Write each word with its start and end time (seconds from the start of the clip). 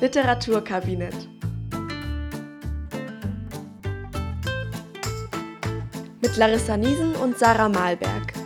Literaturkabinett. 0.00 1.28
Mit 6.22 6.36
Larissa 6.36 6.76
Niesen 6.76 7.16
und 7.16 7.36
Sarah 7.36 7.68
Malberg. 7.68 8.37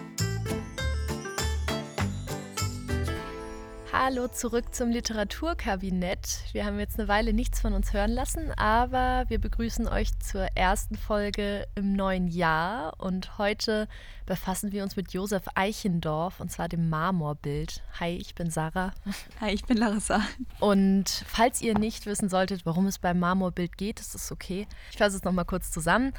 Hallo 4.15 4.29
zurück 4.29 4.75
zum 4.75 4.91
Literaturkabinett. 4.91 6.45
Wir 6.53 6.67
haben 6.67 6.79
jetzt 6.79 6.99
eine 6.99 7.09
Weile 7.09 7.33
nichts 7.33 7.63
von 7.63 7.73
uns 7.73 7.95
hören 7.95 8.11
lassen, 8.11 8.51
aber 8.59 9.25
wir 9.29 9.41
begrüßen 9.41 9.89
euch 9.89 10.19
zur 10.19 10.49
ersten 10.55 10.97
Folge 10.97 11.67
im 11.77 11.95
neuen 11.95 12.29
Jahr 12.29 13.01
und 13.01 13.39
heute 13.39 13.89
befassen 14.27 14.71
wir 14.71 14.83
uns 14.83 14.97
mit 14.97 15.15
Josef 15.15 15.45
Eichendorff 15.55 16.41
und 16.41 16.53
zwar 16.53 16.69
dem 16.69 16.91
Marmorbild. 16.91 17.83
Hi, 18.01 18.11
ich 18.11 18.35
bin 18.35 18.51
Sarah. 18.51 18.93
Hi, 19.41 19.51
ich 19.53 19.65
bin 19.65 19.79
Larissa. 19.79 20.21
Und 20.61 21.09
falls 21.27 21.63
ihr 21.63 21.79
nicht 21.79 22.05
wissen 22.05 22.29
solltet, 22.29 22.67
worum 22.67 22.89
es 22.89 22.99
beim 22.99 23.19
Marmorbild 23.19 23.79
geht, 23.79 23.99
ist 23.99 24.15
es 24.15 24.31
okay. 24.31 24.67
Ich 24.91 24.99
fasse 24.99 25.17
es 25.17 25.25
nochmal 25.25 25.47
kurz 25.47 25.71
zusammen. 25.71 26.13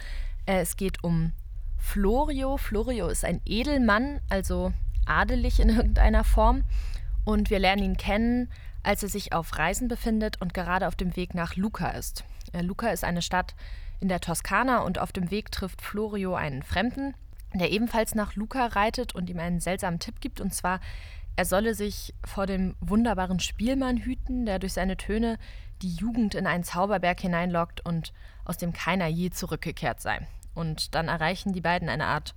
Äh, 0.48 0.62
es 0.62 0.78
geht 0.78 1.04
um 1.04 1.32
Florio. 1.78 2.58
Florio 2.58 3.08
ist 3.08 3.24
ein 3.24 3.40
Edelmann, 3.46 4.20
also 4.30 4.74
adelig 5.06 5.60
in 5.60 5.70
irgendeiner 5.70 6.24
Form 6.24 6.64
und 7.26 7.50
wir 7.50 7.60
lernen 7.60 7.84
ihn 7.84 7.98
kennen, 7.98 8.50
als 8.84 9.04
er 9.04 9.10
sich 9.10 9.34
auf 9.34 9.58
Reisen 9.58 9.88
befindet 9.88 10.42
und 10.42 10.54
gerade 10.54 10.88
auf 10.88 10.96
dem 10.96 11.16
Weg 11.16 11.34
nach 11.34 11.56
Lucca 11.56 11.90
ist. 11.92 12.26
Äh, 12.52 12.62
Lucca 12.62 12.90
ist 12.90 13.04
eine 13.04 13.22
Stadt 13.22 13.56
in 14.00 14.10
der 14.10 14.20
Toskana 14.20 14.80
und 14.80 15.00
auf 15.00 15.12
dem 15.12 15.32
Weg 15.32 15.52
trifft 15.52 15.82
Florio 15.82 16.36
einen 16.36 16.64
Fremden, 16.64 17.16
der 17.54 17.72
ebenfalls 17.72 18.16
nach 18.16 18.36
Lucca 18.36 18.66
reitet 18.66 19.16
und 19.16 19.30
ihm 19.30 19.40
einen 19.40 19.60
seltsamen 19.60 20.00
Tipp 20.00 20.20
gibt, 20.20 20.42
und 20.42 20.54
zwar, 20.54 20.80
er 21.36 21.46
solle 21.46 21.74
sich 21.74 22.14
vor 22.26 22.46
dem 22.46 22.76
wunderbaren 22.80 23.40
Spielmann 23.40 23.98
hüten, 23.98 24.46
der 24.46 24.60
durch 24.60 24.74
seine 24.74 24.98
Töne 24.98 25.38
die 25.82 25.96
Jugend 25.96 26.36
in 26.36 26.48
einen 26.48 26.64
Zauberberg 26.64 27.20
hineinlockt 27.20 27.86
und 27.86 28.14
aus 28.46 28.58
dem 28.58 28.74
keiner 28.74 29.08
je 29.08 29.30
zurückgekehrt 29.30 30.02
sei. 30.02 30.28
Und 30.54 30.94
dann 30.94 31.08
erreichen 31.08 31.54
die 31.54 31.62
beiden 31.62 31.90
eine 31.90 32.06
Art 32.06 32.36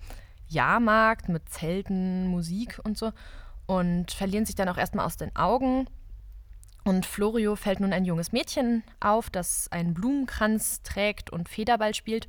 Jahrmarkt 0.48 1.28
mit 1.28 1.48
Zelten, 1.48 2.28
Musik 2.28 2.80
und 2.84 2.96
so 2.96 3.12
und 3.66 4.12
verlieren 4.12 4.46
sich 4.46 4.54
dann 4.54 4.68
auch 4.68 4.78
erstmal 4.78 5.06
aus 5.06 5.16
den 5.16 5.34
Augen. 5.36 5.86
Und 6.84 7.04
Florio 7.04 7.56
fällt 7.56 7.80
nun 7.80 7.92
ein 7.92 8.04
junges 8.04 8.32
Mädchen 8.32 8.84
auf, 9.00 9.28
das 9.28 9.70
einen 9.72 9.92
Blumenkranz 9.92 10.82
trägt 10.82 11.30
und 11.30 11.48
Federball 11.48 11.94
spielt. 11.94 12.28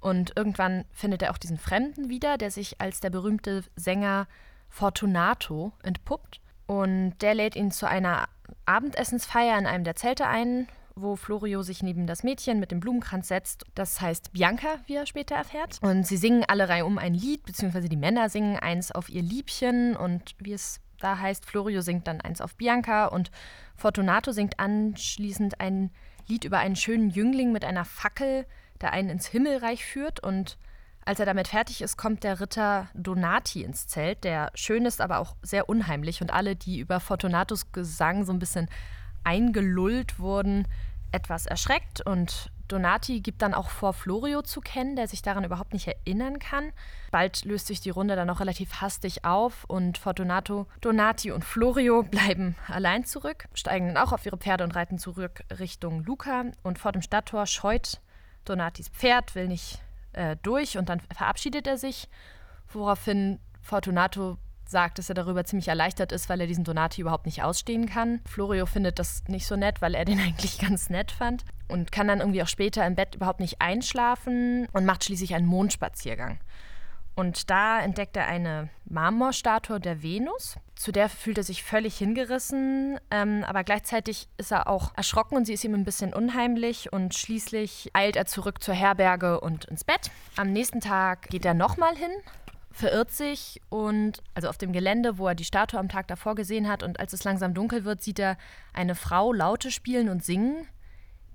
Und 0.00 0.32
irgendwann 0.36 0.84
findet 0.92 1.22
er 1.22 1.32
auch 1.32 1.38
diesen 1.38 1.58
Fremden 1.58 2.08
wieder, 2.08 2.38
der 2.38 2.50
sich 2.50 2.80
als 2.80 3.00
der 3.00 3.10
berühmte 3.10 3.64
Sänger 3.76 4.26
Fortunato 4.70 5.72
entpuppt. 5.82 6.40
Und 6.66 7.18
der 7.20 7.34
lädt 7.34 7.56
ihn 7.56 7.70
zu 7.70 7.86
einer 7.86 8.28
Abendessensfeier 8.64 9.58
in 9.58 9.66
einem 9.66 9.84
der 9.84 9.96
Zelte 9.96 10.26
ein, 10.26 10.68
wo 11.00 11.16
Florio 11.16 11.62
sich 11.62 11.82
neben 11.82 12.06
das 12.06 12.22
Mädchen 12.22 12.60
mit 12.60 12.70
dem 12.70 12.80
Blumenkranz 12.80 13.28
setzt. 13.28 13.64
Das 13.74 14.00
heißt 14.00 14.32
Bianca, 14.32 14.78
wie 14.86 14.94
er 14.94 15.06
später 15.06 15.34
erfährt. 15.34 15.78
Und 15.82 16.06
sie 16.06 16.16
singen 16.16 16.44
alle 16.46 16.68
Reihe 16.68 16.84
um 16.84 16.98
ein 16.98 17.14
Lied, 17.14 17.44
beziehungsweise 17.44 17.88
die 17.88 17.96
Männer 17.96 18.28
singen 18.28 18.56
eins 18.56 18.92
auf 18.92 19.08
ihr 19.08 19.22
Liebchen 19.22 19.96
und 19.96 20.34
wie 20.38 20.52
es 20.52 20.80
da 21.00 21.18
heißt, 21.18 21.46
Florio 21.46 21.80
singt 21.80 22.08
dann 22.08 22.20
eins 22.20 22.40
auf 22.40 22.56
Bianca 22.56 23.06
und 23.06 23.30
Fortunato 23.76 24.32
singt 24.32 24.58
anschließend 24.58 25.60
ein 25.60 25.90
Lied 26.26 26.44
über 26.44 26.58
einen 26.58 26.76
schönen 26.76 27.10
Jüngling 27.10 27.52
mit 27.52 27.64
einer 27.64 27.84
Fackel, 27.84 28.46
der 28.80 28.92
einen 28.92 29.10
ins 29.10 29.26
Himmelreich 29.26 29.84
führt 29.84 30.20
und 30.20 30.58
als 31.08 31.20
er 31.20 31.26
damit 31.26 31.48
fertig 31.48 31.80
ist, 31.80 31.96
kommt 31.96 32.22
der 32.22 32.38
Ritter 32.38 32.88
Donati 32.92 33.62
ins 33.62 33.86
Zelt, 33.86 34.24
der 34.24 34.50
schön 34.54 34.84
ist, 34.84 35.00
aber 35.00 35.20
auch 35.20 35.36
sehr 35.40 35.66
unheimlich. 35.70 36.20
Und 36.20 36.30
alle, 36.30 36.54
die 36.54 36.80
über 36.80 37.00
Fortunatos 37.00 37.72
Gesang 37.72 38.26
so 38.26 38.32
ein 38.34 38.38
bisschen 38.38 38.68
eingelullt 39.24 40.18
wurden, 40.18 40.66
etwas 41.12 41.46
erschreckt 41.46 42.00
und 42.00 42.50
Donati 42.68 43.20
gibt 43.20 43.40
dann 43.40 43.54
auch 43.54 43.70
vor, 43.70 43.94
Florio 43.94 44.42
zu 44.42 44.60
kennen, 44.60 44.94
der 44.94 45.08
sich 45.08 45.22
daran 45.22 45.44
überhaupt 45.44 45.72
nicht 45.72 45.88
erinnern 45.88 46.38
kann. 46.38 46.70
Bald 47.10 47.44
löst 47.44 47.66
sich 47.66 47.80
die 47.80 47.90
Runde 47.90 48.14
dann 48.14 48.28
auch 48.28 48.40
relativ 48.40 48.82
hastig 48.82 49.24
auf 49.24 49.64
und 49.64 49.96
Fortunato, 49.96 50.66
Donati 50.82 51.32
und 51.32 51.44
Florio 51.44 52.02
bleiben 52.10 52.56
allein 52.68 53.04
zurück, 53.04 53.48
steigen 53.54 53.88
dann 53.88 53.96
auch 53.96 54.12
auf 54.12 54.24
ihre 54.26 54.36
Pferde 54.36 54.64
und 54.64 54.76
reiten 54.76 54.98
zurück 54.98 55.42
Richtung 55.58 56.04
Luca. 56.04 56.44
Und 56.62 56.78
vor 56.78 56.92
dem 56.92 57.02
Stadttor 57.02 57.46
scheut 57.46 58.00
Donatis 58.44 58.88
Pferd, 58.90 59.34
will 59.34 59.48
nicht 59.48 59.80
äh, 60.12 60.36
durch 60.42 60.76
und 60.76 60.90
dann 60.90 61.00
verabschiedet 61.00 61.66
er 61.66 61.78
sich, 61.78 62.08
woraufhin 62.70 63.40
Fortunato 63.62 64.36
sagt, 64.70 64.98
dass 64.98 65.08
er 65.08 65.14
darüber 65.14 65.44
ziemlich 65.44 65.68
erleichtert 65.68 66.12
ist, 66.12 66.28
weil 66.28 66.40
er 66.40 66.46
diesen 66.46 66.64
Donati 66.64 67.00
überhaupt 67.00 67.26
nicht 67.26 67.42
ausstehen 67.42 67.86
kann. 67.86 68.20
Florio 68.26 68.66
findet 68.66 68.98
das 68.98 69.24
nicht 69.28 69.46
so 69.46 69.56
nett, 69.56 69.80
weil 69.80 69.94
er 69.94 70.04
den 70.04 70.20
eigentlich 70.24 70.58
ganz 70.58 70.90
nett 70.90 71.10
fand 71.10 71.44
und 71.68 71.92
kann 71.92 72.08
dann 72.08 72.20
irgendwie 72.20 72.42
auch 72.42 72.48
später 72.48 72.86
im 72.86 72.94
Bett 72.94 73.14
überhaupt 73.14 73.40
nicht 73.40 73.60
einschlafen 73.60 74.66
und 74.72 74.84
macht 74.84 75.04
schließlich 75.04 75.34
einen 75.34 75.46
Mondspaziergang. 75.46 76.38
Und 77.18 77.50
da 77.50 77.80
entdeckt 77.80 78.16
er 78.16 78.28
eine 78.28 78.68
Marmorstatue 78.84 79.80
der 79.80 80.04
Venus. 80.04 80.56
Zu 80.76 80.92
der 80.92 81.08
fühlt 81.08 81.36
er 81.36 81.42
sich 81.42 81.64
völlig 81.64 81.98
hingerissen, 81.98 83.00
ähm, 83.10 83.42
aber 83.44 83.64
gleichzeitig 83.64 84.28
ist 84.36 84.52
er 84.52 84.68
auch 84.68 84.92
erschrocken 84.96 85.36
und 85.36 85.44
sie 85.44 85.54
ist 85.54 85.64
ihm 85.64 85.74
ein 85.74 85.84
bisschen 85.84 86.14
unheimlich. 86.14 86.92
Und 86.92 87.16
schließlich 87.16 87.90
eilt 87.92 88.14
er 88.14 88.26
zurück 88.26 88.62
zur 88.62 88.74
Herberge 88.74 89.40
und 89.40 89.64
ins 89.64 89.82
Bett. 89.82 90.12
Am 90.36 90.52
nächsten 90.52 90.78
Tag 90.78 91.28
geht 91.28 91.44
er 91.44 91.54
nochmal 91.54 91.96
hin 91.96 92.12
verirrt 92.78 93.10
sich 93.10 93.60
und 93.68 94.22
also 94.34 94.48
auf 94.48 94.56
dem 94.56 94.72
Gelände, 94.72 95.18
wo 95.18 95.26
er 95.26 95.34
die 95.34 95.44
Statue 95.44 95.80
am 95.80 95.88
Tag 95.88 96.06
davor 96.06 96.34
gesehen 96.34 96.68
hat 96.68 96.82
und 96.82 97.00
als 97.00 97.12
es 97.12 97.24
langsam 97.24 97.52
dunkel 97.52 97.84
wird, 97.84 98.02
sieht 98.02 98.18
er 98.18 98.38
eine 98.72 98.94
Frau 98.94 99.32
Laute 99.32 99.70
spielen 99.70 100.08
und 100.08 100.24
singen, 100.24 100.66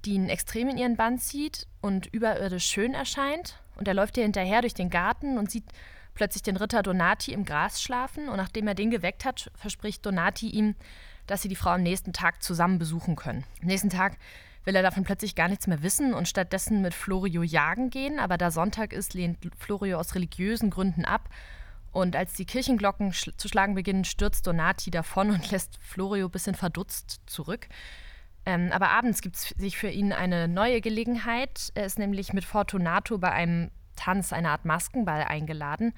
die 0.05 0.13
ihn 0.13 0.29
extrem 0.29 0.69
in 0.69 0.77
ihren 0.77 0.95
Bann 0.95 1.19
zieht 1.19 1.67
und 1.81 2.07
überirdisch 2.07 2.65
schön 2.65 2.93
erscheint 2.93 3.59
und 3.75 3.87
er 3.87 3.93
läuft 3.93 4.17
ihr 4.17 4.23
hinterher 4.23 4.61
durch 4.61 4.73
den 4.73 4.89
Garten 4.89 5.37
und 5.37 5.51
sieht 5.51 5.65
plötzlich 6.13 6.43
den 6.43 6.57
Ritter 6.57 6.81
Donati 6.81 7.33
im 7.33 7.43
Gras 7.43 7.81
schlafen 7.81 8.29
und 8.29 8.37
nachdem 8.37 8.67
er 8.67 8.75
den 8.75 8.89
geweckt 8.89 9.25
hat, 9.25 9.51
verspricht 9.55 10.05
Donati 10.05 10.49
ihm, 10.49 10.75
dass 11.27 11.41
sie 11.41 11.49
die 11.49 11.55
Frau 11.55 11.71
am 11.71 11.83
nächsten 11.83 12.13
Tag 12.13 12.41
zusammen 12.41 12.79
besuchen 12.79 13.15
können. 13.15 13.43
Am 13.61 13.67
nächsten 13.67 13.89
Tag 13.89 14.17
will 14.65 14.75
er 14.75 14.81
davon 14.81 15.03
plötzlich 15.03 15.35
gar 15.35 15.47
nichts 15.47 15.67
mehr 15.67 15.83
wissen 15.83 16.13
und 16.13 16.27
stattdessen 16.27 16.81
mit 16.81 16.93
Florio 16.93 17.43
jagen 17.43 17.89
gehen. 17.89 18.19
Aber 18.19 18.37
da 18.37 18.51
Sonntag 18.51 18.93
ist, 18.93 19.13
lehnt 19.13 19.39
Florio 19.57 19.99
aus 19.99 20.15
religiösen 20.15 20.69
Gründen 20.69 21.05
ab. 21.05 21.29
Und 21.91 22.15
als 22.15 22.33
die 22.33 22.45
Kirchenglocken 22.45 23.13
sch 23.13 23.29
zu 23.37 23.47
schlagen 23.47 23.75
beginnen, 23.75 24.03
stürzt 24.03 24.47
Donati 24.47 24.89
davon 24.89 25.29
und 25.29 25.51
lässt 25.51 25.77
Florio 25.81 26.27
ein 26.27 26.31
bisschen 26.31 26.55
verdutzt 26.55 27.21
zurück. 27.25 27.67
Ähm, 28.45 28.71
aber 28.73 28.89
abends 28.89 29.21
gibt 29.21 29.35
es 29.35 29.49
sich 29.49 29.77
für 29.77 29.89
ihn 29.89 30.11
eine 30.11 30.47
neue 30.47 30.81
Gelegenheit. 30.81 31.71
Er 31.75 31.85
ist 31.85 31.99
nämlich 31.99 32.33
mit 32.33 32.43
Fortunato 32.43 33.17
bei 33.17 33.31
einem 33.31 33.71
Tanz, 33.95 34.33
einer 34.33 34.49
Art 34.49 34.65
Maskenball, 34.65 35.23
eingeladen. 35.23 35.93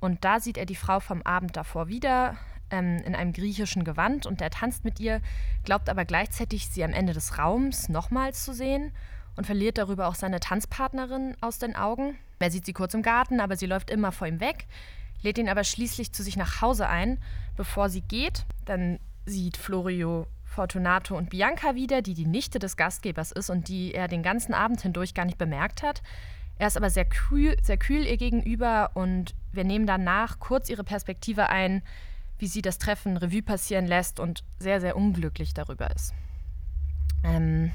Und 0.00 0.24
da 0.24 0.40
sieht 0.40 0.58
er 0.58 0.66
die 0.66 0.74
Frau 0.74 1.00
vom 1.00 1.22
Abend 1.22 1.56
davor 1.56 1.88
wieder 1.88 2.36
ähm, 2.70 2.98
in 3.04 3.14
einem 3.14 3.32
griechischen 3.32 3.84
Gewand 3.84 4.26
und 4.26 4.40
er 4.40 4.50
tanzt 4.50 4.84
mit 4.84 5.00
ihr, 5.00 5.20
glaubt 5.64 5.88
aber 5.88 6.04
gleichzeitig, 6.04 6.68
sie 6.68 6.84
am 6.84 6.92
Ende 6.92 7.12
des 7.12 7.38
Raums 7.38 7.88
nochmals 7.88 8.44
zu 8.44 8.52
sehen 8.52 8.92
und 9.36 9.46
verliert 9.46 9.78
darüber 9.78 10.08
auch 10.08 10.14
seine 10.14 10.40
Tanzpartnerin 10.40 11.36
aus 11.40 11.58
den 11.58 11.76
Augen. 11.76 12.16
Er 12.38 12.50
sieht 12.50 12.66
sie 12.66 12.72
kurz 12.72 12.94
im 12.94 13.02
Garten, 13.02 13.40
aber 13.40 13.56
sie 13.56 13.66
läuft 13.66 13.90
immer 13.90 14.12
vor 14.12 14.26
ihm 14.26 14.40
weg, 14.40 14.66
lädt 15.22 15.38
ihn 15.38 15.48
aber 15.48 15.64
schließlich 15.64 16.12
zu 16.12 16.22
sich 16.22 16.36
nach 16.36 16.60
Hause 16.60 16.88
ein, 16.88 17.18
bevor 17.56 17.88
sie 17.88 18.02
geht. 18.02 18.44
Dann 18.64 18.98
sieht 19.24 19.56
Florio 19.56 20.26
Fortunato 20.44 21.16
und 21.16 21.30
Bianca 21.30 21.74
wieder, 21.74 22.00
die 22.00 22.14
die 22.14 22.26
Nichte 22.26 22.58
des 22.58 22.76
Gastgebers 22.76 23.32
ist 23.32 23.50
und 23.50 23.68
die 23.68 23.92
er 23.92 24.08
den 24.08 24.22
ganzen 24.22 24.54
Abend 24.54 24.80
hindurch 24.80 25.14
gar 25.14 25.24
nicht 25.24 25.38
bemerkt 25.38 25.82
hat. 25.82 26.02
Er 26.58 26.68
ist 26.68 26.76
aber 26.76 26.88
sehr 26.88 27.04
kühl, 27.04 27.56
sehr 27.62 27.76
kühl 27.76 28.06
ihr 28.06 28.16
gegenüber 28.16 28.92
und 28.94 29.34
wir 29.52 29.64
nehmen 29.64 29.86
danach 29.86 30.38
kurz 30.38 30.70
ihre 30.70 30.84
Perspektive 30.84 31.50
ein, 31.50 31.82
wie 32.38 32.46
sie 32.46 32.62
das 32.62 32.78
Treffen 32.78 33.16
Revue 33.16 33.42
passieren 33.42 33.86
lässt 33.86 34.20
und 34.20 34.44
sehr, 34.58 34.80
sehr 34.80 34.96
unglücklich 34.96 35.54
darüber 35.54 35.90
ist. 35.94 36.14
Ähm, 37.24 37.72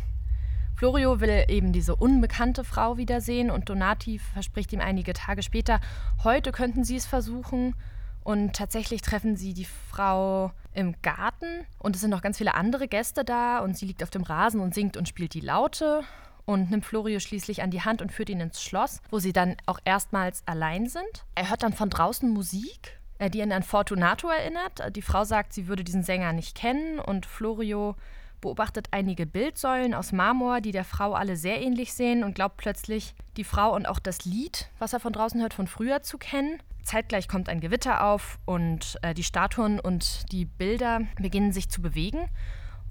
Florio 0.76 1.20
will 1.20 1.46
eben 1.48 1.74
diese 1.74 1.96
unbekannte 1.96 2.64
Frau 2.64 2.98
wiedersehen 2.98 3.52
und 3.52 3.70
Donati 3.70 4.18
verspricht 4.18 4.74
ihm 4.74 4.80
einige 4.80 5.14
Tage 5.14 5.44
später, 5.44 5.80
heute 6.24 6.52
könnten 6.52 6.84
sie 6.84 6.96
es 6.96 7.06
versuchen. 7.06 7.76
Und 8.24 8.54
tatsächlich 8.54 9.02
treffen 9.02 9.36
sie 9.36 9.54
die 9.54 9.66
Frau 9.66 10.52
im 10.74 10.96
Garten 11.02 11.66
und 11.80 11.96
es 11.96 12.02
sind 12.02 12.12
noch 12.12 12.22
ganz 12.22 12.38
viele 12.38 12.54
andere 12.54 12.88
Gäste 12.88 13.26
da 13.26 13.60
und 13.60 13.76
sie 13.76 13.86
liegt 13.86 14.04
auf 14.04 14.12
dem 14.12 14.22
Rasen 14.22 14.62
und 14.62 14.76
singt 14.76 14.96
und 14.96 15.08
spielt 15.08 15.34
die 15.34 15.40
Laute 15.40 16.04
und 16.46 16.70
nimmt 16.70 16.86
Florio 16.86 17.20
schließlich 17.20 17.64
an 17.64 17.72
die 17.72 17.82
Hand 17.82 18.02
und 18.02 18.12
führt 18.12 18.30
ihn 18.30 18.40
ins 18.40 18.62
Schloss, 18.62 19.02
wo 19.10 19.20
sie 19.20 19.34
dann 19.34 19.58
auch 19.66 19.80
erstmals 19.86 20.44
allein 20.46 20.88
sind. 20.88 21.26
Er 21.36 21.50
hört 21.50 21.64
dann 21.64 21.74
von 21.74 21.90
draußen 21.90 22.30
Musik 22.30 23.00
die 23.30 23.42
ihn 23.42 23.52
an 23.52 23.64
Fortunato 23.64 24.30
erinnert. 24.30 24.96
Die 24.96 25.02
Frau 25.02 25.24
sagt, 25.24 25.54
sie 25.54 25.68
würde 25.68 25.84
diesen 25.84 26.04
Sänger 26.04 26.34
nicht 26.34 26.56
kennen 26.56 27.00
und 27.00 27.26
Florio 27.26 27.96
beobachtet 28.42 28.88
einige 28.92 29.26
Bildsäulen 29.26 29.94
aus 29.94 30.12
Marmor, 30.12 30.62
die 30.62 30.72
der 30.72 30.84
Frau 30.84 31.14
alle 31.14 31.38
sehr 31.38 31.62
ähnlich 31.62 31.94
sehen 31.94 32.24
und 32.24 32.34
glaubt 32.34 32.58
plötzlich, 32.58 33.14
die 33.38 33.44
Frau 33.44 33.74
und 33.74 33.88
auch 33.88 34.00
das 34.00 34.26
Lied, 34.26 34.70
was 34.80 34.94
er 34.94 35.00
von 35.00 35.14
draußen 35.14 35.40
hört, 35.40 35.54
von 35.54 35.68
früher 35.68 36.02
zu 36.02 36.18
kennen. 36.18 36.62
Zeitgleich 36.84 37.28
kommt 37.28 37.48
ein 37.48 37.62
Gewitter 37.62 38.04
auf 38.04 38.40
und 38.46 38.98
äh, 39.04 39.14
die 39.14 39.24
Statuen 39.24 39.80
und 39.80 40.32
die 40.32 40.46
Bilder 40.46 41.02
beginnen 41.20 41.52
sich 41.52 41.70
zu 41.70 41.82
bewegen. 41.82 42.28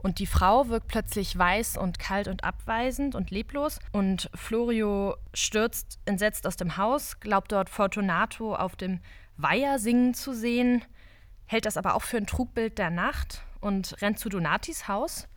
Und 0.02 0.18
die 0.18 0.26
Frau 0.26 0.68
wirkt 0.68 0.88
plötzlich 0.88 1.36
weiß 1.36 1.76
und 1.76 1.98
kalt 1.98 2.26
und 2.26 2.42
abweisend 2.42 3.14
und 3.14 3.30
leblos. 3.30 3.80
Und 3.92 4.30
Florio 4.34 5.16
stürzt 5.34 5.98
entsetzt 6.06 6.46
aus 6.46 6.56
dem 6.56 6.78
Haus, 6.78 7.20
glaubt 7.20 7.52
dort 7.52 7.68
Fortunato 7.68 8.54
auf 8.54 8.76
dem 8.76 9.00
Weiher 9.42 9.78
singen 9.78 10.14
zu 10.14 10.32
sehen, 10.34 10.84
hält 11.46 11.66
das 11.66 11.76
aber 11.76 11.94
auch 11.94 12.02
für 12.02 12.16
ein 12.16 12.26
Trugbild 12.26 12.78
der 12.78 12.90
Nacht 12.90 13.42
und 13.60 14.00
rennt 14.02 14.18
zu 14.18 14.28
Donatis 14.28 14.88
Haus, 14.88 15.28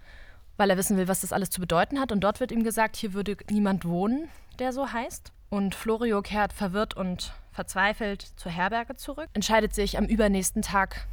weil 0.58 0.70
er 0.70 0.78
wissen 0.78 0.98
will, 0.98 1.08
was 1.08 1.22
das 1.22 1.34
alles 1.34 1.50
zu 1.50 1.60
bedeuten 1.62 2.00
hat. 2.00 2.12
Und 2.12 2.22
dort 2.22 2.40
wird 2.40 2.52
ihm 2.52 2.64
gesagt, 2.64 2.96
hier 2.96 3.14
würde 3.14 3.38
niemand 3.50 3.86
wohnen, 3.86 4.30
der 4.60 4.74
so 4.74 4.92
heißt. 4.92 5.32
Und 5.50 5.76
Florio 5.76 6.22
kehrt 6.22 6.54
verwirrt 6.54 6.96
und 6.96 7.34
verzweifelt 7.52 8.22
zur 8.36 8.52
Herberge 8.52 8.96
zurück, 8.96 9.30
entscheidet 9.34 9.76
sich 9.76 9.98
am 9.98 10.06
übernächsten 10.06 10.62
Tag, 10.62 11.08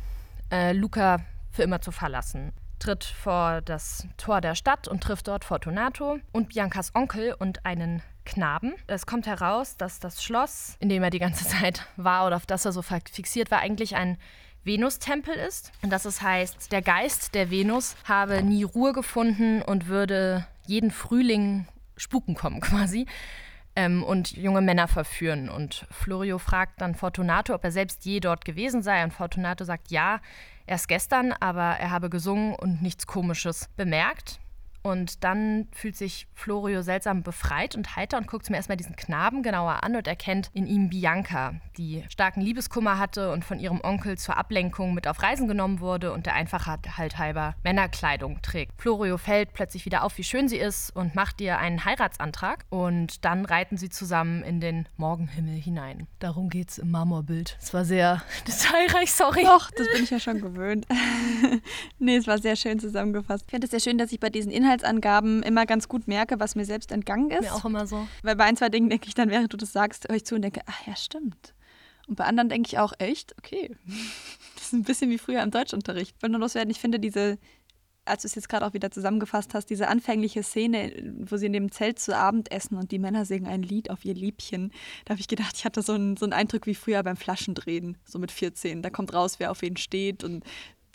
äh, 0.51 0.73
Luca 0.73 1.19
für 1.51 1.63
immer 1.63 1.81
zu 1.81 1.93
verlassen 1.93 2.53
tritt 2.81 3.05
vor 3.05 3.61
das 3.61 4.09
Tor 4.17 4.41
der 4.41 4.55
Stadt 4.55 4.89
und 4.89 5.03
trifft 5.03 5.29
dort 5.29 5.45
Fortunato 5.45 6.19
und 6.33 6.49
Biancas 6.49 6.95
Onkel 6.95 7.35
und 7.39 7.65
einen 7.65 8.03
Knaben. 8.31 8.75
Es 8.87 9.07
kommt 9.07 9.27
heraus, 9.27 9.77
dass 9.77 10.01
das 10.01 10.23
Schloss, 10.23 10.77
in 10.79 10.89
dem 10.89 11.03
er 11.03 11.11
die 11.11 11.19
ganze 11.19 11.47
Zeit 11.61 11.87
war 11.97 12.27
oder 12.27 12.37
auf 12.37 12.47
das 12.47 12.65
er 12.65 12.73
so 12.73 12.83
fixiert 12.83 13.51
war, 13.51 13.59
eigentlich 13.59 13.97
ein 13.97 14.17
Venustempel 14.65 15.35
ist. 15.35 15.73
Und 15.83 15.91
dass 15.91 16.05
es 16.05 16.23
heißt, 16.23 16.73
der 16.73 16.83
Geist 16.83 17.35
der 17.35 17.51
Venus 17.51 17.97
habe 18.05 18.43
nie 18.43 18.63
Ruhe 18.63 18.93
gefunden 18.93 19.63
und 19.63 19.89
würde 19.89 20.47
jeden 20.67 20.91
Frühling 20.91 21.67
spuken 21.97 22.35
kommen 22.35 22.61
quasi 22.61 23.07
ähm, 23.77 24.03
und 24.03 24.37
junge 24.37 24.61
Männer 24.61 24.89
verführen. 24.89 25.49
Und 25.49 25.87
Florio 25.91 26.39
fragt 26.39 26.81
dann 26.81 26.95
Fortunato, 26.95 27.55
ob 27.55 27.65
er 27.65 27.73
selbst 27.73 28.05
je 28.05 28.21
dort 28.21 28.45
gewesen 28.45 28.83
sei. 28.83 29.03
Und 29.03 29.13
Fortunato 29.13 29.65
sagt 29.65 29.91
ja, 29.91 30.21
erst 30.67 30.89
gestern, 30.89 31.33
aber 31.33 31.63
er 31.63 31.91
habe 31.91 32.11
gesungen 32.11 32.55
und 32.55 32.83
nichts 32.83 33.07
Komisches 33.07 33.69
bemerkt. 33.77 34.41
Und 34.83 35.25
dann 35.25 35.69
fühlt 35.73 35.97
sich 35.97 36.27
Florio 36.35 36.83
seltsam 36.83 37.23
befreit 37.23 37.77
und 37.77 37.97
heiter 37.97 38.17
und 38.19 38.27
guckt 38.27 38.49
mir 38.49 38.57
erstmal 38.57 38.77
diesen 38.77 38.97
Knaben 38.97 39.43
genauer 39.43 39.83
an 39.85 39.95
und 39.95 40.07
erkennt 40.07 40.51
in 40.55 40.67
ihm 40.67 40.89
Bianca, 40.89 41.55
die 41.77 42.05
starken 42.09 42.41
Liebeskummer 42.41 42.99
hatte 42.99 43.31
und 43.31 43.45
von 43.45 43.59
ihrem 43.59 43.81
Onkel 43.83 44.17
zur 44.17 44.37
Ablenkung 44.37 44.95
mit 44.95 45.07
auf 45.07 45.23
Reisen 45.23 45.49
genommen 45.49 45.81
wurde 45.81 46.13
und 46.13 46.27
der 46.27 46.35
Einfachheit 46.35 46.97
halt 46.97 47.19
halber 47.19 47.55
Männerkleidung 47.63 48.41
trägt. 48.43 48.81
Florio 48.81 49.19
fällt 49.19 49.53
plötzlich 49.53 49.85
wieder 49.85 50.03
auf, 50.03 50.17
wie 50.17 50.25
schön 50.25 50.49
sie 50.49 50.59
ist 50.59 50.97
und 50.97 51.15
macht 51.15 51.41
ihr 51.41 51.59
einen 51.59 51.85
Heiratsantrag 51.85 52.65
und 52.71 53.25
dann 53.25 53.45
reiten 53.45 53.77
sie 53.77 53.91
zusammen 53.91 54.43
in 54.43 54.61
den 54.61 54.89
Morgenhimmel 54.97 55.55
hinein. 55.55 56.07
Darum 56.21 56.49
geht's 56.49 56.79
im 56.79 56.91
Marmorbild. 56.91 57.59
Es 57.61 57.75
war 57.75 57.85
sehr 57.85 58.23
detailreich, 58.47 59.13
sorry. 59.13 59.43
Doch, 59.45 59.71
das 59.71 59.89
bin 59.93 60.05
ich 60.05 60.11
ja 60.11 60.21
schon 60.21 60.41
gewöhnt. 60.41 60.87
nee, 61.99 62.17
es 62.17 62.27
war 62.27 62.39
sehr 62.39 62.57
schön 62.57 62.81
zusammengefasst. 62.81 63.45
Ich 63.47 63.51
finde 63.51 63.67
es 63.67 63.71
sehr 63.71 63.81
schön, 63.81 63.99
dass 63.99 64.11
ich 64.13 64.21
bei 64.21 64.31
diesen 64.31 64.51
Inhalten 64.51 64.70
Inhaltsangaben 64.71 65.43
immer 65.43 65.67
ganz 65.67 65.89
gut 65.89 66.07
merke, 66.07 66.39
was 66.39 66.55
mir 66.55 66.65
selbst 66.65 66.93
entgangen 66.93 67.31
ist. 67.31 67.43
Mir 67.43 67.55
auch 67.55 67.65
immer 67.65 67.87
so. 67.87 68.07
Weil 68.23 68.37
bei 68.37 68.45
ein, 68.45 68.57
zwei 68.57 68.69
Dingen 68.69 68.89
denke 68.89 69.09
ich 69.09 69.15
dann, 69.15 69.31
während 69.31 69.53
du 69.53 69.57
das 69.57 69.73
sagst, 69.73 70.09
höre 70.09 70.17
ich 70.17 70.25
zu 70.25 70.37
und 70.37 70.43
denke, 70.43 70.61
ach 70.67 70.87
ja, 70.87 70.95
stimmt. 70.95 71.55
Und 72.07 72.17
bei 72.17 72.25
anderen 72.25 72.49
denke 72.49 72.69
ich 72.69 72.79
auch, 72.79 72.93
echt? 72.99 73.35
Okay. 73.39 73.77
Das 74.57 74.75
ist 74.75 74.79
ein 74.79 74.85
bisschen 74.85 75.11
wie 75.11 75.17
früher 75.17 75.43
im 75.43 75.51
Deutschunterricht. 75.51 76.17
Wenn 76.21 76.33
nur 76.33 76.41
loswerden, 76.41 76.71
ich 76.71 76.79
finde 76.79 77.01
diese, 77.01 77.39
als 78.05 78.23
du 78.23 78.29
es 78.29 78.35
jetzt 78.35 78.51
gerade 78.51 78.67
auch 78.67 78.75
wieder 78.75 78.91
zusammengefasst 78.91 79.55
hast, 79.55 79.71
diese 79.71 79.89
anfängliche 79.89 80.43
Szene, 80.43 81.15
wo 81.19 81.39
sie 81.39 81.47
in 81.47 81.55
dem 81.55 81.73
Zelt 81.73 81.99
zu 81.99 82.15
Abend 82.15 82.53
essen 82.53 82.77
und 82.77 82.93
die 82.93 82.99
Männer 82.99 83.25
singen 83.25 83.47
ein 83.47 83.63
Lied 83.63 83.89
auf 83.89 84.05
ihr 84.05 84.13
Liebchen, 84.13 84.71
da 85.07 85.13
habe 85.13 85.21
ich 85.21 85.29
gedacht, 85.29 85.57
ich 85.57 85.65
hatte 85.65 85.81
so 85.81 85.95
einen, 85.95 86.19
so 86.19 86.27
einen 86.27 86.35
Eindruck 86.35 86.67
wie 86.67 86.75
früher 86.75 87.03
beim 87.03 87.17
Flaschendrehen, 87.17 87.97
so 88.05 88.19
mit 88.19 88.31
14. 88.31 88.83
Da 88.83 88.91
kommt 88.91 89.15
raus, 89.15 89.41
wer 89.41 89.51
auf 89.51 89.63
wen 89.63 89.79
steht 89.79 90.25
und 90.25 90.45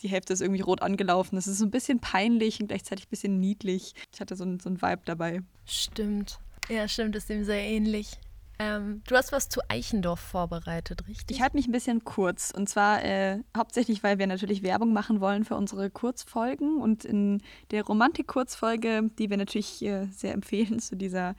die 0.02 0.10
Hälfte 0.10 0.34
ist 0.34 0.42
irgendwie 0.42 0.62
rot 0.62 0.82
angelaufen. 0.82 1.38
Es 1.38 1.48
ist 1.48 1.60
so 1.60 1.66
ein 1.66 1.72
bisschen 1.72 2.00
peinlich 2.00 2.60
und 2.60 2.68
gleichzeitig 2.68 3.08
ein 3.08 3.10
bisschen 3.10 3.40
niedlich. 3.40 3.94
Ich 4.14 4.22
hatte 4.22 4.36
so 4.36 4.44
einen, 4.44 4.60
so 4.60 4.70
einen 4.70 4.82
Vibe 4.82 5.02
dabei. 5.06 5.42
Stimmt. 5.66 6.40
Ja, 6.70 6.88
stimmt, 6.88 7.16
ist 7.16 7.30
dem 7.30 7.44
sehr 7.44 7.62
ähnlich. 7.62 8.20
Ähm, 8.58 9.02
du 9.08 9.16
hast 9.16 9.32
was 9.32 9.50
zu 9.50 9.62
Eichendorf 9.68 10.20
vorbereitet, 10.20 11.08
richtig? 11.08 11.38
Ich 11.38 11.42
halte 11.42 11.58
mich 11.58 11.68
ein 11.68 11.74
bisschen 11.74 12.04
kurz. 12.06 12.52
Und 12.52 12.70
zwar 12.70 13.04
äh, 13.04 13.40
hauptsächlich, 13.56 14.02
weil 14.02 14.18
wir 14.18 14.28
natürlich 14.28 14.64
Werbung 14.64 14.94
machen 14.94 15.20
wollen 15.20 15.44
für 15.44 15.56
unsere 15.56 15.90
Kurzfolgen. 15.90 16.78
Und 16.78 17.04
in 17.04 17.42
der 17.72 17.84
Romantik-Kurzfolge, 17.84 19.10
die 19.20 19.30
wir 19.30 19.38
natürlich 19.38 19.84
äh, 19.84 20.06
sehr 20.12 20.34
empfehlen 20.34 20.80
zu 20.80 20.96
dieser 20.96 21.36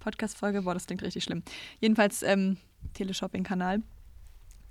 Podcast-Folge, 0.00 0.62
boah, 0.62 0.74
das 0.74 0.86
klingt 0.86 1.02
richtig 1.02 1.24
schlimm. 1.24 1.42
Jedenfalls 1.80 2.22
ähm, 2.22 2.58
Teleshopping-Kanal 2.94 3.82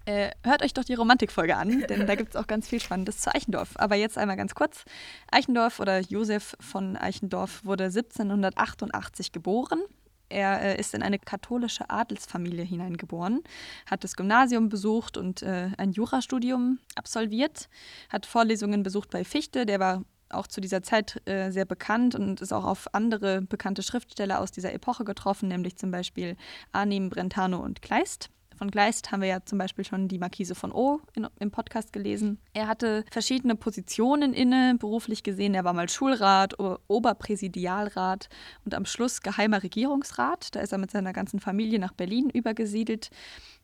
äh, 0.07 0.31
hört 0.43 0.63
euch 0.63 0.73
doch 0.73 0.85
die 0.85 0.93
Romantikfolge 0.93 1.57
an, 1.57 1.85
denn 1.89 2.07
da 2.07 2.15
gibt 2.15 2.29
es 2.29 2.35
auch 2.37 2.47
ganz 2.47 2.69
viel 2.69 2.79
Spannendes 2.79 3.19
zu 3.19 3.33
Eichendorf. 3.33 3.71
Aber 3.75 3.95
jetzt 3.95 4.17
einmal 4.17 4.37
ganz 4.37 4.55
kurz. 4.55 4.85
Eichendorf 5.31 5.79
oder 5.81 5.99
Josef 5.99 6.55
von 6.61 6.95
Eichendorf 6.95 7.65
wurde 7.65 7.85
1788 7.85 9.33
geboren. 9.33 9.81
Er 10.29 10.61
äh, 10.61 10.79
ist 10.79 10.93
in 10.93 11.03
eine 11.03 11.19
katholische 11.19 11.89
Adelsfamilie 11.89 12.63
hineingeboren, 12.63 13.43
hat 13.85 14.03
das 14.03 14.15
Gymnasium 14.15 14.69
besucht 14.69 15.17
und 15.17 15.41
äh, 15.41 15.71
ein 15.77 15.91
Jurastudium 15.91 16.79
absolviert, 16.95 17.69
hat 18.09 18.25
Vorlesungen 18.25 18.83
besucht 18.83 19.09
bei 19.09 19.23
Fichte, 19.23 19.65
der 19.65 19.79
war 19.79 20.03
auch 20.29 20.47
zu 20.47 20.59
dieser 20.59 20.83
Zeit 20.83 21.21
äh, 21.25 21.51
sehr 21.51 21.65
bekannt 21.65 22.15
und 22.15 22.41
ist 22.41 22.51
auch 22.51 22.65
auf 22.65 22.93
andere 22.93 23.41
bekannte 23.41 23.83
Schriftsteller 23.83 24.39
aus 24.39 24.51
dieser 24.51 24.73
Epoche 24.73 25.05
getroffen, 25.05 25.47
nämlich 25.47 25.77
zum 25.77 25.91
Beispiel 25.91 26.35
Arnim, 26.73 27.09
Brentano 27.09 27.59
und 27.59 27.81
Kleist. 27.81 28.29
Von 28.57 28.71
Gleist 28.71 29.11
haben 29.11 29.21
wir 29.21 29.27
ja 29.27 29.45
zum 29.45 29.59
Beispiel 29.59 29.85
schon 29.85 30.07
die 30.07 30.17
Markise 30.17 30.55
von 30.55 30.71
O 30.71 30.99
in, 31.15 31.27
im 31.39 31.51
Podcast 31.51 31.93
gelesen. 31.93 32.39
Er 32.53 32.67
hatte 32.67 33.05
verschiedene 33.11 33.55
Positionen 33.55 34.33
inne, 34.33 34.75
beruflich 34.79 35.21
gesehen. 35.21 35.53
Er 35.53 35.63
war 35.63 35.73
mal 35.73 35.89
Schulrat, 35.89 36.55
Oberpräsidialrat 36.87 38.29
und 38.65 38.73
am 38.73 38.85
Schluss 38.85 39.21
geheimer 39.21 39.61
Regierungsrat. 39.61 40.55
Da 40.55 40.61
ist 40.61 40.71
er 40.71 40.79
mit 40.79 40.89
seiner 40.89 41.13
ganzen 41.13 41.39
Familie 41.39 41.77
nach 41.77 41.93
Berlin 41.93 42.31
übergesiedelt. 42.31 43.11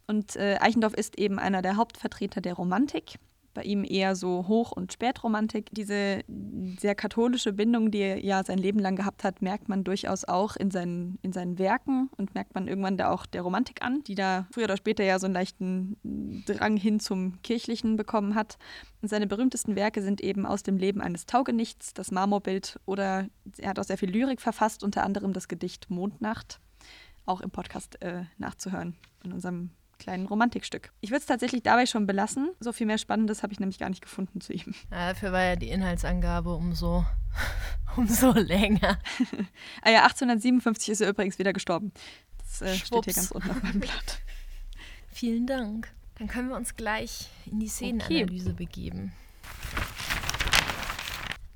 Und 0.05 0.35
äh, 0.35 0.57
Eichendorff 0.59 0.93
ist 0.93 1.17
eben 1.17 1.39
einer 1.39 1.63
der 1.63 1.75
Hauptvertreter 1.77 2.41
der 2.41 2.53
Romantik 2.53 3.17
bei 3.53 3.63
ihm 3.63 3.83
eher 3.83 4.15
so 4.15 4.47
Hoch- 4.47 4.71
und 4.71 4.93
Spätromantik. 4.93 5.69
Diese 5.71 6.23
sehr 6.79 6.95
katholische 6.95 7.53
Bindung, 7.53 7.91
die 7.91 7.99
er 7.99 8.23
ja 8.23 8.43
sein 8.43 8.57
Leben 8.57 8.79
lang 8.79 8.95
gehabt 8.95 9.23
hat, 9.23 9.41
merkt 9.41 9.69
man 9.69 9.83
durchaus 9.83 10.25
auch 10.25 10.55
in 10.55 10.71
seinen, 10.71 11.19
in 11.21 11.33
seinen 11.33 11.59
Werken 11.59 12.09
und 12.17 12.33
merkt 12.35 12.55
man 12.55 12.67
irgendwann 12.67 12.97
da 12.97 13.11
auch 13.11 13.25
der 13.25 13.41
Romantik 13.41 13.83
an, 13.83 14.03
die 14.03 14.15
da 14.15 14.47
früher 14.51 14.65
oder 14.65 14.77
später 14.77 15.03
ja 15.03 15.19
so 15.19 15.25
einen 15.25 15.33
leichten 15.33 15.97
Drang 16.45 16.77
hin 16.77 16.99
zum 16.99 17.41
Kirchlichen 17.41 17.95
bekommen 17.95 18.35
hat. 18.35 18.57
Und 19.01 19.09
seine 19.09 19.27
berühmtesten 19.27 19.75
Werke 19.75 20.01
sind 20.01 20.21
eben 20.21 20.45
aus 20.45 20.63
dem 20.63 20.77
Leben 20.77 21.01
eines 21.01 21.25
Taugenichts, 21.25 21.93
das 21.93 22.11
Marmorbild 22.11 22.79
oder 22.85 23.27
er 23.57 23.69
hat 23.69 23.79
auch 23.79 23.83
sehr 23.83 23.97
viel 23.97 24.09
Lyrik 24.09 24.41
verfasst, 24.41 24.83
unter 24.83 25.03
anderem 25.03 25.33
das 25.33 25.47
Gedicht 25.47 25.89
Mondnacht, 25.89 26.59
auch 27.25 27.41
im 27.41 27.51
Podcast 27.51 28.01
äh, 28.01 28.23
nachzuhören 28.37 28.95
in 29.23 29.33
unserem 29.33 29.71
kleinen 29.99 30.25
Romantikstück. 30.25 30.91
Ich 31.01 31.11
würde 31.11 31.21
es 31.21 31.25
tatsächlich 31.25 31.63
dabei 31.63 31.85
schon 31.85 32.05
belassen. 32.05 32.51
So 32.59 32.71
viel 32.71 32.87
mehr 32.87 32.97
Spannendes 32.97 33.43
habe 33.43 33.53
ich 33.53 33.59
nämlich 33.59 33.79
gar 33.79 33.89
nicht 33.89 34.01
gefunden 34.01 34.41
zu 34.41 34.53
ihm. 34.53 34.73
Ja, 34.91 35.09
dafür 35.09 35.31
war 35.31 35.43
ja 35.43 35.55
die 35.55 35.69
Inhaltsangabe 35.69 36.53
umso, 36.53 37.05
umso 37.95 38.33
länger. 38.33 38.99
ah 39.81 39.89
ja, 39.89 40.03
1857 40.03 40.89
ist 40.89 41.01
er 41.01 41.09
übrigens 41.09 41.39
wieder 41.39 41.53
gestorben. 41.53 41.91
Das 42.37 42.61
äh, 42.61 42.75
steht 42.75 43.05
hier 43.05 43.13
ganz 43.13 43.31
unten 43.31 43.49
auf 43.49 43.63
meinem 43.63 43.79
Blatt. 43.79 44.19
Vielen 45.11 45.47
Dank. 45.47 45.91
Dann 46.19 46.27
können 46.27 46.49
wir 46.49 46.55
uns 46.55 46.75
gleich 46.75 47.29
in 47.45 47.59
die 47.59 47.67
Szenenanalyse 47.67 48.49
okay. 48.49 48.65
begeben. 48.65 49.13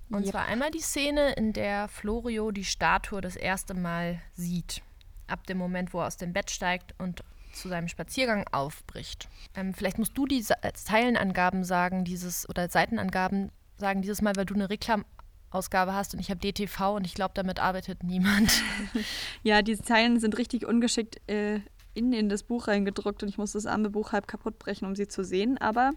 Und 0.09 0.23
yep. 0.23 0.31
zwar 0.31 0.45
einmal 0.45 0.71
die 0.71 0.79
Szene, 0.79 1.33
in 1.33 1.53
der 1.53 1.87
Florio 1.87 2.51
die 2.51 2.63
Statue 2.63 3.21
das 3.21 3.35
erste 3.35 3.73
Mal 3.73 4.21
sieht. 4.33 4.81
Ab 5.27 5.45
dem 5.47 5.57
Moment, 5.57 5.93
wo 5.93 5.99
er 5.99 6.07
aus 6.07 6.17
dem 6.17 6.31
Bett 6.31 6.49
steigt 6.49 6.95
und 6.97 7.23
zu 7.57 7.69
seinem 7.69 7.87
Spaziergang 7.87 8.45
aufbricht. 8.51 9.27
Ähm, 9.55 9.73
vielleicht 9.73 9.97
musst 9.97 10.17
du 10.17 10.25
die 10.25 10.43
Zeilenangaben 10.73 11.63
sagen, 11.63 12.03
dieses 12.03 12.47
oder 12.49 12.69
Seitenangaben 12.69 13.51
sagen 13.77 14.01
dieses 14.01 14.21
Mal, 14.21 14.35
weil 14.35 14.45
du 14.45 14.53
eine 14.53 14.69
Reklamausgabe 14.69 15.93
hast 15.93 16.13
und 16.13 16.19
ich 16.19 16.29
habe 16.29 16.39
DTV 16.39 16.95
und 16.95 17.05
ich 17.05 17.13
glaube, 17.13 17.33
damit 17.35 17.59
arbeitet 17.59 18.03
niemand. 18.03 18.51
ja, 19.43 19.61
diese 19.61 19.83
Zeilen 19.83 20.19
sind 20.19 20.37
richtig 20.37 20.65
ungeschickt 20.65 21.21
äh, 21.29 21.61
innen 21.93 22.13
in 22.13 22.29
das 22.29 22.43
Buch 22.43 22.67
reingedruckt 22.67 23.23
und 23.23 23.29
ich 23.29 23.37
muss 23.37 23.53
das 23.53 23.65
arme 23.65 23.89
Buch 23.89 24.11
halb 24.11 24.27
kaputt 24.27 24.59
brechen, 24.59 24.85
um 24.85 24.95
sie 24.95 25.07
zu 25.07 25.23
sehen. 25.23 25.57
Aber 25.57 25.91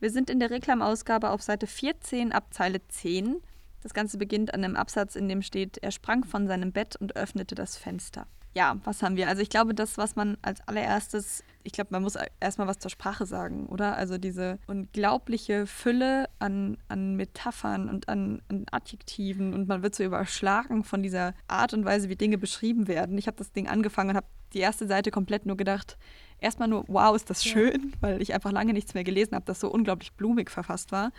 wir 0.00 0.10
sind 0.10 0.30
in 0.30 0.40
der 0.40 0.50
Reklamausgabe 0.50 1.30
auf 1.30 1.42
Seite 1.42 1.66
14 1.66 2.32
ab 2.32 2.52
Zeile 2.52 2.86
10. 2.88 3.36
Das 3.82 3.94
Ganze 3.94 4.16
beginnt 4.16 4.54
an 4.54 4.64
einem 4.64 4.76
Absatz, 4.76 5.16
in 5.16 5.28
dem 5.28 5.42
steht, 5.42 5.78
er 5.78 5.90
sprang 5.90 6.24
von 6.24 6.46
seinem 6.46 6.72
Bett 6.72 6.96
und 6.96 7.16
öffnete 7.16 7.54
das 7.54 7.76
Fenster 7.76 8.26
ja, 8.54 8.76
was 8.84 9.02
haben 9.02 9.16
wir? 9.16 9.28
Also 9.28 9.40
ich 9.42 9.48
glaube, 9.48 9.74
das, 9.74 9.96
was 9.96 10.14
man 10.14 10.36
als 10.42 10.60
allererstes, 10.68 11.42
ich 11.62 11.72
glaube, 11.72 11.88
man 11.92 12.02
muss 12.02 12.18
erstmal 12.38 12.66
was 12.66 12.78
zur 12.78 12.90
Sprache 12.90 13.24
sagen, 13.24 13.66
oder? 13.66 13.96
Also 13.96 14.18
diese 14.18 14.58
unglaubliche 14.66 15.66
Fülle 15.66 16.28
an, 16.38 16.76
an 16.88 17.16
Metaphern 17.16 17.88
und 17.88 18.08
an, 18.08 18.42
an 18.48 18.66
Adjektiven 18.70 19.54
und 19.54 19.68
man 19.68 19.82
wird 19.82 19.94
so 19.94 20.04
überschlagen 20.04 20.84
von 20.84 21.02
dieser 21.02 21.34
Art 21.48 21.72
und 21.72 21.84
Weise, 21.84 22.10
wie 22.10 22.16
Dinge 22.16 22.36
beschrieben 22.36 22.88
werden. 22.88 23.16
Ich 23.16 23.26
habe 23.26 23.38
das 23.38 23.52
Ding 23.52 23.68
angefangen 23.68 24.10
und 24.10 24.16
habe 24.16 24.26
die 24.52 24.60
erste 24.60 24.86
Seite 24.86 25.10
komplett 25.10 25.46
nur 25.46 25.56
gedacht, 25.56 25.96
erstmal 26.38 26.68
nur, 26.68 26.84
wow, 26.88 27.16
ist 27.16 27.30
das 27.30 27.44
schön, 27.44 27.92
ja. 27.92 27.96
weil 28.00 28.22
ich 28.22 28.34
einfach 28.34 28.52
lange 28.52 28.74
nichts 28.74 28.92
mehr 28.92 29.04
gelesen 29.04 29.34
habe, 29.34 29.46
das 29.46 29.60
so 29.60 29.70
unglaublich 29.70 30.12
blumig 30.12 30.50
verfasst 30.50 30.92
war. 30.92 31.10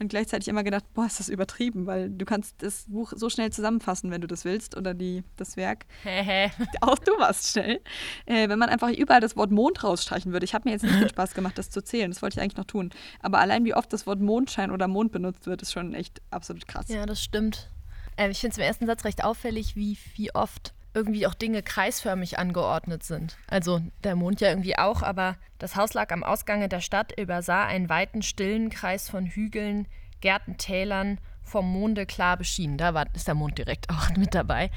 Und 0.00 0.08
gleichzeitig 0.08 0.48
immer 0.48 0.64
gedacht, 0.64 0.84
boah, 0.94 1.06
ist 1.06 1.20
das 1.20 1.28
übertrieben, 1.28 1.86
weil 1.86 2.10
du 2.10 2.24
kannst 2.24 2.62
das 2.62 2.86
Buch 2.88 3.12
so 3.14 3.28
schnell 3.28 3.52
zusammenfassen, 3.52 4.10
wenn 4.10 4.22
du 4.22 4.26
das 4.26 4.44
willst, 4.44 4.76
oder 4.76 4.94
die, 4.94 5.22
das 5.36 5.56
Werk. 5.56 5.84
Auch 6.80 6.98
du 6.98 7.12
warst 7.18 7.52
schnell. 7.52 7.80
Äh, 8.24 8.48
wenn 8.48 8.58
man 8.58 8.70
einfach 8.70 8.90
überall 8.90 9.20
das 9.20 9.36
Wort 9.36 9.50
Mond 9.50 9.84
rausstreichen 9.84 10.32
würde. 10.32 10.44
Ich 10.44 10.54
habe 10.54 10.68
mir 10.68 10.72
jetzt 10.72 10.82
nicht 10.82 10.94
viel 10.94 11.08
Spaß 11.10 11.34
gemacht, 11.34 11.58
das 11.58 11.70
zu 11.70 11.82
zählen. 11.82 12.10
Das 12.10 12.22
wollte 12.22 12.38
ich 12.38 12.42
eigentlich 12.42 12.56
noch 12.56 12.64
tun. 12.64 12.90
Aber 13.20 13.38
allein 13.38 13.64
wie 13.64 13.74
oft 13.74 13.92
das 13.92 14.06
Wort 14.06 14.20
Mondschein 14.20 14.70
oder 14.70 14.88
Mond 14.88 15.12
benutzt 15.12 15.46
wird, 15.46 15.62
ist 15.62 15.72
schon 15.72 15.94
echt 15.94 16.22
absolut 16.30 16.66
krass. 16.66 16.88
Ja, 16.88 17.04
das 17.04 17.22
stimmt. 17.22 17.68
Äh, 18.16 18.30
ich 18.30 18.40
finde 18.40 18.52
es 18.52 18.58
im 18.58 18.64
ersten 18.64 18.86
Satz 18.86 19.04
recht 19.04 19.22
auffällig, 19.22 19.76
wie, 19.76 19.98
wie 20.14 20.34
oft 20.34 20.72
irgendwie 20.94 21.26
auch 21.26 21.34
Dinge 21.34 21.62
kreisförmig 21.62 22.38
angeordnet 22.38 23.02
sind. 23.04 23.36
Also 23.46 23.80
der 24.02 24.16
Mond 24.16 24.40
ja 24.40 24.48
irgendwie 24.48 24.76
auch, 24.76 25.02
aber 25.02 25.36
das 25.58 25.76
Haus 25.76 25.94
lag 25.94 26.10
am 26.10 26.24
Ausgange 26.24 26.68
der 26.68 26.80
Stadt, 26.80 27.18
übersah 27.18 27.66
einen 27.66 27.88
weiten, 27.88 28.22
stillen 28.22 28.70
Kreis 28.70 29.08
von 29.08 29.26
Hügeln, 29.26 29.86
Gärten, 30.20 30.56
Tälern, 30.58 31.18
vom 31.42 31.70
Monde 31.70 32.06
klar 32.06 32.36
beschienen. 32.36 32.78
Da 32.78 32.94
war, 32.94 33.06
ist 33.14 33.28
der 33.28 33.34
Mond 33.34 33.58
direkt 33.58 33.90
auch 33.90 34.10
mit 34.16 34.34
dabei. 34.34 34.70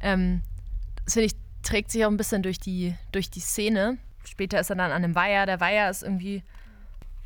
Ähm, 0.00 0.42
das 1.04 1.14
finde 1.14 1.26
ich, 1.26 1.34
trägt 1.62 1.90
sich 1.90 2.04
auch 2.04 2.10
ein 2.10 2.16
bisschen 2.16 2.42
durch 2.42 2.60
die, 2.60 2.94
durch 3.12 3.30
die 3.30 3.40
Szene. 3.40 3.98
Später 4.24 4.60
ist 4.60 4.70
er 4.70 4.76
dann 4.76 4.92
an 4.92 5.04
einem 5.04 5.14
Weiher. 5.14 5.46
Der 5.46 5.60
Weiher 5.60 5.90
ist 5.90 6.02
irgendwie 6.02 6.42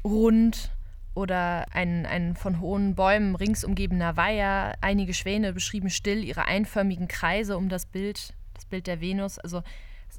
rund 0.04 0.70
oder 1.14 1.66
ein, 1.72 2.06
ein 2.06 2.36
von 2.36 2.60
hohen 2.60 2.94
Bäumen 2.94 3.34
rings 3.34 3.64
umgebener 3.64 4.16
Weiher. 4.16 4.74
Einige 4.80 5.14
Schwäne 5.14 5.52
beschrieben 5.52 5.90
still 5.90 6.24
ihre 6.24 6.44
einförmigen 6.44 7.08
Kreise 7.08 7.56
um 7.56 7.68
das 7.68 7.86
Bild, 7.86 8.34
das 8.54 8.64
Bild 8.64 8.86
der 8.86 9.00
Venus. 9.00 9.38
Also 9.38 9.62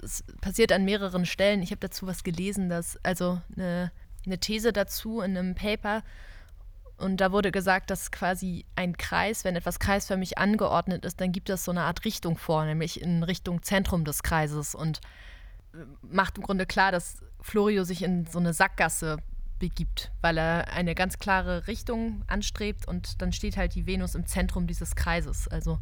es 0.02 0.24
passiert 0.42 0.72
an 0.72 0.86
mehreren 0.86 1.26
Stellen. 1.26 1.62
Ich 1.62 1.72
habe 1.72 1.80
dazu 1.80 2.08
was 2.08 2.24
gelesen, 2.24 2.70
dass 2.70 2.98
also 3.04 3.42
eine, 3.56 3.92
eine 4.26 4.38
These 4.38 4.74
dazu 4.74 5.22
in 5.22 5.38
einem 5.38 5.56
Paper. 5.56 6.04
Und 6.98 7.18
da 7.18 7.32
wurde 7.32 7.52
gesagt, 7.52 7.90
dass 7.90 8.12
quasi 8.12 8.66
ein 8.76 8.96
Kreis, 8.96 9.44
wenn 9.44 9.56
etwas 9.56 9.80
kreisförmig 9.80 10.38
angeordnet 10.38 11.04
ist, 11.04 11.20
dann 11.20 11.32
gibt 11.32 11.50
das 11.50 11.66
so 11.66 11.72
eine 11.72 11.82
Art 11.82 12.06
Richtung 12.06 12.38
vor, 12.38 12.64
nämlich 12.66 13.02
in 13.02 13.24
Richtung 13.24 13.64
Zentrum 13.64 14.06
des 14.06 14.22
Kreises 14.22 14.76
und 14.76 15.02
äh, 15.74 15.78
macht 16.02 16.38
im 16.38 16.44
Grunde 16.44 16.68
klar, 16.68 16.92
dass 16.92 17.18
Florio 17.42 17.86
sich 17.86 18.04
in 18.04 18.28
so 18.28 18.38
eine 18.38 18.54
Sackgasse 18.54 19.18
begibt, 19.62 20.12
weil 20.22 20.38
er 20.38 20.74
eine 20.74 20.96
ganz 20.96 21.20
klare 21.20 21.68
Richtung 21.68 22.24
anstrebt 22.28 22.88
und 22.88 23.22
dann 23.22 23.32
steht 23.32 23.56
halt 23.56 23.76
die 23.76 23.86
Venus 23.86 24.16
im 24.16 24.26
Zentrum 24.26 24.68
dieses 24.68 24.96
Kreises. 24.96 25.48
Also 25.48 25.80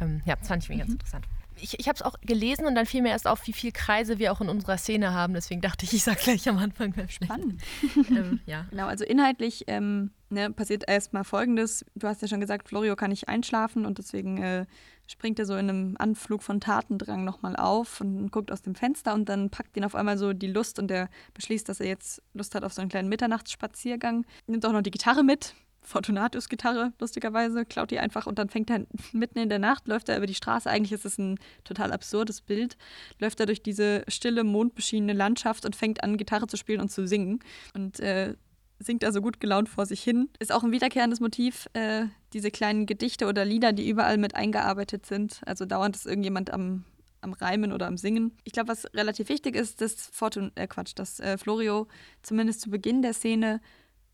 ähm, 0.00 0.20
ja, 0.26 0.36
das 0.36 0.46
fand 0.46 0.62
ich 0.62 0.68
mir 0.68 0.76
mhm. 0.76 0.80
ganz 0.80 0.92
interessant. 0.92 1.26
Ich, 1.58 1.80
ich 1.80 1.88
habe 1.88 1.96
es 1.96 2.02
auch 2.02 2.20
gelesen 2.20 2.66
und 2.66 2.74
dann 2.74 2.84
fiel 2.84 3.00
mir 3.00 3.08
erst 3.08 3.26
auf, 3.26 3.46
wie 3.46 3.54
viele 3.54 3.72
Kreise 3.72 4.18
wir 4.18 4.30
auch 4.30 4.42
in 4.42 4.50
unserer 4.50 4.76
Szene 4.76 5.14
haben. 5.14 5.32
Deswegen 5.32 5.62
dachte 5.62 5.86
ich, 5.86 5.94
ich 5.94 6.02
sage 6.04 6.20
gleich 6.22 6.46
am 6.50 6.58
Anfang 6.58 6.92
beim 6.92 7.08
Spannend. 7.08 7.62
ähm, 8.10 8.40
ja. 8.44 8.66
Genau, 8.68 8.86
also 8.86 9.06
inhaltlich 9.06 9.64
ähm, 9.66 10.10
ne, 10.28 10.50
passiert 10.50 10.84
erstmal 10.86 11.24
Folgendes. 11.24 11.86
Du 11.94 12.06
hast 12.06 12.20
ja 12.20 12.28
schon 12.28 12.40
gesagt, 12.40 12.68
Florio 12.68 12.94
kann 12.94 13.08
nicht 13.08 13.28
einschlafen 13.28 13.86
und 13.86 13.96
deswegen 13.96 14.36
äh, 14.36 14.66
springt 15.06 15.38
er 15.38 15.46
so 15.46 15.54
in 15.54 15.68
einem 15.68 15.96
Anflug 15.98 16.42
von 16.42 16.60
Tatendrang 16.60 17.24
nochmal 17.24 17.56
auf 17.56 18.00
und 18.00 18.30
guckt 18.30 18.52
aus 18.52 18.62
dem 18.62 18.74
Fenster 18.74 19.14
und 19.14 19.28
dann 19.28 19.50
packt 19.50 19.76
ihn 19.76 19.84
auf 19.84 19.94
einmal 19.94 20.18
so 20.18 20.32
die 20.32 20.48
Lust 20.48 20.78
und 20.78 20.90
er 20.90 21.08
beschließt, 21.34 21.68
dass 21.68 21.80
er 21.80 21.86
jetzt 21.86 22.22
Lust 22.34 22.54
hat 22.54 22.64
auf 22.64 22.72
so 22.72 22.80
einen 22.80 22.90
kleinen 22.90 23.08
Mitternachtsspaziergang. 23.08 24.24
Nimmt 24.46 24.66
auch 24.66 24.72
noch 24.72 24.82
die 24.82 24.90
Gitarre 24.90 25.22
mit, 25.22 25.54
Fortunatus 25.82 26.48
Gitarre, 26.48 26.92
lustigerweise, 26.98 27.64
klaut 27.64 27.92
die 27.92 28.00
einfach 28.00 28.26
und 28.26 28.40
dann 28.40 28.48
fängt 28.48 28.70
er 28.70 28.86
mitten 29.12 29.38
in 29.38 29.48
der 29.48 29.60
Nacht, 29.60 29.86
läuft 29.86 30.08
er 30.08 30.16
über 30.16 30.26
die 30.26 30.34
Straße. 30.34 30.68
Eigentlich 30.68 30.92
ist 30.92 31.04
es 31.04 31.18
ein 31.18 31.38
total 31.62 31.92
absurdes 31.92 32.40
Bild. 32.40 32.76
Läuft 33.20 33.38
er 33.38 33.46
durch 33.46 33.62
diese 33.62 34.02
stille, 34.08 34.42
mondbeschienene 34.42 35.12
Landschaft 35.12 35.64
und 35.64 35.76
fängt 35.76 36.02
an, 36.02 36.16
Gitarre 36.16 36.48
zu 36.48 36.56
spielen 36.56 36.80
und 36.80 36.90
zu 36.90 37.06
singen. 37.06 37.38
Und 37.72 38.00
äh, 38.00 38.34
singt 38.78 39.04
also 39.04 39.20
gut 39.20 39.40
gelaunt 39.40 39.68
vor 39.68 39.86
sich 39.86 40.02
hin. 40.02 40.28
Ist 40.38 40.52
auch 40.52 40.64
ein 40.64 40.72
wiederkehrendes 40.72 41.20
Motiv, 41.20 41.68
äh, 41.72 42.06
diese 42.32 42.50
kleinen 42.50 42.86
Gedichte 42.86 43.26
oder 43.26 43.44
Lieder, 43.44 43.72
die 43.72 43.88
überall 43.88 44.18
mit 44.18 44.34
eingearbeitet 44.34 45.06
sind. 45.06 45.40
Also 45.46 45.64
dauernd 45.64 45.96
ist 45.96 46.06
irgendjemand 46.06 46.52
am, 46.52 46.84
am 47.20 47.32
Reimen 47.32 47.72
oder 47.72 47.86
am 47.86 47.96
Singen. 47.96 48.36
Ich 48.44 48.52
glaube, 48.52 48.68
was 48.68 48.86
relativ 48.94 49.28
wichtig 49.28 49.56
ist, 49.56 49.80
dass 49.80 49.94
Fortun 50.12 50.52
äh, 50.54 50.66
Quatsch, 50.66 50.92
dass 50.94 51.20
äh, 51.20 51.38
Florio 51.38 51.86
zumindest 52.22 52.60
zu 52.60 52.70
Beginn 52.70 53.02
der 53.02 53.14
Szene 53.14 53.60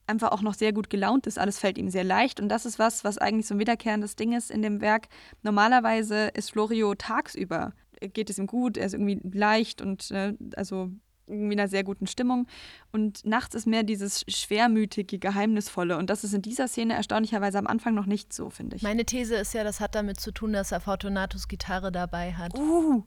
einfach 0.06 0.32
auch 0.32 0.42
noch 0.42 0.54
sehr 0.54 0.72
gut 0.72 0.90
gelaunt 0.90 1.26
ist. 1.26 1.38
Alles 1.38 1.58
fällt 1.58 1.78
ihm 1.78 1.88
sehr 1.88 2.04
leicht 2.04 2.40
und 2.40 2.48
das 2.48 2.66
ist 2.66 2.78
was, 2.78 3.04
was 3.04 3.18
eigentlich 3.18 3.46
so 3.46 3.54
ein 3.54 3.60
wiederkehrendes 3.60 4.16
Ding 4.16 4.32
ist 4.32 4.50
in 4.50 4.62
dem 4.62 4.80
Werk. 4.80 5.08
Normalerweise 5.42 6.28
ist 6.34 6.50
Florio 6.50 6.94
tagsüber 6.94 7.72
geht 8.08 8.30
es 8.30 8.38
ihm 8.38 8.46
gut, 8.46 8.76
er 8.76 8.86
ist 8.86 8.94
irgendwie 8.94 9.20
leicht 9.22 9.80
und 9.80 10.10
äh, 10.10 10.34
also 10.56 10.90
irgendwie 11.32 11.54
in 11.54 11.60
einer 11.60 11.68
sehr 11.68 11.84
guten 11.84 12.06
Stimmung. 12.06 12.46
Und 12.92 13.24
nachts 13.24 13.54
ist 13.54 13.66
mehr 13.66 13.82
dieses 13.82 14.24
schwermütige, 14.28 15.18
geheimnisvolle. 15.18 15.96
Und 15.96 16.10
das 16.10 16.24
ist 16.24 16.34
in 16.34 16.42
dieser 16.42 16.68
Szene 16.68 16.94
erstaunlicherweise 16.94 17.58
am 17.58 17.66
Anfang 17.66 17.94
noch 17.94 18.06
nicht 18.06 18.32
so, 18.32 18.50
finde 18.50 18.76
ich. 18.76 18.82
Meine 18.82 19.04
These 19.04 19.34
ist 19.34 19.54
ja, 19.54 19.64
das 19.64 19.80
hat 19.80 19.94
damit 19.94 20.20
zu 20.20 20.32
tun, 20.32 20.52
dass 20.52 20.72
er 20.72 20.80
Fortunatus 20.80 21.48
Gitarre 21.48 21.90
dabei 21.90 22.34
hat. 22.34 22.56
Uh, 22.56 23.04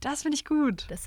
das 0.00 0.22
finde 0.22 0.36
ich 0.36 0.44
gut. 0.44 0.86
Das 0.88 1.06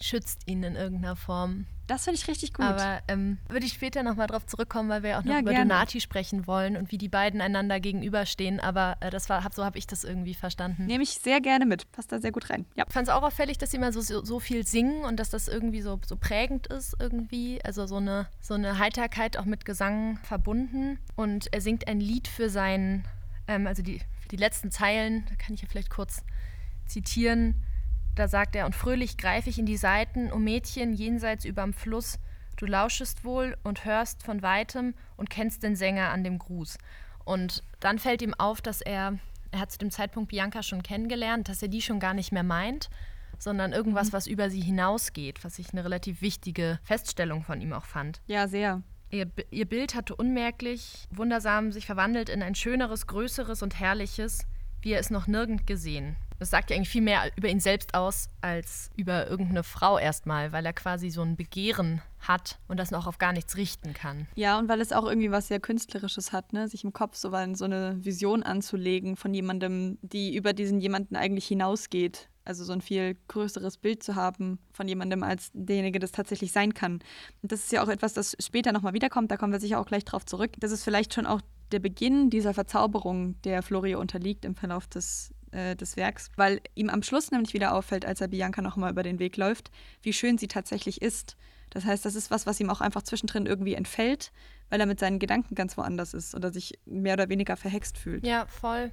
schützt 0.00 0.42
ihn 0.46 0.62
in 0.62 0.76
irgendeiner 0.76 1.16
Form. 1.16 1.66
Das 1.86 2.04
finde 2.04 2.18
ich 2.18 2.28
richtig 2.28 2.54
gut. 2.54 2.64
Aber 2.64 3.00
ähm, 3.08 3.38
würde 3.48 3.66
ich 3.66 3.74
später 3.74 4.02
nochmal 4.02 4.26
drauf 4.26 4.46
zurückkommen, 4.46 4.88
weil 4.88 5.02
wir 5.02 5.18
auch 5.18 5.24
noch 5.24 5.34
ja, 5.34 5.40
über 5.40 5.50
gerne. 5.50 5.68
Donati 5.68 6.00
sprechen 6.00 6.46
wollen 6.46 6.76
und 6.76 6.90
wie 6.90 6.98
die 6.98 7.10
beiden 7.10 7.42
einander 7.42 7.78
gegenüberstehen. 7.78 8.58
Aber 8.58 8.96
äh, 9.00 9.10
das 9.10 9.28
war, 9.28 9.44
hab, 9.44 9.52
so 9.52 9.64
habe 9.64 9.76
ich 9.76 9.86
das 9.86 10.02
irgendwie 10.02 10.32
verstanden. 10.32 10.86
Nehme 10.86 11.02
ich 11.02 11.10
sehr 11.10 11.40
gerne 11.42 11.66
mit. 11.66 11.90
Passt 11.92 12.10
da 12.10 12.18
sehr 12.18 12.32
gut 12.32 12.48
rein. 12.48 12.64
Ja. 12.74 12.84
Ich 12.88 12.92
fand 12.92 13.08
es 13.08 13.12
auch 13.12 13.22
auffällig, 13.22 13.58
dass 13.58 13.70
sie 13.70 13.78
mal 13.78 13.92
so, 13.92 14.00
so, 14.00 14.24
so, 14.24 14.40
viel 14.40 14.66
singen 14.66 15.04
und 15.04 15.20
dass 15.20 15.28
das 15.28 15.46
irgendwie 15.46 15.82
so, 15.82 16.00
so 16.06 16.16
prägend 16.16 16.68
ist 16.68 16.96
irgendwie. 16.98 17.62
Also 17.62 17.86
so 17.86 17.96
eine, 17.96 18.28
so 18.40 18.54
eine 18.54 18.78
Heiterkeit 18.78 19.36
auch 19.36 19.44
mit 19.44 19.66
Gesang 19.66 20.18
verbunden. 20.22 20.98
Und 21.16 21.52
er 21.52 21.60
singt 21.60 21.86
ein 21.86 22.00
Lied 22.00 22.28
für 22.28 22.48
seinen, 22.48 23.04
ähm, 23.46 23.66
also 23.66 23.82
die, 23.82 24.00
die 24.30 24.36
letzten 24.36 24.70
Zeilen, 24.70 25.26
da 25.28 25.34
kann 25.34 25.54
ich 25.54 25.60
ja 25.60 25.68
vielleicht 25.68 25.90
kurz 25.90 26.24
zitieren. 26.86 27.62
Da 28.14 28.28
sagt 28.28 28.54
er, 28.54 28.66
und 28.66 28.74
fröhlich 28.74 29.16
greife 29.16 29.50
ich 29.50 29.58
in 29.58 29.66
die 29.66 29.76
Seiten, 29.76 30.30
um 30.30 30.44
Mädchen 30.44 30.92
jenseits 30.92 31.44
überm 31.44 31.72
Fluss, 31.72 32.18
du 32.56 32.66
lauschest 32.66 33.24
wohl 33.24 33.56
und 33.64 33.84
hörst 33.84 34.22
von 34.22 34.42
weitem 34.42 34.94
und 35.16 35.30
kennst 35.30 35.64
den 35.64 35.74
Sänger 35.74 36.10
an 36.10 36.22
dem 36.22 36.38
Gruß. 36.38 36.78
Und 37.24 37.64
dann 37.80 37.98
fällt 37.98 38.22
ihm 38.22 38.34
auf, 38.34 38.62
dass 38.62 38.80
er, 38.80 39.18
er 39.50 39.58
hat 39.58 39.72
zu 39.72 39.78
dem 39.78 39.90
Zeitpunkt 39.90 40.30
Bianca 40.30 40.62
schon 40.62 40.82
kennengelernt, 40.82 41.48
dass 41.48 41.62
er 41.62 41.68
die 41.68 41.82
schon 41.82 41.98
gar 41.98 42.14
nicht 42.14 42.30
mehr 42.30 42.44
meint, 42.44 42.88
sondern 43.38 43.72
irgendwas, 43.72 44.08
mhm. 44.08 44.12
was 44.12 44.26
über 44.28 44.48
sie 44.48 44.60
hinausgeht, 44.60 45.42
was 45.42 45.58
ich 45.58 45.72
eine 45.72 45.84
relativ 45.84 46.22
wichtige 46.22 46.78
Feststellung 46.84 47.42
von 47.42 47.60
ihm 47.60 47.72
auch 47.72 47.84
fand. 47.84 48.20
Ja, 48.26 48.46
sehr. 48.46 48.82
Ihr, 49.10 49.30
ihr 49.50 49.66
Bild 49.66 49.94
hatte 49.94 50.14
unmerklich, 50.14 51.06
wundersam 51.10 51.72
sich 51.72 51.86
verwandelt 51.86 52.28
in 52.28 52.42
ein 52.42 52.54
schöneres, 52.54 53.06
größeres 53.06 53.62
und 53.62 53.78
herrliches, 53.78 54.46
wie 54.82 54.92
er 54.92 55.00
es 55.00 55.10
noch 55.10 55.26
nirgend 55.26 55.66
gesehen. 55.66 56.16
Das 56.44 56.50
sagt 56.50 56.68
ja 56.68 56.76
eigentlich 56.76 56.90
viel 56.90 57.00
mehr 57.00 57.22
über 57.36 57.48
ihn 57.48 57.58
selbst 57.58 57.94
aus 57.94 58.28
als 58.42 58.90
über 58.96 59.30
irgendeine 59.30 59.62
Frau 59.62 59.98
erstmal, 59.98 60.52
weil 60.52 60.66
er 60.66 60.74
quasi 60.74 61.08
so 61.08 61.22
ein 61.22 61.36
Begehren 61.36 62.02
hat 62.20 62.58
und 62.68 62.78
das 62.78 62.90
noch 62.90 63.06
auf 63.06 63.16
gar 63.16 63.32
nichts 63.32 63.56
richten 63.56 63.94
kann. 63.94 64.26
Ja, 64.34 64.58
und 64.58 64.68
weil 64.68 64.82
es 64.82 64.92
auch 64.92 65.06
irgendwie 65.06 65.30
was 65.30 65.48
sehr 65.48 65.58
Künstlerisches 65.58 66.32
hat, 66.32 66.52
ne? 66.52 66.68
sich 66.68 66.84
im 66.84 66.92
Kopf 66.92 67.16
so, 67.16 67.30
so 67.54 67.64
eine 67.64 67.96
Vision 68.04 68.42
anzulegen 68.42 69.16
von 69.16 69.32
jemandem, 69.32 69.96
die 70.02 70.36
über 70.36 70.52
diesen 70.52 70.82
jemanden 70.82 71.16
eigentlich 71.16 71.46
hinausgeht. 71.46 72.28
Also 72.44 72.62
so 72.62 72.74
ein 72.74 72.82
viel 72.82 73.16
größeres 73.28 73.78
Bild 73.78 74.02
zu 74.02 74.14
haben 74.14 74.58
von 74.74 74.86
jemandem, 74.86 75.22
als 75.22 75.50
derjenige 75.54 75.98
das 75.98 76.12
tatsächlich 76.12 76.52
sein 76.52 76.74
kann. 76.74 77.00
Und 77.40 77.52
das 77.52 77.60
ist 77.60 77.72
ja 77.72 77.82
auch 77.82 77.88
etwas, 77.88 78.12
das 78.12 78.36
später 78.38 78.72
nochmal 78.72 78.92
wiederkommt, 78.92 79.30
da 79.30 79.38
kommen 79.38 79.54
wir 79.54 79.60
sicher 79.60 79.80
auch 79.80 79.86
gleich 79.86 80.04
drauf 80.04 80.26
zurück. 80.26 80.50
Das 80.60 80.72
ist 80.72 80.84
vielleicht 80.84 81.14
schon 81.14 81.24
auch 81.24 81.40
der 81.72 81.80
Beginn 81.80 82.30
dieser 82.30 82.54
Verzauberung, 82.54 83.40
der 83.42 83.62
Florio 83.62 83.98
unterliegt 83.98 84.44
im 84.44 84.54
Verlauf 84.54 84.86
des 84.86 85.33
äh, 85.54 85.76
des 85.76 85.96
Werks, 85.96 86.30
weil 86.36 86.60
ihm 86.74 86.90
am 86.90 87.02
Schluss 87.02 87.30
nämlich 87.30 87.54
wieder 87.54 87.74
auffällt, 87.74 88.04
als 88.04 88.20
er 88.20 88.28
Bianca 88.28 88.60
nochmal 88.60 88.90
über 88.90 89.02
den 89.02 89.18
Weg 89.18 89.36
läuft, 89.36 89.70
wie 90.02 90.12
schön 90.12 90.36
sie 90.36 90.48
tatsächlich 90.48 91.00
ist. 91.00 91.36
Das 91.70 91.84
heißt, 91.84 92.04
das 92.04 92.14
ist 92.14 92.30
was, 92.30 92.46
was 92.46 92.60
ihm 92.60 92.70
auch 92.70 92.80
einfach 92.80 93.02
zwischendrin 93.02 93.46
irgendwie 93.46 93.74
entfällt, 93.74 94.32
weil 94.70 94.80
er 94.80 94.86
mit 94.86 95.00
seinen 95.00 95.18
Gedanken 95.18 95.54
ganz 95.54 95.76
woanders 95.76 96.14
ist 96.14 96.34
oder 96.34 96.52
sich 96.52 96.78
mehr 96.84 97.14
oder 97.14 97.28
weniger 97.28 97.56
verhext 97.56 97.98
fühlt. 97.98 98.26
Ja, 98.26 98.46
voll. 98.46 98.90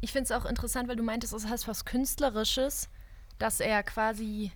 Ich 0.00 0.12
finde 0.12 0.24
es 0.24 0.32
auch 0.32 0.46
interessant, 0.46 0.88
weil 0.88 0.96
du 0.96 1.02
meintest, 1.02 1.32
es 1.32 1.46
heißt 1.46 1.68
was 1.68 1.84
Künstlerisches, 1.84 2.88
dass 3.38 3.60
er 3.60 3.82
quasi 3.82 4.52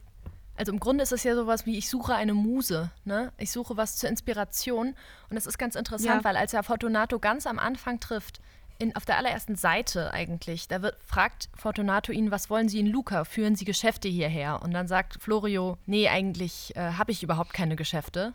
also 0.56 0.70
im 0.72 0.78
Grunde 0.78 1.02
ist 1.02 1.12
es 1.12 1.24
ja 1.24 1.34
sowas 1.34 1.66
wie, 1.66 1.76
ich 1.76 1.88
suche 1.88 2.14
eine 2.14 2.32
Muse, 2.32 2.90
ne? 3.04 3.32
Ich 3.38 3.50
suche 3.50 3.76
was 3.76 3.96
zur 3.96 4.08
Inspiration. 4.08 4.94
Und 5.28 5.34
das 5.34 5.46
ist 5.46 5.58
ganz 5.58 5.74
interessant, 5.74 6.22
ja. 6.22 6.24
weil 6.24 6.36
als 6.36 6.54
er 6.54 6.62
Fortunato 6.62 7.18
ganz 7.18 7.46
am 7.48 7.58
Anfang 7.58 7.98
trifft, 7.98 8.40
in, 8.78 8.94
auf 8.96 9.04
der 9.04 9.18
allerersten 9.18 9.56
Seite 9.56 10.12
eigentlich, 10.12 10.68
da 10.68 10.82
wird, 10.82 10.96
fragt 11.04 11.48
Fortunato 11.54 12.12
ihn, 12.12 12.30
was 12.30 12.50
wollen 12.50 12.68
Sie 12.68 12.80
in 12.80 12.86
Luca? 12.86 13.24
Führen 13.24 13.56
Sie 13.56 13.64
Geschäfte 13.64 14.08
hierher? 14.08 14.62
Und 14.62 14.72
dann 14.72 14.88
sagt 14.88 15.22
Florio, 15.22 15.78
nee, 15.86 16.08
eigentlich 16.08 16.74
äh, 16.76 16.92
habe 16.92 17.12
ich 17.12 17.22
überhaupt 17.22 17.52
keine 17.52 17.76
Geschäfte. 17.76 18.34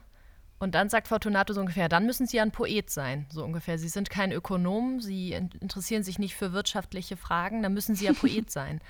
Und 0.60 0.76
dann 0.76 0.90
sagt 0.90 1.08
Fortunato 1.08 1.54
so 1.54 1.62
ungefähr, 1.62 1.88
dann 1.88 2.06
müssen 2.06 2.28
Sie 2.28 2.40
ein 2.40 2.52
Poet 2.52 2.90
sein, 2.90 3.26
so 3.32 3.44
ungefähr. 3.44 3.78
Sie 3.78 3.88
sind 3.88 4.10
kein 4.10 4.32
Ökonom, 4.32 5.00
Sie 5.00 5.32
interessieren 5.32 6.04
sich 6.04 6.20
nicht 6.20 6.36
für 6.36 6.52
wirtschaftliche 6.52 7.16
Fragen, 7.16 7.64
dann 7.64 7.74
müssen 7.74 7.96
Sie 7.96 8.06
ja 8.06 8.14
Poet 8.14 8.52
sein. 8.52 8.82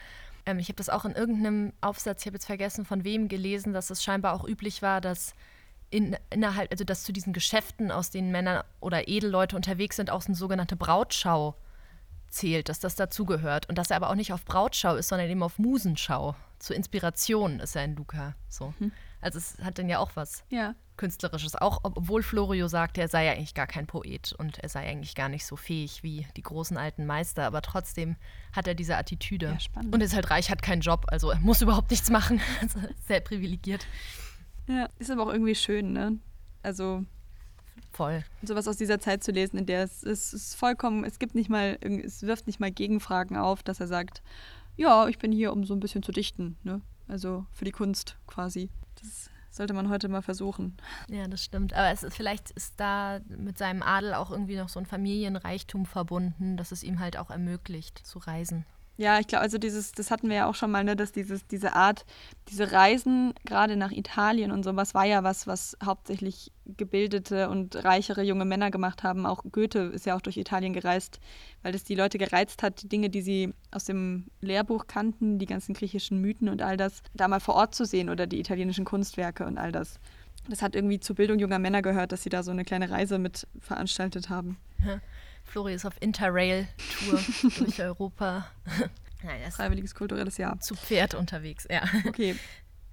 Ähm, 0.45 0.57
ich 0.59 0.67
habe 0.67 0.77
das 0.77 0.89
auch 0.89 1.05
in 1.05 1.13
irgendeinem 1.13 1.73
Aufsatz, 1.81 2.21
ich 2.21 2.27
habe 2.27 2.35
jetzt 2.35 2.47
vergessen, 2.47 2.85
von 2.85 3.03
wem 3.03 3.27
gelesen, 3.27 3.73
dass 3.73 3.91
es 3.91 4.03
scheinbar 4.03 4.33
auch 4.33 4.47
üblich 4.47 4.81
war, 4.81 4.99
dass 4.99 5.35
in, 5.89 6.15
innerhalb, 6.29 6.71
also 6.71 6.83
dass 6.83 7.03
zu 7.03 7.11
diesen 7.11 7.33
Geschäften, 7.33 7.91
aus 7.91 8.09
denen 8.09 8.31
Männer 8.31 8.65
oder 8.79 9.07
Edelleute 9.07 9.55
unterwegs 9.55 9.95
sind, 9.95 10.09
auch 10.09 10.25
eine 10.25 10.35
sogenannte 10.35 10.75
Brautschau 10.75 11.55
zählt, 12.29 12.69
dass 12.69 12.79
das 12.79 12.95
dazugehört. 12.95 13.67
Und 13.69 13.77
dass 13.77 13.89
er 13.89 13.97
aber 13.97 14.09
auch 14.09 14.15
nicht 14.15 14.33
auf 14.33 14.45
Brautschau 14.45 14.95
ist, 14.95 15.07
sondern 15.07 15.29
eben 15.29 15.43
auf 15.43 15.57
Musenschau. 15.57 16.35
Zur 16.59 16.75
Inspiration 16.75 17.59
ist 17.59 17.75
er 17.75 17.85
in 17.85 17.95
Luca. 17.95 18.35
So. 18.49 18.73
Mhm. 18.79 18.91
Also 19.21 19.37
es 19.37 19.57
hat 19.63 19.79
dann 19.79 19.89
ja 19.89 19.99
auch 19.99 20.11
was 20.15 20.43
ja. 20.49 20.75
Künstlerisches. 20.97 21.55
Auch 21.55 21.79
obwohl 21.83 22.23
Florio 22.23 22.67
sagt, 22.67 22.97
er 22.97 23.07
sei 23.07 23.25
ja 23.25 23.31
eigentlich 23.31 23.53
gar 23.53 23.67
kein 23.67 23.87
Poet 23.87 24.33
und 24.37 24.59
er 24.59 24.69
sei 24.69 24.87
eigentlich 24.87 25.15
gar 25.15 25.29
nicht 25.29 25.45
so 25.45 25.55
fähig 25.55 26.03
wie 26.03 26.27
die 26.35 26.41
großen 26.41 26.77
alten 26.77 27.05
Meister, 27.05 27.45
aber 27.45 27.61
trotzdem 27.61 28.15
hat 28.53 28.67
er 28.67 28.75
diese 28.75 28.97
Attitüde. 28.97 29.57
Ja, 29.75 29.81
und 29.91 30.01
ist 30.01 30.13
halt 30.13 30.29
reich, 30.29 30.49
hat 30.49 30.61
keinen 30.61 30.81
Job, 30.81 31.05
also 31.07 31.31
er 31.31 31.39
muss 31.39 31.61
überhaupt 31.61 31.91
nichts 31.91 32.09
machen. 32.09 32.41
Also 32.61 32.79
sehr 33.07 33.21
privilegiert. 33.21 33.87
Ja, 34.69 34.87
ist 34.99 35.09
aber 35.09 35.23
auch 35.23 35.33
irgendwie 35.33 35.55
schön, 35.55 35.93
ne? 35.93 36.19
Also 36.61 37.03
voll. 37.91 38.23
Sowas 38.43 38.67
aus 38.67 38.77
dieser 38.77 38.99
Zeit 38.99 39.23
zu 39.23 39.31
lesen, 39.31 39.57
in 39.57 39.65
der 39.65 39.83
es, 39.83 40.03
es 40.03 40.31
ist 40.31 40.55
vollkommen, 40.55 41.03
es 41.03 41.17
gibt 41.17 41.33
nicht 41.33 41.49
mal, 41.49 41.77
es 41.81 42.21
wirft 42.21 42.45
nicht 42.45 42.59
mal 42.59 42.71
Gegenfragen 42.71 43.35
auf, 43.35 43.63
dass 43.63 43.79
er 43.79 43.87
sagt, 43.87 44.21
ja, 44.77 45.07
ich 45.07 45.17
bin 45.17 45.31
hier, 45.31 45.51
um 45.51 45.65
so 45.65 45.73
ein 45.73 45.79
bisschen 45.79 46.03
zu 46.03 46.11
dichten, 46.11 46.55
ne? 46.63 46.81
Also 47.07 47.47
für 47.51 47.65
die 47.65 47.71
Kunst 47.71 48.17
quasi. 48.27 48.69
Das 49.01 49.31
sollte 49.49 49.73
man 49.73 49.89
heute 49.89 50.07
mal 50.07 50.21
versuchen. 50.21 50.77
Ja, 51.09 51.27
das 51.27 51.43
stimmt. 51.43 51.73
Aber 51.73 51.89
es 51.89 52.03
ist, 52.03 52.15
vielleicht 52.15 52.51
ist 52.51 52.79
da 52.79 53.19
mit 53.27 53.57
seinem 53.57 53.81
Adel 53.81 54.13
auch 54.13 54.29
irgendwie 54.29 54.55
noch 54.55 54.69
so 54.69 54.79
ein 54.79 54.85
Familienreichtum 54.85 55.87
verbunden, 55.87 56.57
dass 56.57 56.71
es 56.71 56.83
ihm 56.83 56.99
halt 56.99 57.17
auch 57.17 57.31
ermöglicht 57.31 57.97
zu 57.97 58.19
reisen. 58.19 58.65
Ja, 58.99 59.17
ich 59.17 59.27
glaube, 59.27 59.43
also 59.43 59.57
dieses, 59.57 59.93
das 59.93 60.11
hatten 60.11 60.27
wir 60.27 60.35
ja 60.35 60.45
auch 60.45 60.55
schon 60.55 60.71
mal, 60.71 60.83
ne, 60.83 60.97
dass 60.97 61.13
dieses, 61.13 61.47
diese 61.47 61.71
Art, 61.73 62.05
diese 62.49 62.73
Reisen 62.73 63.33
gerade 63.45 63.77
nach 63.77 63.91
Italien 63.91 64.51
und 64.51 64.63
sowas 64.63 64.93
war 64.93 65.05
ja 65.05 65.23
was, 65.23 65.47
was 65.47 65.77
hauptsächlich 65.81 66.51
gebildete 66.65 67.47
und 67.47 67.81
reichere 67.85 68.23
junge 68.23 68.43
Männer 68.43 68.71
gemacht 68.71 69.03
haben. 69.03 69.25
Auch 69.25 69.45
Goethe 69.53 69.79
ist 69.93 70.05
ja 70.05 70.17
auch 70.17 70.21
durch 70.21 70.35
Italien 70.35 70.73
gereist, 70.73 71.21
weil 71.63 71.71
das 71.71 71.85
die 71.85 71.95
Leute 71.95 72.17
gereizt 72.17 72.61
hat, 72.61 72.83
die 72.83 72.89
Dinge, 72.89 73.09
die 73.09 73.21
sie 73.21 73.53
aus 73.71 73.85
dem 73.85 74.25
Lehrbuch 74.41 74.87
kannten, 74.87 75.39
die 75.39 75.45
ganzen 75.45 75.73
griechischen 75.73 76.19
Mythen 76.19 76.49
und 76.49 76.61
all 76.61 76.75
das, 76.75 77.01
da 77.13 77.29
mal 77.29 77.39
vor 77.39 77.55
Ort 77.55 77.75
zu 77.75 77.85
sehen 77.85 78.09
oder 78.09 78.27
die 78.27 78.41
italienischen 78.41 78.83
Kunstwerke 78.83 79.45
und 79.45 79.57
all 79.57 79.71
das. 79.71 79.97
Das 80.49 80.61
hat 80.61 80.75
irgendwie 80.75 80.99
zur 80.99 81.15
Bildung 81.15 81.39
junger 81.39 81.59
Männer 81.59 81.81
gehört, 81.81 82.11
dass 82.11 82.23
sie 82.23 82.29
da 82.29 82.43
so 82.43 82.51
eine 82.51 82.65
kleine 82.65 82.89
Reise 82.89 83.17
mit 83.17 83.47
veranstaltet 83.61 84.29
haben. 84.29 84.57
Ja. 84.85 84.99
Flori 85.49 85.73
ist 85.73 85.85
auf 85.85 85.95
Interrail-Tour 85.99 87.19
durch 87.59 87.81
Europa. 87.81 88.47
Nein, 89.23 89.51
Freiwilliges 89.51 89.95
kulturelles 89.95 90.37
Jahr. 90.37 90.59
Zu 90.59 90.75
Pferd 90.75 91.13
unterwegs, 91.13 91.67
ja. 91.69 91.83
Okay. 92.07 92.35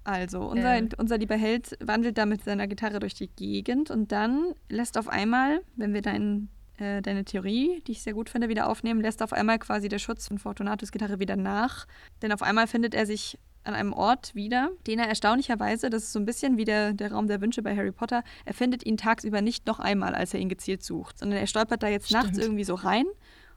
Also, 0.02 0.40
unser, 0.40 0.76
ähm. 0.76 0.88
unser 0.98 1.18
lieber 1.18 1.36
Held 1.36 1.76
wandelt 1.80 2.16
da 2.16 2.26
mit 2.26 2.44
seiner 2.44 2.66
Gitarre 2.66 3.00
durch 3.00 3.14
die 3.14 3.28
Gegend 3.28 3.90
und 3.90 4.12
dann 4.12 4.54
lässt 4.68 4.98
auf 4.98 5.08
einmal, 5.08 5.60
wenn 5.75 5.94
wir 5.94 6.02
dein, 6.02 6.48
äh, 6.78 7.02
deine 7.02 7.25
Theorie, 7.25 7.82
die 7.86 7.92
ich 7.92 8.02
sehr 8.02 8.14
gut 8.14 8.30
finde, 8.30 8.48
wieder 8.48 8.68
aufnehmen, 8.68 9.00
lässt 9.00 9.22
auf 9.22 9.32
einmal 9.32 9.58
quasi 9.58 9.88
der 9.88 9.98
Schutz 9.98 10.28
von 10.28 10.38
Fortunatus 10.38 10.92
Gitarre 10.92 11.18
wieder 11.18 11.36
nach. 11.36 11.86
Denn 12.22 12.32
auf 12.32 12.42
einmal 12.42 12.66
findet 12.68 12.94
er 12.94 13.04
sich 13.04 13.38
an 13.66 13.75
einem 13.75 13.92
Ort 13.92 14.35
wieder, 14.35 14.70
den 14.87 14.99
er 14.99 15.08
erstaunlicherweise, 15.08 15.90
das 15.90 16.04
ist 16.04 16.12
so 16.12 16.18
ein 16.18 16.26
bisschen 16.26 16.56
wie 16.56 16.64
der, 16.64 16.92
der 16.92 17.12
Raum 17.12 17.26
der 17.28 17.40
Wünsche 17.40 17.62
bei 17.62 17.76
Harry 17.76 17.92
Potter, 17.92 18.23
er 18.44 18.54
findet 18.54 18.85
ihn 18.87 18.96
tagsüber 18.96 19.42
nicht 19.42 19.66
noch 19.66 19.78
einmal, 19.78 20.14
als 20.14 20.35
er 20.35 20.40
ihn 20.40 20.49
gezielt 20.49 20.82
sucht, 20.82 21.18
sondern 21.18 21.38
er 21.38 21.46
stolpert 21.46 21.82
da 21.82 21.88
jetzt 21.88 22.06
Stimmt. 22.06 22.25
nachts 22.25 22.38
irgendwie 22.38 22.64
so 22.64 22.75
rein 22.75 23.06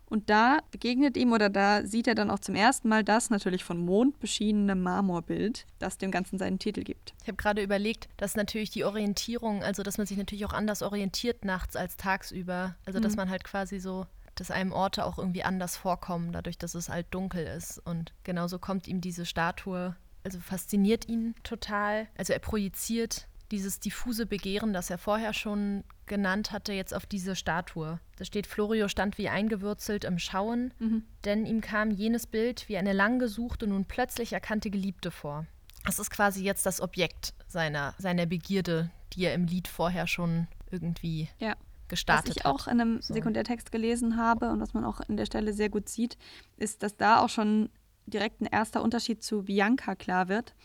und 0.09 0.29
da 0.29 0.59
begegnet 0.71 1.15
ihm 1.17 1.31
oder 1.31 1.49
da 1.49 1.85
sieht 1.85 2.07
er 2.07 2.15
dann 2.15 2.31
auch 2.31 2.39
zum 2.39 2.55
ersten 2.55 2.89
Mal 2.89 3.03
das 3.03 3.29
natürlich 3.29 3.63
von 3.63 3.77
Mond 3.77 4.19
beschienene 4.19 4.75
Marmorbild, 4.75 5.67
das 5.77 5.97
dem 5.97 6.09
Ganzen 6.09 6.39
seinen 6.39 6.57
Titel 6.57 6.83
gibt. 6.83 7.13
Ich 7.21 7.27
habe 7.27 7.37
gerade 7.37 7.61
überlegt, 7.61 8.09
dass 8.17 8.36
natürlich 8.36 8.71
die 8.71 8.84
Orientierung, 8.84 9.63
also 9.63 9.84
dass 9.84 9.99
man 9.99 10.07
sich 10.07 10.17
natürlich 10.17 10.45
auch 10.45 10.53
anders 10.53 10.81
orientiert 10.81 11.45
nachts 11.45 11.75
als 11.75 11.95
tagsüber. 11.95 12.75
Also 12.86 12.99
dass 12.99 13.13
mhm. 13.13 13.17
man 13.17 13.29
halt 13.29 13.43
quasi 13.43 13.79
so 13.79 14.07
dass 14.39 14.52
einem 14.52 14.71
Orte 14.71 15.06
auch 15.06 15.17
irgendwie 15.17 15.43
anders 15.43 15.75
vorkommen, 15.75 16.32
dadurch, 16.32 16.58
dass 16.58 16.75
es 16.75 16.89
halt 16.89 17.08
dunkel 17.12 17.45
ist. 17.45 17.80
Und 17.80 18.13
genauso 18.23 18.60
kommt 18.60 18.88
ihm 18.88 19.02
diese 19.02 19.25
Statue, 19.25 19.95
also 20.23 20.39
fasziniert 20.39 21.08
ihn 21.08 21.36
total. 21.43 22.08
Also 22.17 22.34
er 22.34 22.39
projiziert 22.39 23.28
dieses 23.52 23.80
diffuse 23.80 24.25
Begehren, 24.25 24.73
das 24.73 24.89
er 24.89 24.97
vorher 24.99 25.34
schon 25.34 25.84
genannt 26.06 26.52
hatte, 26.52 26.71
jetzt 26.71 26.93
auf 26.93 27.06
diese 27.06 27.36
Statue. 27.36 27.99
Da 28.17 28.25
steht, 28.25 28.47
Florio 28.47 28.88
stand 28.88 29.17
wie 29.17 29.30
eingewurzelt 29.30 30.04
im 30.04 30.19
Schauen, 30.19 30.73
mhm. 30.80 31.04
denn 31.25 31.45
ihm 31.45 31.62
kam 31.62 31.89
jenes 31.91 32.28
Bild 32.28 32.69
wie 32.69 32.78
eine 32.78 32.93
lang 32.93 33.19
gesuchte, 33.19 33.65
nun 33.65 33.86
plötzlich 33.86 34.34
erkannte 34.34 34.69
Geliebte 34.69 35.10
vor. 35.10 35.47
Das 35.86 35.97
ist 35.97 36.12
quasi 36.12 36.43
jetzt 36.43 36.65
das 36.65 36.82
Objekt 36.82 37.34
seiner, 37.47 37.95
seiner 37.97 38.25
Begierde, 38.25 38.91
die 39.13 39.25
er 39.25 39.34
im 39.34 39.45
Lied 39.45 39.67
vorher 39.67 40.06
schon 40.06 40.47
irgendwie 40.69 41.30
ja 41.39 41.56
gestartet 41.89 42.30
Was 42.30 42.38
ich 42.38 42.45
auch 42.45 42.67
in 42.67 42.80
einem 42.80 43.02
so. 43.02 43.13
Sekundärtext 43.13 43.71
gelesen 43.71 44.17
habe 44.17 44.49
und 44.49 44.60
was 44.60 44.73
man 44.73 44.86
auch 44.86 45.02
in 45.02 45.17
der 45.17 45.25
Stelle 45.25 45.54
sehr 45.54 45.69
gut 45.69 45.89
sieht, 45.89 46.17
ist, 46.58 46.84
dass 46.84 46.95
da 46.95 47.19
auch 47.19 47.30
schon 47.30 47.69
direkt 48.06 48.41
ein 48.41 48.45
erster 48.45 48.82
Unterschied 48.82 49.23
zu 49.23 49.43
Bianca 49.43 49.95
klar 49.95 50.30
wird 50.30 50.56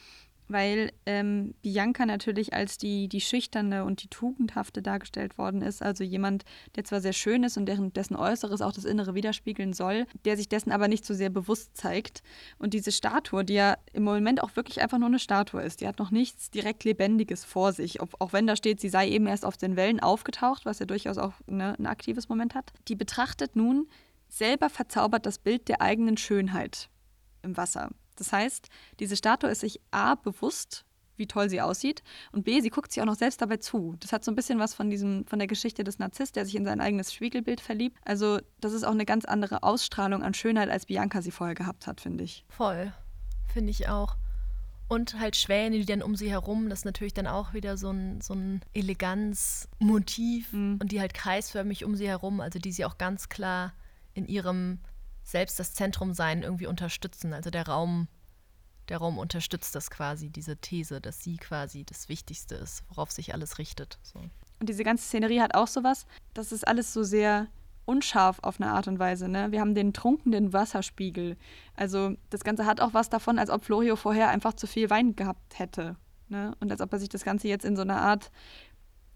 weil 0.49 0.93
ähm, 1.07 1.55
Bianca 1.63 2.07
natürlich 2.07 2.53
als 2.53 2.79
die, 2.79 3.09
die 3.09 3.21
Schüchterne 3.21 3.85
und 3.85 4.03
die 4.03 4.09
Tugendhafte 4.09 4.83
dargestellt 4.83 5.39
worden 5.39 5.63
ist. 5.63 5.83
Also 5.83 6.05
jemand, 6.05 6.45
der 6.77 6.85
zwar 6.85 7.01
sehr 7.01 7.13
schön 7.13 7.45
ist 7.45 7.57
und 7.57 7.67
deren, 7.67 7.93
dessen 7.93 8.17
Äußeres 8.17 8.61
auch 8.61 8.73
das 8.73 8.85
Innere 8.85 9.15
widerspiegeln 9.15 9.73
soll, 9.73 10.07
der 10.25 10.37
sich 10.37 10.49
dessen 10.49 10.73
aber 10.73 10.89
nicht 10.89 11.05
so 11.05 11.15
sehr 11.15 11.31
bewusst 11.31 11.77
zeigt. 11.77 12.23
Und 12.59 12.75
diese 12.75 12.93
Statue, 12.93 13.45
die 13.45 13.55
ja 13.55 13.77
im 13.93 14.05
Moment 14.05 14.43
auch 14.43 14.55
wirklich 14.57 14.83
einfach 14.83 14.99
nur 14.99 15.09
eine 15.09 15.19
Statue 15.19 15.63
ist, 15.63 15.81
die 15.81 15.89
hat 15.89 15.99
noch 15.99 16.11
nichts 16.11 16.51
direkt 16.51 16.85
Lebendiges 16.85 17.45
vor 17.45 17.73
sich. 17.73 18.03
Ob, 18.03 18.15
auch 18.21 18.33
wenn 18.33 18.47
da 18.47 18.57
steht, 18.57 18.81
sie 18.81 18.89
sei 18.89 19.09
eben 19.09 19.27
erst 19.27 19.45
auf 19.45 19.57
den 19.57 19.77
Wellen 19.77 20.01
aufgetaucht, 20.01 20.67
was 20.67 20.79
ja 20.79 20.87
durchaus 20.87 21.19
auch 21.19 21.33
ne, 21.47 21.75
ein 21.79 21.87
aktives 21.87 22.29
Moment 22.29 22.55
hat. 22.55 22.73
Die 22.89 22.97
betrachtet 22.97 23.57
nun 23.57 23.89
selber 24.29 24.69
verzaubert 24.69 25.27
das 25.27 25.39
Bild 25.39 25.69
der 25.69 25.81
eigenen 25.81 26.17
Schönheit 26.17 26.89
im 27.43 27.57
Wasser. 27.57 27.91
Das 28.17 28.33
heißt, 28.33 28.69
diese 29.01 29.17
Statue 29.17 29.51
ist 29.51 29.61
sich 29.61 29.81
A 29.91 30.15
bewusst, 30.15 30.85
wie 31.17 31.27
toll 31.27 31.49
sie 31.49 31.61
aussieht, 31.61 32.03
und 32.33 32.45
B, 32.45 32.61
sie 32.61 32.71
guckt 32.71 32.93
sich 32.93 33.01
auch 33.01 33.07
noch 33.07 33.15
selbst 33.15 33.41
dabei 33.41 33.59
zu. 33.59 33.97
Das 34.01 34.13
hat 34.13 34.25
so 34.25 34.33
ein 34.33 34.35
bisschen 34.35 34.59
was 34.59 34.75
von 34.75 34.91
diesem, 34.91 35.27
von 35.27 35.39
der 35.39 35.49
Geschichte 35.49 35.85
des 35.85 35.99
Narziss, 35.99 36.33
der 36.33 36.45
sich 36.45 36.57
in 36.57 36.65
sein 36.65 36.81
eigenes 36.81 37.13
Spiegelbild 37.13 37.61
verliebt. 37.61 37.99
Also, 38.05 38.41
das 38.61 38.73
ist 38.73 38.85
auch 38.85 38.93
eine 38.93 39.05
ganz 39.07 39.25
andere 39.25 39.63
Ausstrahlung 39.63 40.23
an 40.23 40.35
Schönheit, 40.35 40.71
als 40.71 40.87
Bianca 40.87 41.23
sie 41.23 41.31
vorher 41.31 41.55
gehabt 41.55 41.87
hat, 41.87 42.01
finde 42.01 42.25
ich. 42.25 42.45
Voll. 42.49 42.93
Finde 43.53 43.71
ich 43.71 43.89
auch. 43.89 44.17
Und 44.89 45.19
halt 45.19 45.35
Schwäne, 45.37 45.79
die 45.79 45.87
dann 45.87 46.03
um 46.03 46.15
sie 46.15 46.31
herum, 46.31 46.69
das 46.69 46.81
ist 46.81 46.85
natürlich 46.85 47.15
dann 47.15 47.27
auch 47.27 47.55
wieder 47.55 47.77
so 47.77 47.91
ein, 47.91 48.21
so 48.21 48.35
ein 48.35 48.61
Eleganzmotiv 48.75 50.53
mhm. 50.53 50.79
und 50.81 50.93
die 50.93 51.01
halt 51.01 51.15
kreisförmig 51.15 51.85
um 51.85 51.97
sie 51.97 52.07
herum, 52.07 52.41
also 52.41 52.59
die 52.59 52.73
sie 52.73 52.85
auch 52.85 52.99
ganz 52.99 53.29
klar 53.29 53.73
in 54.13 54.27
ihrem 54.27 54.79
selbst 55.25 55.59
das 55.59 55.75
Zentrum 55.75 56.13
sein 56.15 56.43
irgendwie 56.43 56.67
unterstützen. 56.67 57.33
Also 57.33 57.51
der 57.51 57.67
Raum, 57.67 58.09
der 58.89 58.99
Raum 58.99 59.19
unterstützt 59.19 59.75
das 59.75 59.91
quasi, 59.91 60.31
diese 60.31 60.57
These, 60.57 61.01
dass 61.01 61.25
sie 61.25 61.37
quasi 61.37 61.85
das 61.85 62.09
Wichtigste 62.09 62.55
ist, 62.55 62.85
worauf 62.89 63.11
sich 63.11 63.35
alles 63.35 63.59
richtet. 63.59 63.99
So. 64.03 64.21
Und 64.61 64.69
diese 64.69 64.85
ganze 64.85 65.05
Szenerie 65.05 65.41
hat 65.41 65.55
auch 65.55 65.67
sowas, 65.67 66.07
das 66.35 66.53
ist 66.53 66.67
alles 66.67 66.93
so 66.93 67.03
sehr 67.03 67.49
unscharf 67.87 68.39
auf 68.43 68.61
eine 68.61 68.71
Art 68.71 68.89
und 68.89 68.99
Weise. 68.99 69.29
Ne? 69.29 69.51
Wir 69.51 69.61
haben 69.61 69.75
den 69.75 69.93
trunkenen 69.93 70.53
Wasserspiegel. 70.53 71.37
Also 71.75 72.15
das 72.31 72.45
Ganze 72.45 72.67
hat 72.67 72.81
auch 72.81 72.95
was 72.95 73.11
davon, 73.11 73.39
als 73.39 73.51
ob 73.51 73.65
Florio 73.65 73.97
vorher 73.97 74.29
einfach 74.29 74.55
zu 74.55 74.67
viel 74.67 74.91
Wein 74.91 75.17
gehabt 75.17 75.59
hätte. 75.59 75.97
Ne? 76.29 76.55
Und 76.61 76.71
als 76.71 76.81
ob 76.81 76.93
er 76.93 76.99
sich 76.99 77.09
das 77.09 77.25
Ganze 77.25 77.49
jetzt 77.49 77.65
in 77.65 77.77
so 77.77 77.83
einer 77.83 78.01
Art 78.01 78.31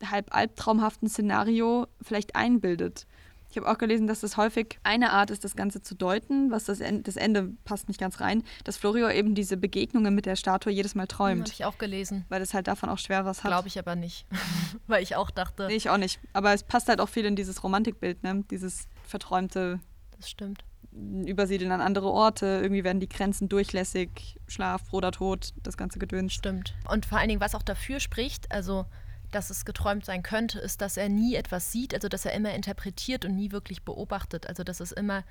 halb 0.05 0.35
albtraumhaften 0.35 1.09
Szenario 1.09 1.87
vielleicht 2.03 2.37
einbildet. 2.37 3.07
Ich 3.51 3.57
habe 3.57 3.69
auch 3.69 3.79
gelesen, 3.79 4.07
dass 4.07 4.21
das 4.21 4.37
häufig 4.37 4.79
eine 4.83 5.13
Art 5.13 5.31
ist, 5.31 5.43
das 5.43 5.57
Ganze 5.57 5.81
zu 5.81 5.95
deuten, 5.95 6.51
was 6.51 6.65
das 6.65 6.81
Ende, 6.81 7.03
das 7.03 7.17
Ende 7.17 7.53
passt 7.65 7.89
nicht 7.89 7.99
ganz 7.99 8.21
rein, 8.21 8.45
dass 8.65 8.77
Florio 8.77 9.09
eben 9.09 9.35
diese 9.35 9.57
Begegnungen 9.57 10.15
mit 10.15 10.27
der 10.27 10.37
Statue 10.37 10.73
jedes 10.73 10.95
Mal 10.95 11.07
träumt. 11.07 11.43
Habe 11.43 11.53
ich 11.53 11.65
auch 11.65 11.79
gelesen. 11.79 12.27
Weil 12.29 12.43
es 12.43 12.53
halt 12.53 12.69
davon 12.69 12.91
auch 12.91 12.99
schwer 12.99 13.25
was 13.25 13.45
hat. 13.45 13.51
Glaube 13.51 13.69
ich 13.69 13.79
aber 13.79 13.97
nicht. 13.97 14.27
weil 14.87 15.03
ich 15.03 15.17
auch 15.17 15.31
dachte. 15.31 15.67
Nee, 15.67 15.77
ich 15.77 15.89
auch 15.89 15.97
nicht. 15.97 16.21
Aber 16.35 16.53
es 16.53 16.63
passt 16.63 16.89
halt 16.89 17.01
auch 17.01 17.09
viel 17.09 17.25
in 17.25 17.37
dieses 17.37 17.63
Romantikbild, 17.65 18.23
ne? 18.23 18.45
Dieses 18.51 18.87
verträumte. 19.05 19.81
Das 20.17 20.29
stimmt. 20.29 20.65
Übersiedeln 20.93 21.71
an 21.71 21.81
andere 21.81 22.09
Orte, 22.09 22.61
irgendwie 22.63 22.83
werden 22.83 22.99
die 22.99 23.09
Grenzen 23.09 23.49
durchlässig, 23.49 24.37
Schlaf, 24.49 24.85
Brot 24.85 25.05
oder 25.05 25.13
Tod, 25.13 25.53
das 25.63 25.77
ganze 25.77 25.99
Gedöns. 25.99 26.33
Stimmt. 26.33 26.75
Und 26.91 27.07
vor 27.07 27.19
allen 27.19 27.29
Dingen, 27.29 27.41
was 27.41 27.55
auch 27.55 27.63
dafür 27.63 28.01
spricht, 28.01 28.51
also 28.51 28.85
dass 29.31 29.51
es 29.51 29.65
geträumt 29.65 30.05
sein 30.05 30.23
könnte, 30.23 30.59
ist, 30.59 30.81
dass 30.81 30.97
er 30.97 31.09
nie 31.09 31.35
etwas 31.35 31.71
sieht, 31.73 31.95
also 31.95 32.09
dass 32.09 32.25
er 32.25 32.33
immer 32.33 32.55
interpretiert 32.55 33.25
und 33.25 33.37
nie 33.37 33.53
wirklich 33.53 33.83
beobachtet. 33.83 34.47
Also 34.47 34.65
dass 34.65 34.81
es 34.81 34.93
immer, 34.93 35.25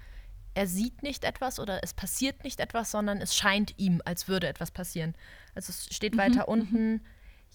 er 0.54 0.68
sieht 0.68 1.04
nicht 1.04 1.24
etwas 1.24 1.60
oder 1.60 1.84
es 1.84 1.94
passiert 1.94 2.44
nicht 2.44 2.60
etwas, 2.60 2.92
sondern 2.92 3.22
es 3.22 3.36
scheint 3.36 3.74
ihm, 3.78 4.02
als 4.06 4.28
würde 4.28 4.48
etwas 4.48 4.72
passieren. 4.72 5.16
Also 5.56 5.72
es 5.72 5.94
steht 5.96 6.14
mhm, 6.14 6.20
weiter 6.20 6.44
mhm. 6.48 6.54
unten, 6.54 7.02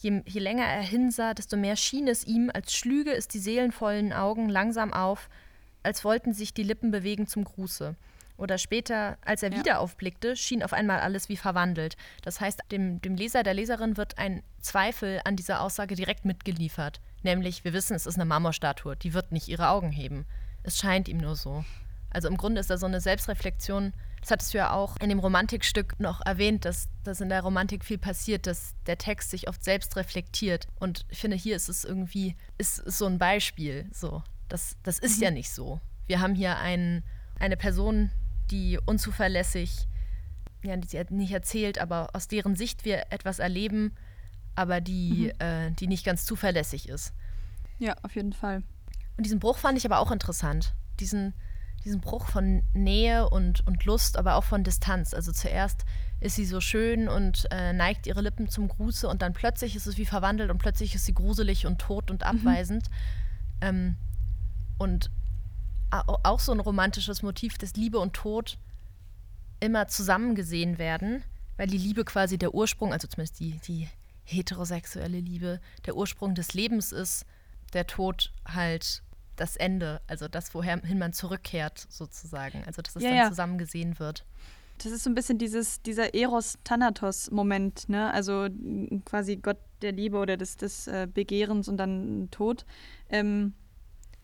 je, 0.01 0.23
je 0.27 0.41
länger 0.41 0.65
er 0.65 0.83
hinsah, 0.83 1.35
desto 1.35 1.57
mehr 1.57 1.77
schien 1.77 2.09
es 2.09 2.25
ihm, 2.25 2.51
als 2.53 2.75
schlüge 2.75 3.13
es 3.15 3.29
die 3.29 3.39
seelenvollen 3.39 4.13
Augen 4.13 4.49
langsam 4.49 4.93
auf, 4.93 5.29
als 5.83 6.05
wollten 6.05 6.33
sich 6.33 6.55
die 6.55 6.63
Lippen 6.63 6.91
bewegen 6.91 7.27
zum 7.27 7.45
Gruße. 7.45 7.97
Oder 8.43 8.59
später, 8.59 9.17
als 9.25 9.43
er 9.43 9.53
Ja. 9.53 9.59
wieder 9.59 9.81
aufblickte, 9.81 10.37
schien 10.37 10.63
auf 10.63 10.73
einmal 10.73 11.01
alles 11.01 11.29
wie 11.29 11.37
verwandelt. 11.37 11.97
Das 12.23 12.41
heißt, 12.41 12.61
dem, 12.73 13.01
dem 13.01 13.15
Leser, 13.15 13.43
der 13.43 13.55
Leserin 13.55 13.97
wird 13.97 14.19
ein 14.19 14.43
Zweifel 14.61 15.21
an 15.25 15.37
dieser 15.37 15.61
Aussage 15.61 15.95
direkt 15.95 16.25
mitgeliefert. 16.25 17.01
Nämlich, 17.23 17.65
wir 17.65 17.73
wissen, 17.73 17.95
es 17.95 18.07
ist 18.07 18.17
eine 18.17 18.25
Marmorstatue, 18.25 18.97
die 18.97 19.15
wird 19.15 19.31
nicht 19.33 19.49
ihre 19.49 19.69
Augen 19.69 19.93
heben. 19.93 20.27
Es 20.65 20.77
scheint 20.79 21.09
ihm 21.09 21.19
nur 21.19 21.37
so. 21.37 21.65
Also 22.11 22.29
im 22.29 22.37
Grunde 22.37 22.61
ist 22.61 22.69
da 22.69 22.77
so 22.77 22.87
eine 22.87 23.01
Selbstreflexion. 23.01 23.93
Das 24.21 24.31
hattest 24.31 24.53
du 24.53 24.59
ja 24.59 24.73
auch 24.73 24.97
in 25.01 25.09
dem 25.09 25.19
Romantikstück 25.19 25.99
noch 25.99 26.21
erwähnt, 26.27 26.65
dass, 26.65 26.89
dass 27.05 27.21
in 27.21 27.29
der 27.29 27.43
Romantik 27.43 27.85
viel 27.85 27.99
passiert, 27.99 28.47
dass 28.47 28.75
der 28.87 28.99
Text 28.99 29.31
sich 29.31 29.49
oft 29.49 29.65
selbst 29.65 29.97
reflektiert. 29.97 30.67
Und 30.79 31.07
ich 31.09 31.19
finde, 31.19 31.37
hier 31.37 31.57
ist 31.57 31.69
es 31.69 31.85
irgendwie, 31.85 32.37
ist, 32.59 32.81
ist 32.81 32.99
so 32.99 33.07
ein 33.07 33.19
Beispiel. 33.19 33.87
So. 33.93 34.23
Das, 34.49 34.77
das 34.83 34.99
ist 34.99 35.21
ja 35.21 35.31
nicht 35.31 35.51
so. 35.51 35.81
Wir 36.07 36.21
haben 36.21 36.35
hier 36.35 36.59
einen, 36.59 37.03
eine 37.41 37.57
Person, 37.57 38.11
die 38.51 38.79
unzuverlässig, 38.85 39.89
ja, 40.63 40.77
die 40.77 40.89
sie 40.89 41.03
nicht 41.11 41.33
erzählt, 41.33 41.79
aber 41.79 42.11
aus 42.15 42.29
deren 42.29 42.57
Sicht 42.57 42.85
wir 42.85 43.07
etwas 43.11 43.39
erleben, 43.39 43.95
aber 44.55 44.81
die, 44.81 45.33
äh, 45.39 45.71
die 45.73 45.87
nicht 45.87 46.05
ganz 46.05 46.25
zuverlässig 46.25 46.89
ist. 46.89 47.13
Ja, 47.79 47.97
auf 48.03 48.15
jeden 48.15 48.33
Fall. 48.33 48.63
Und 49.17 49.25
diesen 49.25 49.41
Bruch 49.41 49.59
fand 49.59 49.79
ich 49.79 49.85
aber 49.85 49.99
auch 49.99 50.11
interessant. 50.11 50.75
Diesen, 51.01 51.35
diesen 51.85 52.01
Bruch 52.01 52.27
von 52.27 52.63
Nähe 52.75 53.29
und, 53.29 53.67
und 53.67 53.85
Lust, 53.85 54.17
aber 54.17 54.37
auch 54.37 54.45
von 54.45 54.63
Distanz. 54.63 55.15
Also 55.15 55.33
zuerst 55.33 55.85
ist 56.21 56.37
sie 56.37 56.45
so 56.45 56.61
schön 56.61 57.09
und 57.09 57.49
äh, 57.51 57.73
neigt 57.73 58.07
ihre 58.07 58.21
Lippen 58.21 58.49
zum 58.49 58.69
Gruße 58.69 59.09
und 59.09 59.23
dann 59.23 59.33
plötzlich 59.33 59.75
ist 59.75 59.87
es 59.87 59.97
wie 59.97 60.07
verwandelt 60.07 60.51
und 60.51 60.59
plötzlich 60.59 60.95
ist 60.95 61.05
sie 61.05 61.15
gruselig 61.15 61.67
und 61.67 61.81
tot 61.81 62.11
und 62.11 62.23
abweisend. 62.25 62.89
Ähm, 63.61 63.97
und 64.79 65.11
auch 65.93 66.41
so 66.41 66.53
ein 66.53 66.61
romantisches 66.61 67.23
Motiv, 67.23 67.59
dass 67.59 67.75
Liebe 67.75 67.99
und 67.99 68.15
Tod 68.15 68.59
immer 69.61 69.89
zusammen 69.89 70.35
gesehen 70.35 70.79
werden, 70.79 71.23
weil 71.57 71.69
die 71.69 71.79
Liebe 71.79 72.05
quasi 72.05 72.39
der 72.39 72.55
Ursprung, 72.55 72.93
also 72.93 73.07
zumindest 73.07 73.39
die, 73.41 73.59
die 73.67 73.89
heterosexuelle 74.25 75.21
Liebe, 75.21 75.61
der 75.87 75.97
Ursprung 75.97 76.35
des 76.35 76.55
Lebens 76.55 76.93
ist, 76.93 77.25
der 77.73 77.87
Tod 77.87 78.33
halt 78.47 79.03
das 79.37 79.57
Ende, 79.57 80.01
also 80.07 80.29
das, 80.29 80.55
wohin 80.55 80.99
man 80.99 81.13
zurückkehrt, 81.13 81.87
sozusagen. 81.89 82.65
Also 82.67 82.83
dass 82.83 82.97
es 82.97 83.03
Ja, 83.03 83.09
dann 83.11 83.19
ja. 83.19 83.29
zusammen 83.29 83.59
gesehen 83.59 83.99
wird. 83.99 84.25
Das 84.79 84.93
ist 84.93 85.05
so 85.05 85.11
ein 85.11 85.15
bisschen 85.15 85.39
dieses, 85.39 85.81
dieser 85.83 86.15
Eros-Thanatos-Moment, 86.15 87.89
ne? 87.89 88.13
Also 88.13 88.49
quasi 89.05 89.37
Gott 89.37 89.59
der 89.81 89.93
Liebe 89.93 90.19
oder 90.19 90.37
des, 90.37 90.57
des 90.57 90.87
äh, 90.89 91.07
Begehrens 91.13 91.69
und 91.69 91.77
dann 91.77 92.29
Tod. 92.31 92.65
Ähm, 93.09 93.55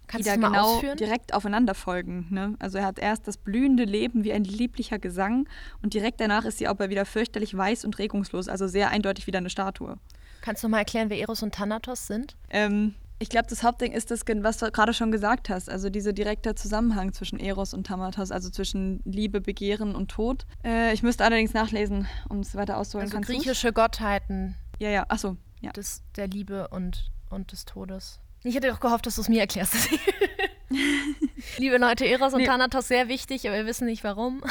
Kannst 0.09 0.27
die 0.27 0.31
da 0.31 0.37
genau 0.37 0.77
ausführen? 0.77 0.97
direkt 0.97 1.35
aufeinander 1.35 1.75
folgen. 1.75 2.27
Ne? 2.31 2.55
Also 2.59 2.79
er 2.79 2.87
hat 2.87 2.99
erst 2.99 3.29
das 3.29 3.37
blühende 3.37 3.85
Leben 3.85 4.25
wie 4.25 4.33
ein 4.33 4.45
lieblicher 4.45 4.99
Gesang 4.99 5.49
und 5.83 5.95
direkt 5.95 6.21
danach 6.21 6.45
ist 6.45 6.59
sie 6.59 6.67
aber 6.67 6.91
wieder 6.91 7.05
fürchterlich 7.05 7.57
weiß 7.57 7.85
und 7.85 7.99
regungslos, 7.99 8.49
also 8.49 8.67
sehr 8.67 8.91
eindeutig 8.91 9.27
wieder 9.27 9.39
eine 9.39 9.51
Statue. 9.51 9.97
Kannst 10.41 10.65
du 10.65 10.69
mal 10.69 10.79
erklären, 10.79 11.11
wer 11.11 11.19
Eros 11.19 11.43
und 11.43 11.55
Thanatos 11.55 12.07
sind? 12.07 12.37
Ähm, 12.51 12.95
ich 13.21 13.29
glaube, 13.29 13.47
das 13.49 13.63
Hauptding 13.65 13.93
ist 13.93 14.11
das, 14.11 14.23
was 14.27 14.59
du 14.59 14.71
gerade 14.71 14.95
schon 14.95 15.11
gesagt 15.11 15.49
hast, 15.51 15.69
also 15.69 15.91
dieser 15.91 16.13
direkte 16.13 16.55
Zusammenhang 16.55 17.13
zwischen 17.13 17.41
Eros 17.41 17.75
und 17.75 17.87
Thanatos, 17.87 18.31
also 18.31 18.49
zwischen 18.49 19.01
Liebe, 19.05 19.41
Begehren 19.41 19.97
und 19.97 20.11
Tod. 20.11 20.47
Äh, 20.65 20.95
ich 20.95 21.03
müsste 21.03 21.25
allerdings 21.25 21.53
nachlesen, 21.53 22.07
um 22.29 22.41
es 22.41 22.55
weiter 22.55 22.79
auszuholen. 22.79 23.13
Also 23.13 23.21
griechische 23.21 23.73
Gottheiten 23.73 24.55
Ja, 24.79 24.91
ja, 24.91 25.05
achso, 25.09 25.37
ja. 25.61 25.73
des, 25.73 26.03
der 26.17 26.29
Liebe 26.29 26.69
und, 26.69 27.11
und 27.29 27.51
des 27.51 27.65
Todes. 27.65 28.21
Ich 28.45 28.55
hätte 28.55 28.69
doch 28.69 28.81
gehofft, 28.81 29.07
dass 29.07 29.17
du 29.17 29.21
es 29.23 29.29
mir 29.29 29.41
erklärst. 29.41 29.75
Liebe 31.59 31.79
Leute, 31.79 32.07
Eros 32.07 32.35
und 32.35 32.41
Nee. 32.41 32.47
Thanatos 32.47 32.89
sehr 32.89 33.09
wichtig, 33.09 33.49
aber 33.49 33.57
wir 33.57 33.67
wissen 33.67 33.87
nicht 33.87 34.05
warum. 34.05 34.43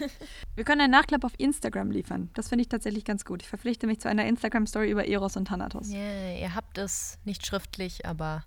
Wir 0.54 0.62
können 0.64 0.82
einen 0.82 0.92
Nachklapp 0.92 1.24
auf 1.24 1.32
Instagram 1.36 1.90
liefern. 1.90 2.30
Das 2.34 2.48
finde 2.48 2.62
ich 2.62 2.68
tatsächlich 2.68 3.04
ganz 3.04 3.24
gut. 3.24 3.42
Ich 3.42 3.48
verpflichte 3.48 3.88
mich 3.88 3.98
zu 4.00 4.08
einer 4.08 4.24
Instagram-Story 4.24 4.88
über 4.88 5.06
Eros 5.08 5.36
und 5.36 5.48
Thanatos. 5.48 5.90
Ja, 5.90 6.32
ihr 6.36 6.54
habt 6.54 6.78
es 6.78 7.18
nicht 7.24 7.44
schriftlich, 7.44 8.06
aber 8.06 8.44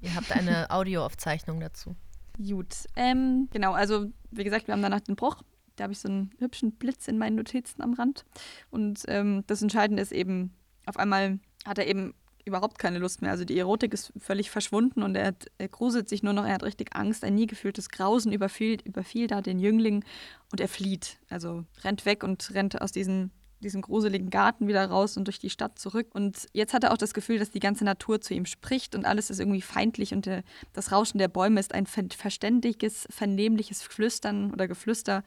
ihr 0.00 0.14
habt 0.14 0.30
eine 0.30 0.70
Audioaufzeichnung 0.70 1.58
dazu. 1.58 1.96
Gut. 2.38 2.86
Ähm, 2.94 3.48
genau, 3.52 3.72
also 3.72 4.06
wie 4.30 4.44
gesagt, 4.44 4.68
wir 4.68 4.72
haben 4.74 4.82
danach 4.82 5.00
den 5.00 5.16
Bruch. 5.16 5.42
Da 5.74 5.84
habe 5.84 5.92
ich 5.92 5.98
so 5.98 6.08
einen 6.08 6.30
hübschen 6.38 6.72
Blitz 6.72 7.08
in 7.08 7.18
meinen 7.18 7.34
Notizen 7.34 7.82
am 7.82 7.94
Rand. 7.94 8.24
Und 8.70 9.02
ähm, 9.08 9.42
das 9.48 9.60
Entscheidende 9.60 10.02
ist 10.02 10.12
eben, 10.12 10.54
auf 10.86 10.98
einmal 10.98 11.40
hat 11.66 11.78
er 11.78 11.88
eben 11.88 12.14
überhaupt 12.44 12.78
keine 12.78 12.98
Lust 12.98 13.22
mehr. 13.22 13.30
Also 13.30 13.44
die 13.44 13.58
Erotik 13.58 13.92
ist 13.94 14.12
völlig 14.18 14.50
verschwunden 14.50 15.02
und 15.02 15.14
er, 15.14 15.28
hat, 15.28 15.46
er 15.58 15.68
gruselt 15.68 16.08
sich 16.08 16.22
nur 16.22 16.32
noch, 16.32 16.44
er 16.44 16.54
hat 16.54 16.62
richtig 16.62 16.94
Angst. 16.94 17.24
Ein 17.24 17.34
nie 17.34 17.46
gefühltes 17.46 17.88
Grausen 17.88 18.32
überfiel, 18.32 18.78
überfiel 18.84 19.26
da 19.26 19.40
den 19.40 19.58
Jüngling 19.58 20.04
und 20.50 20.60
er 20.60 20.68
flieht. 20.68 21.18
Also 21.28 21.64
rennt 21.82 22.04
weg 22.06 22.22
und 22.24 22.52
rennt 22.54 22.80
aus 22.80 22.92
diesem, 22.92 23.30
diesem 23.60 23.82
gruseligen 23.82 24.30
Garten 24.30 24.68
wieder 24.68 24.84
raus 24.86 25.16
und 25.16 25.26
durch 25.26 25.38
die 25.38 25.50
Stadt 25.50 25.78
zurück. 25.78 26.08
Und 26.14 26.48
jetzt 26.52 26.74
hat 26.74 26.84
er 26.84 26.92
auch 26.92 26.98
das 26.98 27.14
Gefühl, 27.14 27.38
dass 27.38 27.50
die 27.50 27.60
ganze 27.60 27.84
Natur 27.84 28.20
zu 28.20 28.34
ihm 28.34 28.46
spricht 28.46 28.94
und 28.94 29.04
alles 29.04 29.30
ist 29.30 29.38
irgendwie 29.38 29.62
feindlich 29.62 30.12
und 30.12 30.26
der, 30.26 30.42
das 30.72 30.92
Rauschen 30.92 31.18
der 31.18 31.28
Bäume 31.28 31.60
ist 31.60 31.74
ein 31.74 31.86
ver 31.86 32.04
verständiges, 32.16 33.06
vernehmliches 33.10 33.82
Flüstern 33.82 34.52
oder 34.52 34.66
Geflüster. 34.66 35.22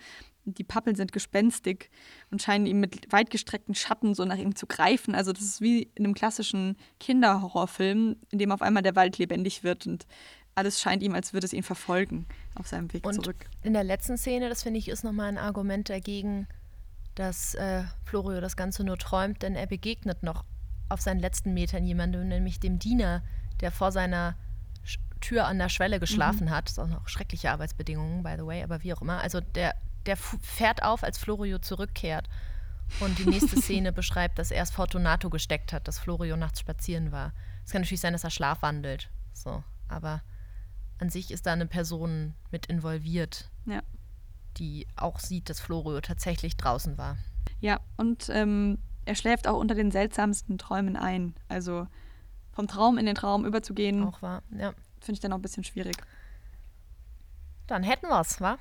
Die 0.46 0.64
Pappeln 0.64 0.96
sind 0.96 1.12
gespenstig 1.12 1.90
und 2.30 2.42
scheinen 2.42 2.66
ihm 2.66 2.80
mit 2.80 3.12
weit 3.12 3.30
gestreckten 3.30 3.76
Schatten 3.76 4.14
so 4.14 4.26
nach 4.26 4.38
ihm 4.38 4.56
zu 4.56 4.68
greifen. 4.68 5.16
Also 5.16 5.32
das 5.32 5.44
ist 5.44 5.62
wie 5.62 5.84
in 5.96 6.06
einem 6.06 6.14
klassischen 6.14 6.76
Kinderhorrorfilm, 7.00 8.18
in 8.30 8.40
dem 8.40 8.52
auf 8.52 8.62
einmal 8.62 8.84
der 8.84 8.96
Wald 8.96 9.18
lebendig 9.18 9.64
wird 9.64 9.88
und 9.88 10.06
alles 10.56 10.82
scheint 10.82 11.02
ihm, 11.02 11.16
als 11.16 11.34
würde 11.34 11.46
es 11.46 11.54
ihn 11.54 11.64
verfolgen 11.64 12.28
auf 12.56 12.68
seinem 12.68 12.92
Weg 12.94 13.08
Und 13.08 13.16
zurück. 13.16 13.50
in 13.64 13.74
der 13.74 13.84
letzten 13.84 14.18
Szene, 14.18 14.50
das 14.50 14.64
finde 14.64 14.80
ich, 14.80 14.88
ist 14.88 15.04
nochmal 15.04 15.30
ein 15.30 15.38
Argument 15.38 15.90
dagegen, 15.90 16.48
dass 17.16 17.56
äh, 17.56 17.84
Florio 18.06 18.42
das 18.42 18.56
Ganze 18.56 18.84
nur 18.84 18.98
träumt, 18.98 19.42
denn 19.42 19.56
er 19.56 19.66
begegnet 19.68 20.24
noch 20.24 20.44
auf 20.90 21.02
seinen 21.02 21.20
letzten 21.20 21.54
Metern 21.54 21.86
jemandem, 21.86 22.28
nämlich 22.28 22.60
dem 22.60 22.80
Diener, 22.80 23.24
der 23.62 23.72
vor 23.72 23.92
seiner 23.92 24.36
Tür 25.22 25.46
an 25.46 25.58
der 25.58 25.70
Schwelle 25.70 26.00
geschlafen 26.00 26.50
hat. 26.50 26.66
Das 26.66 26.74
ist 26.74 26.80
auch 26.80 26.88
noch 26.88 27.08
schreckliche 27.08 27.50
Arbeitsbedingungen, 27.50 28.24
by 28.24 28.36
the 28.38 28.46
way, 28.46 28.62
aber 28.62 28.84
wie 28.84 28.94
auch 28.94 29.02
immer. 29.02 29.22
Also 29.22 29.40
der, 29.40 29.74
der 30.06 30.18
fährt 30.18 30.84
auf, 30.84 31.04
als 31.04 31.18
Florio 31.18 31.60
zurückkehrt. 31.60 32.30
Und 33.00 33.18
die 33.20 33.26
nächste 33.26 33.56
Szene 33.62 33.92
beschreibt, 33.92 34.38
dass 34.40 34.52
er 34.52 34.62
es 34.64 34.72
Fortunato 34.72 35.30
gesteckt 35.30 35.74
hat, 35.74 35.88
dass 35.88 36.00
Florio 36.00 36.36
nachts 36.38 36.60
spazieren 36.60 37.12
war. 37.12 37.34
Es 37.66 37.72
kann 37.72 37.82
natürlich 37.82 38.02
sein, 38.02 38.14
dass 38.14 38.24
er 38.24 38.30
schlafwandelt. 38.30 39.10
So, 39.34 39.64
aber 39.88 40.22
an 41.00 41.10
sich 41.10 41.32
ist 41.32 41.46
da 41.46 41.54
eine 41.54 41.66
Person 41.66 42.36
mit 42.52 42.66
involviert, 42.68 43.50
Ja. 43.66 43.82
die 44.58 44.88
auch 44.96 45.20
sieht, 45.20 45.50
dass 45.50 45.60
Florio 45.60 46.02
tatsächlich 46.02 46.56
draußen 46.58 46.98
war. 46.98 47.18
Ja, 47.60 47.80
und 47.98 48.30
ähm, 48.30 48.78
er 49.06 49.16
schläft 49.16 49.48
auch 49.48 49.58
unter 49.60 49.76
den 49.76 49.92
seltsamsten 49.92 50.58
Träumen 50.58 50.96
ein. 50.96 51.34
Also 51.48 51.88
vom 52.52 52.68
Traum 52.68 52.98
in 52.98 53.06
den 53.06 53.16
Traum 53.16 53.46
überzugehen, 53.46 54.04
Auch 54.04 54.22
war, 54.22 54.44
ja. 54.52 54.74
finde 55.00 55.14
ich 55.14 55.20
dann 55.20 55.34
auch 55.34 55.38
ein 55.38 55.42
bisschen 55.42 55.64
schwierig. 55.64 55.98
Dann 57.68 57.84
hätten 57.84 58.08
wir 58.08 58.20
es, 58.20 58.40
wa? 58.42 58.58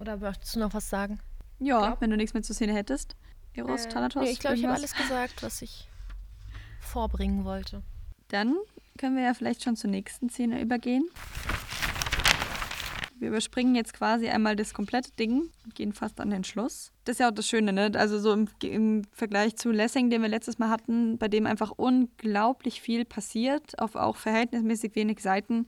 Oder 0.00 0.16
möchtest 0.16 0.56
du 0.56 0.60
noch 0.60 0.72
was 0.74 0.88
sagen? 0.88 1.20
Ja, 1.58 1.78
Glaub- 1.78 2.00
wenn 2.00 2.10
du 2.10 2.16
nichts 2.16 2.32
mehr 2.34 2.42
zur 2.42 2.54
Szene 2.54 2.72
hättest. 2.74 3.16
Eros, 3.52 3.86
Thanatos, 3.88 4.22
Äh, 4.22 4.24
nee, 4.26 4.30
ich 4.32 4.38
glaube, 4.38 4.56
ich 4.56 4.64
habe 4.64 4.74
alles 4.74 4.94
gesagt, 4.94 5.42
was 5.42 5.60
ich 5.62 5.88
vorbringen 6.80 7.44
wollte. 7.44 7.82
Dann 8.28 8.56
können 8.98 9.16
wir 9.16 9.24
ja 9.24 9.34
vielleicht 9.34 9.62
schon 9.62 9.76
zur 9.76 9.90
nächsten 9.90 10.30
Szene 10.30 10.60
übergehen. 10.62 11.04
Wir 13.18 13.28
überspringen 13.28 13.74
jetzt 13.74 13.92
quasi 13.92 14.28
einmal 14.30 14.56
das 14.56 14.72
komplette 14.72 15.10
Ding 15.12 15.50
und 15.64 15.74
gehen 15.74 15.92
fast 15.92 16.20
an 16.20 16.30
den 16.30 16.42
Schluss. 16.42 16.90
Das 17.04 17.16
ist 17.16 17.20
ja 17.20 17.28
auch 17.28 17.34
das 17.34 17.46
Schöne, 17.46 17.70
ne? 17.72 17.90
Also 17.94 18.18
so 18.18 18.32
im, 18.32 18.48
im 18.62 19.02
Vergleich 19.12 19.56
zu 19.56 19.70
Lessing, 19.72 20.08
den 20.08 20.22
wir 20.22 20.28
letztes 20.30 20.58
Mal 20.58 20.70
hatten, 20.70 21.18
bei 21.18 21.28
dem 21.28 21.44
einfach 21.44 21.72
unglaublich 21.76 22.80
viel 22.80 23.04
passiert, 23.04 23.78
auf 23.78 23.94
auch 23.94 24.16
verhältnismäßig 24.16 24.94
wenig 24.94 25.20
Seiten. 25.20 25.66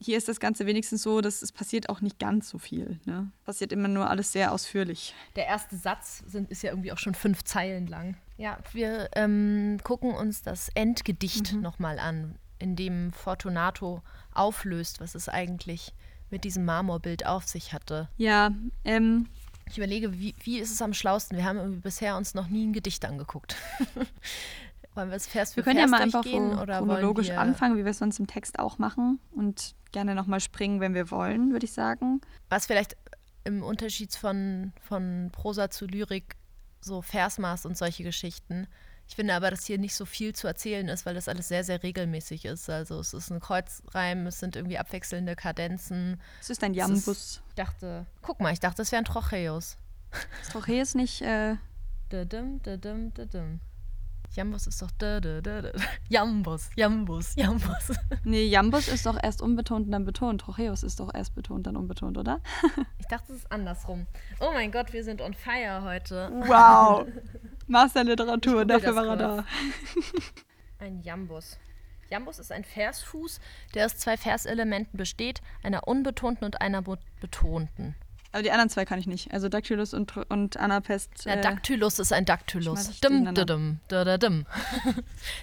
Hier 0.00 0.16
ist 0.16 0.28
das 0.28 0.38
Ganze 0.40 0.64
wenigstens 0.66 1.02
so, 1.02 1.20
dass 1.20 1.42
es 1.42 1.50
passiert 1.50 1.88
auch 1.88 2.00
nicht 2.00 2.18
ganz 2.18 2.48
so 2.48 2.58
viel. 2.58 3.00
Ne? 3.04 3.30
Passiert 3.44 3.72
immer 3.72 3.88
nur 3.88 4.08
alles 4.08 4.30
sehr 4.32 4.52
ausführlich. 4.52 5.14
Der 5.36 5.46
erste 5.46 5.76
Satz 5.76 6.22
sind, 6.26 6.50
ist 6.50 6.62
ja 6.62 6.70
irgendwie 6.70 6.92
auch 6.92 6.98
schon 6.98 7.14
fünf 7.14 7.42
Zeilen 7.44 7.86
lang. 7.88 8.16
Ja, 8.36 8.58
wir 8.72 9.08
ähm, 9.16 9.78
gucken 9.82 10.12
uns 10.12 10.42
das 10.42 10.68
Endgedicht 10.74 11.52
Mhm. 11.54 11.60
nochmal 11.62 11.98
an, 11.98 12.36
in 12.60 12.76
dem 12.76 13.12
Fortunato 13.12 14.02
auflöst, 14.32 15.00
was 15.00 15.14
es 15.16 15.28
eigentlich 15.28 15.92
mit 16.30 16.44
diesem 16.44 16.64
Marmorbild 16.64 17.26
auf 17.26 17.48
sich 17.48 17.72
hatte. 17.72 18.08
Ja, 18.16 18.52
ähm, 18.84 19.26
Ich 19.70 19.76
überlege, 19.78 20.18
wie, 20.18 20.34
wie 20.44 20.58
ist 20.60 20.70
es 20.72 20.80
am 20.80 20.94
schlausten? 20.94 21.36
Wir 21.36 21.44
haben 21.44 21.58
irgendwie 21.58 21.80
bisher 21.80 22.16
uns 22.16 22.34
noch 22.34 22.48
nie 22.48 22.66
ein 22.66 22.72
Gedicht 22.72 23.04
angeguckt. 23.04 23.56
wollen 24.98 25.10
wir 25.10 25.16
es 25.16 25.26
für 25.28 25.56
wir 25.56 25.62
können 25.62 25.78
ja 25.78 25.86
mal 25.86 26.02
einfach 26.02 26.24
so 26.24 26.36
oder 26.36 26.78
chronologisch 26.78 27.30
anfangen, 27.30 27.78
wie 27.78 27.84
wir 27.84 27.92
es 27.92 27.98
sonst 27.98 28.18
im 28.18 28.26
Text 28.26 28.58
auch 28.58 28.78
machen 28.78 29.20
und 29.30 29.74
gerne 29.92 30.14
nochmal 30.14 30.40
springen, 30.40 30.80
wenn 30.80 30.92
wir 30.92 31.10
wollen, 31.10 31.52
würde 31.52 31.64
ich 31.64 31.72
sagen. 31.72 32.20
Was 32.50 32.66
vielleicht 32.66 32.96
im 33.44 33.62
Unterschied 33.62 34.14
von, 34.14 34.72
von 34.82 35.30
Prosa 35.32 35.70
zu 35.70 35.86
Lyrik, 35.86 36.34
so 36.80 37.00
Versmaß 37.00 37.64
und 37.64 37.78
solche 37.78 38.02
Geschichten, 38.02 38.66
Ich 39.06 39.16
finde 39.16 39.34
aber, 39.34 39.50
dass 39.50 39.64
hier 39.64 39.78
nicht 39.78 39.94
so 39.94 40.04
viel 40.04 40.34
zu 40.34 40.46
erzählen 40.46 40.86
ist, 40.88 41.06
weil 41.06 41.14
das 41.14 41.28
alles 41.28 41.48
sehr, 41.48 41.64
sehr 41.64 41.82
regelmäßig 41.82 42.44
ist. 42.44 42.68
Also 42.68 43.00
es 43.00 43.14
ist 43.14 43.30
ein 43.30 43.40
Kreuzreim, 43.40 44.26
es 44.26 44.38
sind 44.38 44.54
irgendwie 44.54 44.76
abwechselnde 44.76 45.34
Kadenzen. 45.34 46.20
Es 46.40 46.50
ist 46.50 46.62
ein 46.62 46.72
Es 46.72 46.76
Jambus. 46.76 47.40
Ich 47.48 47.54
dachte, 47.54 48.04
guck 48.20 48.40
mal, 48.40 48.52
ich 48.52 48.60
dachte, 48.60 48.76
das 48.78 48.92
wäre 48.92 49.00
ein 49.00 49.06
Trocheus. 49.06 49.78
Trocheus 50.50 50.94
nicht, 50.94 51.22
äh, 51.22 51.56
Dadum, 52.10 52.60
dadum, 52.62 53.12
dadum. 53.14 53.60
Jambus 54.34 54.66
ist 54.66 54.82
doch 54.82 54.90
da, 54.98 55.20
da, 55.20 55.40
da, 55.40 55.62
da. 55.62 55.70
Jambus, 56.08 56.70
Jambus, 56.76 57.34
Jambus. 57.36 57.92
nee, 58.24 58.44
Jambus 58.44 58.88
ist 58.88 59.06
doch 59.06 59.18
erst 59.22 59.42
unbetont 59.42 59.86
und 59.86 59.92
dann 59.92 60.04
betont. 60.04 60.42
Trocheus 60.42 60.82
ist 60.82 61.00
doch 61.00 61.12
erst 61.12 61.34
betont, 61.34 61.66
dann 61.66 61.76
unbetont, 61.76 62.18
oder? 62.18 62.40
Ich 62.98 63.06
dachte, 63.06 63.32
es 63.32 63.38
ist 63.38 63.52
andersrum. 63.52 64.06
Oh 64.38 64.50
mein 64.52 64.70
Gott, 64.70 64.92
wir 64.92 65.02
sind 65.02 65.22
on 65.22 65.32
fire 65.32 65.82
heute. 65.82 66.30
Wow. 66.46 67.06
Masterliteratur, 67.66 68.66
dafür 68.66 68.94
war 68.94 69.06
er 69.06 69.16
da. 69.16 69.44
Ein 70.78 71.00
Jambus. 71.00 71.58
Jambus 72.10 72.38
ist 72.38 72.52
ein 72.52 72.64
Versfuß, 72.64 73.40
der 73.74 73.86
aus 73.86 73.96
zwei 73.96 74.16
Verselementen 74.16 74.96
besteht, 74.96 75.40
einer 75.62 75.88
unbetonten 75.88 76.44
und 76.44 76.60
einer 76.60 76.82
betonten. 76.82 77.94
Aber 78.32 78.42
die 78.42 78.50
anderen 78.50 78.68
zwei 78.68 78.84
kann 78.84 78.98
ich 78.98 79.06
nicht. 79.06 79.32
Also 79.32 79.48
Dactylus 79.48 79.94
und, 79.94 80.14
und 80.28 80.58
Anapest. 80.58 81.24
Ja, 81.24 81.32
äh, 81.34 81.40
Dactylus 81.40 81.98
ist 81.98 82.12
ein 82.12 82.26
Dactylus. 82.26 83.00
durcheinander. 83.00 83.46
didim, 83.46 83.80
dadadum. 83.88 84.44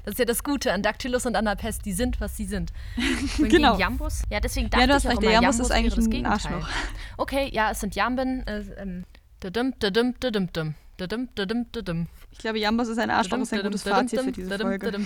Das 0.04 0.14
ist 0.14 0.20
ja 0.20 0.26
das 0.26 0.44
Gute 0.44 0.72
an 0.72 0.84
Dactylus 0.84 1.26
und 1.26 1.36
Anapest. 1.36 1.84
Die 1.86 1.94
sind, 1.94 2.22
was 2.22 2.38
sie 2.38 2.46
sind. 2.46 2.72
Wohingegen 2.96 3.50
Genau. 3.50 3.78
Jambus? 3.80 4.22
Ja, 4.30 4.40
deswegen 4.40 4.70
dachte 4.70 4.82
Ja, 4.82 4.88
du 4.88 4.94
hast 4.94 5.04
ich 5.06 5.08
auch 5.10 5.12
recht, 5.14 5.22
immer, 5.24 5.32
der 5.32 5.42
Jambus 5.42 5.60
ist 5.60 5.72
eigentlich 5.72 5.96
das 5.96 6.06
ein 6.06 6.12
Gegenteil. 6.12 6.34
Arschloch. 6.34 6.70
Okay, 7.18 7.50
ja, 7.52 7.72
es 7.72 7.80
sind 7.80 7.96
Jamben. 7.96 8.46
Äh, 8.46 8.60
ähm, 8.78 9.04
dadim, 9.40 9.72
dim. 9.72 9.80
Dadim, 9.80 10.16
dadim, 10.20 10.48
dadim. 10.54 10.76
Ich 10.98 12.38
glaube, 12.38 12.60
Jambus 12.60 12.88
ist 12.88 12.98
ein 12.98 13.10
Arschloch, 13.10 13.40
ist 13.40 13.54
ein 13.54 13.64
gutes 13.64 13.84
Fazit 13.84 14.22
für 14.22 14.32
diese 14.32 14.58
Folge. 14.58 14.92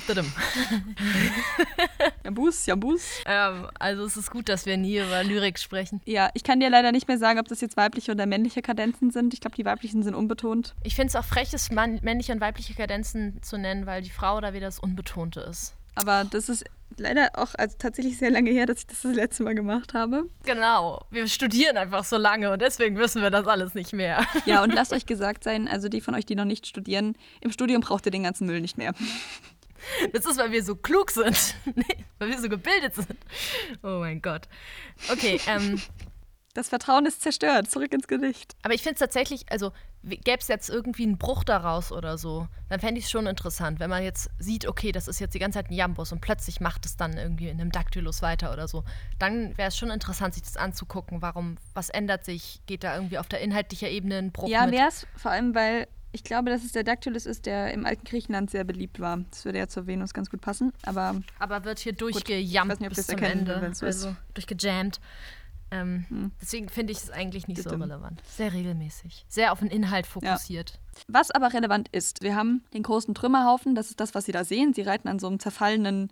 Jambus, 2.24 2.66
Jambus. 2.66 3.02
Ähm, 3.26 3.68
also 3.80 4.06
es 4.06 4.18
ist 4.18 4.30
gut, 4.30 4.50
dass 4.50 4.66
wir 4.66 4.78
nie 4.78 5.00
über 5.00 5.24
Lyrik 5.24 5.58
sprechen. 5.58 6.02
Ja, 6.06 6.30
ich 6.34 6.44
kann 6.44 6.60
dir 6.60 6.70
leider 6.70 6.92
nicht 6.92 7.08
mehr 7.08 7.18
sagen, 7.18 7.40
ob 7.40 7.48
das 7.48 7.62
jetzt 7.62 7.76
weibliche 7.78 8.12
oder 8.12 8.26
männliche 8.26 8.62
Kadenzen 8.62 9.10
sind. 9.12 9.34
Ich 9.34 9.42
glaube, 9.42 9.56
die 9.56 9.66
weiblichen 9.66 10.04
sind 10.04 10.14
unbetont. 10.14 10.76
Ich 10.84 10.96
finde 10.96 11.08
es 11.10 11.16
auch 11.16 11.26
frech, 11.26 11.54
es 11.54 11.72
männliche 11.72 12.34
und 12.34 12.42
weibliche 12.42 12.76
Kadenzen 12.76 13.42
zu 13.42 13.58
nennen, 13.58 13.86
weil 13.86 14.02
die 14.02 14.12
Frau 14.12 14.40
da 14.42 14.54
wieder 14.54 14.68
das 14.68 14.80
Unbetonte 14.80 15.42
ist. 15.42 15.76
Aber 15.96 16.24
das 16.24 16.50
ist 16.50 16.66
leider 16.98 17.30
auch 17.36 17.56
also 17.56 17.76
tatsächlich 17.78 18.18
sehr 18.18 18.32
lange 18.32 18.52
her, 18.52 18.66
dass 18.66 18.80
ich 18.80 18.88
das 18.88 19.02
das 19.02 19.16
letzte 19.16 19.44
Mal 19.44 19.56
gemacht 19.56 19.94
habe. 19.94 20.26
Genau, 20.44 21.06
wir 21.12 21.28
studieren 21.28 21.78
einfach 21.78 22.04
so 22.04 22.18
lange 22.18 22.52
und 22.52 22.62
deswegen 22.62 22.98
wissen 22.98 23.22
wir 23.22 23.30
das 23.30 23.48
alles 23.48 23.74
nicht 23.74 23.94
mehr. 23.94 24.26
Ja, 24.46 24.64
und 24.64 24.74
lasst 24.74 24.94
euch 24.94 25.06
gesagt 25.06 25.44
sein, 25.44 25.68
also 25.68 25.90
die 25.90 26.02
von 26.02 26.16
euch, 26.16 26.26
die 26.26 26.36
noch 26.36 26.46
nicht 26.46 26.68
studieren, 26.68 27.16
im 27.42 27.52
Studium 27.52 27.82
braucht 27.82 28.06
ihr 28.06 28.12
den 28.12 28.24
ganzen 28.24 28.48
Müll 28.48 28.62
nicht 28.62 28.78
mehr. 28.78 28.94
Das 30.12 30.26
ist, 30.26 30.38
weil 30.38 30.52
wir 30.52 30.64
so 30.64 30.76
klug 30.76 31.12
sind. 31.12 31.56
Nee, 31.76 32.06
weil 32.18 32.30
wir 32.30 32.40
so 32.40 32.50
gebildet 32.50 32.96
sind. 32.96 33.18
Oh 33.84 34.00
mein 34.00 34.22
Gott. 34.22 34.48
Okay, 35.10 35.40
ähm, 35.48 35.82
Das 36.60 36.68
Vertrauen 36.68 37.06
ist 37.06 37.22
zerstört. 37.22 37.72
Zurück 37.72 37.94
ins 37.94 38.08
Gedicht. 38.08 38.56
aber 38.64 38.74
ich 38.74 38.82
finde 38.82 38.96
es 38.96 39.00
tatsächlich, 39.00 39.46
also 39.50 39.72
gäbe 40.04 40.40
es 40.40 40.50
jetzt 40.50 40.70
irgendwie 40.70 41.04
einen 41.04 41.18
Bruch 41.18 41.46
daraus 41.46 41.94
oder 41.94 42.18
so, 42.18 42.48
dann 42.68 42.82
fände 42.82 43.00
ich 43.00 43.06
es 43.06 43.12
schon 43.12 43.28
interessant, 43.28 43.80
wenn 43.80 43.90
man 43.90 44.04
jetzt 44.04 44.30
sieht, 44.40 44.68
okay, 44.68 44.92
das 44.92 45.08
ist 45.08 45.20
jetzt 45.20 45.34
die 45.34 45.40
ganze 45.40 45.58
Zeit 45.60 45.70
ein 45.70 45.74
Jambus 45.74 46.12
und 46.12 46.20
plötzlich 46.20 46.60
macht 46.60 46.86
es 46.86 46.98
dann 46.98 47.18
irgendwie 47.18 47.48
in 47.48 47.62
einem 47.62 47.72
Dactylus 47.72 48.22
weiter 48.22 48.52
oder 48.52 48.68
so. 48.68 48.84
Dann 49.20 49.58
wäre 49.58 49.70
es 49.70 49.78
schon 49.78 49.90
interessant, 49.90 50.34
sich 50.34 50.44
das 50.44 50.58
anzugucken. 50.58 51.22
Warum, 51.22 51.56
was 51.74 51.90
ändert 51.90 52.26
sich? 52.26 52.62
Geht 52.66 52.84
da 52.84 52.96
irgendwie 52.96 53.20
auf 53.20 53.28
der 53.30 53.40
inhaltlichen 53.40 53.88
Ebene 53.88 54.18
ein 54.18 54.32
Bruch 54.34 54.50
Ja, 54.50 54.70
wäre 54.70 54.90
es, 54.90 55.08
vor 55.16 55.32
allem, 55.32 55.56
weil 55.56 55.88
ich 56.12 56.24
glaube, 56.24 56.50
dass 56.50 56.64
es 56.64 56.72
der 56.72 56.84
Dactylus 56.84 57.26
ist, 57.26 57.46
der 57.46 57.72
im 57.72 57.86
alten 57.86 58.04
Griechenland 58.04 58.50
sehr 58.50 58.64
beliebt 58.64 59.00
war. 59.00 59.20
Das 59.30 59.46
würde 59.46 59.60
ja 59.60 59.68
zur 59.68 59.86
Venus 59.88 60.14
ganz 60.14 60.30
gut 60.30 60.42
passen. 60.42 60.74
Aber 60.84 61.22
Aber 61.38 61.64
wird 61.66 61.80
hier 61.80 61.94
durchgejammt 61.94 62.80
bis 62.90 63.06
zum 63.08 63.20
erkennen, 63.20 63.48
Ende. 63.48 63.74
also 63.82 64.16
durchgejammt. 64.34 65.00
Ähm, 65.72 66.06
Hm. 66.10 66.32
Deswegen 66.42 66.70
finde 66.70 66.92
ich 66.92 67.00
es 67.00 67.10
eigentlich 67.12 67.48
nicht 67.48 67.62
so 67.62 67.70
Bitte. 67.70 67.82
relevant. 67.84 68.22
Sehr 68.26 68.54
regelmäßig. 68.54 69.26
Sehr 69.28 69.52
auf 69.52 69.60
den 69.60 69.70
Inhalt 69.70 70.08
fokussiert. 70.08 70.80
was 71.08 71.32
aber 71.32 71.54
relevant 71.54 71.88
ist, 71.92 72.22
wir 72.22 72.36
haben 72.36 72.64
den 72.74 72.84
großen 72.84 73.14
Trümmerhaufen, 73.14 73.76
das 73.76 73.90
ist 73.90 74.00
das, 74.00 74.16
was 74.16 74.26
Sie 74.26 74.32
da 74.32 74.44
sehen. 74.44 74.74
Sie 74.74 74.82
reiten 74.82 75.08
an 75.08 75.20
so 75.20 75.28
einem 75.28 75.40
zerfallenen 75.40 76.12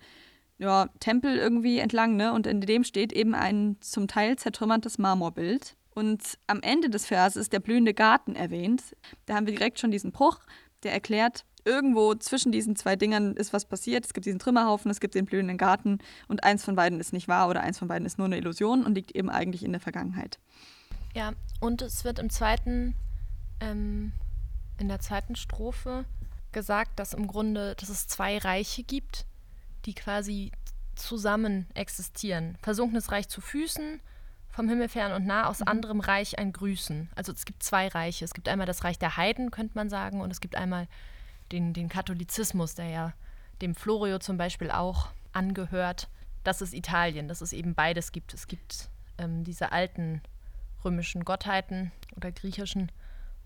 ja, 0.60 0.90
Tempel 1.00 1.38
irgendwie 1.38 1.80
entlang, 1.80 2.16
ne? 2.16 2.34
Und 2.34 2.48
in 2.48 2.62
dem 2.62 2.84
steht 2.84 3.14
eben 3.14 3.36
ein 3.36 3.78
zum 3.82 4.08
Teil 4.08 4.38
zertrümmertes 4.38 4.98
Marmorbild. 4.98 5.76
Und 5.94 6.38
am 6.48 6.62
Ende 6.62 6.90
des 6.90 7.06
Verses 7.06 7.42
ist 7.42 7.54
der 7.54 7.60
blühende 7.60 7.94
Garten 7.94 8.36
erwähnt. 8.36 8.96
Da 9.26 9.36
haben 9.36 9.46
wir 9.48 9.54
direkt 9.54 9.80
schon 9.80 9.92
diesen 9.92 10.12
Bruch, 10.12 10.40
der 10.84 10.94
erklärt, 10.94 11.44
irgendwo 11.68 12.16
zwischen 12.16 12.52
diesen 12.52 12.76
zwei 12.76 12.96
Dingern 12.96 13.36
ist 13.36 13.54
was 13.54 13.66
passiert. 13.66 14.06
Es 14.06 14.14
gibt 14.14 14.26
diesen 14.26 14.40
Trümmerhaufen, 14.40 14.90
es 14.90 15.00
gibt 15.00 15.14
den 15.14 15.26
blühenden 15.26 15.58
Garten 15.58 16.00
und 16.28 16.44
eins 16.44 16.64
von 16.64 16.76
beiden 16.76 17.00
ist 17.00 17.14
nicht 17.14 17.28
wahr 17.28 17.50
oder 17.50 17.62
eins 17.62 17.78
von 17.78 17.88
beiden 17.88 18.06
ist 18.06 18.18
nur 18.18 18.26
eine 18.26 18.38
Illusion 18.38 18.86
und 18.86 18.96
liegt 18.96 19.12
eben 19.12 19.30
eigentlich 19.30 19.64
in 19.64 19.74
der 19.74 19.82
Vergangenheit. 19.82 20.40
Ja, 21.14 21.34
und 21.60 21.82
es 21.82 22.06
wird 22.06 22.20
im 22.20 22.30
zweiten, 22.30 22.96
ähm, 23.60 24.14
in 24.80 24.88
der 24.88 25.00
zweiten 25.00 25.36
Strophe 25.36 26.06
gesagt, 26.52 27.00
dass 27.00 27.14
im 27.14 27.28
Grunde, 27.28 27.76
dass 27.76 27.90
es 27.90 28.08
zwei 28.08 28.38
Reiche 28.38 28.84
gibt, 28.84 29.26
die 29.86 29.94
quasi 29.94 30.52
zusammen 30.96 31.68
existieren. 31.74 32.58
Versunkenes 32.62 33.12
Reich 33.12 33.28
zu 33.28 33.42
Füßen, 33.42 34.00
vom 34.50 34.70
Himmel 34.70 34.90
fern 34.90 35.12
und 35.12 35.28
nah, 35.28 35.48
aus 35.48 35.62
anderem 35.62 36.00
Reich 36.00 36.40
ein 36.40 36.52
Grüßen. 36.52 37.10
Also 37.16 37.32
es 37.32 37.46
gibt 37.46 37.62
zwei 37.62 37.88
Reiche. 37.88 38.26
Es 38.26 38.34
gibt 38.34 38.50
einmal 38.50 38.66
das 38.66 38.84
Reich 38.84 38.98
der 38.98 39.16
Heiden, 39.16 39.52
könnte 39.52 39.74
man 39.76 39.90
sagen, 39.90 40.22
und 40.22 40.32
es 40.32 40.42
gibt 40.42 40.56
einmal 40.56 40.88
den, 41.52 41.74
den 41.74 41.90
Katholizismus, 41.90 42.76
der 42.76 42.90
ja 42.90 43.14
dem 43.62 43.76
Florio 43.76 44.20
zum 44.20 44.38
Beispiel 44.38 44.72
auch 44.72 45.10
angehört. 45.34 46.10
Das 46.44 46.62
ist 46.62 46.74
Italien, 46.74 47.28
dass 47.28 47.42
es 47.42 47.54
eben 47.54 47.76
beides 47.76 48.12
gibt. 48.12 48.34
Es 48.34 48.48
gibt 48.48 48.90
ähm, 49.18 49.44
diese 49.44 49.72
alten 49.72 50.22
römischen 50.86 51.26
Gottheiten 51.26 51.92
oder 52.16 52.32
griechischen 52.32 52.92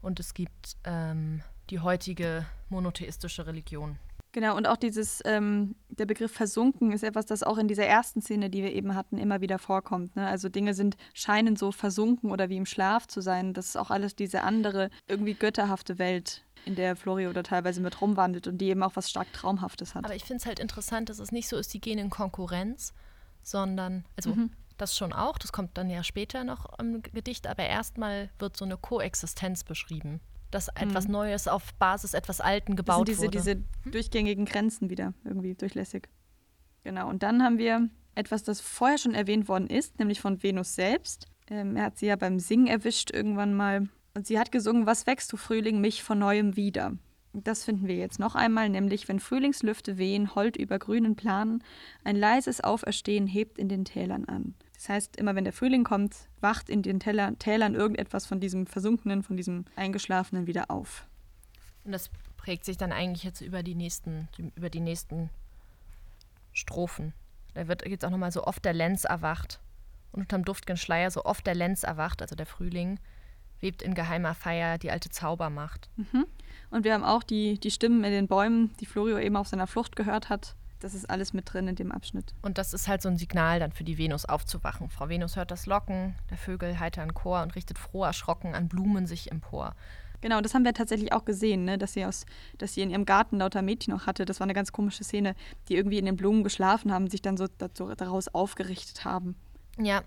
und 0.02 0.20
es 0.20 0.34
gibt 0.34 0.78
ähm, 0.84 1.42
die 1.70 1.80
heutige 1.80 2.46
monotheistische 2.70 3.48
Religion. 3.48 3.98
Genau, 4.34 4.56
und 4.56 4.66
auch 4.66 4.78
dieses, 4.78 5.22
ähm, 5.26 5.76
der 5.90 6.06
Begriff 6.06 6.32
versunken 6.32 6.94
ist 6.94 7.04
etwas, 7.04 7.26
das 7.26 7.44
auch 7.44 7.58
in 7.58 7.68
dieser 7.68 7.86
ersten 7.86 8.22
Szene, 8.22 8.50
die 8.50 8.64
wir 8.64 8.72
eben 8.72 8.96
hatten, 8.96 9.18
immer 9.18 9.42
wieder 9.42 9.60
vorkommt. 9.60 10.16
Ne? 10.16 10.26
Also 10.26 10.48
Dinge 10.48 10.74
sind, 10.74 10.96
scheinen 11.14 11.58
so 11.58 11.74
versunken 11.74 12.32
oder 12.32 12.48
wie 12.48 12.56
im 12.56 12.66
Schlaf 12.66 13.08
zu 13.08 13.20
sein. 13.20 13.54
Das 13.54 13.68
ist 13.68 13.76
auch 13.76 13.92
alles 13.92 14.16
diese 14.16 14.44
andere, 14.44 14.90
irgendwie 15.08 15.34
götterhafte 15.34 16.00
Welt, 16.00 16.46
in 16.66 16.76
der 16.76 16.96
Florio 16.96 17.34
da 17.34 17.44
teilweise 17.44 17.82
mit 17.82 18.02
rumwandelt 18.02 18.48
und 18.48 18.58
die 18.60 18.68
eben 18.70 18.84
auch 18.84 18.96
was 18.96 19.10
stark 19.10 19.32
Traumhaftes 19.34 19.96
hat. 19.96 20.06
Aber 20.06 20.16
ich 20.16 20.24
finde 20.24 20.42
es 20.42 20.46
halt 20.46 20.60
interessant, 20.60 21.10
dass 21.10 21.20
es 21.20 21.32
nicht 21.32 21.48
so 21.48 21.58
ist, 21.58 21.74
die 21.74 21.82
gehen 21.82 21.98
in 21.98 22.10
Konkurrenz, 22.10 22.94
sondern, 23.42 24.06
also 24.16 24.36
Mhm. 24.36 24.52
das 24.78 24.96
schon 24.96 25.14
auch, 25.14 25.38
das 25.38 25.52
kommt 25.52 25.78
dann 25.78 25.90
ja 25.90 26.04
später 26.04 26.44
noch 26.44 26.78
im 26.80 27.02
Gedicht, 27.02 27.48
aber 27.48 27.64
erstmal 27.66 28.30
wird 28.40 28.56
so 28.58 28.66
eine 28.66 28.78
Koexistenz 28.78 29.64
beschrieben. 29.64 30.20
Dass 30.52 30.68
etwas 30.68 31.08
Neues 31.08 31.48
auf 31.48 31.74
Basis 31.76 32.14
etwas 32.14 32.42
Alten 32.42 32.74
Mhm. 32.74 32.76
das 32.78 32.86
gebaut 32.86 33.08
sind 33.08 33.08
diese, 33.08 33.22
wurde. 33.24 33.38
diese 33.38 33.90
durchgängigen 33.92 34.46
Grenzen 34.46 34.90
wieder, 34.90 35.14
irgendwie 35.24 35.56
durchlässig. 35.56 36.10
Genau, 36.84 37.08
und 37.10 37.24
dann 37.24 37.42
haben 37.42 37.58
wir 37.58 37.90
etwas, 38.16 38.44
das 38.44 38.60
vorher 38.60 38.98
schon 38.98 39.14
erwähnt 39.14 39.48
worden 39.48 39.68
ist, 39.68 39.98
nämlich 39.98 40.20
von 40.20 40.44
Venus 40.44 40.76
selbst. 40.76 41.28
Ähm, 41.50 41.76
er 41.78 41.86
hat 41.86 41.98
sie 41.98 42.08
ja 42.08 42.18
beim 42.18 42.40
Singen 42.40 42.68
erwischt 42.68 43.12
irgendwann 43.12 43.54
mal. 43.54 43.88
Und 44.14 44.28
sie 44.28 44.40
hat 44.40 44.52
gesungen, 44.52 44.86
was 44.86 45.08
wächst 45.08 45.32
du 45.32 45.38
Frühling 45.38 45.80
mich 45.80 46.04
von 46.04 46.20
neuem 46.20 46.56
wieder. 46.56 46.94
Das 47.34 47.64
finden 47.64 47.88
wir 47.88 47.96
jetzt 47.96 48.20
noch 48.20 48.36
einmal, 48.36 48.68
nämlich 48.68 49.08
wenn 49.08 49.22
Frühlingslüfte 49.22 49.98
wehen, 49.98 50.36
hold 50.36 50.58
über 50.58 50.78
grünen 50.80 51.16
Planen, 51.16 51.64
ein 52.04 52.18
leises 52.18 52.62
Auferstehen 52.62 53.26
hebt 53.26 53.58
in 53.58 53.70
den 53.70 53.86
Tälern 53.86 54.26
an. 54.26 54.54
Das 54.74 54.90
heißt, 54.90 55.16
immer 55.16 55.34
wenn 55.34 55.46
der 55.46 55.54
Frühling 55.54 55.86
kommt, 55.86 56.28
wacht 56.42 56.70
in 56.70 56.82
den 56.82 57.00
Täler, 57.00 57.38
Tälern 57.40 57.74
irgendetwas 57.74 58.26
von 58.26 58.42
diesem 58.42 58.68
Versunkenen, 58.68 59.24
von 59.24 59.38
diesem 59.38 59.64
Eingeschlafenen 59.78 60.46
wieder 60.46 60.70
auf. 60.70 61.08
Und 61.86 61.94
das 61.94 62.10
prägt 62.36 62.66
sich 62.66 62.78
dann 62.78 62.92
eigentlich 62.92 63.24
jetzt 63.24 63.42
über 63.42 63.64
die 63.64 63.76
nächsten, 63.76 64.28
über 64.56 64.70
die 64.70 64.82
nächsten 64.82 65.30
Strophen. 66.52 67.14
Da 67.54 67.68
wird 67.70 67.88
jetzt 67.88 68.04
auch 68.04 68.10
nochmal 68.10 68.32
so 68.32 68.44
oft 68.44 68.66
der 68.66 68.74
Lenz 68.74 69.06
erwacht. 69.06 69.62
Und 70.12 70.22
unterm 70.22 70.44
duftgen 70.44 70.76
Schleier 70.76 71.10
so 71.12 71.24
oft 71.24 71.48
der 71.48 71.56
Lenz 71.56 71.84
erwacht, 71.84 72.22
also 72.22 72.36
der 72.36 72.46
Frühling, 72.46 73.00
webt 73.62 73.82
in 73.82 73.94
geheimer 73.94 74.36
Feier 74.36 74.78
die 74.78 74.92
alte 74.92 75.10
Zaubermacht. 75.10 75.90
Und 76.70 76.84
wir 76.84 76.94
haben 76.94 77.04
auch 77.04 77.24
die, 77.24 77.60
die 77.60 77.72
Stimmen 77.72 78.04
in 78.04 78.12
den 78.12 78.28
Bäumen, 78.28 78.72
die 78.80 78.86
Florio 78.86 79.20
eben 79.20 79.36
auf 79.36 79.48
seiner 79.48 79.68
Flucht 79.68 79.96
gehört 79.96 80.30
hat. 80.30 80.56
Das 80.80 80.96
ist 80.96 81.10
alles 81.10 81.32
mit 81.34 81.54
drin 81.54 81.68
in 81.68 81.76
dem 81.76 81.92
Abschnitt. 81.92 82.34
Und 82.42 82.58
das 82.58 82.74
ist 82.74 82.88
halt 82.88 83.04
so 83.04 83.10
ein 83.10 83.18
Signal 83.18 83.60
dann 83.60 83.72
für 83.72 83.84
die 83.84 84.00
Venus 84.00 84.26
aufzuwachen. 84.26 84.90
Frau 84.90 85.10
Venus 85.10 85.36
hört 85.36 85.52
das 85.52 85.68
Locken, 85.68 86.16
der 86.32 86.38
Vögel 86.38 86.80
heitern 86.80 87.14
Chor 87.14 87.44
und 87.44 87.56
richtet 87.56 87.78
froh 87.78 88.04
erschrocken 88.04 88.56
an 88.56 88.68
Blumen 88.68 89.06
sich 89.06 89.32
empor. 89.32 89.76
Genau, 90.22 90.42
das 90.42 90.54
haben 90.54 90.66
wir 90.66 90.74
tatsächlich 90.74 91.14
auch 91.14 91.26
gesehen, 91.26 91.66
ne? 91.66 91.78
dass, 91.78 91.94
sie 91.94 92.06
aus, 92.06 92.26
dass 92.58 92.74
sie 92.74 92.82
in 92.82 92.92
ihrem 92.92 93.06
Garten 93.06 93.38
lauter 93.38 93.62
Mädchen 93.62 93.94
noch 93.94 94.06
hatte. 94.06 94.26
Das 94.26 94.40
war 94.40 94.46
eine 94.46 94.54
ganz 94.54 94.72
komische 94.72 95.04
Szene, 95.04 95.36
die 95.68 95.76
irgendwie 95.76 95.98
in 95.98 96.06
den 96.06 96.16
Blumen 96.16 96.44
geschlafen 96.44 96.92
haben, 96.92 97.10
sich 97.10 97.22
dann 97.22 97.38
so 97.38 97.48
dazu, 97.58 97.94
daraus 97.96 98.28
aufgerichtet 98.28 99.04
haben. 99.04 99.36
Ja, 99.78 100.04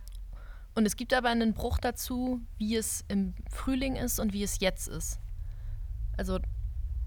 und 0.74 0.86
es 0.86 0.96
gibt 0.96 1.12
aber 1.14 1.28
einen 1.28 1.54
Bruch 1.54 1.78
dazu, 1.78 2.40
wie 2.58 2.76
es 2.76 3.04
im 3.08 3.34
Frühling 3.50 3.96
ist 3.96 4.18
und 4.18 4.32
wie 4.32 4.42
es 4.42 4.60
jetzt 4.60 4.88
ist. 4.88 5.18
Also 6.16 6.38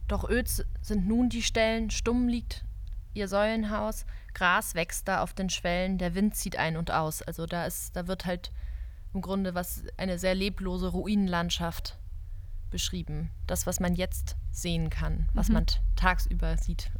Doch 0.07 0.29
öd 0.29 0.47
sind 0.81 1.07
nun 1.07 1.27
die 1.29 1.41
Stellen, 1.43 1.89
stumm 1.89 2.27
liegt 2.29 2.63
ihr 3.13 3.27
Säulenhaus, 3.27 4.05
Gras 4.33 4.73
wächst 4.75 5.07
da 5.07 5.21
auf 5.21 5.33
den 5.33 5.49
Schwellen, 5.49 5.97
der 5.97 6.13
Wind 6.15 6.35
zieht 6.35 6.55
ein 6.57 6.77
und 6.77 6.91
aus. 6.91 7.21
Also 7.23 7.45
da 7.45 7.65
ist, 7.65 7.95
da 7.95 8.07
wird 8.07 8.25
halt 8.25 8.51
im 9.13 9.21
Grunde 9.21 9.53
was 9.55 9.83
eine 9.97 10.17
sehr 10.19 10.35
leblose 10.35 10.87
Ruinenlandschaft 10.89 11.97
beschrieben. 12.69 13.31
Das, 13.47 13.65
was 13.65 13.79
man 13.79 13.95
jetzt 13.95 14.35
sehen 14.51 14.89
kann, 14.89 15.27
was 15.33 15.47
Mhm. 15.49 15.53
man 15.55 15.65
tagsüber 15.95 16.57
sieht, 16.57 16.91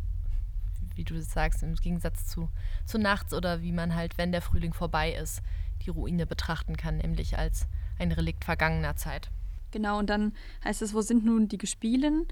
wie 0.95 1.03
du 1.03 1.15
es 1.15 1.31
sagst, 1.31 1.61
im 1.63 1.75
Gegensatz 1.75 2.25
zu, 2.25 2.49
zu 2.85 2.97
nachts 2.97 3.33
oder 3.33 3.61
wie 3.61 3.71
man 3.71 3.93
halt, 3.95 4.17
wenn 4.17 4.31
der 4.31 4.41
Frühling 4.41 4.73
vorbei 4.73 5.13
ist, 5.13 5.41
die 5.85 5.89
Ruine 5.89 6.25
betrachten 6.25 6.77
kann, 6.77 6.97
nämlich 6.97 7.37
als 7.37 7.65
ein 7.99 8.11
Relikt 8.11 8.45
vergangener 8.45 8.95
Zeit. 8.95 9.29
Genau, 9.71 9.99
und 9.99 10.09
dann 10.09 10.33
heißt 10.63 10.81
es, 10.81 10.93
wo 10.93 11.01
sind 11.01 11.25
nun 11.25 11.47
die 11.47 11.57
Gespielen? 11.57 12.27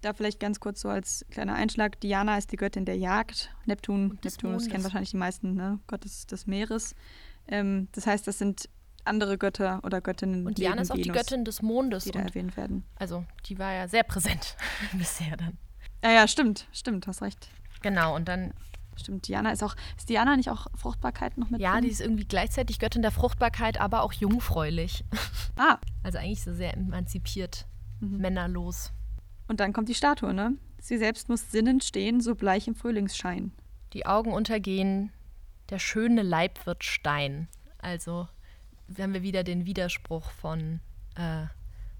Da 0.00 0.12
vielleicht 0.12 0.40
ganz 0.40 0.60
kurz 0.60 0.80
so 0.80 0.88
als 0.88 1.24
kleiner 1.30 1.54
Einschlag. 1.54 2.00
Diana 2.00 2.36
ist 2.36 2.52
die 2.52 2.56
Göttin 2.56 2.84
der 2.84 2.96
Jagd. 2.96 3.54
Neptun, 3.64 4.18
das 4.22 4.38
kennen 4.38 4.82
wahrscheinlich 4.82 5.10
die 5.10 5.16
meisten, 5.16 5.54
ne? 5.54 5.78
Gott 5.86 6.04
des, 6.04 6.46
Meeres. 6.46 6.94
Ähm, 7.48 7.88
das 7.92 8.06
heißt, 8.06 8.26
das 8.26 8.38
sind 8.38 8.68
andere 9.04 9.38
Götter 9.38 9.80
oder 9.82 10.00
Göttinnen 10.00 10.46
Und 10.46 10.58
Diana 10.58 10.82
ist 10.82 10.90
auch 10.90 10.96
die 10.96 11.04
Venus, 11.04 11.16
Göttin 11.16 11.44
des 11.44 11.62
Mondes. 11.62 12.04
die 12.04 12.10
da 12.10 12.20
erwähnt 12.20 12.56
werden. 12.56 12.84
also 12.96 13.24
die 13.46 13.58
war 13.58 13.72
ja 13.72 13.88
sehr 13.88 14.02
präsent 14.02 14.56
bisher 14.92 15.36
dann. 15.36 15.58
Ja, 16.02 16.10
ja, 16.10 16.28
stimmt, 16.28 16.68
stimmt, 16.72 17.06
hast 17.06 17.22
recht. 17.22 17.48
Genau, 17.82 18.14
und 18.14 18.28
dann, 18.28 18.52
Stimmt, 18.96 19.26
Diana 19.28 19.50
ist 19.52 19.62
auch, 19.62 19.74
ist 19.96 20.08
Diana 20.08 20.36
nicht 20.36 20.50
auch 20.50 20.66
Fruchtbarkeit 20.74 21.36
noch 21.38 21.50
mit 21.50 21.60
ja, 21.60 21.72
drin? 21.72 21.82
die 21.82 21.88
ist 21.90 22.00
irgendwie 22.00 22.24
gleichzeitig 22.24 22.78
Göttin 22.78 23.02
der 23.02 23.10
Fruchtbarkeit, 23.10 23.80
aber 23.80 24.02
auch 24.02 24.12
jungfräulich. 24.12 25.04
Ah, 25.56 25.78
Also 26.02 26.18
eigentlich 26.18 26.42
so 26.42 26.52
sehr 26.52 26.74
emanzipiert, 26.74 27.66
Mhm. 28.00 28.18
männerlos. 28.18 28.92
und 29.48 29.60
dann 29.60 29.72
kommt 29.72 29.88
die 29.88 29.94
Statue, 29.94 30.34
ne? 30.34 30.54
Sie 30.80 30.98
selbst 30.98 31.28
muss 31.28 31.50
sinnend 31.50 31.84
stehen, 31.84 32.20
so 32.20 32.34
bleich 32.34 32.66
im 32.68 32.74
Frühlingsschein. 32.74 33.52
Die 33.92 34.04
Augen 34.06 34.32
untergehen, 34.32 35.12
der 35.70 35.78
schöne 35.78 36.22
Leib 36.22 36.66
wird 36.66 36.82
Stein. 36.84 37.48
Also 37.78 38.28
haben 38.98 39.14
wir 39.14 39.22
wieder 39.22 39.44
den 39.44 39.64
Widerspruch 39.64 40.30
von, 40.30 40.80
äh, 41.14 41.46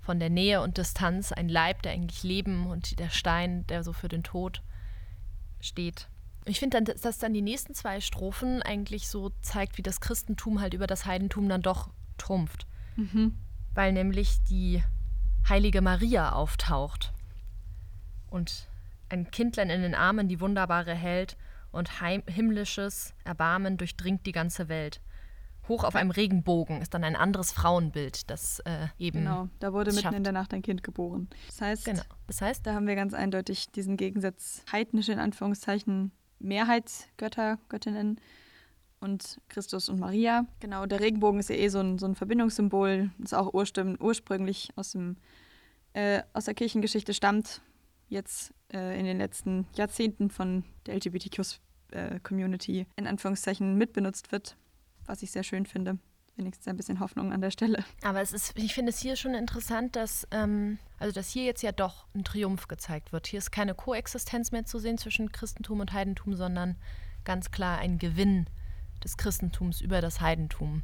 von 0.00 0.18
der 0.20 0.28
Nähe 0.30 0.60
und 0.60 0.76
Distanz. 0.76 1.32
Ein 1.32 1.48
Leib, 1.48 1.82
der 1.82 1.92
eigentlich 1.92 2.22
Leben 2.24 2.66
und 2.66 2.98
der 2.98 3.08
Stein, 3.08 3.66
der 3.68 3.82
so 3.84 3.92
für 3.94 4.08
den 4.08 4.22
Tod 4.22 4.62
steht. 5.60 6.08
Ich 6.46 6.58
finde 6.60 6.76
dann, 6.76 6.84
dass 6.84 7.00
das 7.00 7.18
dann 7.18 7.32
die 7.32 7.42
nächsten 7.42 7.74
zwei 7.74 8.00
Strophen 8.00 8.62
eigentlich 8.62 9.08
so 9.08 9.30
zeigt, 9.40 9.78
wie 9.78 9.82
das 9.82 10.00
Christentum 10.00 10.60
halt 10.60 10.74
über 10.74 10.86
das 10.86 11.06
Heidentum 11.06 11.48
dann 11.48 11.62
doch 11.62 11.90
trumpft. 12.18 12.66
Mhm. 12.96 13.36
Weil 13.74 13.92
nämlich 13.92 14.42
die 14.44 14.82
heilige 15.48 15.80
Maria 15.80 16.32
auftaucht 16.32 17.12
und 18.30 18.68
ein 19.08 19.30
Kindlein 19.30 19.70
in 19.70 19.82
den 19.82 19.94
Armen 19.94 20.28
die 20.28 20.40
Wunderbare 20.40 20.94
hält 20.94 21.36
und 21.72 22.00
heim 22.00 22.22
himmlisches 22.26 23.14
Erbarmen 23.24 23.76
durchdringt 23.76 24.26
die 24.26 24.32
ganze 24.32 24.68
Welt. 24.68 25.00
Hoch 25.68 25.84
auf 25.84 25.96
einem 25.96 26.10
Regenbogen 26.10 26.82
ist 26.82 26.92
dann 26.92 27.04
ein 27.04 27.16
anderes 27.16 27.50
Frauenbild, 27.52 28.28
das 28.30 28.60
äh, 28.60 28.88
eben. 28.98 29.20
Genau, 29.20 29.48
da 29.60 29.72
wurde 29.72 29.92
mitten 29.92 30.08
in 30.08 30.12
schafft. 30.12 30.26
der 30.26 30.32
Nacht 30.32 30.52
ein 30.52 30.62
Kind 30.62 30.82
geboren. 30.82 31.28
Das 31.46 31.60
heißt, 31.60 31.84
Genau. 31.86 32.02
Das 32.26 32.42
heißt, 32.42 32.66
da 32.66 32.74
haben 32.74 32.86
wir 32.86 32.96
ganz 32.96 33.14
eindeutig 33.14 33.70
diesen 33.70 33.96
Gegensatz 33.96 34.62
heidnische 34.70 35.12
in 35.12 35.18
Anführungszeichen 35.18 36.12
Mehrheitsgötter, 36.44 37.58
Göttinnen 37.68 38.20
und 39.00 39.40
Christus 39.48 39.88
und 39.88 39.98
Maria. 39.98 40.46
Genau, 40.60 40.86
der 40.86 41.00
Regenbogen 41.00 41.40
ist 41.40 41.50
ja 41.50 41.56
eh 41.56 41.68
so 41.68 41.80
ein, 41.80 41.98
so 41.98 42.06
ein 42.06 42.14
Verbindungssymbol, 42.14 43.10
das 43.18 43.34
auch 43.34 43.52
ursprünglich 43.52 44.70
aus, 44.76 44.92
dem, 44.92 45.16
äh, 45.92 46.22
aus 46.32 46.46
der 46.46 46.54
Kirchengeschichte 46.54 47.12
stammt, 47.12 47.60
jetzt 48.08 48.54
äh, 48.72 48.98
in 48.98 49.04
den 49.04 49.18
letzten 49.18 49.66
Jahrzehnten 49.76 50.30
von 50.30 50.64
der 50.86 50.94
LGBTQ-Community 50.96 52.86
in 52.96 53.06
Anführungszeichen 53.06 53.76
mitbenutzt 53.76 54.32
wird, 54.32 54.56
was 55.06 55.22
ich 55.22 55.30
sehr 55.30 55.42
schön 55.42 55.66
finde. 55.66 55.98
Wenigstens 56.36 56.66
ein 56.66 56.76
bisschen 56.76 56.98
Hoffnung 56.98 57.32
an 57.32 57.40
der 57.40 57.52
Stelle. 57.52 57.84
aber 58.02 58.20
es 58.20 58.32
ist, 58.32 58.58
ich 58.58 58.74
finde 58.74 58.90
es 58.90 58.98
hier 58.98 59.14
schon 59.14 59.34
interessant, 59.34 59.94
dass, 59.94 60.26
ähm, 60.32 60.78
also 60.98 61.12
dass 61.14 61.30
hier 61.30 61.44
jetzt 61.44 61.62
ja 61.62 61.70
doch 61.70 62.06
ein 62.14 62.24
Triumph 62.24 62.66
gezeigt 62.66 63.12
wird. 63.12 63.28
Hier 63.28 63.38
ist 63.38 63.52
keine 63.52 63.74
Koexistenz 63.74 64.50
mehr 64.50 64.64
zu 64.64 64.78
sehen 64.78 64.98
zwischen 64.98 65.30
Christentum 65.30 65.80
und 65.80 65.92
Heidentum, 65.92 66.34
sondern 66.34 66.76
ganz 67.24 67.50
klar 67.50 67.78
ein 67.78 67.98
Gewinn 67.98 68.46
des 69.02 69.16
Christentums 69.16 69.80
über 69.80 70.00
das 70.00 70.20
Heidentum. 70.20 70.82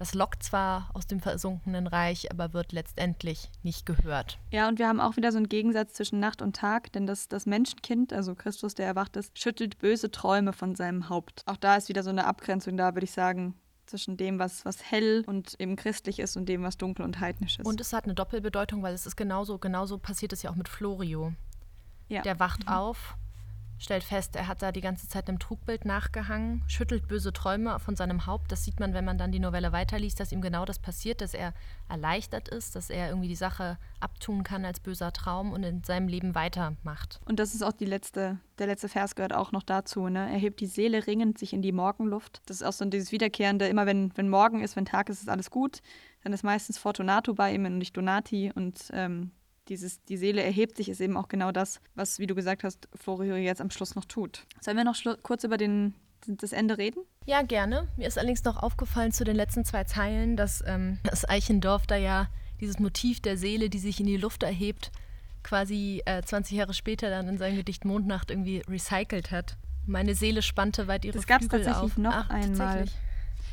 Das 0.00 0.14
lockt 0.14 0.42
zwar 0.42 0.88
aus 0.94 1.06
dem 1.06 1.20
versunkenen 1.20 1.86
Reich, 1.86 2.30
aber 2.30 2.54
wird 2.54 2.72
letztendlich 2.72 3.50
nicht 3.62 3.84
gehört. 3.84 4.38
Ja, 4.50 4.66
und 4.66 4.78
wir 4.78 4.88
haben 4.88 4.98
auch 4.98 5.16
wieder 5.16 5.30
so 5.30 5.36
einen 5.36 5.50
Gegensatz 5.50 5.92
zwischen 5.92 6.20
Nacht 6.20 6.40
und 6.40 6.56
Tag, 6.56 6.90
denn 6.92 7.06
das, 7.06 7.28
das 7.28 7.44
Menschenkind, 7.44 8.14
also 8.14 8.34
Christus, 8.34 8.74
der 8.74 8.86
erwacht 8.86 9.16
ist, 9.16 9.38
schüttelt 9.38 9.78
böse 9.78 10.10
Träume 10.10 10.54
von 10.54 10.74
seinem 10.74 11.10
Haupt. 11.10 11.42
Auch 11.44 11.58
da 11.58 11.76
ist 11.76 11.90
wieder 11.90 12.02
so 12.02 12.08
eine 12.08 12.24
Abgrenzung 12.26 12.78
da, 12.78 12.94
würde 12.94 13.04
ich 13.04 13.12
sagen, 13.12 13.54
zwischen 13.90 14.16
dem, 14.16 14.38
was, 14.38 14.64
was 14.64 14.90
hell 14.90 15.24
und 15.26 15.54
eben 15.60 15.76
christlich 15.76 16.18
ist 16.18 16.36
und 16.36 16.46
dem, 16.46 16.62
was 16.62 16.78
dunkel 16.78 17.04
und 17.04 17.20
heidnisch 17.20 17.58
ist. 17.58 17.66
Und 17.66 17.80
es 17.80 17.92
hat 17.92 18.04
eine 18.04 18.14
Doppelbedeutung, 18.14 18.82
weil 18.82 18.94
es 18.94 19.06
ist 19.06 19.16
genauso, 19.16 19.58
genauso 19.58 19.98
passiert 19.98 20.32
es 20.32 20.42
ja 20.42 20.50
auch 20.50 20.56
mit 20.56 20.68
Florio. 20.68 21.32
ja. 22.08 22.22
Der 22.22 22.40
wacht 22.40 22.68
auf, 22.68 23.16
stellt 23.80 24.04
fest, 24.04 24.36
er 24.36 24.46
hat 24.46 24.62
da 24.62 24.72
die 24.72 24.82
ganze 24.82 25.08
Zeit 25.08 25.28
einem 25.28 25.38
Trugbild 25.38 25.86
nachgehangen, 25.86 26.62
schüttelt 26.68 27.08
böse 27.08 27.32
Träume 27.32 27.78
von 27.80 27.96
seinem 27.96 28.26
Haupt. 28.26 28.52
Das 28.52 28.62
sieht 28.64 28.78
man, 28.78 28.92
wenn 28.92 29.06
man 29.06 29.16
dann 29.18 29.32
die 29.32 29.40
Novelle 29.40 29.72
weiterliest, 29.72 30.20
dass 30.20 30.32
ihm 30.32 30.42
genau 30.42 30.66
das 30.66 30.78
passiert, 30.78 31.22
dass 31.22 31.32
er 31.32 31.54
erleichtert 31.88 32.48
ist, 32.48 32.76
dass 32.76 32.90
er 32.90 33.08
irgendwie 33.08 33.28
die 33.28 33.34
Sache 33.34 33.78
abtun 33.98 34.44
kann 34.44 34.64
als 34.64 34.80
böser 34.80 35.12
Traum 35.12 35.52
und 35.52 35.64
in 35.64 35.82
seinem 35.82 36.08
Leben 36.08 36.34
weitermacht. 36.34 37.20
Und 37.24 37.40
das 37.40 37.54
ist 37.54 37.62
auch 37.62 37.72
die 37.72 37.86
letzte, 37.86 38.38
der 38.58 38.66
letzte 38.66 38.88
Vers 38.88 39.14
gehört 39.14 39.32
auch 39.32 39.50
noch 39.50 39.62
dazu. 39.62 40.08
Ne? 40.08 40.30
Er 40.30 40.38
hebt 40.38 40.60
die 40.60 40.66
Seele 40.66 41.06
ringend 41.06 41.38
sich 41.38 41.54
in 41.54 41.62
die 41.62 41.72
Morgenluft. 41.72 42.42
Das 42.46 42.58
ist 42.58 42.62
auch 42.62 42.74
so 42.74 42.84
dieses 42.84 43.12
Wiederkehrende, 43.12 43.66
immer 43.66 43.86
wenn, 43.86 44.16
wenn 44.16 44.28
Morgen 44.28 44.62
ist, 44.62 44.76
wenn 44.76 44.84
Tag 44.84 45.08
ist, 45.08 45.22
ist 45.22 45.28
alles 45.30 45.50
gut. 45.50 45.80
Dann 46.22 46.34
ist 46.34 46.44
meistens 46.44 46.76
Fortunato 46.76 47.32
bei 47.32 47.54
ihm 47.54 47.64
und 47.64 47.78
nicht 47.78 47.96
Donati. 47.96 48.52
Und 48.54 48.90
ähm, 48.92 49.30
dieses, 49.70 50.04
die 50.04 50.16
Seele 50.18 50.42
erhebt 50.42 50.76
sich, 50.76 50.88
ist 50.88 51.00
eben 51.00 51.16
auch 51.16 51.28
genau 51.28 51.52
das, 51.52 51.80
was, 51.94 52.18
wie 52.18 52.26
du 52.26 52.34
gesagt 52.34 52.64
hast, 52.64 52.88
Florio 52.94 53.36
jetzt 53.36 53.60
am 53.60 53.70
Schluss 53.70 53.94
noch 53.94 54.04
tut. 54.04 54.44
Sollen 54.60 54.76
wir 54.76 54.84
noch 54.84 54.96
kurz 55.22 55.44
über 55.44 55.56
den, 55.56 55.94
das 56.26 56.52
Ende 56.52 56.76
reden? 56.76 57.00
Ja, 57.24 57.42
gerne. 57.42 57.88
Mir 57.96 58.08
ist 58.08 58.18
allerdings 58.18 58.44
noch 58.44 58.62
aufgefallen 58.62 59.12
zu 59.12 59.24
den 59.24 59.36
letzten 59.36 59.64
zwei 59.64 59.84
Zeilen, 59.84 60.36
dass 60.36 60.62
ähm, 60.66 60.98
das 61.04 61.26
Eichendorf 61.26 61.86
da 61.86 61.96
ja 61.96 62.28
dieses 62.60 62.78
Motiv 62.78 63.20
der 63.20 63.38
Seele, 63.38 63.70
die 63.70 63.78
sich 63.78 64.00
in 64.00 64.06
die 64.06 64.18
Luft 64.18 64.42
erhebt, 64.42 64.90
quasi 65.42 66.02
äh, 66.04 66.20
20 66.22 66.58
Jahre 66.58 66.74
später 66.74 67.08
dann 67.08 67.28
in 67.28 67.38
seinem 67.38 67.56
Gedicht 67.56 67.84
Mondnacht 67.86 68.30
irgendwie 68.30 68.62
recycelt 68.68 69.30
hat. 69.30 69.56
Meine 69.86 70.14
Seele 70.14 70.42
spannte 70.42 70.88
weit 70.88 71.04
ihre 71.04 71.16
Das 71.16 71.24
Flügel 71.24 71.48
tatsächlich 71.48 71.92
auf. 71.92 71.96
noch 71.96 72.12
Ach, 72.12 72.28
einmal. 72.30 72.56
tatsächlich. 72.56 72.94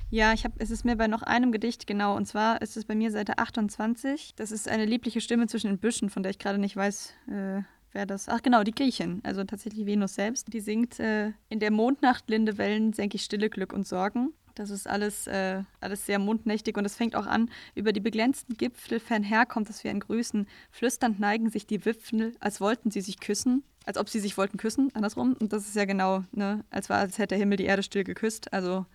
Ja, 0.09 0.31
ich 0.31 0.45
hab, 0.45 0.53
es 0.57 0.71
ist 0.71 0.85
mir 0.85 0.95
bei 0.95 1.07
noch 1.07 1.21
einem 1.21 1.51
Gedicht, 1.51 1.85
genau, 1.85 2.15
und 2.15 2.25
zwar 2.25 2.61
ist 2.61 2.77
es 2.77 2.85
bei 2.85 2.95
mir 2.95 3.11
Seite 3.11 3.37
28. 3.39 4.35
Das 4.37 4.51
ist 4.51 4.69
eine 4.69 4.85
liebliche 4.85 5.19
Stimme 5.19 5.47
zwischen 5.47 5.67
den 5.67 5.79
Büschen, 5.79 6.09
von 6.09 6.23
der 6.23 6.29
ich 6.29 6.39
gerade 6.39 6.59
nicht 6.59 6.77
weiß, 6.77 7.13
äh, 7.27 7.61
wer 7.91 8.05
das. 8.05 8.29
Ach 8.29 8.41
genau, 8.41 8.63
die 8.63 8.71
Griechin, 8.71 9.19
also 9.23 9.43
tatsächlich 9.43 9.85
Venus 9.85 10.15
selbst. 10.15 10.53
Die 10.53 10.61
singt, 10.61 10.97
äh, 11.01 11.33
in 11.49 11.59
der 11.59 11.71
Mondnacht 11.71 12.29
linde 12.29 12.57
Wellen 12.57 12.93
senk 12.93 13.15
ich 13.15 13.23
stille 13.23 13.49
Glück 13.49 13.73
und 13.73 13.85
Sorgen. 13.85 14.33
Das 14.55 14.69
ist 14.69 14.87
alles, 14.87 15.27
äh, 15.27 15.63
alles 15.81 16.05
sehr 16.05 16.19
mondnächtig 16.19 16.77
und 16.77 16.85
es 16.85 16.95
fängt 16.95 17.13
auch 17.13 17.27
an, 17.27 17.49
über 17.75 17.91
die 17.91 17.99
beglänzten 17.99 18.55
Gipfel 18.55 19.01
fernher 19.01 19.45
kommt 19.45 19.69
es 19.69 19.83
wie 19.83 19.89
ein 19.89 19.99
Grüßen. 19.99 20.47
Flüsternd 20.71 21.19
neigen 21.19 21.49
sich 21.49 21.67
die 21.67 21.83
Wipfel, 21.83 22.33
als 22.39 22.61
wollten 22.61 22.91
sie 22.91 23.01
sich 23.01 23.19
küssen. 23.19 23.63
Als 23.85 23.97
ob 23.97 24.07
sie 24.07 24.19
sich 24.21 24.37
wollten 24.37 24.57
küssen, 24.57 24.89
andersrum. 24.95 25.35
Und 25.39 25.51
das 25.51 25.67
ist 25.67 25.75
ja 25.75 25.85
genau, 25.85 26.23
ne, 26.31 26.63
als 26.69 26.89
war, 26.89 26.99
als 26.99 27.17
hätte 27.17 27.35
der 27.35 27.39
Himmel 27.39 27.57
die 27.57 27.65
Erde 27.65 27.83
still 27.83 28.03
geküsst. 28.03 28.51
Also 28.51 28.85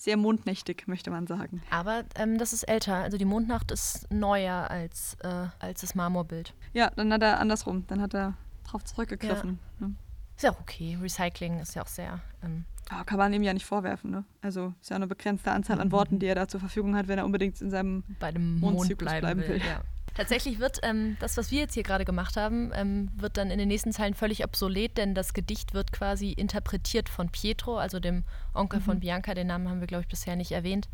sehr 0.00 0.16
mondnächtig, 0.16 0.88
möchte 0.88 1.10
man 1.10 1.26
sagen. 1.26 1.62
Aber 1.70 2.04
ähm, 2.14 2.38
das 2.38 2.52
ist 2.52 2.62
älter. 2.64 2.96
Also 2.96 3.18
die 3.18 3.26
Mondnacht 3.26 3.70
ist 3.70 4.10
neuer 4.10 4.70
als, 4.70 5.16
äh, 5.22 5.48
als 5.58 5.82
das 5.82 5.94
Marmorbild. 5.94 6.54
Ja, 6.72 6.90
dann 6.96 7.12
hat 7.12 7.22
er 7.22 7.38
andersrum, 7.38 7.84
dann 7.86 8.00
hat 8.00 8.14
er 8.14 8.34
drauf 8.64 8.82
zurückgegriffen. 8.84 9.58
Ne? 9.78 9.94
Ist 10.36 10.44
ja 10.44 10.52
auch 10.52 10.60
okay. 10.60 10.96
Recycling 11.00 11.60
ist 11.60 11.74
ja 11.74 11.82
auch 11.82 11.86
sehr. 11.86 12.20
Ähm, 12.42 12.64
Aber 12.88 13.04
kann 13.04 13.18
man 13.18 13.32
ihm 13.34 13.42
ja 13.42 13.52
nicht 13.52 13.66
vorwerfen, 13.66 14.10
ne? 14.10 14.24
Also 14.40 14.72
ist 14.80 14.88
ja 14.88 14.96
eine 14.96 15.06
begrenzte 15.06 15.52
Anzahl 15.52 15.78
an 15.80 15.92
Worten, 15.92 16.18
die 16.18 16.26
er 16.26 16.34
da 16.34 16.48
zur 16.48 16.60
Verfügung 16.60 16.96
hat, 16.96 17.06
wenn 17.06 17.18
er 17.18 17.26
unbedingt 17.26 17.60
in 17.60 17.70
seinem 17.70 18.02
bei 18.18 18.32
dem 18.32 18.58
Mond 18.58 18.76
Mondzyklus 18.76 19.10
bleiben, 19.10 19.20
bleiben 19.20 19.40
will. 19.42 19.60
will. 19.60 19.68
Ja. 19.68 19.82
Tatsächlich 20.14 20.58
wird 20.58 20.80
ähm, 20.82 21.16
das, 21.20 21.36
was 21.36 21.50
wir 21.50 21.60
jetzt 21.60 21.74
hier 21.74 21.82
gerade 21.82 22.04
gemacht 22.04 22.36
haben, 22.36 22.70
ähm, 22.74 23.10
wird 23.16 23.36
dann 23.36 23.50
in 23.50 23.58
den 23.58 23.68
nächsten 23.68 23.92
Zeilen 23.92 24.14
völlig 24.14 24.44
obsolet, 24.44 24.96
denn 24.98 25.14
das 25.14 25.32
Gedicht 25.32 25.74
wird 25.74 25.92
quasi 25.92 26.32
interpretiert 26.32 27.08
von 27.08 27.30
Pietro, 27.30 27.78
also 27.78 28.00
dem 28.00 28.24
Onkel 28.54 28.80
von 28.80 29.00
Bianca, 29.00 29.34
den 29.34 29.46
Namen 29.46 29.68
haben 29.68 29.80
wir, 29.80 29.86
glaube 29.86 30.02
ich, 30.02 30.08
bisher 30.08 30.36
nicht 30.36 30.52
erwähnt, 30.52 30.88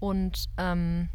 und, 0.00 0.48
ähm, 0.58 1.08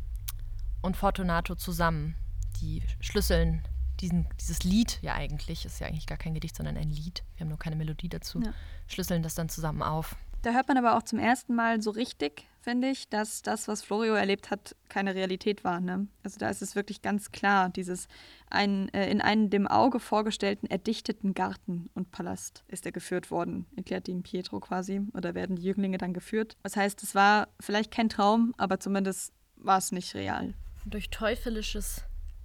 und 0.81 0.97
Fortunato 0.97 1.55
zusammen. 1.55 2.15
Die 2.61 2.81
schlüsseln 2.99 3.63
diesen, 3.99 4.27
dieses 4.39 4.63
Lied 4.63 4.99
ja 5.01 5.13
eigentlich, 5.13 5.65
ist 5.65 5.79
ja 5.79 5.87
eigentlich 5.87 6.07
gar 6.07 6.17
kein 6.17 6.33
Gedicht, 6.33 6.55
sondern 6.55 6.77
ein 6.77 6.89
Lied, 6.89 7.23
wir 7.35 7.41
haben 7.41 7.49
nur 7.49 7.59
keine 7.59 7.75
Melodie 7.75 8.09
dazu, 8.09 8.41
Ja. 8.41 8.53
schlüsseln 8.87 9.23
das 9.23 9.35
dann 9.35 9.49
zusammen 9.49 9.81
auf. 9.81 10.15
Da 10.43 10.51
hört 10.51 10.67
man 10.67 10.77
aber 10.77 10.97
auch 10.97 11.03
zum 11.03 11.19
ersten 11.19 11.55
Mal 11.55 11.81
so 11.81 11.89
richtig, 11.89 12.49
finde 12.59 12.89
ich, 12.89 13.07
dass 13.07 13.43
das, 13.43 13.69
was 13.69 13.81
Florio 13.81 14.13
erlebt 14.13 14.51
hat, 14.51 14.75
keine 14.89 15.15
Realität 15.15 15.63
war. 15.63 15.79
Ne? 15.79 16.07
Also 16.21 16.37
da 16.37 16.49
ist 16.49 16.61
es 16.61 16.75
wirklich 16.75 17.01
ganz 17.01 17.31
klar, 17.31 17.69
dieses 17.69 18.09
ein, 18.49 18.93
äh, 18.93 19.09
in 19.09 19.21
einen 19.21 19.49
dem 19.49 19.67
Auge 19.67 20.01
vorgestellten 20.01 20.69
erdichteten 20.69 21.33
Garten 21.33 21.89
und 21.93 22.11
Palast 22.11 22.65
ist 22.67 22.85
er 22.85 22.91
geführt 22.91 23.31
worden, 23.31 23.67
erklärt 23.77 24.09
ihm 24.09 24.21
Pietro 24.21 24.59
quasi, 24.59 25.01
oder 25.13 25.33
werden 25.33 25.55
die 25.55 25.63
Jünglinge 25.63 25.97
dann 25.97 26.13
geführt. 26.13 26.57
Das 26.61 26.75
heißt, 26.75 27.01
es 27.03 27.15
war 27.15 27.47
vielleicht 27.61 27.91
kein 27.91 28.09
Traum, 28.09 28.53
aber 28.57 28.81
zumindest 28.81 29.31
war 29.55 29.77
es 29.77 29.93
nicht 29.93 30.13
real. 30.13 30.55
Durch 30.85 31.09
teufelisches 31.09 32.03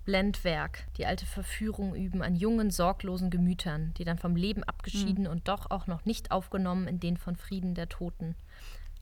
Blendwerk, 0.08 0.86
die 0.96 1.04
alte 1.04 1.26
Verführung 1.26 1.94
üben 1.94 2.22
an 2.22 2.34
jungen, 2.34 2.70
sorglosen 2.70 3.28
Gemütern, 3.28 3.92
die 3.98 4.04
dann 4.04 4.16
vom 4.16 4.36
Leben 4.36 4.64
abgeschieden 4.64 5.24
mhm. 5.24 5.30
und 5.30 5.48
doch 5.48 5.70
auch 5.70 5.86
noch 5.86 6.06
nicht 6.06 6.30
aufgenommen 6.30 6.88
in 6.88 6.98
den 6.98 7.18
von 7.18 7.36
Frieden 7.36 7.74
der 7.74 7.90
Toten. 7.90 8.34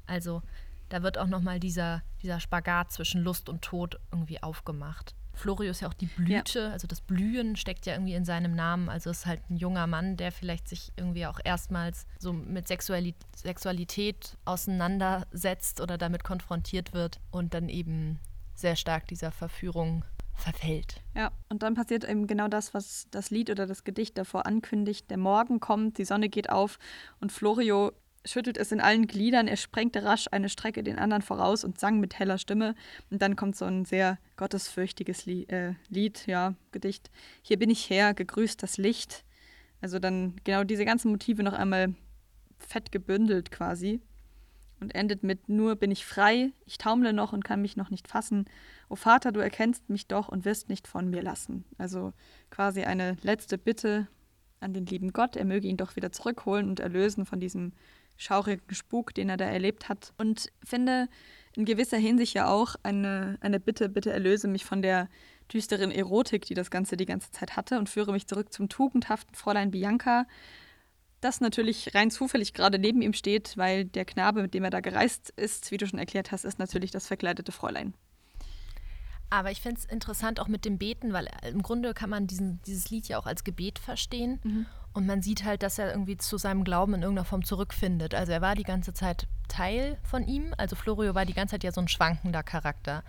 Also 0.07 0.43
da 0.89 1.05
wird 1.05 1.17
auch 1.17 1.29
nochmal 1.29 1.61
dieser, 1.61 2.03
dieser 2.23 2.41
Spagat 2.41 2.91
zwischen 2.91 3.23
Lust 3.23 3.49
und 3.49 3.63
Tod 3.63 4.01
irgendwie 4.11 4.43
aufgemacht. 4.43 5.15
Florio 5.33 5.71
ist 5.71 5.81
ja 5.81 5.87
auch 5.87 5.95
die 5.95 6.07
Blüte, 6.07 6.59
ja. 6.59 6.71
also 6.73 6.89
das 6.89 7.03
Blühen 7.03 7.55
steckt 7.55 7.87
ja 7.87 7.93
irgendwie 7.93 8.15
in 8.15 8.25
seinem 8.25 8.57
Namen. 8.57 8.89
Also 8.89 9.11
ist 9.11 9.27
halt 9.27 9.49
ein 9.49 9.59
junger 9.59 9.87
Mann, 9.87 10.17
der 10.17 10.33
vielleicht 10.33 10.67
sich 10.67 10.91
irgendwie 10.97 11.27
auch 11.27 11.39
erstmals 11.45 12.09
so 12.19 12.33
mit 12.33 12.67
Sexualität, 12.67 13.25
Sexualität 13.37 14.37
auseinandersetzt 14.45 15.81
oder 15.81 15.99
damit 15.99 16.25
konfrontiert 16.25 16.95
wird 16.95 17.21
und 17.31 17.55
dann 17.55 17.69
eben 17.69 18.19
sehr 18.57 18.75
stark 18.75 19.07
dieser 19.07 19.31
Verführung 19.31 20.05
verfällt. 20.37 21.01
Ja, 21.15 21.33
und 21.49 21.63
dann 21.63 21.75
passiert 21.75 22.05
eben 22.09 22.27
genau 22.27 22.49
das, 22.49 22.75
was 22.75 23.09
das 23.11 23.31
Lied 23.31 23.51
oder 23.51 23.67
das 23.67 23.85
Gedicht 23.85 24.17
davor 24.19 24.47
ankündigt. 24.47 25.11
Der 25.11 25.19
Morgen 25.19 25.61
kommt, 25.61 25.99
die 25.99 26.05
Sonne 26.05 26.29
geht 26.29 26.51
auf 26.51 26.79
und 27.21 27.33
Florio 27.33 27.93
schüttelt 28.27 28.59
es 28.59 28.73
in 28.73 28.81
allen 28.81 29.07
Gliedern, 29.07 29.47
er 29.47 29.57
sprengte 29.57 30.03
rasch 30.03 30.27
eine 30.31 30.49
Strecke 30.49 30.83
den 30.83 30.99
anderen 30.99 31.23
voraus 31.23 31.65
und 31.65 31.79
sang 31.79 32.01
mit 32.01 32.19
heller 32.19 32.39
Stimme. 32.39 32.75
Und 33.11 33.23
dann 33.23 33.37
kommt 33.37 33.57
so 33.57 33.65
ein 33.65 33.85
sehr 33.85 34.19
gottesfürchtiges 34.37 35.27
Lied, 35.27 35.51
äh, 35.53 35.75
Lied, 35.89 36.27
ja, 36.27 36.55
Gedicht. 36.73 37.11
Hier 37.43 37.59
bin 37.59 37.71
ich 37.71 37.89
her, 37.89 38.15
gegrüßt 38.15 38.63
das 38.63 38.79
Licht. 38.79 39.25
Also 39.81 39.99
dann 39.99 40.35
genau 40.45 40.65
diese 40.65 40.85
ganzen 40.85 41.11
Motive 41.11 41.43
noch 41.43 41.53
einmal 41.53 41.95
fett 42.59 42.91
gebündelt 42.91 43.51
quasi 43.51 44.01
und 44.81 44.95
endet 44.95 45.23
mit 45.23 45.49
Nur 45.49 45.77
bin 45.77 45.91
ich 45.91 46.05
frei, 46.05 46.53
ich 46.67 46.79
taumle 46.79 47.13
noch 47.13 47.33
und 47.33 47.45
kann 47.45 47.63
mich 47.63 47.77
noch 47.77 47.91
nicht 47.91 48.09
fassen. 48.09 48.45
O 48.89 48.97
Vater, 48.97 49.33
du 49.33 49.41
erkennst 49.41 49.89
mich 49.89 50.07
doch 50.07 50.29
und 50.29 50.45
wirst 50.45 50.69
nicht 50.69 50.87
von 50.87 51.09
mir 51.09 51.23
lassen. 51.23 51.65
Also 51.79 52.13
quasi 52.51 52.83
eine 52.83 53.17
letzte 53.23 53.59
Bitte 53.59 54.09
an 54.61 54.73
den 54.73 54.87
lieben 54.87 55.13
Gott, 55.13 55.37
er 55.37 55.45
möge 55.45 55.69
ihn 55.69 55.77
doch 55.77 55.97
wieder 55.97 56.13
zurückholen 56.13 56.69
und 56.69 56.81
erlösen 56.81 57.27
von 57.27 57.41
diesem 57.41 57.73
schaurigen 58.17 58.75
Spuk, 58.75 59.15
den 59.15 59.29
er 59.29 59.37
da 59.37 59.45
erlebt 59.45 59.89
hat. 59.89 60.13
Und 60.17 60.51
finde 60.65 61.09
in 61.55 61.65
gewisser 61.65 61.99
Hinsicht 61.99 62.35
ja 62.35 62.49
auch 62.49 62.77
eine, 62.83 63.39
eine 63.41 63.61
Bitte, 63.61 63.89
bitte 63.89 64.13
erlöse 64.13 64.49
mich 64.49 64.65
von 64.65 64.83
der 64.83 65.09
düsteren 65.53 65.91
Erotik, 65.91 66.45
die 66.47 66.55
das 66.55 66.71
Ganze 66.71 66.97
die 66.97 67.07
ganze 67.07 67.31
Zeit 67.31 67.57
hatte 67.57 67.79
und 67.79 67.89
führe 67.89 68.13
mich 68.13 68.27
zurück 68.27 68.53
zum 68.53 68.69
tugendhaften 68.69 69.35
Fräulein 69.35 69.71
Bianca, 69.71 70.27
das 71.27 71.41
natürlich 71.41 71.95
rein 71.95 72.11
zufällig 72.11 72.55
gerade 72.55 72.79
neben 72.79 73.03
ihm 73.03 73.13
steht, 73.13 73.57
weil 73.57 73.85
der 73.85 74.05
Knabe, 74.05 74.43
mit 74.43 74.55
dem 74.55 74.65
er 74.65 74.71
da 74.71 74.81
gereist 74.81 75.31
ist, 75.31 75.71
wie 75.71 75.77
du 75.77 75.87
schon 75.87 75.99
erklärt 75.99 76.33
hast, 76.33 76.45
ist 76.45 76.59
natürlich 76.59 76.91
das 76.91 77.07
verkleidete 77.07 77.53
Fräulein. 77.53 77.95
Aber 79.29 79.51
ich 79.51 79.61
finde 79.61 79.81
es 79.81 79.85
interessant 79.85 80.39
auch 80.39 80.47
mit 80.47 80.65
dem 80.65 80.79
Beten, 80.79 81.13
weil 81.13 81.29
im 81.51 81.63
Grunde 81.63 81.95
kann 81.95 82.11
man 82.11 82.29
diesen, 82.29 82.63
dieses 82.63 82.91
Lied 82.91 83.09
ja 83.09 83.19
auch 83.19 83.27
als 83.27 83.43
Gebet 83.43 83.81
verstehen. 83.81 84.39
Mhm. 84.45 84.67
Und 84.93 85.07
man 85.07 85.21
sieht 85.21 85.45
halt, 85.45 85.63
dass 85.63 85.79
er 85.79 85.91
irgendwie 85.91 86.17
zu 86.17 86.39
seinem 86.39 86.63
Glauben 86.63 86.95
in 86.95 87.03
irgendeiner 87.03 87.27
Form 87.27 87.45
zurückfindet. 87.45 88.15
Also 88.15 88.33
er 88.33 88.41
war 88.41 88.55
die 88.55 88.63
ganze 88.63 88.95
Zeit 88.95 89.27
Teil 89.49 89.99
von 90.05 90.27
ihm. 90.27 90.55
Also 90.57 90.77
Florio 90.77 91.15
war 91.15 91.27
die 91.27 91.35
ganze 91.35 91.53
Zeit 91.53 91.65
ja 91.65 91.73
so 91.73 91.81
ein 91.81 91.89
schwankender 91.89 92.45
Charakter 92.45 93.03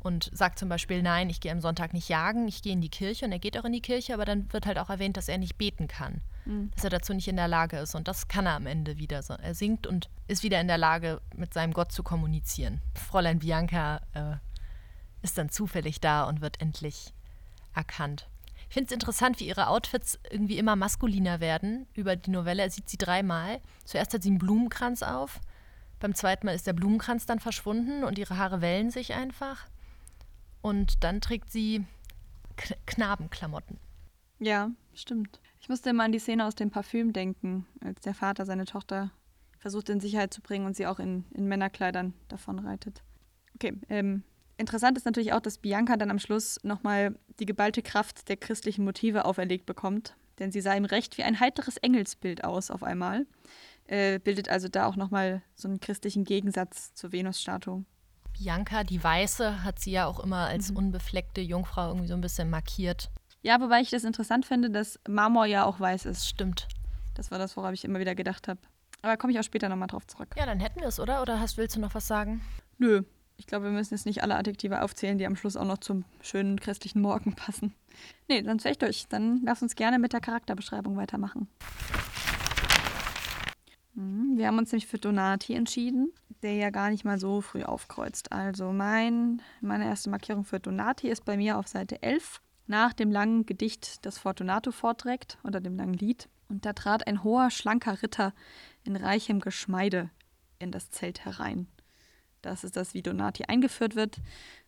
und 0.00 0.30
sagt 0.32 0.58
zum 0.58 0.68
Beispiel, 0.68 1.02
nein, 1.02 1.30
ich 1.30 1.40
gehe 1.40 1.52
am 1.52 1.60
Sonntag 1.60 1.92
nicht 1.92 2.08
jagen, 2.08 2.48
ich 2.48 2.62
gehe 2.62 2.72
in 2.72 2.80
die 2.80 2.88
Kirche 2.88 3.24
und 3.24 3.32
er 3.32 3.38
geht 3.38 3.58
auch 3.58 3.64
in 3.64 3.72
die 3.72 3.82
Kirche, 3.82 4.14
aber 4.14 4.24
dann 4.24 4.52
wird 4.52 4.66
halt 4.66 4.78
auch 4.78 4.90
erwähnt, 4.90 5.16
dass 5.16 5.28
er 5.28 5.38
nicht 5.38 5.58
beten 5.58 5.88
kann, 5.88 6.22
mhm. 6.44 6.70
dass 6.74 6.84
er 6.84 6.90
dazu 6.90 7.12
nicht 7.12 7.28
in 7.28 7.36
der 7.36 7.48
Lage 7.48 7.78
ist 7.78 7.94
und 7.94 8.08
das 8.08 8.28
kann 8.28 8.46
er 8.46 8.54
am 8.54 8.66
Ende 8.66 8.98
wieder. 8.98 9.22
Er 9.42 9.54
singt 9.54 9.86
und 9.86 10.08
ist 10.26 10.42
wieder 10.42 10.60
in 10.60 10.68
der 10.68 10.78
Lage, 10.78 11.20
mit 11.36 11.54
seinem 11.54 11.72
Gott 11.72 11.92
zu 11.92 12.02
kommunizieren. 12.02 12.80
Fräulein 12.94 13.38
Bianca 13.38 14.00
äh, 14.14 14.36
ist 15.22 15.38
dann 15.38 15.50
zufällig 15.50 16.00
da 16.00 16.24
und 16.24 16.40
wird 16.40 16.60
endlich 16.60 17.12
erkannt. 17.74 18.26
Ich 18.68 18.74
finde 18.74 18.86
es 18.86 18.92
interessant, 18.92 19.40
wie 19.40 19.48
ihre 19.48 19.66
Outfits 19.66 20.18
irgendwie 20.30 20.56
immer 20.56 20.76
maskuliner 20.76 21.40
werden 21.40 21.86
über 21.94 22.14
die 22.14 22.30
Novelle. 22.30 22.62
Er 22.62 22.70
sieht 22.70 22.88
sie 22.88 22.98
dreimal. 22.98 23.60
Zuerst 23.84 24.14
hat 24.14 24.22
sie 24.22 24.28
einen 24.28 24.38
Blumenkranz 24.38 25.02
auf, 25.02 25.40
beim 26.00 26.14
zweiten 26.14 26.46
Mal 26.46 26.54
ist 26.54 26.66
der 26.66 26.72
Blumenkranz 26.72 27.26
dann 27.26 27.40
verschwunden 27.40 28.04
und 28.04 28.18
ihre 28.18 28.38
Haare 28.38 28.62
wellen 28.62 28.90
sich 28.90 29.14
einfach. 29.14 29.66
Und 30.62 31.02
dann 31.04 31.20
trägt 31.20 31.50
sie 31.50 31.84
K 32.56 32.74
Knabenklamotten. 32.86 33.78
Ja, 34.38 34.70
stimmt. 34.94 35.40
Ich 35.60 35.68
musste 35.68 35.90
immer 35.90 36.04
an 36.04 36.12
die 36.12 36.18
Szene 36.18 36.46
aus 36.46 36.54
dem 36.54 36.70
Parfüm 36.70 37.12
denken, 37.12 37.66
als 37.84 38.00
der 38.00 38.14
Vater 38.14 38.46
seine 38.46 38.64
Tochter 38.64 39.10
versucht 39.58 39.90
in 39.90 40.00
Sicherheit 40.00 40.32
zu 40.32 40.40
bringen 40.40 40.66
und 40.66 40.74
sie 40.74 40.86
auch 40.86 40.98
in, 40.98 41.24
in 41.32 41.46
Männerkleidern 41.46 42.14
davonreitet. 42.28 43.02
Okay, 43.54 43.74
ähm, 43.90 44.22
interessant 44.56 44.96
ist 44.96 45.04
natürlich 45.04 45.34
auch, 45.34 45.40
dass 45.40 45.58
Bianca 45.58 45.96
dann 45.98 46.10
am 46.10 46.18
Schluss 46.18 46.58
nochmal 46.62 47.18
die 47.38 47.46
geballte 47.46 47.82
Kraft 47.82 48.28
der 48.30 48.38
christlichen 48.38 48.84
Motive 48.84 49.26
auferlegt 49.26 49.66
bekommt, 49.66 50.16
denn 50.38 50.50
sie 50.50 50.62
sah 50.62 50.74
ihm 50.74 50.86
recht 50.86 51.18
wie 51.18 51.24
ein 51.24 51.40
heiteres 51.40 51.76
Engelsbild 51.76 52.42
aus 52.42 52.70
auf 52.70 52.82
einmal, 52.82 53.26
äh, 53.86 54.18
bildet 54.18 54.48
also 54.48 54.68
da 54.68 54.86
auch 54.86 54.96
nochmal 54.96 55.42
so 55.54 55.68
einen 55.68 55.80
christlichen 55.80 56.24
Gegensatz 56.24 56.94
zur 56.94 57.12
Venusstatue. 57.12 57.84
Bianca, 58.40 58.84
die 58.84 59.04
Weiße, 59.04 59.64
hat 59.64 59.80
sie 59.80 59.90
ja 59.90 60.06
auch 60.06 60.18
immer 60.18 60.46
als 60.46 60.70
mhm. 60.70 60.78
unbefleckte 60.78 61.42
Jungfrau 61.42 61.88
irgendwie 61.88 62.08
so 62.08 62.14
ein 62.14 62.22
bisschen 62.22 62.48
markiert. 62.48 63.10
Ja, 63.42 63.60
wobei 63.60 63.82
ich 63.82 63.90
das 63.90 64.04
interessant 64.04 64.46
finde, 64.46 64.70
dass 64.70 64.98
Marmor 65.06 65.44
ja 65.44 65.66
auch 65.66 65.78
weiß 65.78 66.06
ist. 66.06 66.26
Stimmt. 66.26 66.66
Das 67.14 67.30
war 67.30 67.38
das, 67.38 67.58
worauf 67.58 67.72
ich 67.74 67.84
immer 67.84 68.00
wieder 68.00 68.14
gedacht 68.14 68.48
habe. 68.48 68.58
Aber 69.02 69.18
komme 69.18 69.34
ich 69.34 69.38
auch 69.38 69.44
später 69.44 69.68
nochmal 69.68 69.88
drauf 69.88 70.06
zurück. 70.06 70.34
Ja, 70.38 70.46
dann 70.46 70.58
hätten 70.58 70.80
wir 70.80 70.88
es, 70.88 70.98
oder? 70.98 71.20
Oder 71.20 71.38
hast, 71.38 71.58
willst 71.58 71.76
du 71.76 71.80
noch 71.80 71.94
was 71.94 72.06
sagen? 72.06 72.40
Nö. 72.78 73.02
Ich 73.36 73.46
glaube, 73.46 73.66
wir 73.66 73.72
müssen 73.72 73.92
jetzt 73.92 74.06
nicht 74.06 74.22
alle 74.22 74.36
Adjektive 74.36 74.82
aufzählen, 74.82 75.18
die 75.18 75.26
am 75.26 75.36
Schluss 75.36 75.56
auch 75.56 75.66
noch 75.66 75.78
zum 75.78 76.04
schönen 76.22 76.58
christlichen 76.60 77.02
Morgen 77.02 77.34
passen. 77.36 77.74
Nee, 78.26 78.42
sonst 78.42 78.64
wäre 78.64 78.72
ich 78.72 78.78
durch. 78.78 79.06
Dann 79.08 79.42
lass 79.44 79.60
uns 79.60 79.74
gerne 79.74 79.98
mit 79.98 80.14
der 80.14 80.20
Charakterbeschreibung 80.20 80.96
weitermachen. 80.96 81.46
Mhm, 84.00 84.38
wir 84.38 84.46
haben 84.46 84.58
uns 84.58 84.72
nämlich 84.72 84.86
für 84.86 84.98
Donati 84.98 85.54
entschieden, 85.54 86.12
der 86.42 86.54
ja 86.54 86.70
gar 86.70 86.90
nicht 86.90 87.04
mal 87.04 87.18
so 87.18 87.42
früh 87.42 87.62
aufkreuzt. 87.62 88.32
Also 88.32 88.72
mein, 88.72 89.42
meine 89.60 89.84
erste 89.84 90.08
Markierung 90.08 90.44
für 90.44 90.58
Donati 90.58 91.08
ist 91.08 91.24
bei 91.24 91.36
mir 91.36 91.58
auf 91.58 91.68
Seite 91.68 92.02
11 92.02 92.40
nach 92.66 92.94
dem 92.94 93.10
langen 93.10 93.44
Gedicht, 93.44 94.06
das 94.06 94.16
Fortunato 94.16 94.70
vorträgt, 94.70 95.38
oder 95.44 95.60
dem 95.60 95.76
langen 95.76 95.94
Lied. 95.94 96.28
Und 96.48 96.64
da 96.64 96.72
trat 96.72 97.06
ein 97.06 97.24
hoher, 97.24 97.50
schlanker 97.50 98.02
Ritter 98.02 98.32
in 98.84 98.96
reichem 98.96 99.40
Geschmeide 99.40 100.10
in 100.58 100.72
das 100.72 100.90
Zelt 100.90 101.24
herein. 101.24 101.66
Das 102.42 102.64
ist 102.64 102.76
das, 102.76 102.94
wie 102.94 103.02
Donati 103.02 103.44
eingeführt 103.44 103.96
wird. 103.96 104.18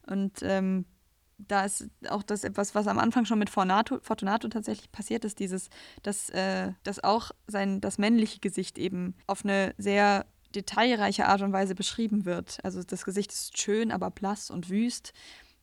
Und 0.07 0.43
ähm, 0.43 0.85
da 1.49 1.65
ist 1.65 1.89
auch 2.09 2.23
das 2.23 2.45
etwas, 2.45 2.75
was 2.75 2.87
am 2.87 2.99
Anfang 2.99 3.25
schon 3.25 3.39
mit 3.39 3.51
Fortunato, 3.51 3.99
Fortunato 4.01 4.49
tatsächlich 4.49 4.91
passiert 4.93 5.25
ist, 5.25 5.39
dieses, 5.39 5.69
dass, 6.03 6.31
äh, 6.31 6.73
dass 6.83 7.03
auch 7.03 7.31
sein, 7.47 7.81
das 7.81 7.99
männliche 7.99 8.41
Gesicht 8.41 8.79
eben 8.79 9.15
auf 9.27 9.45
eine 9.45 9.75
sehr 9.79 10.27
detailreiche 10.55 11.27
Art 11.27 11.43
und 11.43 11.53
Weise 11.53 11.75
beschrieben 11.75 12.25
wird. 12.25 12.59
Also 12.63 12.83
das 12.83 13.05
Gesicht 13.05 13.33
ist 13.33 13.59
schön, 13.59 13.91
aber 13.91 14.11
blass 14.11 14.51
und 14.51 14.69
wüst. 14.69 15.13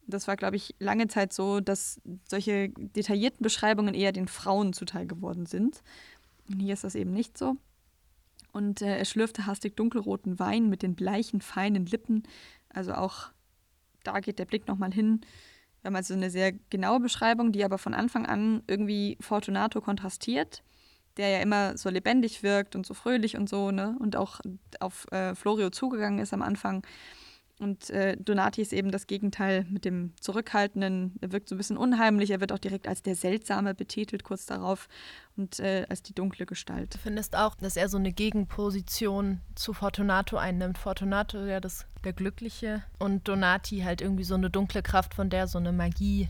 Das 0.08 0.28
war, 0.28 0.36
glaube 0.36 0.56
ich, 0.56 0.76
lange 0.80 1.08
Zeit 1.08 1.34
so, 1.34 1.60
dass 1.60 2.02
solche 2.28 2.70
detaillierten 2.70 3.44
Beschreibungen 3.44 3.94
eher 3.94 4.12
den 4.12 4.28
Frauen 4.28 4.74
zuteil 4.74 5.06
geworden 5.06 5.46
sind. 5.46 5.84
Und 6.50 6.60
hier 6.60 6.74
ist 6.74 6.84
das 6.84 6.96
eben 6.96 7.14
nicht 7.14 7.38
so. 7.38 7.58
Und 8.52 8.82
äh, 8.82 8.98
er 8.98 9.06
schlürfte 9.06 9.46
hastig 9.46 9.76
dunkelroten 9.76 10.40
Wein 10.40 10.70
mit 10.70 10.82
den 10.82 10.96
bleichen, 10.96 11.42
feinen 11.42 11.86
Lippen. 11.86 12.24
Also 12.70 12.94
auch 12.94 13.30
da 14.04 14.20
geht 14.20 14.40
der 14.40 14.46
Blick 14.46 14.68
nochmal 14.68 14.92
hin. 14.92 15.22
Wir 15.82 15.88
haben 15.90 15.96
also 15.96 16.14
eine 16.14 16.30
sehr 16.30 16.52
genaue 16.70 17.00
Beschreibung, 17.00 17.52
die 17.52 17.64
aber 17.64 17.78
von 17.78 17.94
Anfang 17.94 18.26
an 18.26 18.64
irgendwie 18.68 19.18
Fortunato 19.22 19.82
kontrastiert, 19.82 20.64
der 21.18 21.30
ja 21.30 21.40
immer 21.40 21.78
so 21.78 21.90
lebendig 21.90 22.44
wirkt 22.44 22.76
und 22.76 22.86
so 22.86 22.94
fröhlich 22.94 23.38
und 23.38 23.50
so, 23.50 23.72
ne? 23.72 23.96
Und 24.00 24.16
auch 24.16 24.40
auf 24.80 25.12
äh, 25.12 25.36
Florio 25.36 25.70
zugegangen 25.70 26.20
ist 26.20 26.34
am 26.34 26.42
Anfang. 26.42 26.84
Und 27.60 27.89
äh, 27.89 28.16
Donati 28.18 28.62
ist 28.62 28.72
eben 28.72 28.89
das 28.89 29.05
Gegenteil 29.05 29.66
mit 29.70 29.84
dem 29.84 30.14
Zurückhaltenden. 30.22 31.16
Er 31.20 31.34
wirkt 31.34 31.49
so 31.49 31.55
ein 31.55 31.57
bisschen 31.57 31.76
unheimlich. 31.78 32.32
Er 32.32 32.39
wird 32.39 32.53
auch 32.53 32.60
direkt 32.60 32.88
als 32.88 33.03
der 33.03 33.16
Seltsame 33.16 33.76
betitelt 33.76 34.24
kurz 34.24 34.45
darauf 34.45 34.88
und 35.36 35.60
äh, 35.60 35.86
als 35.89 36.01
die 36.01 36.16
dunkle 36.16 36.45
Gestalt. 36.45 36.93
Du 36.93 36.97
findest 36.99 37.36
auch, 37.36 37.55
dass 37.55 37.76
er 37.76 37.89
so 37.89 37.97
eine 37.97 38.14
Gegenposition 38.14 39.41
zu 39.55 39.74
Fortunato 39.74 40.38
einnimmt. 40.38 40.78
Fortunato 40.78 41.38
ja 41.45 41.60
das, 41.60 41.86
der 42.05 42.14
Glückliche 42.14 42.82
und 42.97 43.28
Donati 43.28 43.82
halt 43.82 43.99
irgendwie 43.99 44.24
so 44.24 44.36
eine 44.36 44.49
dunkle 44.49 44.82
Kraft, 44.82 45.14
von 45.14 45.30
der 45.30 45.47
so 45.47 45.57
eine 45.57 45.74
Magie 45.74 46.30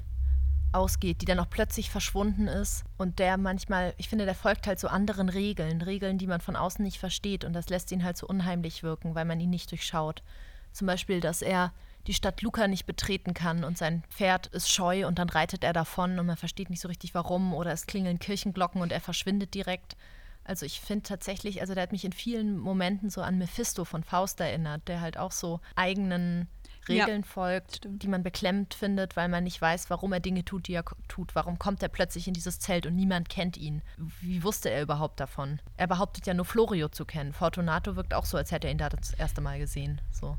ausgeht, 0.71 1.21
die 1.21 1.25
dann 1.25 1.39
auch 1.39 1.49
plötzlich 1.49 1.91
verschwunden 1.91 2.47
ist 2.47 2.83
und 2.97 3.19
der 3.19 3.37
manchmal, 3.37 3.93
ich 3.97 4.09
finde, 4.09 4.25
der 4.25 4.35
folgt 4.35 4.67
halt 4.67 4.79
so 4.79 4.87
anderen 4.87 5.29
Regeln, 5.29 5.81
Regeln, 5.81 6.17
die 6.17 6.27
man 6.27 6.41
von 6.41 6.55
außen 6.55 6.83
nicht 6.83 6.99
versteht 6.99 7.43
und 7.43 7.53
das 7.53 7.69
lässt 7.69 7.91
ihn 7.91 8.03
halt 8.03 8.17
so 8.17 8.27
unheimlich 8.27 8.83
wirken, 8.83 9.15
weil 9.15 9.25
man 9.25 9.39
ihn 9.39 9.49
nicht 9.49 9.71
durchschaut. 9.71 10.23
Zum 10.71 10.87
Beispiel, 10.87 11.19
dass 11.19 11.41
er 11.41 11.73
die 12.07 12.13
Stadt 12.13 12.41
Luca 12.41 12.67
nicht 12.67 12.85
betreten 12.85 13.33
kann 13.33 13.63
und 13.63 13.77
sein 13.77 14.03
Pferd 14.09 14.47
ist 14.47 14.71
scheu 14.71 15.05
und 15.05 15.19
dann 15.19 15.29
reitet 15.29 15.63
er 15.63 15.73
davon 15.73 16.17
und 16.17 16.25
man 16.25 16.37
versteht 16.37 16.69
nicht 16.69 16.81
so 16.81 16.87
richtig 16.87 17.13
warum 17.13 17.53
oder 17.53 17.71
es 17.71 17.87
klingeln 17.87 18.19
Kirchenglocken 18.19 18.81
und 18.81 18.91
er 18.91 19.01
verschwindet 19.01 19.53
direkt. 19.53 19.95
Also 20.43 20.65
ich 20.65 20.81
finde 20.81 21.03
tatsächlich, 21.03 21.61
also 21.61 21.75
der 21.75 21.83
hat 21.83 21.91
mich 21.91 22.05
in 22.05 22.13
vielen 22.13 22.57
Momenten 22.57 23.09
so 23.09 23.21
an 23.21 23.37
Mephisto 23.37 23.85
von 23.85 24.03
Faust 24.03 24.39
erinnert, 24.39 24.87
der 24.87 25.01
halt 25.01 25.17
auch 25.17 25.31
so 25.31 25.59
eigenen 25.75 26.47
Regeln 26.87 27.21
ja, 27.21 27.27
folgt, 27.27 27.75
stimmt. 27.75 28.01
die 28.01 28.07
man 28.07 28.23
beklemmt 28.23 28.73
findet, 28.73 29.15
weil 29.15 29.29
man 29.29 29.43
nicht 29.43 29.61
weiß, 29.61 29.91
warum 29.91 30.11
er 30.11 30.19
Dinge 30.19 30.43
tut, 30.43 30.67
die 30.67 30.73
er 30.73 30.85
tut. 31.07 31.35
Warum 31.35 31.59
kommt 31.59 31.83
er 31.83 31.89
plötzlich 31.89 32.27
in 32.27 32.33
dieses 32.33 32.59
Zelt 32.59 32.87
und 32.87 32.95
niemand 32.95 33.29
kennt 33.29 33.57
ihn? 33.57 33.83
Wie 33.97 34.43
wusste 34.43 34.71
er 34.71 34.81
überhaupt 34.81 35.19
davon? 35.19 35.61
Er 35.77 35.85
behauptet 35.85 36.25
ja 36.25 36.33
nur 36.33 36.45
Florio 36.45 36.89
zu 36.89 37.05
kennen. 37.05 37.33
Fortunato 37.33 37.95
wirkt 37.95 38.15
auch 38.15 38.25
so, 38.25 38.37
als 38.37 38.51
hätte 38.51 38.67
er 38.67 38.71
ihn 38.71 38.79
da 38.79 38.89
das 38.89 39.13
erste 39.13 39.41
Mal 39.41 39.59
gesehen. 39.59 40.01
So. 40.11 40.37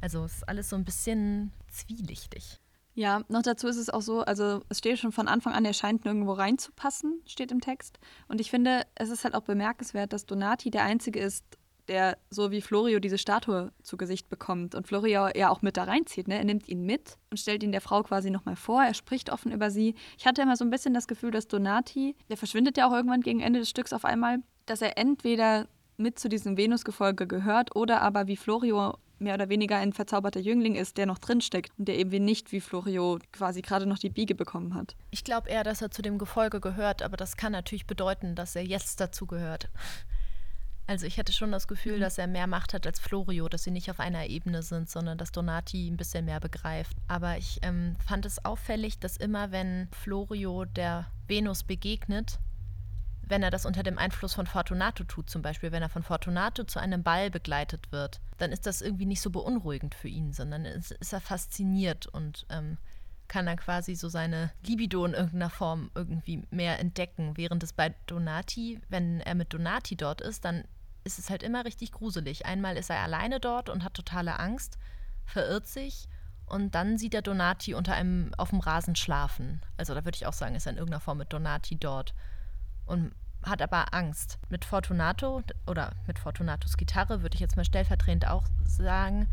Also 0.00 0.24
es 0.24 0.36
ist 0.36 0.48
alles 0.48 0.70
so 0.70 0.76
ein 0.76 0.84
bisschen 0.84 1.52
zwielichtig. 1.68 2.60
Ja, 2.94 3.22
noch 3.28 3.42
dazu 3.42 3.68
ist 3.68 3.76
es 3.76 3.90
auch 3.90 4.00
so, 4.00 4.22
also 4.22 4.62
es 4.70 4.78
steht 4.78 4.98
schon 4.98 5.12
von 5.12 5.28
Anfang 5.28 5.52
an, 5.52 5.66
er 5.66 5.74
scheint 5.74 6.06
nirgendwo 6.06 6.32
reinzupassen, 6.32 7.20
steht 7.26 7.52
im 7.52 7.60
Text. 7.60 7.98
Und 8.26 8.40
ich 8.40 8.50
finde, 8.50 8.84
es 8.94 9.10
ist 9.10 9.24
halt 9.24 9.34
auch 9.34 9.42
bemerkenswert, 9.42 10.14
dass 10.14 10.24
Donati 10.24 10.70
der 10.70 10.84
Einzige 10.84 11.20
ist, 11.20 11.44
der 11.88 12.16
so 12.30 12.50
wie 12.50 12.62
Florio 12.62 12.98
diese 12.98 13.18
Statue 13.18 13.70
zu 13.82 13.98
Gesicht 13.98 14.28
bekommt 14.28 14.74
und 14.74 14.86
Florio 14.86 15.28
ja 15.34 15.50
auch 15.50 15.60
mit 15.60 15.76
da 15.76 15.84
reinzieht. 15.84 16.26
Ne? 16.26 16.38
Er 16.38 16.44
nimmt 16.44 16.68
ihn 16.68 16.84
mit 16.84 17.18
und 17.30 17.38
stellt 17.38 17.62
ihn 17.62 17.70
der 17.70 17.82
Frau 17.82 18.02
quasi 18.02 18.30
nochmal 18.30 18.56
vor. 18.56 18.82
Er 18.82 18.94
spricht 18.94 19.30
offen 19.30 19.52
über 19.52 19.70
sie. 19.70 19.94
Ich 20.18 20.26
hatte 20.26 20.42
immer 20.42 20.56
so 20.56 20.64
ein 20.64 20.70
bisschen 20.70 20.94
das 20.94 21.06
Gefühl, 21.06 21.30
dass 21.30 21.48
Donati, 21.48 22.16
der 22.28 22.36
verschwindet 22.38 22.76
ja 22.76 22.88
auch 22.88 22.92
irgendwann 22.92 23.20
gegen 23.20 23.40
Ende 23.40 23.60
des 23.60 23.70
Stücks 23.70 23.92
auf 23.92 24.04
einmal, 24.04 24.38
dass 24.64 24.82
er 24.82 24.98
entweder 24.98 25.68
mit 25.96 26.18
zu 26.18 26.28
diesem 26.28 26.56
Venusgefolge 26.56 27.26
gehört 27.26 27.76
oder 27.76 28.02
aber 28.02 28.26
wie 28.26 28.36
Florio 28.36 28.96
mehr 29.18 29.34
oder 29.34 29.48
weniger 29.48 29.76
ein 29.76 29.92
verzauberter 29.92 30.40
Jüngling 30.40 30.74
ist, 30.74 30.96
der 30.96 31.06
noch 31.06 31.18
drinsteckt 31.18 31.72
und 31.78 31.88
der 31.88 31.98
eben 31.98 32.24
nicht 32.24 32.52
wie 32.52 32.60
Florio 32.60 33.18
quasi 33.32 33.62
gerade 33.62 33.86
noch 33.86 33.98
die 33.98 34.10
Biege 34.10 34.34
bekommen 34.34 34.74
hat. 34.74 34.96
Ich 35.10 35.24
glaube 35.24 35.48
eher, 35.48 35.64
dass 35.64 35.82
er 35.82 35.90
zu 35.90 36.02
dem 36.02 36.18
Gefolge 36.18 36.60
gehört, 36.60 37.02
aber 37.02 37.16
das 37.16 37.36
kann 37.36 37.52
natürlich 37.52 37.86
bedeuten, 37.86 38.34
dass 38.34 38.56
er 38.56 38.64
jetzt 38.64 39.00
dazu 39.00 39.26
gehört. 39.26 39.68
Also 40.88 41.06
ich 41.06 41.16
hätte 41.16 41.32
schon 41.32 41.50
das 41.50 41.66
Gefühl, 41.66 41.96
mhm. 41.96 42.00
dass 42.00 42.18
er 42.18 42.26
mehr 42.26 42.46
Macht 42.46 42.72
hat 42.72 42.86
als 42.86 43.00
Florio, 43.00 43.48
dass 43.48 43.64
sie 43.64 43.70
nicht 43.70 43.90
auf 43.90 43.98
einer 43.98 44.26
Ebene 44.26 44.62
sind, 44.62 44.88
sondern 44.88 45.18
dass 45.18 45.32
Donati 45.32 45.88
ein 45.88 45.96
bisschen 45.96 46.24
mehr 46.24 46.40
begreift. 46.40 46.96
Aber 47.08 47.36
ich 47.36 47.58
ähm, 47.62 47.96
fand 48.06 48.24
es 48.24 48.44
auffällig, 48.44 49.00
dass 49.00 49.16
immer 49.16 49.50
wenn 49.50 49.88
Florio 49.90 50.64
der 50.64 51.06
Venus 51.26 51.64
begegnet, 51.64 52.38
wenn 53.26 53.42
er 53.42 53.50
das 53.50 53.66
unter 53.66 53.82
dem 53.82 53.98
Einfluss 53.98 54.34
von 54.34 54.46
Fortunato 54.46 55.04
tut, 55.04 55.28
zum 55.28 55.42
Beispiel, 55.42 55.72
wenn 55.72 55.82
er 55.82 55.88
von 55.88 56.04
Fortunato 56.04 56.64
zu 56.64 56.78
einem 56.78 57.02
Ball 57.02 57.30
begleitet 57.30 57.90
wird, 57.90 58.20
dann 58.38 58.52
ist 58.52 58.66
das 58.66 58.80
irgendwie 58.80 59.06
nicht 59.06 59.20
so 59.20 59.30
beunruhigend 59.30 59.94
für 59.94 60.08
ihn, 60.08 60.32
sondern 60.32 60.64
ist, 60.64 60.92
ist 60.92 61.12
er 61.12 61.20
fasziniert 61.20 62.06
und 62.06 62.46
ähm, 62.50 62.78
kann 63.26 63.46
dann 63.46 63.56
quasi 63.56 63.96
so 63.96 64.08
seine 64.08 64.52
Libido 64.64 65.04
in 65.04 65.14
irgendeiner 65.14 65.50
Form 65.50 65.90
irgendwie 65.96 66.44
mehr 66.50 66.78
entdecken. 66.78 67.36
Während 67.36 67.64
es 67.64 67.72
bei 67.72 67.94
Donati, 68.06 68.80
wenn 68.88 69.20
er 69.20 69.34
mit 69.34 69.52
Donati 69.52 69.96
dort 69.96 70.20
ist, 70.20 70.44
dann 70.44 70.64
ist 71.02 71.18
es 71.18 71.28
halt 71.28 71.42
immer 71.42 71.64
richtig 71.64 71.90
gruselig. 71.90 72.46
Einmal 72.46 72.76
ist 72.76 72.90
er 72.90 73.00
alleine 73.00 73.40
dort 73.40 73.68
und 73.68 73.82
hat 73.82 73.94
totale 73.94 74.38
Angst, 74.38 74.78
verirrt 75.24 75.66
sich 75.66 76.08
und 76.46 76.76
dann 76.76 76.96
sieht 76.96 77.14
er 77.14 77.22
Donati 77.22 77.74
unter 77.74 77.94
einem 77.94 78.32
auf 78.36 78.50
dem 78.50 78.60
Rasen 78.60 78.94
schlafen. 78.94 79.60
Also 79.76 79.94
da 79.94 80.04
würde 80.04 80.16
ich 80.16 80.26
auch 80.26 80.32
sagen, 80.32 80.54
ist 80.54 80.66
er 80.66 80.72
in 80.72 80.78
irgendeiner 80.78 81.00
Form 81.00 81.18
mit 81.18 81.32
Donati 81.32 81.76
dort 81.76 82.14
und 82.86 83.12
hat 83.42 83.62
aber 83.62 83.94
Angst. 83.94 84.38
Mit 84.48 84.64
Fortunato 84.64 85.42
oder 85.66 85.92
mit 86.06 86.18
Fortunatos 86.18 86.76
Gitarre 86.76 87.22
würde 87.22 87.34
ich 87.34 87.40
jetzt 87.40 87.56
mal 87.56 87.64
stellvertretend 87.64 88.26
auch 88.26 88.44
sagen, 88.64 89.28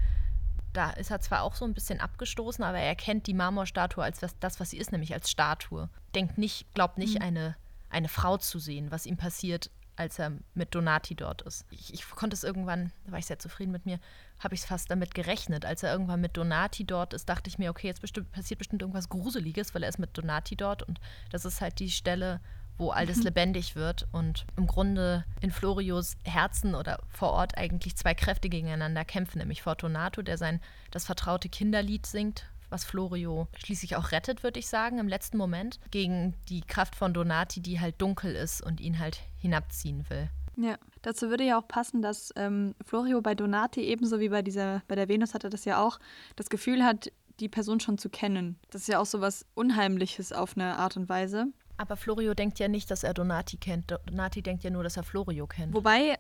da 0.74 0.90
ist 0.92 1.12
er 1.12 1.22
zwar 1.22 1.44
auch 1.44 1.56
so 1.56 1.66
ein 1.66 1.74
bisschen 1.74 2.00
abgestoßen, 2.00 2.64
aber 2.64 2.80
er 2.80 2.88
erkennt 2.88 3.28
die 3.28 3.34
Marmorstatue 3.34 4.04
als 4.04 4.20
das, 4.40 4.60
was 4.60 4.72
sie 4.72 4.78
ist, 4.78 4.92
nämlich 4.92 5.14
als 5.14 5.30
Statue. 5.30 5.90
Denkt 6.16 6.38
nicht, 6.38 6.72
glaubt 6.74 6.98
nicht, 6.98 7.16
mhm. 7.16 7.26
eine, 7.26 7.56
eine 7.90 8.10
Frau 8.10 8.38
zu 8.38 8.60
sehen, 8.60 8.92
was 8.92 9.06
ihm 9.06 9.18
passiert, 9.18 9.70
als 9.96 10.18
er 10.18 10.32
mit 10.56 10.74
Donati 10.74 11.16
dort 11.16 11.44
ist. 11.44 11.66
Ich, 11.70 11.94
ich 11.94 12.10
konnte 12.10 12.34
es 12.34 12.44
irgendwann, 12.44 12.92
da 13.06 13.12
war 13.12 13.20
ich 13.20 13.28
sehr 13.28 13.38
zufrieden 13.38 13.72
mit 13.72 13.86
mir, 13.86 14.00
habe 14.40 14.56
ich 14.56 14.62
es 14.62 14.66
fast 14.66 14.90
damit 14.90 15.14
gerechnet. 15.14 15.66
Als 15.66 15.84
er 15.84 15.92
irgendwann 15.92 16.22
mit 16.22 16.36
Donati 16.36 16.84
dort 16.84 17.14
ist, 17.14 17.30
dachte 17.30 17.50
ich 17.50 17.60
mir, 17.60 17.70
okay, 17.70 17.88
jetzt 17.88 18.02
bestimmt, 18.02 18.32
passiert 18.32 18.58
bestimmt 18.58 18.82
irgendwas 18.82 19.10
Gruseliges, 19.10 19.76
weil 19.76 19.84
er 19.84 19.90
ist 19.90 20.00
mit 20.00 20.18
Donati 20.18 20.56
dort 20.56 20.82
und 20.82 21.00
das 21.32 21.46
ist 21.46 21.62
halt 21.62 21.80
die 21.80 21.92
Stelle, 21.92 22.42
wo 22.78 22.90
alles 22.90 23.18
mhm. 23.18 23.24
lebendig 23.24 23.76
wird 23.76 24.08
und 24.12 24.46
im 24.58 24.68
Grunde 24.68 25.26
in 25.42 25.52
Florios 25.52 26.16
Herzen 26.24 26.76
oder 26.76 27.00
vor 27.10 27.32
Ort 27.32 27.58
eigentlich 27.58 27.96
zwei 27.96 28.14
Kräfte 28.14 28.50
gegeneinander 28.50 29.06
kämpfen, 29.06 29.40
nämlich 29.40 29.62
Fortunato, 29.62 30.22
der 30.22 30.38
sein 30.38 30.60
das 30.92 31.06
vertraute 31.06 31.50
Kinderlied 31.50 32.06
singt, 32.06 32.46
was 32.70 32.84
Florio 32.84 33.48
schließlich 33.56 33.96
auch 33.96 34.12
rettet, 34.12 34.44
würde 34.44 34.60
ich 34.60 34.68
sagen, 34.68 34.98
im 34.98 35.08
letzten 35.08 35.38
Moment, 35.38 35.80
gegen 35.92 36.34
die 36.50 36.62
Kraft 36.62 36.96
von 36.96 37.14
Donati, 37.14 37.62
die 37.62 37.80
halt 37.80 38.02
dunkel 38.02 38.36
ist 38.36 38.62
und 38.62 38.82
ihn 38.82 39.00
halt 39.00 39.20
hinabziehen 39.38 40.10
will. 40.10 40.30
Ja, 40.56 40.78
dazu 41.02 41.30
würde 41.30 41.44
ja 41.44 41.60
auch 41.60 41.68
passen, 41.68 42.02
dass 42.02 42.32
ähm, 42.36 42.76
Florio 42.86 43.22
bei 43.22 43.36
Donati 43.36 43.82
ebenso 43.82 44.20
wie 44.20 44.30
bei 44.30 44.42
dieser, 44.42 44.82
bei 44.88 44.96
der 44.96 45.08
Venus 45.08 45.34
hat 45.34 45.44
er 45.44 45.50
das 45.50 45.66
ja 45.66 45.84
auch, 45.84 46.00
das 46.36 46.50
Gefühl 46.50 46.84
hat, 46.84 47.12
die 47.40 47.50
Person 47.50 47.80
schon 47.80 47.98
zu 47.98 48.10
kennen. 48.10 48.60
Das 48.70 48.84
ist 48.84 48.88
ja 48.88 49.00
auch 49.00 49.06
so 49.06 49.22
was 49.22 49.46
Unheimliches 49.56 50.32
auf 50.32 50.56
eine 50.56 50.78
Art 50.78 50.98
und 50.98 51.10
Weise. 51.10 51.48
Aber 51.84 51.98
Florio 51.98 52.34
denkt 52.34 52.60
ja 52.60 52.70
nicht, 52.70 52.90
dass 52.90 53.04
er 53.04 53.14
Donati 53.14 53.58
kennt. 53.58 53.92
Donati 54.06 54.42
denkt 54.42 54.64
ja 54.64 54.70
nur, 54.70 54.84
dass 54.84 54.96
er 54.96 55.04
Florio 55.04 55.48
kennt. 55.48 55.74
Wobei 55.74 56.18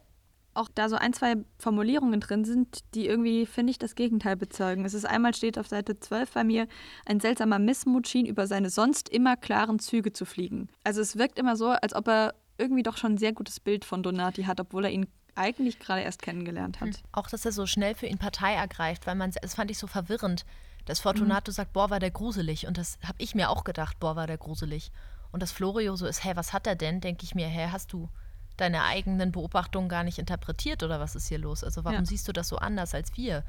auch 0.55 0.67
da 0.75 0.89
so 0.89 0.97
ein, 0.97 1.13
zwei 1.13 1.35
Formulierungen 1.57 2.19
drin 2.19 2.43
sind, 2.43 2.79
die 2.95 3.07
irgendwie, 3.07 3.45
finde 3.45 3.71
ich, 3.71 3.79
das 3.79 3.95
Gegenteil 3.95 4.35
bezeugen. 4.35 4.83
Es 4.83 4.93
ist 4.93 5.05
einmal 5.05 5.33
steht 5.33 5.57
auf 5.57 5.69
Seite 5.69 5.97
12 5.97 6.33
bei 6.33 6.43
mir, 6.43 6.67
ein 7.05 7.21
seltsamer 7.21 7.59
Missmut 7.59 8.09
schien 8.09 8.25
über 8.25 8.45
seine 8.45 8.69
sonst 8.69 9.07
immer 9.07 9.37
klaren 9.37 9.79
Züge 9.79 10.11
zu 10.11 10.25
fliegen. 10.25 10.67
Also 10.83 10.99
es 10.99 11.17
wirkt 11.17 11.39
immer 11.39 11.55
so, 11.55 11.69
als 11.69 11.95
ob 11.95 12.09
er 12.09 12.33
irgendwie 12.57 12.83
doch 12.83 12.97
schon 12.97 13.13
ein 13.13 13.17
sehr 13.17 13.31
gutes 13.31 13.61
Bild 13.61 13.85
von 13.85 14.03
Donati 14.03 14.43
hat, 14.43 14.59
obwohl 14.59 14.83
er 14.83 14.91
ihn 14.91 15.07
eigentlich 15.35 15.79
gerade 15.79 16.01
erst 16.01 16.21
kennengelernt 16.21 16.81
hat. 16.81 16.89
Hm. 16.89 17.03
Auch, 17.13 17.29
dass 17.29 17.45
er 17.45 17.53
so 17.53 17.65
schnell 17.67 17.95
für 17.95 18.07
ihn 18.07 18.17
Partei 18.17 18.53
ergreift, 18.53 19.07
weil 19.07 19.15
man, 19.15 19.31
das 19.41 19.55
fand 19.55 19.71
ich 19.71 19.77
so 19.77 19.87
verwirrend, 19.87 20.45
dass 20.85 20.99
Fortunato 20.99 21.51
mhm. 21.51 21.53
sagt, 21.53 21.73
boah, 21.73 21.89
war 21.89 21.99
der 21.99 22.11
gruselig. 22.11 22.67
Und 22.67 22.77
das 22.77 22.97
habe 23.03 23.15
ich 23.19 23.35
mir 23.35 23.49
auch 23.49 23.63
gedacht, 23.63 23.99
boah, 23.99 24.15
war 24.15 24.27
der 24.27 24.37
gruselig. 24.37 24.91
Und 25.33 25.41
dass 25.41 25.51
Florio 25.51 25.95
so 25.95 26.05
ist, 26.05 26.23
hä, 26.23 26.33
was 26.35 26.53
hat 26.53 26.67
er 26.67 26.75
denn? 26.75 27.01
Denke 27.01 27.23
ich 27.23 27.33
mir, 27.33 27.47
hä, 27.47 27.67
hast 27.71 27.91
du 27.91 28.07
deine 28.55 28.83
eigenen 28.83 29.31
Beobachtungen 29.31 29.89
gar 29.89 30.03
nicht 30.03 30.19
interpretiert 30.19 30.83
oder 30.83 30.99
was 30.99 31.15
ist 31.15 31.27
hier 31.27 31.39
los? 31.39 31.63
Also 31.63 31.83
warum 31.83 32.01
ja. 32.01 32.05
siehst 32.05 32.27
du 32.27 32.33
das 32.33 32.47
so 32.47 32.57
anders 32.57 32.93
als 32.93 33.17
wir? 33.17 33.43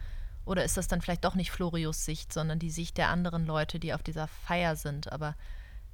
Oder 0.47 0.65
ist 0.65 0.79
das 0.79 0.89
dann 0.89 1.03
vielleicht 1.03 1.27
doch 1.27 1.35
nicht 1.35 1.51
Florios 1.51 2.07
Sicht, 2.07 2.33
sondern 2.33 2.59
die 2.59 2.71
Sicht 2.71 2.97
der 2.97 3.11
anderen 3.11 3.45
Leute, 3.45 3.79
die 3.79 3.93
auf 3.93 4.03
dieser 4.03 4.29
Feier 4.29 4.77
sind? 4.77 5.13
Aber 5.13 5.37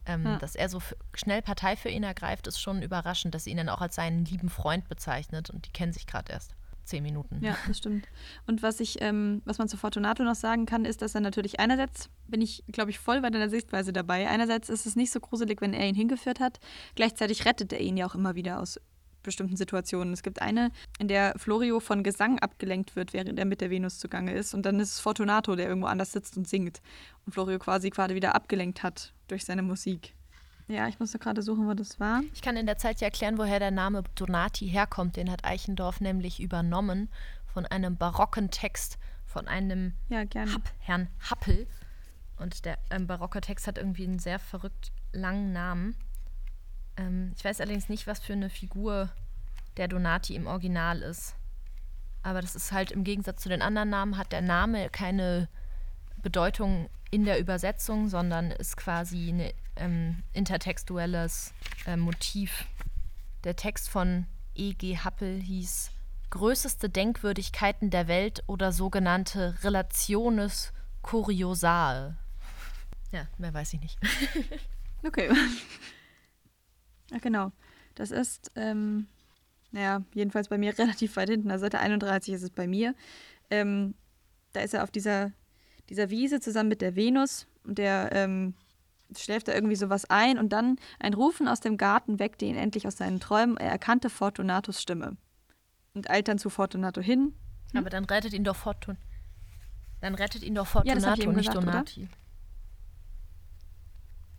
ähm, 0.06 0.24
ja. 0.24 0.38
dass 0.38 0.54
er 0.54 0.68
so 0.68 0.80
schnell 1.12 1.42
Partei 1.42 1.74
für 1.76 1.88
ihn 1.88 2.04
ergreift, 2.04 2.46
ist 2.46 2.60
schon 2.60 2.82
überraschend, 2.82 3.34
dass 3.34 3.46
er 3.46 3.50
ihn 3.50 3.56
dann 3.56 3.68
auch 3.68 3.80
als 3.80 3.96
seinen 3.96 4.24
lieben 4.24 4.48
Freund 4.48 4.88
bezeichnet 4.88 5.50
und 5.50 5.66
die 5.66 5.72
kennen 5.72 5.92
sich 5.92 6.06
gerade 6.06 6.32
erst 6.32 6.54
zehn 6.84 7.02
Minuten. 7.02 7.38
Ja, 7.42 7.56
das 7.66 7.78
stimmt. 7.78 8.06
Und 8.46 8.62
was 8.62 8.80
ich, 8.80 9.00
ähm, 9.00 9.42
was 9.44 9.58
man 9.58 9.68
zu 9.68 9.76
Fortunato 9.76 10.22
noch 10.22 10.34
sagen 10.34 10.66
kann, 10.66 10.84
ist, 10.84 11.02
dass 11.02 11.14
er 11.14 11.20
natürlich 11.20 11.60
einerseits 11.60 12.10
bin 12.26 12.40
ich, 12.40 12.64
glaube 12.70 12.90
ich, 12.90 12.98
voll 12.98 13.20
bei 13.20 13.30
deiner 13.30 13.48
Sichtweise 13.48 13.92
dabei. 13.92 14.28
Einerseits 14.28 14.68
ist 14.68 14.86
es 14.86 14.96
nicht 14.96 15.10
so 15.10 15.20
gruselig, 15.20 15.60
wenn 15.60 15.74
er 15.74 15.86
ihn 15.86 15.94
hingeführt 15.94 16.40
hat. 16.40 16.60
Gleichzeitig 16.94 17.44
rettet 17.44 17.72
er 17.72 17.80
ihn 17.80 17.96
ja 17.96 18.06
auch 18.06 18.14
immer 18.14 18.34
wieder 18.34 18.60
aus 18.60 18.80
bestimmten 19.22 19.56
Situationen. 19.56 20.12
Es 20.12 20.22
gibt 20.22 20.40
eine, 20.42 20.70
in 20.98 21.08
der 21.08 21.34
Florio 21.36 21.80
von 21.80 22.02
Gesang 22.02 22.38
abgelenkt 22.38 22.96
wird, 22.96 23.12
während 23.12 23.38
er 23.38 23.44
mit 23.44 23.60
der 23.60 23.70
Venus 23.70 23.98
zugange 23.98 24.32
ist. 24.32 24.54
Und 24.54 24.64
dann 24.64 24.80
ist 24.80 24.94
es 24.94 25.00
Fortunato, 25.00 25.56
der 25.56 25.68
irgendwo 25.68 25.88
anders 25.88 26.12
sitzt 26.12 26.36
und 26.36 26.48
singt. 26.48 26.80
Und 27.26 27.32
Florio 27.32 27.58
quasi 27.58 27.90
gerade 27.90 28.14
wieder 28.14 28.34
abgelenkt 28.34 28.82
hat 28.82 29.12
durch 29.28 29.44
seine 29.44 29.62
Musik. 29.62 30.14
Ja, 30.70 30.86
ich 30.86 31.00
musste 31.00 31.18
gerade 31.18 31.42
suchen, 31.42 31.66
wo 31.66 31.74
das 31.74 31.98
war. 31.98 32.22
Ich 32.32 32.42
kann 32.42 32.56
in 32.56 32.64
der 32.66 32.78
Zeit 32.78 33.00
ja 33.00 33.08
erklären, 33.08 33.38
woher 33.38 33.58
der 33.58 33.72
Name 33.72 34.04
Donati 34.14 34.68
herkommt. 34.68 35.16
Den 35.16 35.28
hat 35.28 35.44
Eichendorff 35.44 36.00
nämlich 36.00 36.38
übernommen 36.40 37.08
von 37.52 37.66
einem 37.66 37.96
barocken 37.96 38.52
Text 38.52 38.96
von 39.26 39.48
einem 39.48 39.94
ja, 40.08 40.20
Happ, 40.20 40.72
Herrn 40.78 41.08
Happel. 41.28 41.66
Und 42.36 42.64
der 42.64 42.78
ähm, 42.90 43.08
barocke 43.08 43.40
Text 43.40 43.66
hat 43.66 43.78
irgendwie 43.78 44.04
einen 44.04 44.20
sehr 44.20 44.38
verrückt 44.38 44.92
langen 45.12 45.52
Namen. 45.52 45.96
Ähm, 46.96 47.32
ich 47.36 47.44
weiß 47.44 47.60
allerdings 47.60 47.88
nicht, 47.88 48.06
was 48.06 48.20
für 48.20 48.32
eine 48.32 48.48
Figur 48.48 49.10
der 49.76 49.88
Donati 49.88 50.36
im 50.36 50.46
Original 50.46 51.02
ist. 51.02 51.34
Aber 52.22 52.40
das 52.40 52.54
ist 52.54 52.70
halt 52.70 52.92
im 52.92 53.02
Gegensatz 53.02 53.42
zu 53.42 53.48
den 53.48 53.60
anderen 53.60 53.90
Namen, 53.90 54.16
hat 54.16 54.30
der 54.30 54.42
Name 54.42 54.88
keine 54.90 55.48
Bedeutung 56.22 56.88
in 57.10 57.24
der 57.24 57.40
Übersetzung, 57.40 58.08
sondern 58.08 58.50
ist 58.50 58.76
quasi 58.76 59.30
ein 59.30 59.52
ähm, 59.76 60.22
intertextuelles 60.32 61.52
äh, 61.86 61.96
Motiv. 61.96 62.64
Der 63.44 63.56
Text 63.56 63.88
von 63.88 64.26
E.G. 64.54 64.98
Happel 64.98 65.40
hieß 65.40 65.90
Größeste 66.30 66.88
Denkwürdigkeiten 66.88 67.90
der 67.90 68.06
Welt 68.06 68.44
oder 68.46 68.70
sogenannte 68.70 69.56
Relationes 69.64 70.72
Curiosae. 71.02 72.14
Ja, 73.10 73.26
mehr 73.38 73.52
weiß 73.52 73.74
ich 73.74 73.80
nicht. 73.80 73.98
Okay. 75.02 75.30
ja, 77.10 77.18
genau. 77.22 77.52
Das 77.94 78.10
ist, 78.10 78.50
ähm, 78.54 79.06
naja, 79.72 80.02
jedenfalls 80.12 80.48
bei 80.48 80.58
mir 80.58 80.76
relativ 80.78 81.16
weit 81.16 81.30
hinten. 81.30 81.50
Also 81.50 81.64
Seite 81.64 81.78
31 81.78 82.34
ist 82.34 82.42
es 82.42 82.50
bei 82.50 82.66
mir. 82.66 82.94
Ähm, 83.48 83.94
da 84.52 84.60
ist 84.60 84.74
er 84.74 84.84
auf 84.84 84.90
dieser, 84.90 85.32
dieser 85.90 86.08
Wiese 86.08 86.40
zusammen 86.40 86.68
mit 86.68 86.80
der 86.80 86.96
Venus 86.96 87.46
und 87.64 87.76
der 87.78 88.10
ähm, 88.12 88.54
schläft 89.18 89.48
da 89.48 89.52
irgendwie 89.52 89.76
sowas 89.76 90.08
ein 90.08 90.38
und 90.38 90.50
dann 90.50 90.76
ein 91.00 91.14
Rufen 91.14 91.48
aus 91.48 91.60
dem 91.60 91.76
Garten 91.76 92.18
weckte 92.18 92.44
ihn 92.44 92.56
endlich 92.56 92.86
aus 92.86 92.96
seinen 92.96 93.20
Träumen. 93.20 93.56
Er 93.56 93.70
erkannte 93.70 94.08
Fortunatos 94.08 94.80
Stimme 94.80 95.16
und 95.94 96.08
eilt 96.08 96.28
dann 96.28 96.38
zu 96.38 96.48
Fortunato 96.48 97.00
hin. 97.00 97.34
Aber 97.74 97.90
dann 97.90 98.04
rettet 98.04 98.32
ihn 98.32 98.44
doch 98.44 98.56
Fortun. 98.56 98.96
Dann 100.00 100.14
rettet 100.14 100.42
ihn 100.42 100.54
doch 100.54 100.64
Ja, 100.64 100.70
Fortunato, 100.70 101.22
eben 101.22 101.32
nicht 101.32 101.48
gesagt, 101.48 101.56
oder? 101.56 101.72
Donati. 101.72 102.08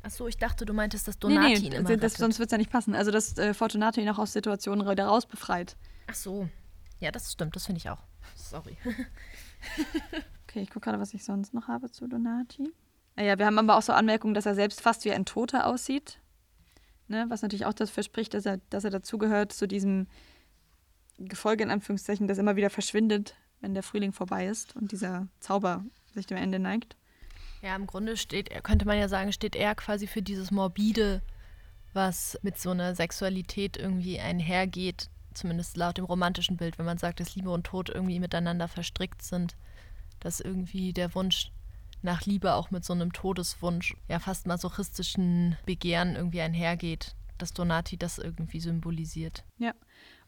Ach 0.04 0.10
so, 0.10 0.28
ich 0.28 0.38
dachte, 0.38 0.66
du 0.66 0.74
meintest, 0.74 1.08
dass 1.08 1.20
Donati 1.20 1.68
ihn 1.68 1.74
immer 1.74 1.84
das, 1.84 1.98
das, 1.98 2.04
rettet. 2.04 2.18
sonst 2.18 2.40
wird 2.40 2.48
es 2.48 2.52
ja 2.52 2.58
nicht 2.58 2.72
passen. 2.72 2.96
Also, 2.96 3.12
dass 3.12 3.38
äh, 3.38 3.54
Fortunato 3.54 4.02
ihn 4.02 4.10
auch 4.10 4.18
aus 4.18 4.34
Situationen 4.34 4.90
wieder 4.90 5.06
raus 5.06 5.26
befreit. 5.28 5.76
Ach 6.08 6.16
so. 6.16 6.50
Ja, 7.00 7.12
das 7.12 7.32
stimmt, 7.32 7.56
das 7.56 7.66
finde 7.66 7.80
ich 7.80 7.90
auch. 7.90 8.00
Sorry. 8.36 8.78
Okay, 10.52 10.64
ich 10.64 10.70
gucke 10.70 10.84
gerade, 10.84 11.00
was 11.00 11.14
ich 11.14 11.24
sonst 11.24 11.54
noch 11.54 11.70
habe 11.70 11.90
zu 11.92 12.08
Donati. 12.08 12.74
Naja, 13.16 13.40
wir 13.40 13.46
haben 13.46 13.58
aber 13.58 13.78
auch 13.78 13.82
so 13.82 13.94
Anmerkungen, 13.94 14.34
dass 14.34 14.46
er 14.46 14.54
selbst 14.54 14.82
fast 14.82 15.06
wie 15.06 15.14
ein 15.14 15.24
Toter 15.24 15.66
aussieht. 15.66 16.20
Ne? 17.08 17.26
Was 17.30 17.42
natürlich 17.42 17.66
auch 17.66 17.74
dafür 17.74 18.04
spricht, 18.04 18.34
dass 18.34 18.46
er, 18.46 18.58
dass 18.70 18.84
er 18.84 18.90
dazugehört 18.90 19.54
zu 19.54 19.66
diesem 19.66 20.08
Gefolge, 21.18 21.64
in 21.64 21.72
Anführungszeichen, 21.72 22.28
das 22.28 22.38
immer 22.38 22.58
wieder 22.58 22.70
verschwindet, 22.70 23.36
wenn 23.62 23.74
der 23.74 23.84
Frühling 23.84 24.12
vorbei 24.12 24.48
ist 24.48 24.76
und 24.76 24.92
dieser 24.92 25.30
Zauber 25.40 25.86
sich 26.14 26.26
dem 26.26 26.38
Ende 26.38 26.60
neigt. 26.60 26.98
Ja, 27.62 27.76
im 27.76 27.88
Grunde 27.88 28.18
steht 28.18 28.50
könnte 28.64 28.86
man 28.86 28.98
ja 28.98 29.08
sagen, 29.08 29.32
steht 29.32 29.56
er 29.56 29.74
quasi 29.76 30.06
für 30.06 30.22
dieses 30.22 30.52
Morbide, 30.52 31.22
was 31.94 32.38
mit 32.42 32.58
so 32.58 32.72
einer 32.72 32.94
Sexualität 32.94 33.78
irgendwie 33.78 34.20
einhergeht, 34.20 35.10
zumindest 35.34 35.78
laut 35.78 35.98
dem 35.98 36.06
romantischen 36.06 36.58
Bild, 36.58 36.78
wenn 36.78 36.86
man 36.86 36.98
sagt, 36.98 37.22
dass 37.22 37.36
Liebe 37.36 37.52
und 37.52 37.66
Tod 37.66 37.90
irgendwie 37.90 38.20
miteinander 38.20 38.68
verstrickt 38.68 39.22
sind, 39.22 39.56
dass 40.22 40.40
irgendwie 40.40 40.94
der 40.94 41.14
Wunsch 41.14 41.52
nach 42.02 42.26
Liebe 42.26 42.54
auch 42.54 42.72
mit 42.72 42.86
so 42.86 42.94
einem 42.94 43.14
Todeswunsch, 43.14 43.96
ja 44.08 44.20
fast 44.20 44.48
masochistischen 44.48 45.58
Begehren 45.66 46.16
irgendwie 46.16 46.42
einhergeht, 46.42 47.16
dass 47.38 47.54
Donati 47.54 47.98
das 47.98 48.18
irgendwie 48.18 48.60
symbolisiert. 48.60 49.44
Ja. 49.58 49.74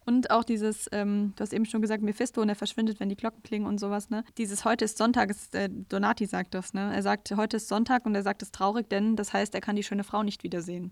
Und 0.06 0.32
auch 0.32 0.44
dieses, 0.44 0.90
ähm, 0.92 1.32
du 1.36 1.42
hast 1.42 1.54
eben 1.54 1.66
schon 1.66 1.82
gesagt, 1.82 2.04
Mephisto 2.04 2.42
und 2.42 2.50
er 2.50 2.56
verschwindet, 2.56 3.00
wenn 3.00 3.08
die 3.08 3.16
Glocken 3.16 3.42
klingen 3.42 3.66
und 3.66 3.80
sowas, 3.80 4.10
ne? 4.10 4.26
Dieses 4.38 4.66
heute 4.66 4.84
ist 4.84 4.98
Sonntag, 4.98 5.30
ist, 5.30 5.56
äh, 5.56 5.70
Donati 5.88 6.26
sagt 6.26 6.54
das, 6.54 6.74
ne? 6.74 6.94
Er 6.94 7.02
sagt, 7.02 7.32
heute 7.32 7.56
ist 7.58 7.70
Sonntag 7.70 8.06
und 8.06 8.14
er 8.14 8.24
sagt 8.24 8.42
es 8.42 8.52
traurig, 8.52 8.90
denn 8.90 9.16
das 9.16 9.32
heißt, 9.32 9.56
er 9.56 9.62
kann 9.62 9.78
die 9.78 9.84
schöne 9.84 10.04
Frau 10.04 10.22
nicht 10.24 10.44
wiedersehen. 10.44 10.92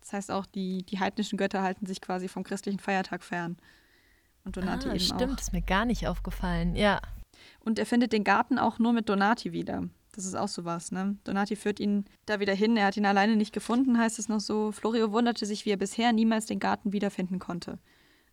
Das 0.00 0.12
heißt 0.12 0.30
auch, 0.30 0.46
die, 0.46 0.84
die 0.84 1.00
heidnischen 1.00 1.38
Götter 1.38 1.62
halten 1.62 1.86
sich 1.86 2.00
quasi 2.00 2.28
vom 2.28 2.44
christlichen 2.44 2.78
Feiertag 2.78 3.24
fern. 3.24 3.56
Und 4.44 4.56
Donati 4.56 4.88
ah, 4.88 4.92
eben 4.92 5.00
stimmt, 5.00 5.34
auch. 5.34 5.38
ist 5.38 5.52
mir 5.52 5.62
gar 5.62 5.84
nicht 5.84 6.06
aufgefallen. 6.06 6.76
Ja, 6.76 7.00
Und 7.60 7.78
er 7.78 7.86
findet 7.86 8.12
den 8.12 8.24
Garten 8.24 8.58
auch 8.58 8.78
nur 8.78 8.92
mit 8.92 9.08
Donati 9.08 9.52
wieder. 9.52 9.88
Das 10.12 10.26
ist 10.26 10.34
auch 10.34 10.48
sowas, 10.48 10.92
ne? 10.92 11.16
Donati 11.24 11.56
führt 11.56 11.80
ihn 11.80 12.04
da 12.26 12.38
wieder 12.38 12.54
hin. 12.54 12.76
Er 12.76 12.86
hat 12.86 12.96
ihn 12.96 13.06
alleine 13.06 13.34
nicht 13.34 13.52
gefunden, 13.52 13.98
heißt 13.98 14.18
es 14.18 14.28
noch 14.28 14.40
so. 14.40 14.70
Florio 14.70 15.10
wunderte 15.10 15.46
sich, 15.46 15.64
wie 15.64 15.70
er 15.70 15.78
bisher 15.78 16.12
niemals 16.12 16.46
den 16.46 16.60
Garten 16.60 16.92
wiederfinden 16.92 17.38
konnte. 17.38 17.78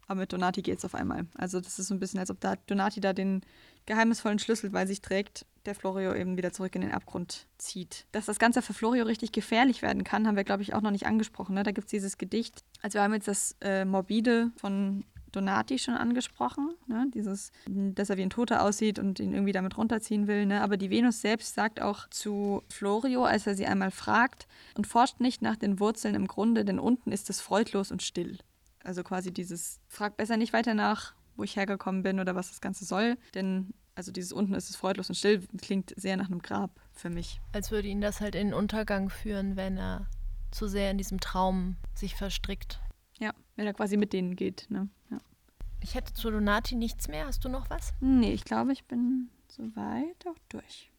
Aber 0.10 0.22
mit 0.22 0.34
Donati 0.34 0.62
geht's 0.62 0.84
auf 0.84 0.96
einmal. 0.96 1.28
Also 1.36 1.62
das 1.62 1.80
ist 1.80 1.88
so 1.88 1.94
ein 1.94 2.00
bisschen, 2.00 2.20
als 2.20 2.32
ob 2.32 2.40
da 2.42 2.56
Donati 2.68 3.00
da 3.00 3.14
den 3.14 3.42
geheimnisvollen 3.86 4.40
Schlüssel 4.40 4.72
bei 4.72 4.86
sich 4.88 5.02
trägt, 5.02 5.46
der 5.66 5.76
Florio 5.76 6.16
eben 6.16 6.36
wieder 6.36 6.52
zurück 6.52 6.76
in 6.76 6.82
den 6.82 6.92
Abgrund 6.92 7.48
zieht. 7.60 8.08
Dass 8.12 8.26
das 8.26 8.40
Ganze 8.40 8.62
für 8.62 8.74
Florio 8.74 9.06
richtig 9.06 9.32
gefährlich 9.32 9.82
werden 9.82 10.04
kann, 10.04 10.28
haben 10.28 10.36
wir, 10.36 10.44
glaube 10.44 10.64
ich, 10.64 10.74
auch 10.74 10.82
noch 10.82 10.92
nicht 10.92 11.06
angesprochen. 11.06 11.54
Ne? 11.54 11.64
Da 11.64 11.72
gibt 11.72 11.86
es 11.86 11.92
dieses 11.92 12.18
Gedicht. 12.18 12.64
Also 12.82 12.98
wir 12.98 13.04
haben 13.04 13.14
jetzt 13.14 13.28
das 13.28 13.56
äh, 13.62 13.86
Morbide 13.86 14.52
von 14.58 15.06
Donati 15.32 15.80
schon 15.80 15.96
angesprochen, 15.96 16.76
ne? 16.88 17.08
dieses, 17.14 17.52
dass 17.68 18.10
er 18.10 18.18
wie 18.18 18.24
ein 18.24 18.30
Toter 18.30 18.64
aussieht 18.64 19.00
und 19.00 19.20
ihn 19.20 19.34
irgendwie 19.34 19.52
damit 19.52 19.78
runterziehen 19.78 20.28
will. 20.28 20.46
Ne? 20.46 20.62
Aber 20.62 20.78
die 20.78 20.90
Venus 20.90 21.22
selbst 21.22 21.56
sagt 21.56 21.82
auch 21.82 22.10
zu 22.10 22.64
Florio, 22.70 23.24
als 23.24 23.48
er 23.48 23.56
sie 23.56 23.66
einmal 23.66 23.92
fragt, 23.92 24.48
und 24.76 24.88
forscht 24.88 25.20
nicht 25.20 25.42
nach 25.42 25.56
den 25.56 25.80
Wurzeln 25.80 26.16
im 26.16 26.28
Grunde, 26.28 26.66
denn 26.66 26.80
unten 26.80 27.12
ist 27.12 27.30
es 27.30 27.42
freudlos 27.42 27.92
und 27.92 28.02
still. 28.02 28.38
Also 28.84 29.04
quasi 29.04 29.32
dieses, 29.32 29.80
frag 29.88 30.18
besser 30.18 30.38
nicht 30.38 30.54
weiter 30.54 30.74
nach, 30.74 31.14
wo 31.36 31.44
ich 31.44 31.56
hergekommen 31.56 32.04
bin 32.04 32.20
oder 32.20 32.36
was 32.36 32.50
das 32.50 32.62
Ganze 32.62 32.86
soll, 32.86 33.18
denn 33.34 33.74
also 33.96 34.14
dieses 34.14 34.32
unten 34.32 34.54
ist 34.54 34.70
es 34.70 34.78
freudlos 34.78 35.10
und 35.10 35.16
still 35.16 35.46
klingt 35.62 35.94
sehr 35.98 36.16
nach 36.16 36.28
einem 36.28 36.42
Grab 36.42 36.72
für 36.94 37.10
mich. 37.10 37.42
als 37.52 37.70
würde 37.70 37.90
ihn 37.90 38.00
das 38.00 38.22
halt 38.22 38.34
in 38.34 38.48
den 38.48 38.54
Untergang 38.54 39.10
führen, 39.10 39.58
wenn 39.58 39.78
er 39.78 40.08
zu 40.52 40.68
sehr 40.68 40.90
in 40.92 40.98
diesem 40.98 41.20
Traum 41.20 41.76
sich 41.96 42.16
verstrickt. 42.16 42.80
Ja, 43.20 43.34
wenn 43.56 43.68
er 43.68 43.74
quasi 43.74 43.98
mit 43.98 44.14
denen 44.14 44.36
geht. 44.36 44.66
Ne? 44.70 44.90
Ja. 45.12 45.18
Ich 45.82 45.96
hätte 45.96 46.14
zu 46.14 46.32
Donati 46.32 46.76
nichts 46.76 47.08
mehr. 47.08 47.26
Hast 47.26 47.44
du 47.46 47.50
noch 47.50 47.70
was? 47.70 47.94
Nee, 48.00 48.34
ich 48.34 48.46
glaube, 48.46 48.74
ich 48.74 48.86
bin 48.86 49.30
soweit 49.48 50.26
auch 50.26 50.38
durch. 50.50 50.92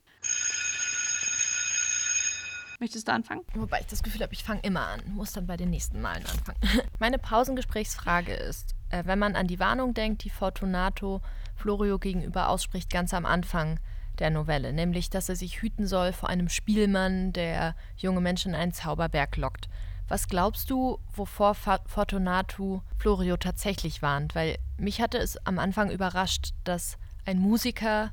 Möchtest 2.78 3.08
du 3.08 3.12
anfangen? 3.12 3.42
Wobei 3.54 3.80
ich 3.80 3.86
das 3.86 4.02
Gefühl 4.02 4.22
habe, 4.22 4.32
ich 4.32 4.42
fange 4.42 4.62
immer 4.62 4.86
an, 4.86 5.02
muss 5.12 5.32
dann 5.32 5.46
bei 5.46 5.58
den 5.58 5.68
nächsten 5.68 6.00
Malen 6.00 6.24
anfangen. 6.24 6.58
Meine 6.98 7.18
Pausengesprächsfrage 7.18 8.32
ist, 8.32 8.74
äh, 8.88 9.02
wenn 9.04 9.18
man 9.18 9.36
an 9.36 9.46
die 9.46 9.58
Warnung 9.58 9.92
denkt, 9.92 10.24
die 10.24 10.30
Fortunato 10.30 11.20
Florio 11.56 11.98
gegenüber 11.98 12.48
ausspricht, 12.48 12.88
ganz 12.88 13.12
am 13.12 13.26
Anfang 13.26 13.78
der 14.18 14.30
Novelle, 14.30 14.72
nämlich, 14.72 15.10
dass 15.10 15.28
er 15.28 15.36
sich 15.36 15.60
hüten 15.60 15.86
soll 15.86 16.12
vor 16.12 16.30
einem 16.30 16.48
Spielmann, 16.48 17.34
der 17.34 17.74
junge 17.96 18.22
Menschen 18.22 18.54
in 18.54 18.60
einen 18.60 18.72
Zauberberg 18.72 19.36
lockt. 19.36 19.68
Was 20.10 20.26
glaubst 20.26 20.70
du, 20.70 20.98
wovor 21.14 21.54
Fortunato 21.54 22.82
Florio 22.98 23.36
tatsächlich 23.36 24.02
warnt? 24.02 24.34
Weil 24.34 24.58
mich 24.76 25.00
hatte 25.00 25.18
es 25.18 25.36
am 25.46 25.60
Anfang 25.60 25.88
überrascht, 25.88 26.50
dass 26.64 26.98
ein 27.26 27.38
Musiker 27.38 28.12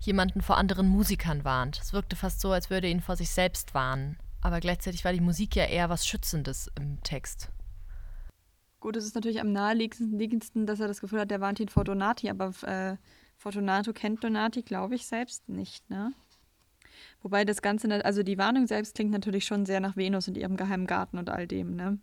jemanden 0.00 0.42
vor 0.42 0.56
anderen 0.56 0.88
Musikern 0.88 1.44
warnt. 1.44 1.78
Es 1.80 1.92
wirkte 1.92 2.16
fast 2.16 2.40
so, 2.40 2.50
als 2.50 2.68
würde 2.68 2.88
ihn 2.88 3.00
vor 3.00 3.14
sich 3.14 3.30
selbst 3.30 3.74
warnen. 3.74 4.18
Aber 4.40 4.58
gleichzeitig 4.58 5.04
war 5.04 5.12
die 5.12 5.20
Musik 5.20 5.54
ja 5.54 5.66
eher 5.66 5.88
was 5.88 6.04
Schützendes 6.04 6.68
im 6.76 7.00
Text. 7.04 7.48
Gut, 8.80 8.96
es 8.96 9.04
ist 9.04 9.14
natürlich 9.14 9.40
am 9.40 9.52
naheliegendsten, 9.52 10.66
dass 10.66 10.80
er 10.80 10.88
das 10.88 11.00
Gefühl 11.00 11.20
hat, 11.20 11.30
der 11.30 11.40
warnt 11.40 11.60
ihn 11.60 11.68
vor 11.68 11.84
Donati, 11.84 12.28
aber 12.28 12.52
äh, 12.62 12.96
Fortunato 13.36 13.92
kennt 13.92 14.24
Donati, 14.24 14.62
glaube 14.62 14.96
ich, 14.96 15.06
selbst 15.06 15.48
nicht, 15.48 15.88
ne? 15.90 16.12
Wobei 17.22 17.44
das 17.44 17.62
Ganze, 17.62 18.04
also 18.04 18.22
die 18.22 18.38
Warnung 18.38 18.66
selbst 18.66 18.94
klingt 18.94 19.10
natürlich 19.10 19.44
schon 19.44 19.66
sehr 19.66 19.80
nach 19.80 19.96
Venus 19.96 20.28
und 20.28 20.36
ihrem 20.36 20.56
geheimen 20.56 20.86
Garten 20.86 21.18
und 21.18 21.30
all 21.30 21.46
dem, 21.46 21.74
ne? 21.74 21.98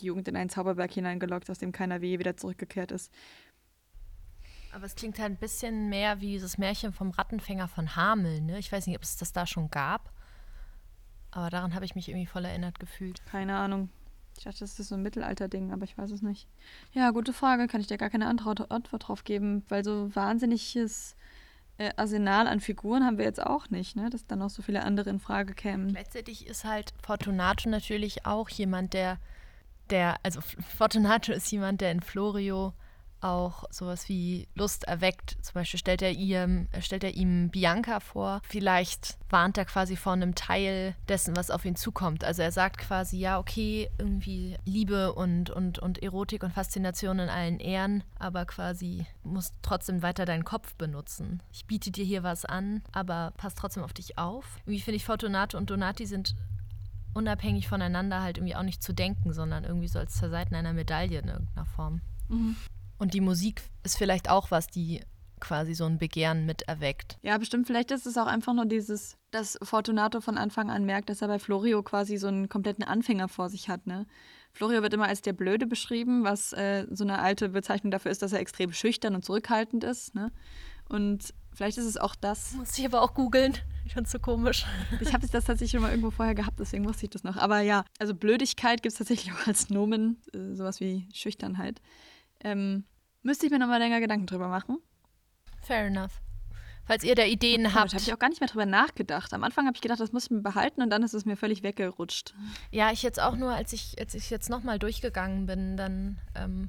Die 0.00 0.06
Jugend 0.06 0.26
in 0.26 0.36
einen 0.36 0.50
Zauberberg 0.50 0.92
hineingelockt, 0.92 1.48
aus 1.50 1.58
dem 1.58 1.70
keiner 1.70 2.02
je 2.02 2.18
wieder 2.18 2.36
zurückgekehrt 2.36 2.90
ist. 2.90 3.12
Aber 4.72 4.86
es 4.86 4.96
klingt 4.96 5.20
halt 5.20 5.30
ein 5.30 5.36
bisschen 5.36 5.88
mehr 5.88 6.20
wie 6.20 6.32
dieses 6.32 6.58
Märchen 6.58 6.92
vom 6.92 7.10
Rattenfänger 7.10 7.68
von 7.68 7.94
Hameln. 7.94 8.46
Ne? 8.46 8.58
Ich 8.58 8.72
weiß 8.72 8.88
nicht, 8.88 8.96
ob 8.96 9.04
es 9.04 9.16
das 9.16 9.32
da 9.32 9.46
schon 9.46 9.70
gab. 9.70 10.12
Aber 11.30 11.48
daran 11.48 11.74
habe 11.74 11.84
ich 11.84 11.94
mich 11.94 12.08
irgendwie 12.08 12.26
voll 12.26 12.44
erinnert 12.44 12.80
gefühlt. 12.80 13.24
Keine 13.26 13.56
Ahnung. 13.56 13.88
Ich 14.36 14.44
dachte, 14.44 14.60
das 14.60 14.78
ist 14.78 14.88
so 14.88 14.96
ein 14.96 15.02
Mittelalter-Ding, 15.02 15.72
aber 15.72 15.84
ich 15.84 15.96
weiß 15.96 16.10
es 16.10 16.22
nicht. 16.22 16.48
Ja, 16.92 17.12
gute 17.12 17.32
Frage. 17.32 17.68
Kann 17.68 17.80
ich 17.80 17.86
dir 17.86 17.98
gar 17.98 18.10
keine 18.10 18.26
Antwort, 18.26 18.66
drauf 18.68 19.22
geben, 19.22 19.64
weil 19.68 19.84
so 19.84 20.14
wahnsinniges 20.14 21.16
Arsenal 21.96 22.46
an 22.46 22.60
Figuren 22.60 23.04
haben 23.04 23.18
wir 23.18 23.24
jetzt 23.24 23.42
auch 23.42 23.70
nicht, 23.70 23.96
ne? 23.96 24.08
Dass 24.10 24.26
dann 24.26 24.38
noch 24.38 24.50
so 24.50 24.62
viele 24.62 24.84
andere 24.84 25.10
in 25.10 25.18
Frage 25.18 25.54
kämen. 25.54 25.88
Gleichzeitig 25.88 26.46
ist 26.46 26.64
halt 26.64 26.94
Fortunato 27.02 27.68
natürlich 27.68 28.26
auch 28.26 28.48
jemand, 28.48 28.92
der, 28.94 29.18
der, 29.90 30.16
also 30.22 30.40
Fortunato 30.40 31.32
ist 31.32 31.50
jemand, 31.50 31.80
der 31.80 31.90
in 31.90 32.00
Florio 32.00 32.74
auch 33.24 33.64
sowas 33.70 34.08
wie 34.08 34.46
Lust 34.54 34.84
erweckt. 34.84 35.36
Zum 35.40 35.54
Beispiel 35.54 35.80
stellt 35.80 36.02
er, 36.02 36.12
ihm, 36.12 36.68
stellt 36.80 37.04
er 37.04 37.14
ihm 37.14 37.48
Bianca 37.48 38.00
vor. 38.00 38.40
Vielleicht 38.46 39.16
warnt 39.30 39.56
er 39.56 39.64
quasi 39.64 39.96
vor 39.96 40.12
einem 40.12 40.34
Teil 40.34 40.94
dessen, 41.08 41.34
was 41.34 41.50
auf 41.50 41.64
ihn 41.64 41.74
zukommt. 41.74 42.22
Also 42.22 42.42
er 42.42 42.52
sagt 42.52 42.78
quasi, 42.78 43.18
ja, 43.18 43.38
okay, 43.38 43.88
irgendwie 43.98 44.56
Liebe 44.66 45.14
und, 45.14 45.50
und, 45.50 45.78
und 45.78 46.02
Erotik 46.02 46.42
und 46.42 46.52
Faszination 46.52 47.18
in 47.18 47.28
allen 47.30 47.60
Ehren, 47.60 48.04
aber 48.18 48.44
quasi 48.44 49.06
musst 49.22 49.54
trotzdem 49.62 50.02
weiter 50.02 50.26
deinen 50.26 50.44
Kopf 50.44 50.74
benutzen. 50.74 51.42
Ich 51.50 51.64
biete 51.66 51.90
dir 51.90 52.04
hier 52.04 52.22
was 52.22 52.44
an, 52.44 52.82
aber 52.92 53.32
pass 53.36 53.54
trotzdem 53.54 53.82
auf 53.82 53.94
dich 53.94 54.18
auf. 54.18 54.58
Irgendwie 54.66 54.80
finde 54.80 54.96
ich 54.96 55.04
Fortunato 55.04 55.56
und 55.56 55.70
Donati 55.70 56.06
sind 56.06 56.36
unabhängig 57.14 57.68
voneinander 57.68 58.22
halt 58.22 58.36
irgendwie 58.38 58.56
auch 58.56 58.62
nicht 58.62 58.82
zu 58.82 58.92
denken, 58.92 59.32
sondern 59.32 59.64
irgendwie 59.64 59.88
so 59.88 59.98
als 59.98 60.14
zwei 60.14 60.28
Seiten 60.28 60.54
einer 60.54 60.72
Medaille 60.72 61.20
in 61.20 61.28
irgendeiner 61.28 61.64
Form. 61.64 62.02
Mhm. 62.28 62.56
Und 62.98 63.14
die 63.14 63.20
Musik 63.20 63.62
ist 63.82 63.96
vielleicht 63.96 64.30
auch 64.30 64.50
was, 64.50 64.66
die 64.66 65.00
quasi 65.40 65.74
so 65.74 65.84
ein 65.84 65.98
Begehren 65.98 66.46
mit 66.46 66.62
erweckt. 66.62 67.18
Ja, 67.22 67.36
bestimmt. 67.38 67.66
Vielleicht 67.66 67.90
ist 67.90 68.06
es 68.06 68.16
auch 68.16 68.26
einfach 68.26 68.54
nur 68.54 68.64
dieses, 68.64 69.18
dass 69.30 69.58
Fortunato 69.62 70.20
von 70.20 70.38
Anfang 70.38 70.70
an 70.70 70.84
merkt, 70.84 71.10
dass 71.10 71.22
er 71.22 71.28
bei 71.28 71.38
Florio 71.38 71.82
quasi 71.82 72.16
so 72.16 72.28
einen 72.28 72.48
kompletten 72.48 72.84
Anfänger 72.84 73.28
vor 73.28 73.50
sich 73.50 73.68
hat. 73.68 73.86
Ne? 73.86 74.06
Florio 74.52 74.82
wird 74.82 74.94
immer 74.94 75.06
als 75.06 75.20
der 75.20 75.32
Blöde 75.32 75.66
beschrieben, 75.66 76.24
was 76.24 76.52
äh, 76.54 76.86
so 76.90 77.04
eine 77.04 77.18
alte 77.18 77.50
Bezeichnung 77.50 77.90
dafür 77.90 78.10
ist, 78.10 78.22
dass 78.22 78.32
er 78.32 78.40
extrem 78.40 78.72
schüchtern 78.72 79.14
und 79.14 79.24
zurückhaltend 79.24 79.84
ist. 79.84 80.14
Ne? 80.14 80.32
Und 80.88 81.34
vielleicht 81.52 81.76
ist 81.78 81.86
es 81.86 81.96
auch 81.96 82.14
das. 82.14 82.54
Muss 82.54 82.78
ich 82.78 82.86
aber 82.86 83.02
auch 83.02 83.14
googeln. 83.14 83.54
Ich 83.84 83.92
find's 83.92 84.12
so 84.12 84.18
komisch. 84.18 84.64
Ich 85.00 85.12
habe 85.12 85.26
das 85.26 85.44
tatsächlich 85.44 85.72
schon 85.72 85.82
mal 85.82 85.90
irgendwo 85.90 86.10
vorher 86.10 86.34
gehabt, 86.34 86.58
deswegen 86.58 86.86
wusste 86.86 87.04
ich 87.04 87.10
das 87.10 87.22
noch. 87.22 87.36
Aber 87.36 87.60
ja, 87.60 87.84
also 87.98 88.14
Blödigkeit 88.14 88.82
gibt 88.82 88.92
es 88.92 88.98
tatsächlich 88.98 89.32
auch 89.34 89.46
als 89.46 89.68
Nomen, 89.68 90.22
äh, 90.32 90.54
sowas 90.54 90.80
wie 90.80 91.06
Schüchternheit. 91.12 91.82
Ähm, 92.44 92.84
müsste 93.22 93.46
ich 93.46 93.52
mir 93.52 93.58
nochmal 93.58 93.80
länger 93.80 94.00
Gedanken 94.00 94.26
drüber 94.26 94.48
machen. 94.48 94.78
Fair 95.60 95.86
enough. 95.86 96.20
Falls 96.86 97.02
ihr 97.02 97.14
da 97.14 97.24
Ideen 97.24 97.74
habt. 97.74 97.94
habe 97.94 98.02
ich 98.02 98.12
auch 98.12 98.18
gar 98.18 98.28
nicht 98.28 98.40
mehr 98.40 98.48
drüber 98.48 98.66
nachgedacht. 98.66 99.32
Am 99.32 99.42
Anfang 99.42 99.66
habe 99.66 99.74
ich 99.74 99.80
gedacht, 99.80 100.00
das 100.00 100.12
muss 100.12 100.24
ich 100.24 100.30
mir 100.30 100.42
behalten 100.42 100.82
und 100.82 100.90
dann 100.90 101.02
ist 101.02 101.14
es 101.14 101.24
mir 101.24 101.36
völlig 101.36 101.62
weggerutscht. 101.62 102.34
Ja, 102.70 102.92
ich 102.92 103.02
jetzt 103.02 103.20
auch 103.20 103.36
nur, 103.36 103.54
als 103.54 103.72
ich, 103.72 103.98
als 103.98 104.14
ich 104.14 104.28
jetzt 104.28 104.50
nochmal 104.50 104.78
durchgegangen 104.78 105.46
bin, 105.46 105.78
dann 105.78 106.18
ähm, 106.34 106.68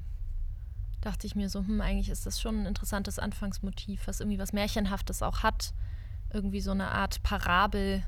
dachte 1.02 1.26
ich 1.26 1.34
mir 1.34 1.50
so, 1.50 1.60
hm, 1.60 1.82
eigentlich 1.82 2.08
ist 2.08 2.24
das 2.24 2.40
schon 2.40 2.62
ein 2.62 2.66
interessantes 2.66 3.18
Anfangsmotiv, 3.18 4.06
was 4.06 4.20
irgendwie 4.20 4.38
was 4.38 4.54
Märchenhaftes 4.54 5.22
auch 5.22 5.42
hat. 5.42 5.74
Irgendwie 6.32 6.62
so 6.62 6.70
eine 6.70 6.90
Art 6.90 7.22
Parabel 7.22 8.02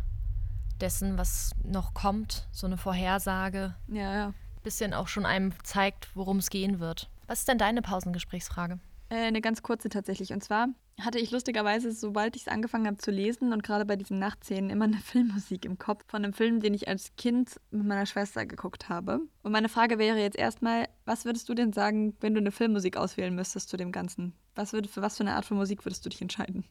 dessen, 0.81 1.19
was 1.19 1.55
noch 1.63 1.93
kommt, 1.93 2.49
so 2.53 2.67
eine 2.67 2.79
Vorhersage. 2.79 3.75
Ja, 3.89 4.15
ja. 4.15 4.35
Bisschen 4.63 4.95
auch 4.95 5.09
schon 5.09 5.27
einem 5.27 5.53
zeigt, 5.63 6.09
worum 6.17 6.39
es 6.39 6.49
gehen 6.49 6.81
wird. 6.81 7.11
Was 7.29 7.41
ist 7.41 7.49
denn 7.49 7.59
deine 7.59 7.83
Pausengesprächsfrage? 7.83 8.81
Äh, 9.11 9.27
eine 9.27 9.43
ganz 9.43 9.63
kurze 9.63 9.91
tatsächlich. 9.91 10.33
Und 10.33 10.43
zwar 10.43 10.69
hatte 10.99 11.19
ich 11.19 11.31
lustigerweise, 11.31 11.93
sobald 11.93 12.37
ich 12.37 12.43
es 12.43 12.49
angefangen 12.49 12.87
habe 12.87 12.97
zu 12.97 13.11
lesen 13.11 13.53
und 13.53 13.63
gerade 13.63 13.85
bei 13.85 13.97
diesen 13.97 14.19
Nachtszenen, 14.19 14.71
immer 14.71 14.87
eine 14.87 14.97
Filmmusik 15.05 15.67
im 15.67 15.79
Kopf 15.79 16.05
von 16.09 16.25
einem 16.25 16.33
Film, 16.33 16.61
den 16.61 16.73
ich 16.73 16.89
als 16.89 17.15
Kind 17.17 17.61
mit 17.71 17.87
meiner 17.87 18.07
Schwester 18.07 18.47
geguckt 18.47 18.89
habe. 18.89 19.21
Und 19.43 19.53
meine 19.53 19.69
Frage 19.69 19.99
wäre 19.99 20.19
jetzt 20.19 20.39
erstmal, 20.39 20.89
was 21.05 21.27
würdest 21.27 21.51
du 21.51 21.55
denn 21.55 21.75
sagen, 21.75 22.17
wenn 22.21 22.33
du 22.33 22.41
eine 22.41 22.51
Filmmusik 22.51 22.97
auswählen 22.97 23.35
müsstest 23.35 23.69
zu 23.69 23.77
dem 23.77 23.93
Ganzen? 23.93 24.33
Was 24.55 24.73
würde, 24.73 24.89
für 24.89 25.03
was 25.03 25.19
für 25.19 25.23
eine 25.23 25.35
Art 25.35 25.45
von 25.45 25.59
Musik 25.59 25.85
würdest 25.85 26.07
du 26.07 26.09
dich 26.09 26.23
entscheiden? 26.23 26.65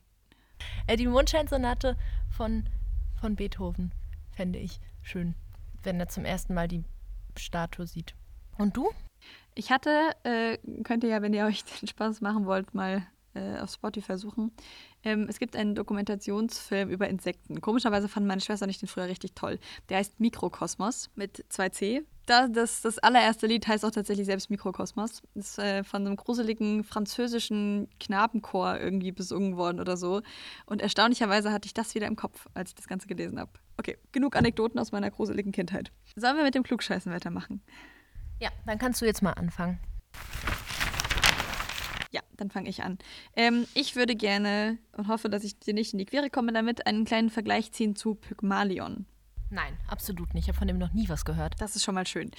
Äh, 0.88 0.98
die 0.98 1.06
Mondscheinsonate 1.06 1.96
von, 2.36 2.68
von 3.22 3.36
Beethoven 3.36 3.92
fände 4.32 4.58
ich 4.58 4.80
schön, 5.04 5.36
wenn 5.84 6.00
er 6.00 6.10
zum 6.10 6.26
ersten 6.26 6.56
Mal 6.56 6.68
die 6.68 6.84
Statue 7.38 7.86
sieht. 7.86 8.16
Und 8.58 8.76
du? 8.76 8.90
Ich 9.58 9.72
hatte, 9.72 10.12
äh, 10.22 10.60
könnt 10.84 11.04
ihr 11.04 11.10
ja, 11.10 11.22
wenn 11.24 11.34
ihr 11.34 11.46
euch 11.46 11.64
den 11.82 11.88
Spaß 11.88 12.22
machen 12.22 12.46
wollt, 12.46 12.76
mal 12.76 13.08
äh, 13.34 13.58
auf 13.58 13.72
Spotify 13.72 14.16
suchen. 14.16 14.52
Ähm, 15.04 15.26
es 15.28 15.40
gibt 15.40 15.56
einen 15.56 15.74
Dokumentationsfilm 15.74 16.92
über 16.92 17.10
Insekten. 17.10 17.60
Komischerweise 17.60 18.08
fand 18.08 18.28
meine 18.28 18.42
Schwester 18.42 18.68
nicht 18.68 18.84
den 18.84 18.88
früher 18.88 19.08
richtig 19.08 19.34
toll. 19.34 19.58
Der 19.90 19.98
heißt 19.98 20.20
Mikrokosmos 20.20 21.10
mit 21.16 21.44
2C. 21.52 22.04
Da, 22.28 22.48
das, 22.48 22.82
das 22.82 23.00
allererste 23.00 23.48
Lied 23.48 23.68
heißt 23.68 23.84
auch 23.84 23.90
tatsächlich 23.90 24.28
selbst 24.28 24.52
Mikrokosmos. 24.52 25.24
Ist 25.34 25.58
äh, 25.58 25.84
von 25.84 26.06
einem 26.06 26.18
gruseligen 26.18 26.84
französischen 26.84 27.88
Knabenchor 28.00 28.80
irgendwie 28.80 29.12
besungen 29.12 29.58
worden 29.58 29.80
oder 29.80 29.98
so. 29.98 30.22
Und 30.68 30.84
erstaunlicherweise 30.84 31.52
hatte 31.52 31.66
ich 31.66 31.74
das 31.74 31.96
wieder 31.96 32.06
im 32.06 32.16
Kopf, 32.16 32.46
als 32.54 32.70
ich 32.70 32.76
das 32.76 32.88
Ganze 32.88 33.08
gelesen 33.08 33.40
habe. 33.40 33.52
Okay, 33.78 33.98
genug 34.12 34.36
Anekdoten 34.36 34.80
aus 34.80 34.92
meiner 34.92 35.10
gruseligen 35.10 35.52
Kindheit. 35.52 35.92
Sollen 36.16 36.38
wir 36.38 36.44
mit 36.44 36.54
dem 36.54 36.64
Klugscheißen 36.64 37.12
weitermachen? 37.12 37.64
Ja, 38.40 38.50
dann 38.66 38.78
kannst 38.78 39.02
du 39.02 39.06
jetzt 39.06 39.22
mal 39.22 39.34
anfangen. 39.34 39.80
Ja, 42.12 42.22
dann 42.38 42.50
fange 42.50 42.70
ich 42.70 42.84
an. 42.84 42.98
Ähm, 43.36 43.66
ich 43.74 43.96
würde 43.96 44.16
gerne 44.16 44.78
und 44.94 45.08
hoffe, 45.08 45.30
dass 45.30 45.44
ich 45.44 45.60
dir 45.60 45.74
nicht 45.74 45.94
in 45.94 46.00
die 46.00 46.06
Quere 46.06 46.30
komme 46.30 46.54
damit, 46.54 46.88
einen 46.88 47.06
kleinen 47.06 47.30
Vergleich 47.30 47.72
ziehen 47.72 47.96
zu 47.96 48.16
Pygmalion. 48.16 49.06
Nein, 49.50 49.78
absolut 49.88 50.34
nicht. 50.34 50.44
Ich 50.44 50.50
habe 50.50 50.58
von 50.58 50.68
dem 50.68 50.78
noch 50.78 50.94
nie 50.94 51.08
was 51.08 51.24
gehört. 51.24 51.56
Das 51.60 51.76
ist 51.76 51.84
schon 51.84 51.96
mal 51.96 52.06
schön. 52.06 52.32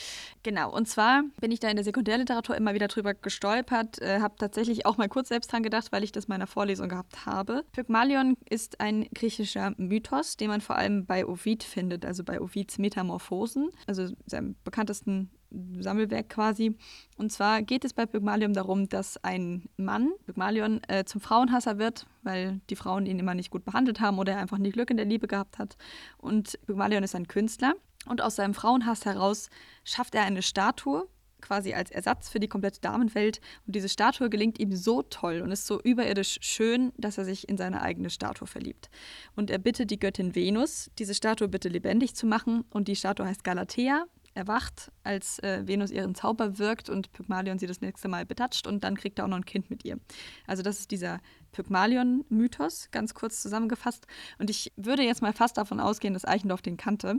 Genau, 0.43 0.71
und 0.71 0.87
zwar 0.89 1.23
bin 1.41 1.51
ich 1.51 1.61
da 1.61 1.69
in 1.69 1.77
der 1.77 1.85
Sekundärliteratur 1.85 2.55
immer 2.55 2.75
wieder 2.75 2.89
drüber 2.89 3.15
gestolpert, 3.15 4.01
äh, 4.03 4.21
habe 4.21 4.37
tatsächlich 4.37 4.85
auch 4.85 4.99
mal 4.99 5.09
kurz 5.09 5.29
selbst 5.29 5.51
dran 5.51 5.63
gedacht, 5.63 5.91
weil 5.91 6.05
ich 6.05 6.13
das 6.13 6.27
in 6.27 6.31
meiner 6.31 6.47
Vorlesung 6.47 6.89
gehabt 6.89 7.25
habe. 7.25 7.65
Pygmalion 7.73 8.37
ist 8.51 8.81
ein 8.81 9.09
griechischer 9.15 9.73
Mythos, 9.79 10.37
den 10.37 10.49
man 10.49 10.61
vor 10.61 10.77
allem 10.77 11.07
bei 11.07 11.27
Ovid 11.27 11.63
findet, 11.63 12.05
also 12.05 12.25
bei 12.25 12.41
Ovids 12.41 12.79
Metamorphosen, 12.79 13.71
also 13.87 14.09
seinem 14.27 14.57
bekanntesten 14.65 15.31
Sammelwerk 15.51 16.29
quasi. 16.29 16.77
Und 17.17 17.33
zwar 17.33 17.63
geht 17.63 17.85
es 17.85 17.95
bei 17.95 18.07
Pygmalion 18.07 18.53
darum, 18.53 18.89
dass 18.89 19.23
ein 19.25 19.69
Mann, 19.77 20.13
Pygmalion, 20.27 20.81
äh, 20.89 21.05
zum 21.05 21.21
Frauenhasser 21.21 21.79
wird, 21.79 22.07
weil 22.23 22.61
die 22.71 22.77
Frauen 22.77 23.07
ihn 23.07 23.19
immer 23.19 23.35
nicht 23.35 23.51
gut 23.51 23.65
behandelt 23.65 24.01
haben 24.01 24.19
oder 24.19 24.33
er 24.33 24.39
einfach 24.39 24.59
nie 24.59 24.71
Glück 24.71 24.91
in 24.91 24.97
der 24.97 25.07
Liebe 25.07 25.27
gehabt 25.27 25.59
hat. 25.59 25.77
Und 26.19 26.59
Pygmalion 26.67 27.03
ist 27.03 27.15
ein 27.15 27.29
Künstler. 27.29 27.75
Und 28.07 28.23
aus 28.23 28.37
seinem 28.37 28.55
Frauenhass 28.55 29.05
heraus 29.05 29.51
schafft 29.85 30.15
er 30.15 30.23
eine 30.23 30.43
Statue, 30.43 31.09
quasi 31.41 31.75
als 31.75 31.91
Ersatz 31.91 32.29
für 32.29 32.41
die 32.41 32.49
komplette 32.49 32.81
Damenwelt. 32.81 33.41
Und 33.67 33.77
diese 33.77 33.89
Statue 33.89 34.31
gelingt 34.31 34.59
ihm 34.59 34.75
so 34.75 35.03
toll 35.03 35.41
und 35.41 35.51
ist 35.51 35.67
so 35.67 35.81
überirdisch 35.81 36.39
schön, 36.41 36.93
dass 36.97 37.19
er 37.19 37.25
sich 37.25 37.49
in 37.49 37.57
seine 37.57 37.83
eigene 37.83 38.11
Statue 38.11 38.47
verliebt. 38.47 38.91
Und 39.37 39.51
er 39.51 39.59
bittet 39.59 39.91
die 39.91 39.99
Göttin 39.99 40.35
Venus, 40.35 40.91
diese 40.99 41.15
Statue 41.15 41.49
bitte 41.49 41.69
lebendig 41.69 42.15
zu 42.15 42.27
machen. 42.27 42.65
Und 42.71 42.89
die 42.89 42.97
Statue 42.97 43.27
heißt 43.27 43.45
Galatea, 43.45 44.07
erwacht, 44.35 44.93
als 45.03 45.39
äh, 45.41 45.67
Venus 45.67 45.91
ihren 45.91 46.15
Zauber 46.15 46.59
wirkt 46.59 46.89
und 46.89 47.13
Pygmalion 47.13 47.59
sie 47.59 47.67
das 47.67 47.81
nächste 47.81 48.09
Mal 48.09 48.25
betatscht 48.25 48.67
und 48.67 48.85
dann 48.85 48.97
kriegt 48.97 49.19
er 49.19 49.25
auch 49.25 49.29
noch 49.29 49.37
ein 49.37 49.45
Kind 49.45 49.71
mit 49.71 49.85
ihr. 49.85 49.99
Also 50.47 50.63
das 50.63 50.79
ist 50.79 50.91
dieser 50.91 51.21
Pygmalion-Mythos, 51.53 52.91
ganz 52.91 53.15
kurz 53.15 53.43
zusammengefasst. 53.43 54.07
Und 54.39 54.51
ich 54.51 54.73
würde 54.77 55.03
jetzt 55.03 55.23
mal 55.23 55.33
fast 55.33 55.57
davon 55.57 55.81
ausgehen, 55.81 56.15
dass 56.15 56.25
Eichendorff 56.25 56.63
den 56.63 56.77
kannte, 56.77 57.17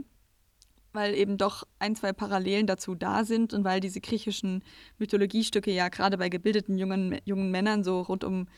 weil 0.92 1.14
eben 1.14 1.38
doch 1.38 1.64
ein, 1.78 1.94
zwei 1.94 2.12
Parallelen 2.12 2.66
dazu 2.66 2.94
da 2.94 3.24
sind 3.24 3.52
und 3.52 3.64
weil 3.64 3.80
diese 3.80 4.00
griechischen 4.00 4.62
Mythologiestücke 4.98 5.70
ja 5.70 5.88
gerade 5.88 6.18
bei 6.18 6.28
gebildeten 6.28 6.78
jungen, 6.78 7.20
jungen 7.24 7.50
Männern 7.50 7.84
so 7.84 8.00
rund 8.00 8.24
um 8.24 8.48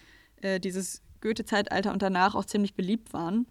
äh, 0.41 0.61
dieses 0.61 1.03
Goethe-Zeitalter 1.21 1.93
und 1.93 2.03
danach 2.03 2.35
auch 2.35 2.45
ziemlich 2.45 2.75
beliebt 2.75 3.13
waren. 3.13 3.47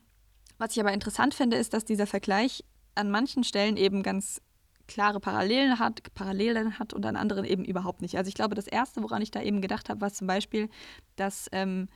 Was 0.58 0.74
ich 0.74 0.80
aber 0.80 0.94
interessant 0.94 1.34
finde, 1.34 1.58
ist, 1.58 1.74
dass 1.74 1.86
dieser 1.86 2.06
Vergleich 2.06 2.64
an 2.96 3.10
manchen 3.10 3.44
Stellen 3.44 3.78
eben 3.78 4.04
ganz 4.04 4.42
klare 4.92 5.20
Parallelen 5.20 5.80
hat, 5.80 6.02
Parallelen 6.14 6.78
hat 6.78 6.94
und 6.94 7.06
an 7.06 7.16
anderen 7.16 7.46
eben 7.46 7.64
überhaupt 7.64 8.02
nicht. 8.02 8.18
Also 8.18 8.28
ich 8.28 8.36
glaube, 8.36 8.56
das 8.56 8.68
Erste, 8.68 9.02
woran 9.02 9.22
ich 9.22 9.32
da 9.32 9.42
eben 9.42 9.62
gedacht 9.62 9.90
habe, 9.90 10.02
war 10.02 10.12
zum 10.12 10.28
Beispiel, 10.28 10.70
dass 11.16 11.48
ähm, 11.54 11.88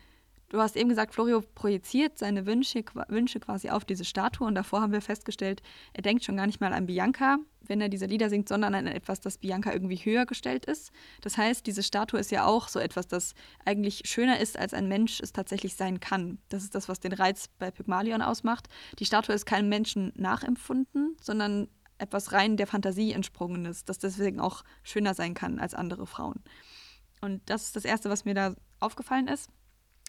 du 0.50 0.60
hast 0.60 0.78
eben 0.78 0.90
gesagt, 0.90 1.14
Florio 1.14 1.42
projiziert 1.42 2.18
seine 2.18 2.46
Wünsche, 2.46 2.84
Wünsche 3.10 3.40
quasi 3.40 3.70
auf 3.70 3.84
diese 3.84 4.06
Statue 4.06 4.48
und 4.48 4.56
davor 4.56 4.82
haben 4.82 4.94
wir 4.94 5.02
festgestellt, 5.02 5.62
er 5.94 6.04
denkt 6.04 6.24
schon 6.24 6.38
gar 6.38 6.48
nicht 6.48 6.62
mal 6.62 6.72
an 6.72 6.86
Bianca, 6.86 7.38
wenn 7.68 7.82
er 7.82 7.90
diese 7.90 8.06
Lieder 8.06 8.30
singt, 8.30 8.48
sondern 8.48 8.76
an 8.76 8.88
etwas, 8.88 9.20
das 9.20 9.40
Bianca 9.40 9.74
irgendwie 9.74 9.98
höher 9.98 10.26
gestellt 10.26 10.66
ist. 10.66 10.92
Das 11.22 11.38
heißt, 11.38 11.66
diese 11.66 11.84
Statue 11.84 12.20
ist 12.20 12.32
ja 12.32 12.46
auch 12.46 12.70
so 12.70 12.80
etwas, 12.80 13.08
das 13.08 13.34
eigentlich 13.66 14.04
schöner 14.06 14.40
ist, 14.40 14.58
als 14.58 14.74
ein 14.74 14.88
Mensch 14.88 15.20
es 15.20 15.34
tatsächlich 15.34 15.76
sein 15.76 16.00
kann. 16.00 16.38
Das 16.50 16.64
ist 16.64 16.76
das, 16.76 16.88
was 16.88 17.00
den 17.00 17.14
Reiz 17.14 17.50
bei 17.60 17.72
Pygmalion 17.72 18.22
ausmacht. 18.22 18.68
Die 19.00 19.06
Statue 19.06 19.36
ist 19.36 19.46
keinem 19.46 19.68
Menschen 19.68 20.14
nachempfunden, 20.16 21.18
sondern 21.22 21.68
etwas 21.98 22.32
rein 22.32 22.58
der 22.58 22.68
Fantasie 22.68 23.14
entsprungenes, 23.14 23.86
das 23.86 24.00
deswegen 24.00 24.40
auch 24.40 24.64
schöner 24.84 25.14
sein 25.14 25.34
kann 25.34 25.60
als 25.60 25.74
andere 25.74 26.08
Frauen. 26.08 26.44
Und 27.22 27.42
das 27.50 27.64
ist 27.64 27.76
das 27.76 27.86
Erste, 27.86 28.10
was 28.10 28.26
mir 28.26 28.34
da 28.34 28.56
aufgefallen 28.80 29.28
ist. 29.28 29.50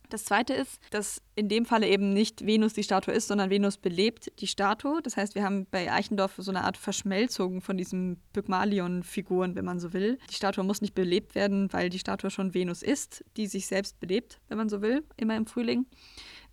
Das 0.09 0.25
Zweite 0.25 0.55
ist, 0.55 0.79
dass 0.91 1.21
in 1.35 1.49
dem 1.49 1.65
Falle 1.65 1.89
eben 1.89 2.13
nicht 2.13 2.47
Venus 2.47 2.75
die 2.75 2.85
Statue 2.85 3.13
ist, 3.13 3.27
sondern 3.29 3.51
Venus 3.51 3.77
belebt 3.77 4.31
die 4.41 4.47
Statue. 4.47 5.01
Das 5.03 5.17
heißt, 5.17 5.35
wir 5.35 5.43
haben 5.43 5.67
bei 5.71 5.93
Eichendorff 5.93 6.35
so 6.37 6.51
eine 6.51 6.63
Art 6.63 6.77
Verschmelzung 6.77 7.61
von 7.61 7.77
diesen 7.77 8.21
Pygmalion-Figuren, 8.33 9.57
wenn 9.57 9.65
man 9.65 9.81
so 9.81 9.93
will. 9.93 10.19
Die 10.31 10.35
Statue 10.35 10.65
muss 10.65 10.81
nicht 10.81 10.95
belebt 10.95 11.35
werden, 11.35 11.73
weil 11.73 11.91
die 11.91 11.99
Statue 11.99 12.31
schon 12.31 12.55
Venus 12.55 12.83
ist, 12.83 13.25
die 13.37 13.47
sich 13.49 13.67
selbst 13.67 13.99
belebt, 13.99 14.41
wenn 14.49 14.59
man 14.59 14.69
so 14.69 14.81
will, 14.81 15.03
immer 15.17 15.37
im 15.37 15.47
Frühling. 15.47 15.87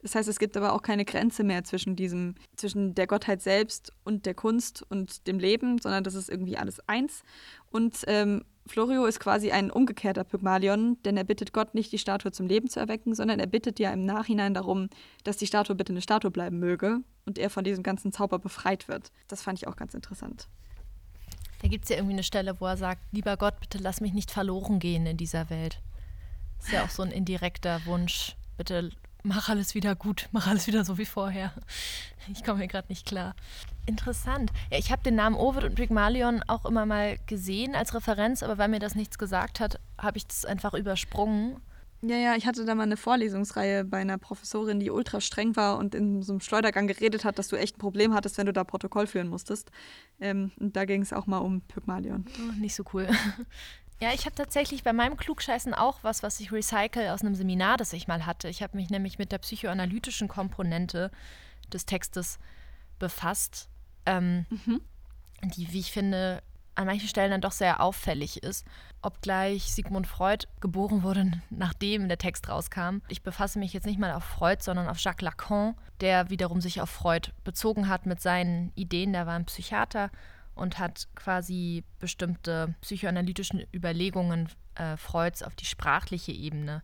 Das 0.04 0.16
heißt, 0.16 0.28
es 0.28 0.38
gibt 0.38 0.58
aber 0.58 0.74
auch 0.74 0.82
keine 0.82 1.06
Grenze 1.06 1.44
mehr 1.44 1.64
zwischen 1.64 1.96
diesem, 1.96 2.36
zwischen 2.58 2.94
der 2.94 3.08
Gottheit 3.08 3.42
selbst 3.42 3.94
und 4.04 4.26
der 4.26 4.34
Kunst 4.34 4.86
und 4.90 5.28
dem 5.28 5.40
Leben, 5.40 5.80
sondern 5.80 6.04
das 6.04 6.14
ist 6.14 6.30
irgendwie 6.30 6.58
alles 6.58 6.88
eins. 6.90 7.24
Und 7.72 8.04
ähm, 8.08 8.44
Florio 8.66 9.06
ist 9.06 9.22
quasi 9.22 9.52
ein 9.52 9.72
umgekehrter 9.72 10.26
Pygmalion, 10.26 10.98
denn 11.04 11.16
er 11.16 11.24
bittet 11.24 11.54
Gott 11.54 11.74
nicht, 11.74 11.92
die 11.94 11.98
Statue 11.98 12.34
zum 12.34 12.48
Leben 12.48 12.70
zu 12.70 12.82
erwecken, 12.82 13.16
sondern 13.16 13.40
er 13.40 13.48
bittet 13.48 13.80
ja 13.80 13.92
im 13.92 14.06
Nachhinein 14.06 14.54
darum, 14.54 14.90
dass 15.24 15.38
die 15.38 15.48
Statue 15.48 15.76
bitte 15.76 15.94
eine 15.94 16.02
Statue 16.02 16.32
bleiben 16.32 16.60
möge 16.60 17.00
und 17.26 17.40
er 17.40 17.50
von 17.50 17.64
diesem 17.64 17.82
ganzen 17.82 18.12
Zauber 18.12 18.40
befreit 18.40 18.90
wird. 18.90 19.12
Das 19.30 19.42
fand 19.42 19.58
ich 19.58 19.68
auch 19.68 19.78
ganz 19.78 19.94
interessant. 19.94 20.50
Da 21.62 21.70
gibt 21.70 21.86
es 21.86 21.90
ja 21.90 21.96
irgendwie 21.96 22.16
eine 22.16 22.24
Stelle, 22.24 22.60
wo 22.60 22.66
er 22.66 22.76
sagt, 22.76 23.02
lieber 23.14 23.38
Gott, 23.38 23.58
bitte 23.62 23.78
lass 23.78 24.02
mich 24.02 24.12
nicht 24.12 24.32
verloren 24.32 24.80
gehen 24.80 25.06
in 25.06 25.16
dieser 25.16 25.50
Welt. 25.50 25.80
Das 26.58 26.68
ist 26.68 26.74
ja 26.74 26.84
auch 26.84 26.90
so 26.90 27.04
ein 27.04 27.12
indirekter 27.12 27.86
Wunsch. 27.86 28.36
Bitte 28.58 28.92
mach 29.24 29.50
alles 29.50 29.74
wieder 29.74 29.96
gut, 29.96 30.30
mach 30.32 30.48
alles 30.48 30.68
wieder 30.68 30.86
so 30.86 30.98
wie 30.98 31.06
vorher. 31.06 31.54
Ich 32.32 32.44
komme 32.44 32.60
mir 32.60 32.68
gerade 32.68 32.90
nicht 32.90 33.06
klar. 33.06 33.36
Interessant. 33.86 34.52
Ja, 34.72 34.78
ich 34.78 34.92
habe 34.92 35.04
den 35.04 35.16
Namen 35.16 35.36
Ovid 35.36 35.64
und 35.64 35.76
Pygmalion 35.76 36.42
auch 36.48 36.66
immer 36.66 36.86
mal 36.86 37.18
gesehen 37.26 37.76
als 37.76 37.94
Referenz, 37.94 38.44
aber 38.44 38.58
weil 38.58 38.70
mir 38.70 38.80
das 38.80 38.96
nichts 38.96 39.18
gesagt 39.18 39.60
hat, 39.60 39.80
habe 39.98 40.18
ich 40.18 40.28
das 40.28 40.46
einfach 40.46 40.74
übersprungen. 40.74 41.58
Ja, 42.06 42.18
ja, 42.18 42.36
ich 42.36 42.46
hatte 42.46 42.66
da 42.66 42.76
mal 42.76 42.84
eine 42.84 42.98
Vorlesungsreihe 42.98 43.86
bei 43.86 44.00
einer 44.00 44.18
Professorin, 44.18 44.82
die 44.82 44.92
ultra 44.92 45.22
streng 45.22 45.56
war 45.56 45.78
und 45.78 45.96
in 45.96 46.22
so 46.22 46.34
einem 46.34 46.42
Schleudergang 46.42 46.86
geredet 46.86 47.24
hat, 47.24 47.40
dass 47.40 47.48
du 47.48 47.56
echt 47.56 47.78
ein 47.78 47.80
Problem 47.80 48.14
hattest, 48.14 48.38
wenn 48.38 48.46
du 48.46 48.52
da 48.52 48.66
Protokoll 48.66 49.08
führen 49.08 49.30
musstest. 49.30 49.72
Ähm, 50.20 50.52
und 50.60 50.76
da 50.76 50.84
ging 50.84 51.02
es 51.02 51.14
auch 51.14 51.28
mal 51.28 51.38
um 51.38 51.62
Pygmalion. 51.62 52.26
Oh, 52.40 52.60
nicht 52.60 52.76
so 52.76 52.84
cool. 52.94 53.08
Ja, 54.04 54.12
ich 54.12 54.26
habe 54.26 54.36
tatsächlich 54.36 54.84
bei 54.84 54.92
meinem 54.92 55.16
Klugscheißen 55.16 55.74
auch 55.74 56.00
was, 56.02 56.24
was 56.24 56.42
ich 56.42 56.52
recycle 56.52 57.08
aus 57.08 57.22
einem 57.22 57.36
Seminar, 57.36 57.78
das 57.78 57.94
ich 57.94 58.06
mal 58.06 58.26
hatte. 58.26 58.50
Ich 58.50 58.62
habe 58.62 58.76
mich 58.76 58.90
nämlich 58.90 59.18
mit 59.18 59.32
der 59.32 59.38
psychoanalytischen 59.38 60.28
Komponente 60.28 61.10
des 61.72 61.86
Textes 61.86 62.38
befasst, 63.00 63.70
ähm, 64.06 64.46
mhm. 64.50 64.82
die, 65.44 65.72
wie 65.72 65.80
ich 65.80 65.94
finde, 65.94 66.44
an 66.76 66.86
manchen 66.86 67.08
Stellen 67.08 67.32
dann 67.32 67.40
doch 67.40 67.54
sehr 67.54 67.80
auffällig 67.80 68.44
ist, 68.44 68.68
obgleich 69.02 69.72
Sigmund 69.72 70.06
Freud 70.06 70.48
geboren 70.60 71.02
wurde, 71.04 71.32
nachdem 71.50 72.10
der 72.10 72.18
Text 72.18 72.50
rauskam. 72.50 72.98
Ich 73.08 73.24
befasse 73.24 73.58
mich 73.58 73.72
jetzt 73.72 73.86
nicht 73.86 74.00
mal 74.00 74.12
auf 74.12 74.26
Freud, 74.26 74.62
sondern 74.62 74.90
auf 74.90 75.00
Jacques 75.00 75.22
Lacan, 75.22 75.76
der 76.02 76.30
wiederum 76.30 76.60
sich 76.60 76.82
auf 76.82 76.90
Freud 76.90 77.32
bezogen 77.46 77.88
hat 77.88 78.06
mit 78.06 78.20
seinen 78.20 78.74
Ideen. 78.76 79.14
Der 79.14 79.28
war 79.28 79.36
ein 79.36 79.46
Psychiater 79.46 80.12
und 80.56 80.80
hat 80.80 81.08
quasi 81.16 81.84
bestimmte 82.00 82.76
psychoanalytischen 82.82 83.66
Überlegungen 83.74 84.50
äh, 84.76 84.98
Freuds 84.98 85.44
auf 85.44 85.56
die 85.56 85.66
sprachliche 85.66 86.32
Ebene 86.32 86.84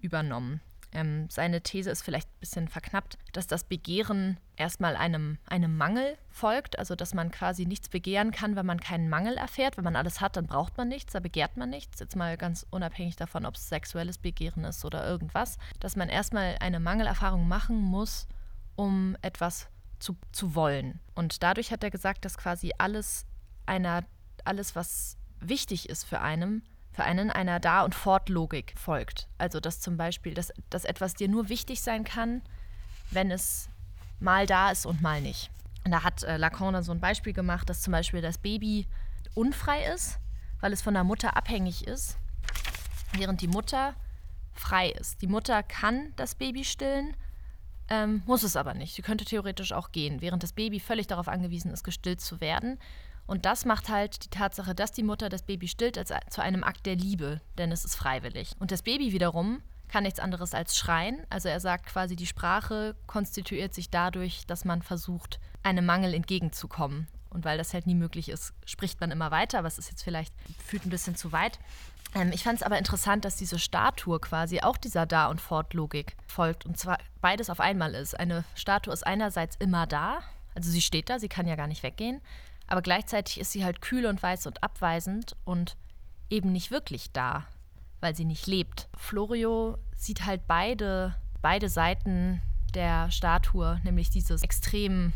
übernommen. 0.00 0.60
Ähm, 0.94 1.28
seine 1.28 1.60
These 1.60 1.90
ist 1.90 2.02
vielleicht 2.02 2.28
ein 2.28 2.40
bisschen 2.40 2.68
verknappt, 2.68 3.18
dass 3.32 3.48
das 3.48 3.64
Begehren 3.64 4.38
erstmal 4.56 4.94
einem, 4.94 5.38
einem 5.46 5.76
Mangel 5.76 6.16
folgt, 6.30 6.78
also 6.78 6.94
dass 6.94 7.14
man 7.14 7.32
quasi 7.32 7.66
nichts 7.66 7.88
begehren 7.88 8.30
kann, 8.30 8.54
wenn 8.54 8.64
man 8.64 8.78
keinen 8.78 9.08
Mangel 9.08 9.36
erfährt. 9.36 9.76
Wenn 9.76 9.84
man 9.84 9.96
alles 9.96 10.20
hat, 10.20 10.36
dann 10.36 10.46
braucht 10.46 10.76
man 10.76 10.88
nichts, 10.88 11.12
da 11.12 11.20
begehrt 11.20 11.56
man 11.56 11.70
nichts. 11.70 11.98
Jetzt 11.98 12.14
mal 12.14 12.36
ganz 12.36 12.64
unabhängig 12.70 13.16
davon, 13.16 13.44
ob 13.44 13.56
es 13.56 13.68
sexuelles 13.68 14.18
Begehren 14.18 14.62
ist 14.62 14.84
oder 14.84 15.04
irgendwas. 15.04 15.58
Dass 15.80 15.96
man 15.96 16.08
erstmal 16.08 16.56
eine 16.60 16.78
Mangelerfahrung 16.78 17.48
machen 17.48 17.76
muss, 17.76 18.28
um 18.76 19.16
etwas 19.20 19.68
zu, 20.04 20.16
zu 20.32 20.54
wollen. 20.54 21.00
Und 21.14 21.42
dadurch 21.42 21.72
hat 21.72 21.82
er 21.82 21.90
gesagt, 21.90 22.24
dass 22.24 22.36
quasi 22.36 22.72
alles 22.76 23.24
einer, 23.64 24.04
alles, 24.44 24.76
was 24.76 25.16
wichtig 25.40 25.88
ist 25.88 26.04
für 26.04 26.20
einen, 26.20 26.62
für 26.92 27.04
einen 27.04 27.30
einer 27.30 27.58
Da- 27.58 27.82
und 27.82 27.94
Fortlogik 27.94 28.74
folgt. 28.76 29.28
Also 29.38 29.60
dass 29.60 29.80
zum 29.80 29.96
Beispiel, 29.96 30.34
dass, 30.34 30.52
dass 30.68 30.84
etwas 30.84 31.14
dir 31.14 31.28
nur 31.28 31.48
wichtig 31.48 31.80
sein 31.80 32.04
kann, 32.04 32.42
wenn 33.10 33.30
es 33.30 33.68
mal 34.20 34.46
da 34.46 34.70
ist 34.70 34.84
und 34.84 35.00
mal 35.00 35.22
nicht. 35.22 35.50
Und 35.84 35.92
da 35.92 36.02
hat 36.02 36.22
äh, 36.22 36.36
Lacan 36.36 36.74
dann 36.74 36.82
so 36.82 36.92
ein 36.92 37.00
Beispiel 37.00 37.32
gemacht, 37.32 37.68
dass 37.68 37.80
zum 37.80 37.92
Beispiel 37.92 38.20
das 38.20 38.38
Baby 38.38 38.86
unfrei 39.34 39.84
ist, 39.94 40.18
weil 40.60 40.72
es 40.72 40.82
von 40.82 40.94
der 40.94 41.04
Mutter 41.04 41.36
abhängig 41.36 41.86
ist, 41.86 42.18
während 43.12 43.40
die 43.40 43.48
Mutter 43.48 43.94
frei 44.52 44.90
ist. 44.90 45.22
Die 45.22 45.26
Mutter 45.26 45.62
kann 45.62 46.12
das 46.16 46.34
Baby 46.34 46.64
stillen, 46.64 47.16
ähm, 47.88 48.22
muss 48.26 48.42
es 48.42 48.56
aber 48.56 48.74
nicht. 48.74 48.94
Sie 48.94 49.02
könnte 49.02 49.24
theoretisch 49.24 49.72
auch 49.72 49.92
gehen, 49.92 50.20
während 50.20 50.42
das 50.42 50.52
Baby 50.52 50.80
völlig 50.80 51.06
darauf 51.06 51.28
angewiesen 51.28 51.70
ist, 51.70 51.84
gestillt 51.84 52.20
zu 52.20 52.40
werden. 52.40 52.78
Und 53.26 53.46
das 53.46 53.64
macht 53.64 53.88
halt 53.88 54.24
die 54.24 54.30
Tatsache, 54.30 54.74
dass 54.74 54.92
die 54.92 55.02
Mutter 55.02 55.28
das 55.28 55.42
Baby 55.42 55.68
stillt, 55.68 55.96
als, 55.96 56.12
zu 56.30 56.42
einem 56.42 56.62
Akt 56.62 56.84
der 56.86 56.96
Liebe, 56.96 57.40
denn 57.56 57.72
es 57.72 57.84
ist 57.84 57.96
freiwillig. 57.96 58.52
Und 58.58 58.70
das 58.70 58.82
Baby 58.82 59.12
wiederum 59.12 59.62
kann 59.88 60.04
nichts 60.04 60.20
anderes 60.20 60.54
als 60.54 60.76
schreien. 60.76 61.26
Also 61.30 61.48
er 61.48 61.60
sagt 61.60 61.86
quasi, 61.86 62.16
die 62.16 62.26
Sprache 62.26 62.96
konstituiert 63.06 63.74
sich 63.74 63.90
dadurch, 63.90 64.46
dass 64.46 64.64
man 64.64 64.82
versucht, 64.82 65.40
einem 65.62 65.86
Mangel 65.86 66.14
entgegenzukommen. 66.14 67.06
Und 67.30 67.44
weil 67.44 67.58
das 67.58 67.74
halt 67.74 67.86
nie 67.86 67.94
möglich 67.94 68.28
ist, 68.28 68.52
spricht 68.64 69.00
man 69.00 69.10
immer 69.10 69.30
weiter, 69.30 69.58
aber 69.58 69.68
es 69.68 69.78
ist 69.78 69.90
jetzt 69.90 70.04
vielleicht, 70.04 70.32
führt 70.64 70.86
ein 70.86 70.90
bisschen 70.90 71.16
zu 71.16 71.32
weit. 71.32 71.58
Ähm, 72.14 72.30
ich 72.32 72.42
fand 72.42 72.56
es 72.56 72.62
aber 72.62 72.78
interessant, 72.78 73.24
dass 73.24 73.36
diese 73.36 73.58
Statue 73.58 74.20
quasi 74.20 74.60
auch 74.60 74.76
dieser 74.76 75.06
Da- 75.06 75.26
und 75.26 75.40
Fortlogik 75.40 76.16
folgt. 76.26 76.66
Und 76.66 76.78
zwar 76.78 76.98
beides 77.20 77.50
auf 77.50 77.60
einmal 77.60 77.94
ist. 77.94 78.18
Eine 78.18 78.44
Statue 78.54 78.92
ist 78.92 79.06
einerseits 79.06 79.56
immer 79.56 79.86
da, 79.86 80.20
also 80.54 80.70
sie 80.70 80.82
steht 80.82 81.10
da, 81.10 81.18
sie 81.18 81.28
kann 81.28 81.48
ja 81.48 81.56
gar 81.56 81.66
nicht 81.66 81.82
weggehen. 81.82 82.20
Aber 82.66 82.82
gleichzeitig 82.82 83.40
ist 83.40 83.52
sie 83.52 83.64
halt 83.64 83.82
kühl 83.82 84.06
und 84.06 84.22
weiß 84.22 84.46
und 84.46 84.62
abweisend 84.62 85.36
und 85.44 85.76
eben 86.30 86.52
nicht 86.52 86.70
wirklich 86.70 87.12
da, 87.12 87.46
weil 88.00 88.14
sie 88.14 88.24
nicht 88.24 88.46
lebt. 88.46 88.88
Florio 88.96 89.78
sieht 89.94 90.24
halt 90.24 90.46
beide, 90.46 91.14
beide 91.42 91.68
Seiten 91.68 92.40
der 92.74 93.10
Statue, 93.10 93.80
nämlich 93.84 94.10
dieses 94.10 94.42
extrem 94.42 95.12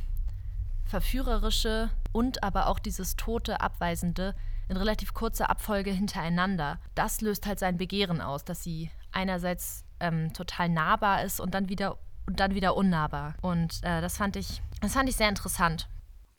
verführerische 0.84 1.90
und 2.12 2.42
aber 2.42 2.66
auch 2.66 2.78
dieses 2.78 3.16
tote, 3.16 3.60
abweisende 3.60 4.34
in 4.68 4.76
relativ 4.76 5.14
kurzer 5.14 5.50
Abfolge 5.50 5.90
hintereinander. 5.90 6.78
Das 6.94 7.20
löst 7.20 7.46
halt 7.46 7.58
sein 7.58 7.76
Begehren 7.76 8.20
aus, 8.20 8.44
dass 8.44 8.62
sie 8.62 8.90
einerseits 9.12 9.84
ähm, 10.00 10.32
total 10.32 10.68
nahbar 10.68 11.24
ist 11.24 11.40
und 11.40 11.54
dann 11.54 11.68
wieder 11.68 11.98
und 12.28 12.40
dann 12.40 12.54
wieder 12.54 12.76
unnahbar. 12.76 13.34
Und 13.40 13.80
äh, 13.82 14.02
das 14.02 14.18
fand 14.18 14.36
ich, 14.36 14.60
das 14.82 14.92
fand 14.92 15.08
ich 15.08 15.16
sehr 15.16 15.30
interessant. 15.30 15.88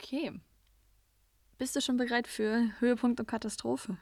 Okay. 0.00 0.32
Bist 1.58 1.74
du 1.74 1.80
schon 1.80 1.96
bereit 1.96 2.28
für 2.28 2.70
Höhepunkt 2.78 3.18
und 3.18 3.26
Katastrophe? 3.26 3.98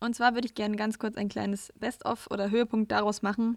Und 0.00 0.14
zwar 0.14 0.34
würde 0.34 0.46
ich 0.46 0.54
gerne 0.54 0.76
ganz 0.76 0.98
kurz 0.98 1.16
ein 1.16 1.28
kleines 1.28 1.72
Best-of 1.78 2.28
oder 2.30 2.50
Höhepunkt 2.50 2.90
daraus 2.90 3.22
machen. 3.22 3.56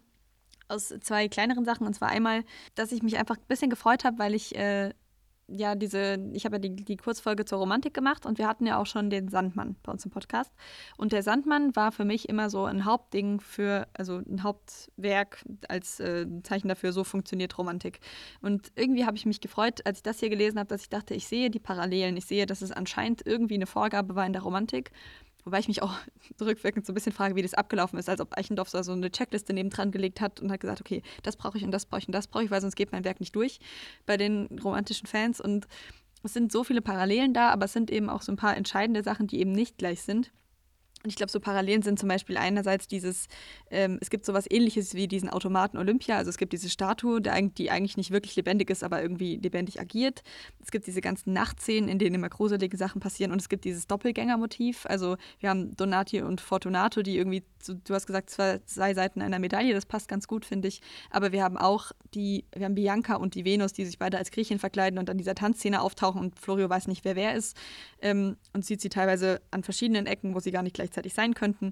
Aus 0.70 0.93
zwei 1.01 1.28
kleineren 1.28 1.65
Sachen. 1.65 1.86
Und 1.86 1.93
zwar 1.93 2.09
einmal, 2.09 2.43
dass 2.76 2.93
ich 2.93 3.03
mich 3.03 3.17
einfach 3.17 3.36
ein 3.36 3.47
bisschen 3.47 3.70
gefreut 3.70 4.05
habe, 4.05 4.20
weil 4.20 4.34
ich 4.34 4.55
äh, 4.55 4.93
ja 5.51 5.76
diese, 5.76 6.17
ich 6.34 6.45
habe 6.45 6.55
ja 6.55 6.59
die, 6.59 6.76
die 6.76 6.97
Kurzfolge 6.97 7.45
zur 7.45 7.59
Romantik 7.59 7.93
gemacht 7.93 8.26
und 8.26 8.38
wir 8.38 8.47
hatten 8.47 8.65
ja 8.65 8.78
auch 8.78 8.86
schon 8.86 9.09
den 9.09 9.30
Sandmann 9.30 9.76
bei 9.84 9.91
uns 9.91 10.05
im 10.05 10.11
Podcast. 10.11 10.51
Und 10.97 11.11
der 11.11 11.24
Sandmann 11.24 11.76
war 11.76 11.91
für 11.91 12.05
mich 12.05 12.30
immer 12.30 12.49
so 12.49 12.65
ein 12.65 12.86
Hauptding 12.86 13.39
für, 13.39 13.88
also 13.93 14.17
ein 14.17 14.43
Hauptwerk 14.43 15.43
als 15.67 15.99
äh, 15.99 16.26
Zeichen 16.43 16.67
dafür, 16.67 16.91
so 16.91 17.03
funktioniert 17.03 17.57
Romantik. 17.57 17.99
Und 18.41 18.72
irgendwie 18.76 19.05
habe 19.05 19.17
ich 19.17 19.26
mich 19.26 19.41
gefreut, 19.41 19.86
als 19.86 19.99
ich 19.99 20.03
das 20.03 20.20
hier 20.20 20.30
gelesen 20.30 20.59
habe, 20.59 20.67
dass 20.67 20.84
ich 20.84 20.89
dachte, 20.89 21.13
ich 21.13 21.28
sehe 21.28 21.49
die 21.49 21.59
Parallelen, 21.59 22.17
ich 22.17 22.26
sehe, 22.26 22.45
dass 22.45 22.61
es 22.61 22.72
anscheinend 22.72 23.26
irgendwie 23.26 23.55
eine 23.55 23.67
Vorgabe 23.67 24.15
war 24.15 24.26
in 24.26 24.34
der 24.34 24.43
Romantik. 24.43 24.91
Wobei 25.45 25.59
ich 25.59 25.67
mich 25.67 25.81
auch 25.81 25.95
rückwirkend 26.41 26.85
so 26.85 26.91
ein 26.91 26.95
bisschen 26.95 27.11
frage, 27.11 27.35
wie 27.35 27.41
das 27.41 27.53
abgelaufen 27.53 27.97
ist, 27.99 28.09
als 28.09 28.21
ob 28.21 28.37
Eichendorff 28.37 28.69
so 28.69 28.91
eine 28.91 29.11
Checkliste 29.11 29.53
nebendran 29.53 29.91
gelegt 29.91 30.21
hat 30.21 30.39
und 30.39 30.51
hat 30.51 30.59
gesagt, 30.59 30.81
okay, 30.81 31.01
das 31.23 31.35
brauche 31.35 31.57
ich 31.57 31.63
und 31.63 31.71
das 31.71 31.85
brauche 31.85 32.01
ich 32.01 32.07
und 32.07 32.13
das 32.13 32.27
brauche 32.27 32.43
ich, 32.43 32.51
weil 32.51 32.61
sonst 32.61 32.75
geht 32.75 32.91
mein 32.91 33.03
Werk 33.03 33.19
nicht 33.19 33.35
durch 33.35 33.59
bei 34.05 34.17
den 34.17 34.59
romantischen 34.63 35.07
Fans. 35.07 35.39
Und 35.39 35.67
es 36.23 36.33
sind 36.33 36.51
so 36.51 36.63
viele 36.63 36.81
Parallelen 36.81 37.33
da, 37.33 37.49
aber 37.49 37.65
es 37.65 37.73
sind 37.73 37.89
eben 37.91 38.09
auch 38.09 38.21
so 38.21 38.31
ein 38.31 38.37
paar 38.37 38.57
entscheidende 38.57 39.03
Sachen, 39.03 39.27
die 39.27 39.39
eben 39.39 39.51
nicht 39.51 39.77
gleich 39.77 40.01
sind. 40.01 40.31
Und 41.04 41.10
ich 41.10 41.16
glaube, 41.16 41.32
so 41.32 41.39
Parallelen 41.39 41.82
sind 41.82 41.97
zum 41.97 42.10
Beispiel 42.10 42.36
einerseits 42.36 42.88
dieses, 42.88 43.28
ähm, 43.72 44.00
es 44.02 44.10
gibt 44.10 44.26
sowas 44.26 44.45
ähnliches 44.50 44.95
wie 44.95 45.08
diesen 45.08 45.30
Automaten 45.30 45.78
Olympia, 45.78 46.18
also 46.18 46.30
es 46.30 46.38
gibt 46.38 46.52
diese 46.52 46.70
Statue, 46.70 47.22
die 47.22 47.72
eigentlich 47.72 47.95
nicht 47.95 48.12
wirklich 48.12 48.36
lebendig 48.36 48.70
ist, 48.70 48.84
aber 48.84 49.02
irgendwie 49.02 49.38
lebendig 49.38 49.80
agiert. 49.80 50.24
Es 50.62 50.72
gibt 50.72 50.88
diese 50.88 51.00
ganzen 51.00 51.32
Nachtszenen, 51.32 51.89
in 51.89 52.00
denen 52.00 52.16
immer 52.16 52.28
gruselige 52.28 52.76
Sachen 52.76 53.00
passieren 53.00 53.32
und 53.32 53.39
es 53.39 53.47
gibt 53.47 53.64
dieses 53.64 53.88
Doppelgängermotiv. 53.88 54.86
Also 54.88 55.16
wir 55.39 55.50
haben 55.50 55.76
Donati 55.78 56.22
und 56.22 56.41
Fortunato, 56.41 57.02
die 57.02 57.16
irgendwie, 57.16 57.43
du 57.66 57.93
hast 57.93 58.06
gesagt, 58.06 58.30
zwei, 58.30 58.60
zwei 58.66 58.93
Seiten 58.93 59.22
einer 59.22 59.39
Medaille, 59.39 59.74
das 59.74 59.86
passt 59.86 60.10
ganz 60.10 60.28
gut, 60.28 60.43
finde 60.43 60.68
ich. 60.68 60.82
Aber 61.12 61.32
wir 61.32 61.43
haben 61.43 61.58
auch 61.58 61.93
die, 62.14 62.43
wir 62.54 62.66
haben 62.66 62.76
Bianca 62.76 63.16
und 63.16 63.36
die 63.36 63.45
Venus, 63.45 63.72
die 63.72 63.86
sich 63.86 64.00
beide 64.00 64.18
als 64.18 64.32
Griechin 64.32 64.60
verkleiden 64.60 65.00
und 65.00 65.10
an 65.10 65.18
dieser 65.18 65.36
Tanzszene 65.36 65.82
auftauchen 65.82 66.20
und 66.20 66.38
Florio 66.38 66.70
weiß 66.70 66.88
nicht, 66.88 67.06
wer 67.06 67.16
wer 67.16 67.36
ist 67.36 67.56
ähm, 68.02 68.36
und 68.54 68.66
sieht 68.66 68.82
sie 68.82 68.89
teilweise 68.89 69.41
an 69.52 69.64
verschiedenen 69.64 70.06
Ecken, 70.06 70.36
wo 70.36 70.39
sie 70.39 70.52
gar 70.52 70.64
nicht 70.64 70.76
gleich 70.76 70.88
gleichzeitig 70.89 71.13
sein 71.13 71.33
könnten. 71.33 71.71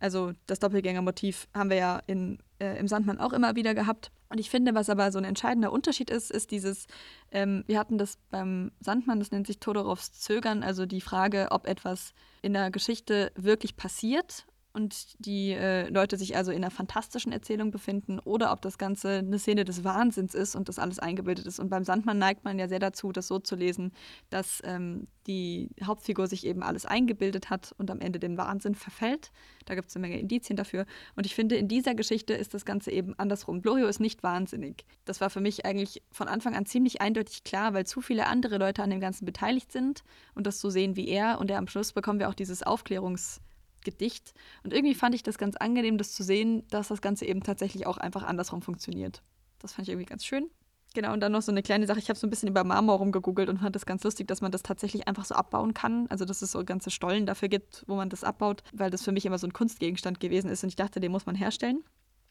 Also 0.00 0.32
das 0.46 0.58
Doppelgängermotiv 0.58 1.48
haben 1.54 1.70
wir 1.70 1.76
ja 1.76 2.02
in, 2.06 2.38
äh, 2.58 2.78
im 2.78 2.88
Sandmann 2.88 3.18
auch 3.18 3.32
immer 3.32 3.56
wieder 3.56 3.74
gehabt. 3.74 4.10
Und 4.28 4.38
ich 4.38 4.50
finde, 4.50 4.74
was 4.74 4.90
aber 4.90 5.12
so 5.12 5.18
ein 5.18 5.24
entscheidender 5.24 5.72
Unterschied 5.72 6.10
ist, 6.10 6.30
ist 6.30 6.50
dieses, 6.50 6.86
ähm, 7.30 7.64
wir 7.66 7.78
hatten 7.78 7.96
das 7.96 8.18
beim 8.30 8.72
Sandmann, 8.80 9.20
das 9.20 9.30
nennt 9.30 9.46
sich 9.46 9.58
Todorovs 9.58 10.12
Zögern, 10.12 10.62
also 10.62 10.84
die 10.84 11.00
Frage, 11.00 11.48
ob 11.50 11.66
etwas 11.66 12.12
in 12.42 12.52
der 12.52 12.70
Geschichte 12.70 13.32
wirklich 13.36 13.76
passiert 13.76 14.46
und 14.76 15.24
die 15.24 15.52
äh, 15.52 15.88
Leute 15.88 16.18
sich 16.18 16.36
also 16.36 16.50
in 16.50 16.58
einer 16.58 16.70
fantastischen 16.70 17.32
Erzählung 17.32 17.70
befinden 17.70 18.18
oder 18.18 18.52
ob 18.52 18.60
das 18.60 18.76
Ganze 18.76 19.08
eine 19.18 19.38
Szene 19.38 19.64
des 19.64 19.84
Wahnsinns 19.84 20.34
ist 20.34 20.54
und 20.54 20.68
das 20.68 20.78
alles 20.78 20.98
eingebildet 20.98 21.46
ist. 21.46 21.58
Und 21.58 21.70
beim 21.70 21.82
Sandmann 21.82 22.18
neigt 22.18 22.44
man 22.44 22.58
ja 22.58 22.68
sehr 22.68 22.78
dazu, 22.78 23.10
das 23.10 23.26
so 23.26 23.38
zu 23.38 23.56
lesen, 23.56 23.92
dass 24.28 24.60
ähm, 24.64 25.06
die 25.26 25.70
Hauptfigur 25.82 26.26
sich 26.26 26.46
eben 26.46 26.62
alles 26.62 26.84
eingebildet 26.84 27.48
hat 27.48 27.74
und 27.78 27.90
am 27.90 28.00
Ende 28.00 28.18
dem 28.18 28.36
Wahnsinn 28.36 28.74
verfällt. 28.74 29.32
Da 29.64 29.74
gibt 29.74 29.88
es 29.88 29.96
eine 29.96 30.06
Menge 30.06 30.20
Indizien 30.20 30.58
dafür. 30.58 30.84
Und 31.16 31.24
ich 31.24 31.34
finde, 31.34 31.56
in 31.56 31.68
dieser 31.68 31.94
Geschichte 31.94 32.34
ist 32.34 32.52
das 32.52 32.66
Ganze 32.66 32.90
eben 32.90 33.18
andersrum. 33.18 33.62
Blorio 33.62 33.86
ist 33.86 33.98
nicht 33.98 34.22
wahnsinnig. 34.22 34.84
Das 35.06 35.22
war 35.22 35.30
für 35.30 35.40
mich 35.40 35.64
eigentlich 35.64 36.02
von 36.12 36.28
Anfang 36.28 36.54
an 36.54 36.66
ziemlich 36.66 37.00
eindeutig 37.00 37.44
klar, 37.44 37.72
weil 37.72 37.86
zu 37.86 38.02
viele 38.02 38.26
andere 38.26 38.58
Leute 38.58 38.82
an 38.82 38.90
dem 38.90 39.00
Ganzen 39.00 39.24
beteiligt 39.24 39.72
sind 39.72 40.04
und 40.34 40.46
das 40.46 40.60
so 40.60 40.68
sehen 40.68 40.96
wie 40.96 41.08
er. 41.08 41.40
Und 41.40 41.50
am 41.50 41.66
Schluss 41.66 41.94
bekommen 41.94 42.18
wir 42.18 42.28
auch 42.28 42.34
dieses 42.34 42.62
Aufklärungs- 42.62 43.40
Gedicht. 43.86 44.34
Und 44.64 44.74
irgendwie 44.74 44.94
fand 44.94 45.14
ich 45.14 45.22
das 45.22 45.38
ganz 45.38 45.56
angenehm, 45.56 45.96
das 45.96 46.12
zu 46.12 46.22
sehen, 46.22 46.64
dass 46.68 46.88
das 46.88 47.00
Ganze 47.00 47.24
eben 47.24 47.42
tatsächlich 47.42 47.86
auch 47.86 47.96
einfach 47.96 48.24
andersrum 48.24 48.60
funktioniert. 48.60 49.22
Das 49.60 49.72
fand 49.72 49.88
ich 49.88 49.92
irgendwie 49.92 50.10
ganz 50.10 50.24
schön. 50.24 50.50
Genau, 50.94 51.12
und 51.12 51.20
dann 51.20 51.32
noch 51.32 51.42
so 51.42 51.52
eine 51.52 51.62
kleine 51.62 51.86
Sache. 51.86 51.98
Ich 51.98 52.08
habe 52.08 52.18
so 52.18 52.26
ein 52.26 52.30
bisschen 52.30 52.48
über 52.48 52.64
Marmor 52.64 52.96
rumgegoogelt 52.96 53.48
und 53.50 53.58
fand 53.58 53.76
das 53.76 53.84
ganz 53.84 54.02
lustig, 54.02 54.28
dass 54.28 54.40
man 54.40 54.50
das 54.50 54.62
tatsächlich 54.62 55.06
einfach 55.06 55.26
so 55.26 55.34
abbauen 55.34 55.74
kann. 55.74 56.06
Also, 56.08 56.24
dass 56.24 56.40
es 56.42 56.52
so 56.52 56.64
ganze 56.64 56.90
Stollen 56.90 57.26
dafür 57.26 57.48
gibt, 57.48 57.84
wo 57.86 57.96
man 57.96 58.08
das 58.08 58.24
abbaut, 58.24 58.62
weil 58.72 58.90
das 58.90 59.02
für 59.02 59.12
mich 59.12 59.26
immer 59.26 59.38
so 59.38 59.46
ein 59.46 59.52
Kunstgegenstand 59.52 60.20
gewesen 60.20 60.50
ist 60.50 60.62
und 60.62 60.70
ich 60.70 60.76
dachte, 60.76 61.00
den 61.00 61.12
muss 61.12 61.26
man 61.26 61.34
herstellen. 61.34 61.84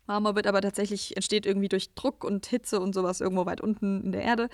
Marmor 0.07 0.35
wird 0.35 0.47
aber 0.47 0.61
tatsächlich, 0.61 1.15
entsteht 1.15 1.45
irgendwie 1.45 1.69
durch 1.69 1.93
Druck 1.93 2.23
und 2.23 2.45
Hitze 2.45 2.79
und 2.79 2.93
sowas 2.93 3.21
irgendwo 3.21 3.45
weit 3.45 3.61
unten 3.61 4.03
in 4.03 4.11
der 4.11 4.23
Erde. 4.23 4.49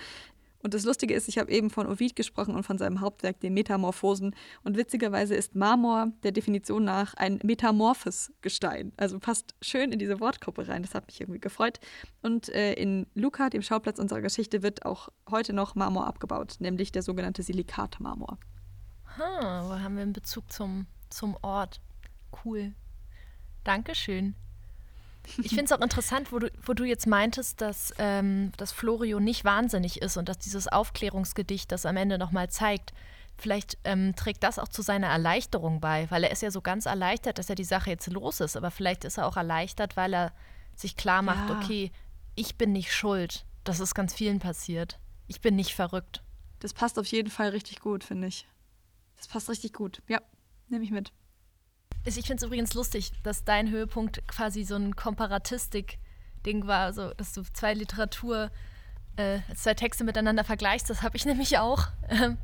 Und 0.64 0.74
das 0.74 0.84
Lustige 0.84 1.14
ist, 1.14 1.28
ich 1.28 1.38
habe 1.38 1.52
eben 1.52 1.70
von 1.70 1.88
Ovid 1.88 2.16
gesprochen 2.16 2.56
und 2.56 2.64
von 2.64 2.78
seinem 2.78 3.02
Hauptwerk, 3.02 3.40
den 3.40 3.54
Metamorphosen. 3.54 4.36
Und 4.64 4.78
witzigerweise 4.78 5.36
ist 5.36 5.56
Marmor 5.56 6.12
der 6.24 6.32
Definition 6.32 6.84
nach 6.84 7.14
ein 7.16 7.40
metamorphes 7.44 8.32
Gestein. 8.42 8.92
Also 8.98 9.20
passt 9.20 9.56
schön 9.62 9.92
in 9.92 10.00
diese 10.00 10.20
Wortgruppe 10.20 10.68
rein. 10.68 10.84
Das 10.84 10.94
hat 10.94 11.08
mich 11.08 11.20
irgendwie 11.22 11.40
gefreut. 11.40 11.80
Und 12.22 12.50
äh, 12.50 12.74
in 12.74 13.08
Luca, 13.16 13.50
dem 13.50 13.62
Schauplatz 13.62 14.00
unserer 14.00 14.22
Geschichte, 14.22 14.62
wird 14.62 14.86
auch 14.86 15.10
heute 15.30 15.54
noch 15.54 15.76
Marmor 15.76 16.08
abgebaut, 16.08 16.58
nämlich 16.60 16.92
der 16.92 17.04
sogenannte 17.04 17.44
Silikatmarmor. 17.44 18.38
Ha, 19.18 19.64
wo 19.66 19.80
haben 19.80 19.96
wir 19.96 20.04
einen 20.04 20.14
Bezug 20.14 20.52
zum, 20.52 20.86
zum 21.10 21.36
Ort? 21.42 21.82
Cool. 22.46 22.74
Dankeschön. 23.64 24.36
Ich 25.38 25.50
finde 25.50 25.66
es 25.66 25.72
auch 25.72 25.82
interessant, 25.82 26.32
wo 26.32 26.40
du, 26.40 26.52
wo 26.66 26.74
du 26.74 26.84
jetzt 26.84 27.08
meintest, 27.08 27.62
dass, 27.62 27.94
ähm, 28.00 28.52
dass 28.58 28.72
Florio 28.72 29.20
nicht 29.20 29.46
wahnsinnig 29.46 30.02
ist 30.02 30.18
und 30.18 30.28
dass 30.28 30.40
dieses 30.40 30.68
Aufklärungsgedicht 30.68 31.72
das 31.72 31.86
am 31.86 31.98
Ende 31.98 32.18
nochmal 32.18 32.50
zeigt. 32.50 32.94
Vielleicht 33.38 33.78
ähm, 33.84 34.16
trägt 34.16 34.44
das 34.44 34.60
auch 34.60 34.68
zu 34.68 34.82
seiner 34.82 35.08
Erleichterung 35.08 35.80
bei, 35.80 36.10
weil 36.12 36.24
er 36.24 36.32
ist 36.32 36.42
ja 36.42 36.52
so 36.52 36.62
ganz 36.62 36.86
erleichtert, 36.86 37.38
dass 37.38 37.48
ja 37.48 37.56
die 37.56 37.64
Sache 37.64 37.90
jetzt 37.90 38.08
los 38.08 38.40
ist. 38.40 38.58
Aber 38.58 38.72
vielleicht 38.72 39.06
ist 39.06 39.18
er 39.18 39.28
auch 39.28 39.38
erleichtert, 39.38 39.98
weil 39.98 40.14
er 40.14 40.34
sich 40.76 40.96
klar 40.96 41.22
macht, 41.22 41.50
ja. 41.50 41.58
okay, 41.58 41.92
ich 42.36 42.58
bin 42.58 42.72
nicht 42.72 42.94
schuld. 42.94 43.46
Das 43.64 43.80
ist 43.80 43.94
ganz 43.94 44.14
vielen 44.14 44.40
passiert. 44.40 45.00
Ich 45.28 45.42
bin 45.42 45.56
nicht 45.56 45.74
verrückt. 45.74 46.24
Das 46.60 46.74
passt 46.74 47.00
auf 47.00 47.08
jeden 47.08 47.30
Fall 47.30 47.50
richtig 47.50 47.80
gut, 47.80 48.04
finde 48.04 48.28
ich. 48.28 48.48
Das 49.18 49.28
passt 49.28 49.50
richtig 49.50 49.74
gut. 49.74 50.02
Ja, 50.08 50.22
nehme 50.68 50.84
ich 50.84 50.92
mit. 50.92 51.12
Ich 52.04 52.16
finde 52.16 52.36
es 52.36 52.44
übrigens 52.44 52.74
lustig, 52.74 53.12
dass 53.24 53.44
dein 53.44 53.70
Höhepunkt 53.70 54.28
quasi 54.28 54.64
so 54.64 54.76
ein 54.76 54.96
Komparatistik-Ding 54.96 56.68
war, 56.68 56.94
so 56.94 57.14
dass 57.14 57.34
du 57.34 57.44
zwei 57.54 57.74
Literatur, 57.74 58.50
äh, 59.18 59.40
zwei 59.56 59.74
Texte 59.76 60.04
miteinander 60.04 60.44
vergleichst. 60.44 60.90
Das 60.90 61.04
habe 61.04 61.18
ich 61.18 61.26
nämlich 61.26 61.58
auch. 61.58 61.88
Ähm, 62.10 62.38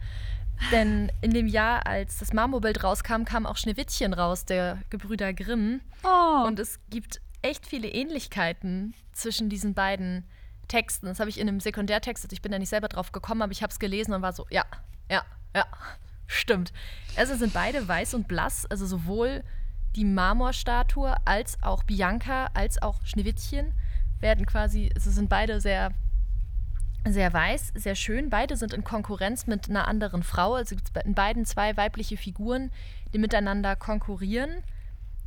denn 0.72 1.12
in 1.22 1.32
dem 1.32 1.47
Jahr, 1.47 1.86
als 1.86 2.18
das 2.18 2.34
Marmorbild 2.34 2.84
rauskam, 2.84 3.24
kam 3.26 3.45
auch 3.45 3.58
Schneewittchen 3.58 4.14
raus, 4.14 4.45
der 4.45 4.80
Gebrüder 4.89 5.34
Grimm. 5.34 5.82
Oh. 6.03 6.45
Und 6.45 6.60
es 6.60 6.80
gibt 6.89 7.22
echt 7.41 7.68
viele 7.68 7.88
Ähnlichkeiten 7.88 8.93
zwischen 9.14 9.49
diesen 9.49 9.74
beiden 9.74 10.26
Texten. 10.68 11.08
Das 11.08 11.20
habe 11.20 11.30
ich 11.30 11.39
in 11.39 11.47
einem 11.47 11.60
Sekundärtext, 11.60 12.26
also 12.26 12.34
ich 12.34 12.41
bin 12.41 12.51
da 12.51 12.60
nicht 12.60 12.70
selber 12.70 12.88
drauf 12.88 13.12
gekommen, 13.12 13.41
aber 13.41 13.51
ich 13.51 13.64
habe 13.64 13.72
es 13.72 13.80
gelesen 13.80 14.14
und 14.14 14.22
war 14.22 14.34
so, 14.34 14.45
ja, 14.49 14.66
ja, 15.10 15.24
ja, 15.55 15.66
Stimmt. 16.28 16.73
Also 17.15 17.36
sind 17.36 17.53
beide 17.53 17.88
weiß 17.88 18.13
und 18.13 18.28
blass, 18.28 18.65
also 18.65 18.86
sowohl 18.86 19.43
die 19.95 20.05
Marmorstatue 20.05 21.15
als 21.25 21.57
auch 21.63 21.84
Bianca 21.84 22.51
als 22.53 22.82
auch 22.82 23.03
Schneewittchen 23.03 23.73
werden 24.19 24.45
quasi, 24.45 24.91
also 24.93 25.09
sind 25.09 25.30
beide 25.30 25.59
sehr 25.61 25.91
sehr 27.05 27.32
weiß, 27.32 27.71
sehr 27.75 27.95
schön. 27.95 28.30
Beide 28.30 28.57
sind 28.57 28.73
in 28.73 28.84
Konkurrenz 28.84 29.47
mit 29.47 29.69
einer 29.69 29.88
anderen 29.88 30.23
Frau. 30.23 30.55
Also 30.55 30.75
gibt 30.75 30.91
es 30.93 31.05
in 31.05 31.13
beiden 31.13 31.45
zwei 31.45 31.78
weibliche 31.78 32.17
Figuren, 32.17 32.71
die 33.13 33.17
miteinander 33.17 33.75
konkurrieren. 33.75 34.63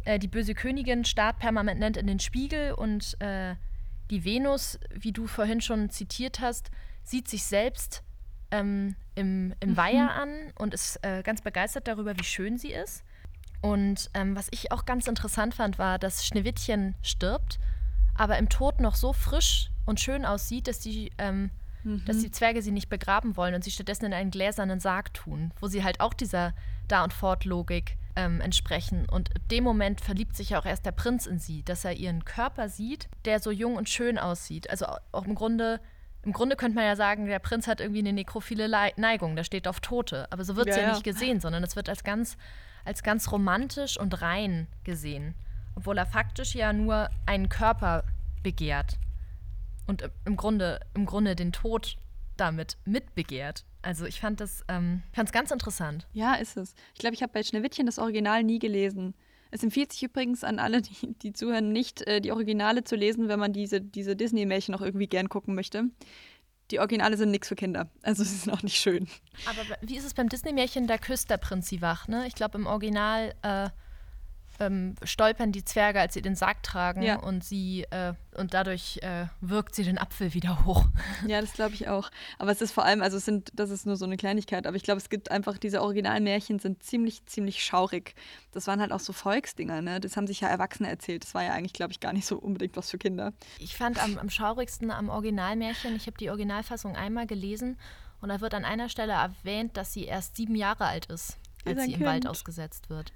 Äh, 0.04 0.18
die 0.18 0.28
böse 0.28 0.54
Königin 0.54 1.04
starrt 1.04 1.38
permanent 1.38 1.96
in 1.96 2.06
den 2.06 2.20
Spiegel 2.20 2.72
und 2.72 3.20
äh, 3.20 3.54
die 4.10 4.24
Venus, 4.24 4.78
wie 4.92 5.12
du 5.12 5.26
vorhin 5.26 5.60
schon 5.60 5.88
zitiert 5.90 6.40
hast, 6.40 6.70
sieht 7.02 7.28
sich 7.28 7.44
selbst 7.44 8.02
ähm, 8.50 8.96
im, 9.14 9.54
im 9.60 9.70
mhm. 9.70 9.76
Weiher 9.76 10.14
an 10.14 10.52
und 10.58 10.74
ist 10.74 10.98
äh, 11.02 11.22
ganz 11.22 11.42
begeistert 11.42 11.88
darüber, 11.88 12.16
wie 12.18 12.24
schön 12.24 12.58
sie 12.58 12.72
ist. 12.72 13.04
Und 13.60 14.10
ähm, 14.14 14.36
was 14.36 14.48
ich 14.50 14.72
auch 14.72 14.86
ganz 14.86 15.06
interessant 15.06 15.54
fand, 15.54 15.78
war, 15.78 15.98
dass 15.98 16.26
Schneewittchen 16.26 16.94
stirbt, 17.02 17.58
aber 18.14 18.38
im 18.38 18.48
Tod 18.48 18.80
noch 18.80 18.94
so 18.94 19.12
frisch 19.12 19.70
und 19.84 20.00
schön 20.00 20.24
aussieht, 20.24 20.66
dass 20.66 20.78
die, 20.78 21.10
ähm, 21.18 21.50
mhm. 21.84 22.04
dass 22.06 22.18
die 22.18 22.30
Zwerge 22.30 22.62
sie 22.62 22.72
nicht 22.72 22.88
begraben 22.88 23.36
wollen 23.36 23.54
und 23.54 23.62
sie 23.62 23.70
stattdessen 23.70 24.06
in 24.06 24.14
einen 24.14 24.30
gläsernen 24.30 24.80
Sarg 24.80 25.12
tun, 25.12 25.52
wo 25.60 25.68
sie 25.68 25.84
halt 25.84 26.00
auch 26.00 26.14
dieser 26.14 26.54
Da- 26.88 27.04
und 27.04 27.12
Fort-Logik 27.12 27.96
ähm, 28.16 28.40
entsprechen. 28.40 29.06
Und 29.08 29.30
in 29.34 29.48
dem 29.48 29.64
Moment 29.64 30.00
verliebt 30.00 30.36
sich 30.36 30.50
ja 30.50 30.60
auch 30.60 30.66
erst 30.66 30.86
der 30.86 30.92
Prinz 30.92 31.26
in 31.26 31.38
sie, 31.38 31.62
dass 31.62 31.84
er 31.84 31.92
ihren 31.92 32.24
Körper 32.24 32.68
sieht, 32.68 33.08
der 33.24 33.40
so 33.40 33.50
jung 33.50 33.76
und 33.76 33.88
schön 33.88 34.18
aussieht. 34.18 34.70
Also 34.70 34.86
auch 35.12 35.26
im 35.26 35.34
Grunde 35.34 35.80
im 36.22 36.32
Grunde 36.32 36.56
könnte 36.56 36.76
man 36.76 36.84
ja 36.84 36.96
sagen, 36.96 37.26
der 37.26 37.38
Prinz 37.38 37.66
hat 37.66 37.80
irgendwie 37.80 38.00
eine 38.00 38.12
nekrophile 38.12 38.68
Neigung, 38.96 39.36
der 39.36 39.44
steht 39.44 39.66
auf 39.66 39.80
Tote. 39.80 40.30
Aber 40.30 40.44
so 40.44 40.56
wird 40.56 40.68
es 40.68 40.76
ja, 40.76 40.82
ja, 40.82 40.90
nicht 40.90 41.04
gesehen, 41.04 41.40
sondern 41.40 41.62
es 41.64 41.76
wird 41.76 41.88
als 41.88 42.04
ganz, 42.04 42.36
als 42.84 43.02
ganz 43.02 43.32
romantisch 43.32 43.98
und 43.98 44.20
rein 44.20 44.66
gesehen. 44.84 45.34
Obwohl 45.76 45.96
er 45.96 46.06
faktisch 46.06 46.54
ja 46.54 46.72
nur 46.72 47.08
einen 47.26 47.48
Körper 47.48 48.04
begehrt. 48.42 48.98
Und 49.86 50.10
im 50.24 50.36
Grunde, 50.36 50.80
im 50.94 51.06
Grunde 51.06 51.34
den 51.34 51.52
Tod 51.52 51.96
damit 52.36 52.76
mitbegehrt. 52.84 53.64
Also 53.82 54.04
ich 54.04 54.20
fand 54.20 54.40
das 54.40 54.64
ähm, 54.68 55.02
fand's 55.12 55.32
ganz 55.32 55.50
interessant. 55.50 56.06
Ja, 56.12 56.34
ist 56.34 56.56
es. 56.56 56.74
Ich 56.94 57.00
glaube, 57.00 57.14
ich 57.14 57.22
habe 57.22 57.32
bei 57.32 57.42
Schneewittchen 57.42 57.86
das 57.86 57.98
Original 57.98 58.44
nie 58.44 58.58
gelesen. 58.58 59.14
Es 59.50 59.62
empfiehlt 59.62 59.92
sich 59.92 60.02
übrigens 60.02 60.44
an 60.44 60.58
alle, 60.58 60.82
die, 60.82 61.14
die 61.14 61.32
zuhören, 61.32 61.72
nicht 61.72 62.06
äh, 62.06 62.20
die 62.20 62.32
Originale 62.32 62.84
zu 62.84 62.96
lesen, 62.96 63.28
wenn 63.28 63.40
man 63.40 63.52
diese, 63.52 63.80
diese 63.80 64.16
Disney-Märchen 64.16 64.72
noch 64.72 64.82
irgendwie 64.82 65.08
gern 65.08 65.28
gucken 65.28 65.54
möchte. 65.54 65.84
Die 66.70 66.78
Originale 66.78 67.16
sind 67.16 67.30
nichts 67.30 67.48
für 67.48 67.56
Kinder. 67.56 67.90
Also 68.02 68.22
sie 68.24 68.36
sind 68.36 68.52
auch 68.52 68.62
nicht 68.62 68.76
schön. 68.76 69.08
Aber 69.46 69.76
wie 69.82 69.96
ist 69.96 70.04
es 70.04 70.14
beim 70.14 70.28
Disney-Märchen? 70.28 70.86
Da 70.86 70.98
küsst 70.98 71.30
der 71.30 71.38
Prinz 71.38 71.68
sie 71.68 71.82
wach, 71.82 72.08
ne? 72.08 72.26
Ich 72.26 72.34
glaube, 72.34 72.58
im 72.58 72.66
Original 72.66 73.34
äh, 73.42 73.70
ähm, 74.60 74.94
stolpern 75.02 75.52
die 75.52 75.64
Zwerge, 75.64 76.00
als 76.00 76.14
sie 76.14 76.22
den 76.22 76.36
Sarg 76.36 76.62
tragen 76.62 77.02
ja. 77.02 77.16
und 77.16 77.42
sie 77.42 77.86
äh, 77.90 78.12
und 78.36 78.54
dadurch 78.54 79.00
äh, 79.02 79.26
wirkt 79.40 79.74
sie 79.74 79.82
den 79.82 79.98
Apfel 79.98 80.34
wieder 80.34 80.64
hoch. 80.64 80.84
Ja, 81.26 81.40
das 81.40 81.52
glaube 81.52 81.74
ich 81.74 81.88
auch. 81.88 82.10
Aber 82.38 82.50
es 82.50 82.60
ist 82.60 82.72
vor 82.72 82.84
allem, 82.84 83.02
also 83.02 83.16
es 83.16 83.24
sind, 83.24 83.50
das 83.54 83.70
ist 83.70 83.86
nur 83.86 83.96
so 83.96 84.04
eine 84.04 84.16
Kleinigkeit, 84.16 84.66
aber 84.66 84.76
ich 84.76 84.82
glaube, 84.82 84.98
es 84.98 85.08
gibt 85.08 85.30
einfach, 85.30 85.58
diese 85.58 85.82
Originalmärchen 85.82 86.58
sind 86.58 86.82
ziemlich, 86.82 87.24
ziemlich 87.26 87.62
schaurig. 87.62 88.14
Das 88.52 88.66
waren 88.66 88.80
halt 88.80 88.92
auch 88.92 89.00
so 89.00 89.12
Volksdinger, 89.12 89.82
ne? 89.82 90.00
Das 90.00 90.16
haben 90.16 90.26
sich 90.26 90.40
ja 90.40 90.48
Erwachsene 90.48 90.88
erzählt. 90.88 91.24
Das 91.24 91.34
war 91.34 91.42
ja 91.42 91.52
eigentlich, 91.52 91.72
glaube 91.72 91.92
ich, 91.92 92.00
gar 92.00 92.12
nicht 92.12 92.26
so 92.26 92.38
unbedingt 92.38 92.76
was 92.76 92.90
für 92.90 92.98
Kinder. 92.98 93.32
Ich 93.58 93.76
fand 93.76 94.02
am, 94.02 94.18
am 94.18 94.30
schaurigsten 94.30 94.90
am 94.90 95.08
Originalmärchen, 95.08 95.94
ich 95.96 96.06
habe 96.06 96.16
die 96.16 96.30
Originalfassung 96.30 96.96
einmal 96.96 97.26
gelesen 97.26 97.76
und 98.20 98.28
da 98.28 98.40
wird 98.40 98.54
an 98.54 98.64
einer 98.64 98.88
Stelle 98.88 99.12
erwähnt, 99.12 99.76
dass 99.76 99.92
sie 99.92 100.04
erst 100.04 100.36
sieben 100.36 100.54
Jahre 100.54 100.84
alt 100.86 101.06
ist, 101.06 101.38
als 101.64 101.84
sie 101.84 101.94
im 101.94 102.04
Wald 102.04 102.26
ausgesetzt 102.26 102.90
wird. 102.90 103.12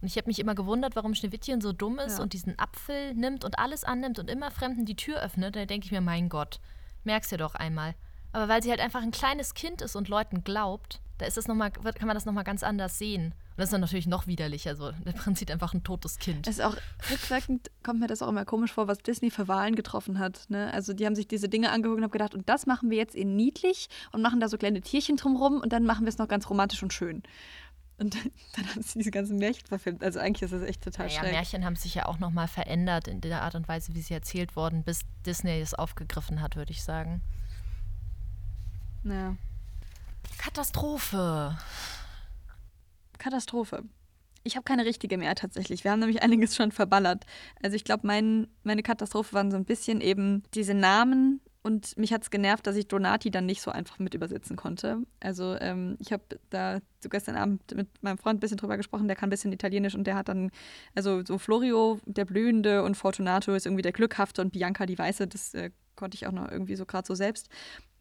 Und 0.00 0.06
ich 0.06 0.16
habe 0.16 0.28
mich 0.28 0.38
immer 0.38 0.54
gewundert, 0.54 0.96
warum 0.96 1.14
Schneewittchen 1.14 1.60
so 1.60 1.72
dumm 1.72 1.98
ist 1.98 2.18
ja. 2.18 2.22
und 2.22 2.32
diesen 2.32 2.58
Apfel 2.58 3.14
nimmt 3.14 3.44
und 3.44 3.58
alles 3.58 3.84
annimmt 3.84 4.18
und 4.18 4.30
immer 4.30 4.50
Fremden 4.50 4.86
die 4.86 4.96
Tür 4.96 5.22
öffnet. 5.22 5.56
Da 5.56 5.66
denke 5.66 5.84
ich 5.86 5.92
mir, 5.92 6.00
mein 6.00 6.28
Gott, 6.28 6.60
merkst 7.04 7.32
du 7.32 7.36
doch 7.36 7.54
einmal. 7.54 7.94
Aber 8.32 8.48
weil 8.48 8.62
sie 8.62 8.70
halt 8.70 8.80
einfach 8.80 9.02
ein 9.02 9.10
kleines 9.10 9.54
Kind 9.54 9.82
ist 9.82 9.96
und 9.96 10.08
Leuten 10.08 10.44
glaubt, 10.44 11.00
da 11.18 11.26
ist 11.26 11.36
das 11.36 11.48
noch 11.48 11.54
mal, 11.54 11.70
kann 11.70 12.06
man 12.06 12.14
das 12.14 12.24
nochmal 12.24 12.44
ganz 12.44 12.62
anders 12.62 12.98
sehen. 12.98 13.26
Und 13.26 13.58
das 13.58 13.66
ist 13.66 13.72
dann 13.72 13.82
natürlich 13.82 14.06
noch 14.06 14.26
widerlicher. 14.26 14.70
Also 14.70 14.92
der 14.92 15.12
Prinz 15.12 15.38
sieht 15.38 15.50
einfach 15.50 15.74
ein 15.74 15.84
totes 15.84 16.18
Kind. 16.18 16.46
Es 16.46 16.58
ist 16.58 16.64
auch 16.64 16.76
rückwirkend 17.10 17.70
kommt 17.82 18.00
mir 18.00 18.06
das 18.06 18.22
auch 18.22 18.28
immer 18.28 18.46
komisch 18.46 18.72
vor, 18.72 18.88
was 18.88 18.98
Disney 18.98 19.30
für 19.30 19.48
Wahlen 19.48 19.74
getroffen 19.74 20.18
hat. 20.18 20.48
Ne? 20.48 20.72
Also 20.72 20.94
die 20.94 21.04
haben 21.04 21.14
sich 21.14 21.28
diese 21.28 21.50
Dinge 21.50 21.70
angeguckt 21.70 21.98
und 21.98 22.04
haben 22.04 22.10
gedacht, 22.10 22.34
und 22.34 22.48
das 22.48 22.64
machen 22.66 22.88
wir 22.88 22.96
jetzt 22.96 23.14
in 23.14 23.36
niedlich 23.36 23.90
und 24.12 24.22
machen 24.22 24.40
da 24.40 24.48
so 24.48 24.56
kleine 24.56 24.80
Tierchen 24.80 25.16
drumrum 25.16 25.60
und 25.60 25.74
dann 25.74 25.84
machen 25.84 26.06
wir 26.06 26.08
es 26.08 26.16
noch 26.16 26.28
ganz 26.28 26.48
romantisch 26.48 26.82
und 26.82 26.94
schön. 26.94 27.22
Und 28.00 28.16
dann 28.56 28.66
haben 28.70 28.82
sie 28.82 28.98
diese 28.98 29.10
ganzen 29.10 29.36
Märchen 29.36 29.66
verfilmt. 29.66 30.02
Also 30.02 30.18
eigentlich 30.20 30.42
ist 30.42 30.52
das 30.52 30.62
echt 30.62 30.82
total 30.82 31.06
naja, 31.06 31.20
schräg. 31.20 31.32
Märchen 31.32 31.64
haben 31.66 31.76
sich 31.76 31.94
ja 31.94 32.06
auch 32.06 32.18
nochmal 32.18 32.48
verändert 32.48 33.08
in 33.08 33.20
der 33.20 33.42
Art 33.42 33.54
und 33.54 33.68
Weise, 33.68 33.94
wie 33.94 34.00
sie 34.00 34.14
erzählt 34.14 34.56
wurden, 34.56 34.82
bis 34.82 35.00
Disney 35.26 35.60
es 35.60 35.74
aufgegriffen 35.74 36.40
hat, 36.40 36.56
würde 36.56 36.72
ich 36.72 36.82
sagen. 36.82 37.20
Ja. 39.04 39.36
Katastrophe. 40.38 41.58
Katastrophe. 43.18 43.84
Ich 44.44 44.56
habe 44.56 44.64
keine 44.64 44.86
richtige 44.86 45.18
mehr 45.18 45.34
tatsächlich. 45.34 45.84
Wir 45.84 45.90
haben 45.90 46.00
nämlich 46.00 46.22
einiges 46.22 46.56
schon 46.56 46.72
verballert. 46.72 47.26
Also 47.62 47.76
ich 47.76 47.84
glaube, 47.84 48.06
mein, 48.06 48.48
meine 48.62 48.82
Katastrophe 48.82 49.34
waren 49.34 49.50
so 49.50 49.58
ein 49.58 49.66
bisschen 49.66 50.00
eben 50.00 50.42
diese 50.54 50.72
Namen 50.72 51.42
und 51.62 51.96
mich 51.98 52.12
hat 52.12 52.22
es 52.22 52.30
genervt, 52.30 52.66
dass 52.66 52.76
ich 52.76 52.88
Donati 52.88 53.30
dann 53.30 53.44
nicht 53.44 53.60
so 53.60 53.70
einfach 53.70 53.98
mit 53.98 54.14
übersetzen 54.14 54.56
konnte. 54.56 54.98
Also 55.20 55.56
ähm, 55.60 55.96
ich 55.98 56.12
habe 56.12 56.22
da 56.48 56.78
so 57.00 57.08
gestern 57.10 57.36
Abend 57.36 57.74
mit 57.74 57.88
meinem 58.02 58.16
Freund 58.16 58.38
ein 58.38 58.40
bisschen 58.40 58.56
drüber 58.56 58.78
gesprochen, 58.78 59.08
der 59.08 59.16
kann 59.16 59.28
ein 59.28 59.30
bisschen 59.30 59.52
Italienisch 59.52 59.94
und 59.94 60.06
der 60.06 60.16
hat 60.16 60.28
dann, 60.28 60.50
also 60.94 61.22
so 61.24 61.36
Florio, 61.38 62.00
der 62.06 62.24
Blühende 62.24 62.82
und 62.82 62.96
Fortunato 62.96 63.54
ist 63.54 63.66
irgendwie 63.66 63.82
der 63.82 63.92
Glückhafte 63.92 64.40
und 64.40 64.52
Bianca 64.52 64.86
die 64.86 64.98
Weiße, 64.98 65.26
das 65.26 65.52
äh, 65.54 65.70
konnte 65.96 66.14
ich 66.14 66.26
auch 66.26 66.32
noch 66.32 66.50
irgendwie 66.50 66.76
so 66.76 66.86
gerade 66.86 67.06
so 67.06 67.14
selbst. 67.14 67.50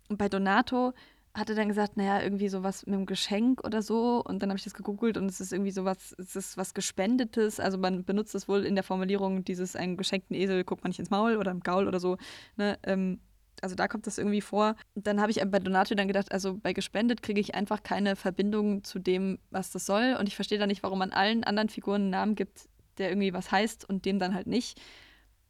Und 0.08 0.18
bei 0.18 0.30
Donato 0.30 0.94
hat 1.34 1.50
er 1.50 1.56
dann 1.56 1.68
gesagt, 1.68 1.96
naja, 1.96 2.22
irgendwie 2.22 2.50
sowas 2.50 2.86
mit 2.86 2.96
einem 2.96 3.06
Geschenk 3.06 3.64
oder 3.64 3.82
so. 3.82 4.24
Und 4.24 4.42
dann 4.42 4.50
habe 4.50 4.58
ich 4.58 4.64
das 4.64 4.74
gegoogelt 4.74 5.18
und 5.18 5.30
es 5.30 5.40
ist 5.40 5.54
irgendwie 5.54 5.72
sowas, 5.72 6.16
es 6.18 6.36
ist 6.36 6.58
was 6.58 6.74
Gespendetes. 6.74 7.60
Also 7.60 7.78
man 7.78 8.04
benutzt 8.04 8.34
es 8.36 8.48
wohl 8.48 8.66
in 8.66 8.76
der 8.76 8.84
Formulierung, 8.84 9.44
dieses 9.44 9.76
einen 9.76 9.96
geschenkten 9.96 10.36
Esel 10.36 10.64
guckt 10.64 10.84
man 10.84 10.90
nicht 10.90 11.00
ins 11.00 11.12
Maul 11.12 11.38
oder 11.38 11.52
im 11.52 11.60
Gaul 11.60 11.88
oder 11.88 12.00
so. 12.00 12.18
Ne? 12.58 12.80
Ähm, 12.84 13.20
also 13.62 13.76
da 13.76 13.88
kommt 13.88 14.08
das 14.08 14.18
irgendwie 14.18 14.42
vor. 14.42 14.76
Dann 14.96 15.20
habe 15.22 15.32
ich 15.32 15.42
bei 15.46 15.60
Donato 15.60 15.96
dann 15.96 16.08
gedacht, 16.08 16.32
also 16.32 16.58
bei 16.58 16.74
gespendet 16.74 17.22
kriege 17.22 17.40
ich 17.40 17.56
einfach 17.56 17.84
keine 17.84 18.16
Verbindung 18.16 18.84
zu 18.84 19.00
dem, 19.00 19.40
was 19.52 19.72
das 19.72 19.86
soll. 19.86 20.16
Und 20.20 20.28
ich 20.28 20.36
verstehe 20.36 20.58
dann 20.60 20.70
nicht, 20.70 20.84
warum 20.84 21.00
man 21.00 21.12
allen 21.12 21.44
anderen 21.44 21.70
Figuren 21.70 22.02
einen 22.04 22.10
Namen 22.10 22.36
gibt, 22.36 22.68
der 22.98 23.10
irgendwie 23.10 23.34
was 23.34 23.52
heißt 23.52 23.88
und 23.88 24.06
dem 24.06 24.20
dann 24.20 24.34
halt 24.34 24.48
nicht. 24.48 24.80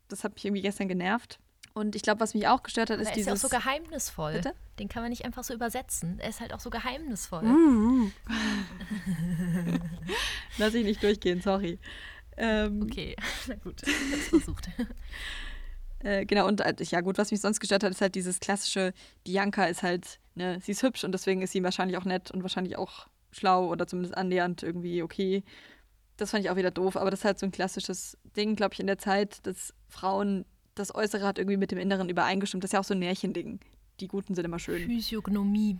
Das 0.08 0.24
hat 0.24 0.34
mich 0.34 0.46
irgendwie 0.46 0.62
gestern 0.62 0.88
genervt. 0.88 1.40
Und 1.74 1.96
ich 1.96 2.02
glaube, 2.02 2.20
was 2.20 2.34
mich 2.34 2.48
auch 2.48 2.64
gestört 2.64 2.90
hat, 2.90 2.96
Aber 2.96 3.04
ist 3.04 3.10
er 3.10 3.12
ist 3.12 3.18
dieses. 3.28 3.28
ja 3.28 3.48
auch 3.48 3.52
so 3.52 3.56
geheimnisvoll. 3.56 4.34
Bitte? 4.34 4.54
Den 4.80 4.90
kann 4.90 5.04
man 5.04 5.12
nicht 5.12 5.24
einfach 5.24 5.44
so 5.44 5.54
übersetzen. 5.54 6.20
Er 6.20 6.30
ist 6.30 6.40
halt 6.42 6.54
auch 6.54 6.60
so 6.60 6.70
geheimnisvoll. 6.70 7.44
Mhm. 7.44 8.12
Lass 10.58 10.74
ich 10.74 10.84
nicht 10.84 11.02
durchgehen, 11.04 11.42
sorry. 11.42 11.80
Ähm, 12.38 12.84
Okay, 12.84 13.16
na 13.48 13.56
gut, 13.56 13.84
ich 13.84 14.14
hab's 14.14 14.28
versucht. 14.30 14.70
Äh, 16.00 16.26
genau, 16.26 16.48
und 16.48 16.62
äh, 16.62 16.74
ja 16.80 17.02
gut, 17.02 17.18
was 17.18 17.32
mich 17.32 17.42
sonst 17.42 17.60
gestört 17.60 17.84
hat, 17.84 17.92
ist 17.92 18.02
halt 18.02 18.16
dieses 18.16 18.40
klassische, 18.40 18.94
Bianca 19.24 19.66
ist 19.66 19.84
halt, 19.84 20.20
ne, 20.36 20.60
sie 20.62 20.72
ist 20.72 20.84
hübsch 20.84 21.04
und 21.04 21.12
deswegen 21.12 21.42
ist 21.42 21.52
sie 21.52 21.64
wahrscheinlich 21.64 21.98
auch 21.98 22.06
nett 22.06 22.32
und 22.32 22.42
wahrscheinlich 22.42 22.78
auch 22.78 23.08
schlau 23.32 23.68
oder 23.68 23.86
zumindest 23.86 24.18
annähernd 24.18 24.64
irgendwie 24.64 25.04
okay. 25.04 25.44
Das 26.18 26.32
fand 26.32 26.44
ich 26.44 26.50
auch 26.50 26.56
wieder 26.56 26.72
doof, 26.72 26.98
aber 26.98 27.12
das 27.12 27.22
ist 27.22 27.26
halt 27.26 27.40
so 27.40 27.46
ein 27.46 27.52
klassisches 27.52 28.18
Ding, 28.36 28.56
glaube 28.56 28.74
ich, 28.74 28.80
in 28.80 28.88
der 28.88 28.98
Zeit, 28.98 29.46
dass 29.46 29.74
Frauen, 29.88 30.46
das 30.76 30.94
Äußere 30.94 31.26
hat 31.26 31.38
irgendwie 31.38 31.58
mit 31.58 31.72
dem 31.72 31.78
Inneren 31.78 32.10
übereingestimmt. 32.10 32.64
Das 32.64 32.70
ist 32.70 32.74
ja 32.74 32.80
auch 32.80 32.86
so 32.86 32.94
ein 32.94 33.00
Märchending. 33.00 33.60
Die 34.00 34.08
Guten 34.08 34.36
sind 34.36 34.46
immer 34.46 34.60
schön. 34.60 34.86
Physiognomie 34.86 35.78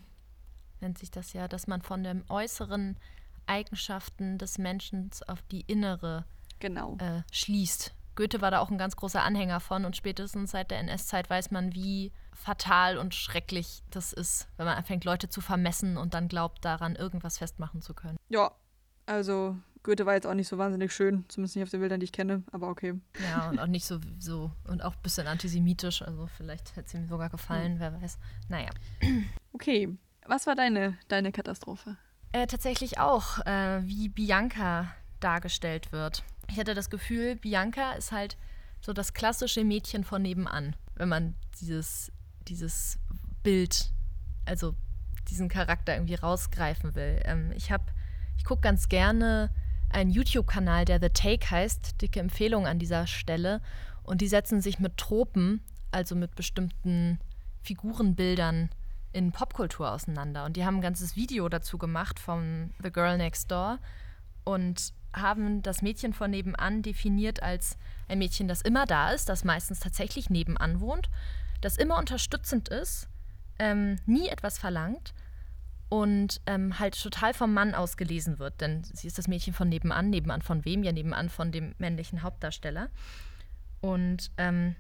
nennt 0.82 0.98
sich 0.98 1.12
das 1.12 1.34
ja, 1.34 1.48
dass 1.48 1.68
man 1.68 1.82
von 1.82 2.04
den 2.04 2.24
äußeren 2.30 2.98
Eigenschaften 3.48 4.38
des 4.38 4.58
Menschen 4.58 5.10
auf 5.28 5.42
die 5.44 5.62
innere 5.62 6.26
Genau. 6.60 6.98
äh, 7.00 7.22
schließt. 7.32 7.94
Goethe 8.20 8.42
war 8.42 8.52
da 8.52 8.60
auch 8.60 8.70
ein 8.70 8.78
ganz 8.78 8.98
großer 8.98 9.24
Anhänger 9.24 9.62
von 9.62 9.86
und 9.86 9.96
spätestens 9.96 10.52
seit 10.52 10.72
der 10.72 10.80
NS-Zeit 10.80 11.30
weiß 11.30 11.52
man, 11.52 11.74
wie 11.74 12.12
fatal 12.34 12.98
und 12.98 13.16
schrecklich 13.16 13.82
das 13.92 14.12
ist, 14.12 14.50
wenn 14.58 14.66
man 14.66 14.76
anfängt, 14.78 15.06
Leute 15.06 15.30
zu 15.30 15.40
vermessen 15.40 15.96
und 15.96 16.14
dann 16.14 16.28
glaubt, 16.28 16.66
daran 16.66 16.98
irgendwas 16.98 17.38
festmachen 17.38 17.82
zu 17.82 17.94
können. 17.94 18.18
Ja, 18.28 18.52
also 19.06 19.56
Goethe 19.84 20.06
war 20.06 20.16
jetzt 20.16 20.28
auch 20.28 20.34
nicht 20.34 20.50
so 20.50 20.58
wahnsinnig 20.58 20.92
schön, 20.92 21.24
zumindest 21.30 21.56
nicht 21.56 21.64
auf 21.64 21.70
den 21.70 21.80
Bildern, 21.80 22.02
die 22.02 22.04
ich 22.04 22.12
kenne, 22.12 22.44
aber 22.52 22.68
okay. 22.68 23.00
Ja, 23.24 23.48
und 23.52 23.58
auch 23.58 23.68
nicht 23.68 23.86
so, 23.86 24.02
so 24.20 24.52
und 24.68 24.84
auch 24.84 24.96
ein 24.96 25.02
bisschen 25.02 25.26
antisemitisch, 25.26 26.02
also 26.02 26.28
vielleicht 26.28 26.76
hätte 26.76 26.88
es 26.88 26.94
ihm 26.94 27.08
sogar 27.08 27.30
gefallen, 27.30 27.80
wer 27.80 28.02
weiß. 28.02 28.18
Naja. 28.50 28.70
Okay, 29.54 29.98
was 30.28 30.46
war 30.46 30.56
deine, 30.56 30.98
deine 31.08 31.32
Katastrophe? 31.32 31.96
Äh, 32.34 32.48
tatsächlich 32.48 33.00
auch, 33.00 33.40
äh, 33.46 33.82
wie 33.86 34.10
Bianca 34.10 34.94
dargestellt 35.22 35.94
wird. 35.94 36.24
Ich 36.50 36.60
hatte 36.60 36.74
das 36.74 36.90
Gefühl, 36.90 37.36
Bianca 37.36 37.94
ist 37.94 38.12
halt 38.12 38.38
so 38.82 38.94
das 38.94 39.14
klassische 39.14 39.64
Mädchen 39.64 40.04
von 40.04 40.22
nebenan, 40.22 40.76
wenn 40.96 41.10
man 41.10 41.36
dieses, 41.60 42.12
dieses 42.48 42.98
Bild, 43.44 43.92
also 44.46 44.76
diesen 45.30 45.50
Charakter 45.50 45.94
irgendwie 45.94 46.16
rausgreifen 46.16 46.96
will. 46.96 47.22
Ähm, 47.26 47.52
ich 47.56 47.72
habe, 47.72 47.84
ich 48.38 48.46
gucke 48.46 48.62
ganz 48.62 48.90
gerne 48.90 49.52
einen 49.90 50.12
YouTube-Kanal, 50.12 50.86
der 50.86 51.00
The 51.00 51.10
Take 51.10 51.50
heißt, 51.50 52.02
dicke 52.02 52.20
Empfehlung 52.20 52.68
an 52.68 52.80
dieser 52.80 53.08
Stelle. 53.08 53.62
Und 54.04 54.22
die 54.22 54.28
setzen 54.28 54.62
sich 54.62 54.80
mit 54.80 54.98
Tropen, 54.98 55.62
also 55.92 56.16
mit 56.16 56.36
bestimmten 56.36 57.20
Figurenbildern 57.62 58.70
in 59.12 59.32
Popkultur 59.32 59.92
auseinander. 59.92 60.46
Und 60.46 60.56
die 60.56 60.66
haben 60.66 60.78
ein 60.78 60.82
ganzes 60.82 61.16
Video 61.16 61.50
dazu 61.50 61.78
gemacht 61.78 62.20
vom 62.20 62.72
The 62.82 62.92
Girl 62.92 63.18
Next 63.18 63.52
Door 63.52 63.80
und 64.44 64.94
haben 65.14 65.62
das 65.62 65.82
Mädchen 65.82 66.14
von 66.14 66.32
nebenan 66.32 66.82
definiert 66.82 67.42
als 67.42 67.78
ein 68.08 68.20
Mädchen, 68.20 68.48
das 68.48 68.62
immer 68.62 68.86
da 68.86 69.12
ist, 69.12 69.30
das 69.30 69.44
meistens 69.44 69.80
tatsächlich 69.80 70.30
nebenan 70.30 70.80
wohnt, 70.80 71.10
das 71.62 71.78
immer 71.78 71.98
unterstützend 71.98 72.70
ist, 72.70 73.08
ähm, 73.60 73.98
nie 74.06 74.30
etwas 74.30 74.58
verlangt 74.58 75.14
und 75.90 76.42
ähm, 76.46 76.80
halt 76.80 77.02
total 77.02 77.34
vom 77.34 77.54
Mann 77.54 77.74
ausgelesen 77.74 78.40
wird. 78.40 78.62
Denn 78.62 78.84
sie 78.84 79.08
ist 79.08 79.18
das 79.18 79.28
Mädchen 79.28 79.54
von 79.54 79.70
nebenan. 79.70 80.10
Nebenan 80.10 80.42
von 80.42 80.64
wem? 80.64 80.84
Ja, 80.84 80.92
nebenan 80.92 81.30
von 81.30 81.52
dem 81.52 81.74
männlichen 81.80 82.22
Hauptdarsteller. 82.22 82.90
Und 83.82 84.32
ähm, 84.38 84.76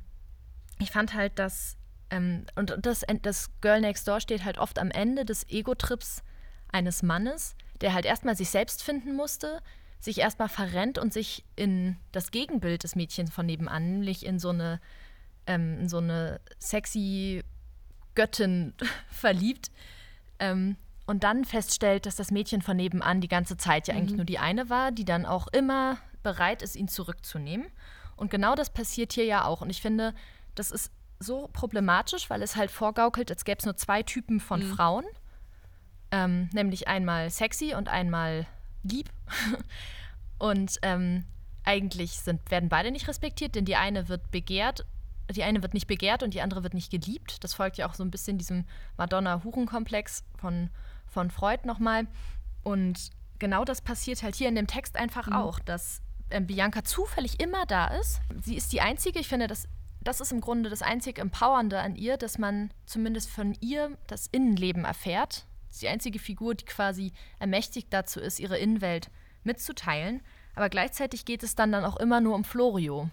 ich 0.77 0.91
fand 0.91 1.13
halt, 1.13 1.39
dass 1.39 1.77
ähm, 2.11 2.45
und 2.55 2.75
das, 2.79 3.03
das 3.21 3.49
Girl 3.61 3.81
Next 3.81 4.07
Door 4.07 4.21
steht 4.21 4.43
halt 4.43 4.57
oft 4.57 4.79
am 4.79 4.91
Ende 4.91 5.25
des 5.25 5.47
Ego-Trips 5.49 6.23
eines 6.71 7.03
Mannes, 7.03 7.55
der 7.81 7.93
halt 7.93 8.05
erstmal 8.05 8.35
sich 8.35 8.49
selbst 8.49 8.83
finden 8.83 9.15
musste, 9.15 9.61
sich 9.99 10.19
erstmal 10.19 10.49
verrennt 10.49 10.97
und 10.97 11.13
sich 11.13 11.45
in 11.55 11.97
das 12.11 12.31
Gegenbild 12.31 12.83
des 12.83 12.95
Mädchens 12.95 13.31
von 13.31 13.45
nebenan, 13.45 13.91
nämlich 13.91 14.25
in 14.25 14.39
so 14.39 14.49
eine, 14.49 14.79
ähm, 15.45 15.79
in 15.81 15.89
so 15.89 15.97
eine 15.97 16.39
sexy 16.59 17.43
Göttin 18.15 18.73
verliebt. 19.09 19.71
Ähm, 20.39 20.77
und 21.05 21.23
dann 21.23 21.43
feststellt, 21.43 22.05
dass 22.05 22.15
das 22.15 22.31
Mädchen 22.31 22.61
von 22.61 22.77
nebenan 22.77 23.19
die 23.19 23.27
ganze 23.27 23.57
Zeit 23.57 23.87
ja 23.87 23.95
eigentlich 23.95 24.15
nur 24.15 24.25
die 24.25 24.39
eine 24.39 24.69
war, 24.69 24.91
die 24.91 25.05
dann 25.05 25.25
auch 25.25 25.47
immer 25.47 25.97
bereit 26.21 26.61
ist, 26.61 26.75
ihn 26.75 26.87
zurückzunehmen. 26.87 27.67
Und 28.15 28.29
genau 28.29 28.53
das 28.53 28.69
passiert 28.69 29.13
hier 29.13 29.25
ja 29.25 29.45
auch. 29.45 29.61
Und 29.61 29.69
ich 29.69 29.81
finde, 29.81 30.13
das 30.55 30.71
ist 30.71 30.91
so 31.19 31.49
problematisch, 31.51 32.29
weil 32.29 32.41
es 32.41 32.55
halt 32.55 32.69
vorgaukelt, 32.69 33.31
als 33.31 33.43
gäbe 33.43 33.57
es 33.57 33.65
nur 33.65 33.75
zwei 33.75 34.03
Typen 34.03 34.39
von 34.39 34.61
Frauen. 34.61 35.05
Ähm, 36.11 36.49
nämlich 36.53 36.87
einmal 36.87 37.29
sexy 37.29 37.73
und 37.73 37.89
einmal 37.89 38.45
lieb. 38.83 39.09
und 40.37 40.77
ähm, 40.81 41.25
eigentlich 41.63 42.19
sind, 42.19 42.49
werden 42.49 42.69
beide 42.69 42.91
nicht 42.91 43.07
respektiert, 43.07 43.55
denn 43.55 43.65
die 43.65 43.75
eine 43.75 44.09
wird 44.09 44.31
begehrt, 44.31 44.85
die 45.31 45.43
eine 45.43 45.61
wird 45.61 45.73
nicht 45.73 45.87
begehrt 45.87 46.23
und 46.23 46.33
die 46.33 46.41
andere 46.41 46.63
wird 46.63 46.73
nicht 46.73 46.91
geliebt. 46.91 47.43
Das 47.43 47.53
folgt 47.53 47.77
ja 47.77 47.87
auch 47.87 47.93
so 47.93 48.03
ein 48.03 48.11
bisschen 48.11 48.37
diesem 48.37 48.65
Madonna-Huren-Komplex 48.97 50.23
von, 50.37 50.69
von 51.05 51.29
Freud 51.29 51.67
nochmal. 51.67 52.07
Und 52.63 53.11
genau 53.37 53.63
das 53.65 53.81
passiert 53.81 54.23
halt 54.23 54.35
hier 54.35 54.49
in 54.49 54.55
dem 54.55 54.67
Text 54.67 54.95
einfach 54.95 55.31
auch, 55.31 55.59
dass 55.59 56.01
ähm, 56.31 56.47
Bianca 56.47 56.83
zufällig 56.83 57.39
immer 57.39 57.65
da 57.65 57.87
ist. 57.87 58.21
Sie 58.41 58.55
ist 58.55 58.71
die 58.73 58.81
Einzige, 58.81 59.19
ich 59.19 59.27
finde, 59.27 59.47
das, 59.47 59.67
das 60.01 60.21
ist 60.21 60.31
im 60.31 60.41
Grunde 60.41 60.69
das 60.69 60.81
einzig 60.81 61.19
Empowernde 61.19 61.79
an 61.79 61.95
ihr, 61.95 62.17
dass 62.17 62.37
man 62.37 62.71
zumindest 62.85 63.29
von 63.29 63.55
ihr 63.61 63.97
das 64.07 64.27
Innenleben 64.27 64.85
erfährt. 64.85 65.45
Die 65.81 65.87
einzige 65.87 66.19
Figur, 66.19 66.55
die 66.55 66.65
quasi 66.65 67.13
ermächtigt 67.39 67.87
dazu 67.91 68.19
ist, 68.19 68.39
ihre 68.39 68.57
Innenwelt 68.57 69.09
mitzuteilen. 69.43 70.21
Aber 70.55 70.69
gleichzeitig 70.69 71.25
geht 71.25 71.43
es 71.43 71.55
dann, 71.55 71.71
dann 71.71 71.85
auch 71.85 71.97
immer 71.97 72.21
nur 72.21 72.35
um 72.35 72.43
Florio 72.43 73.09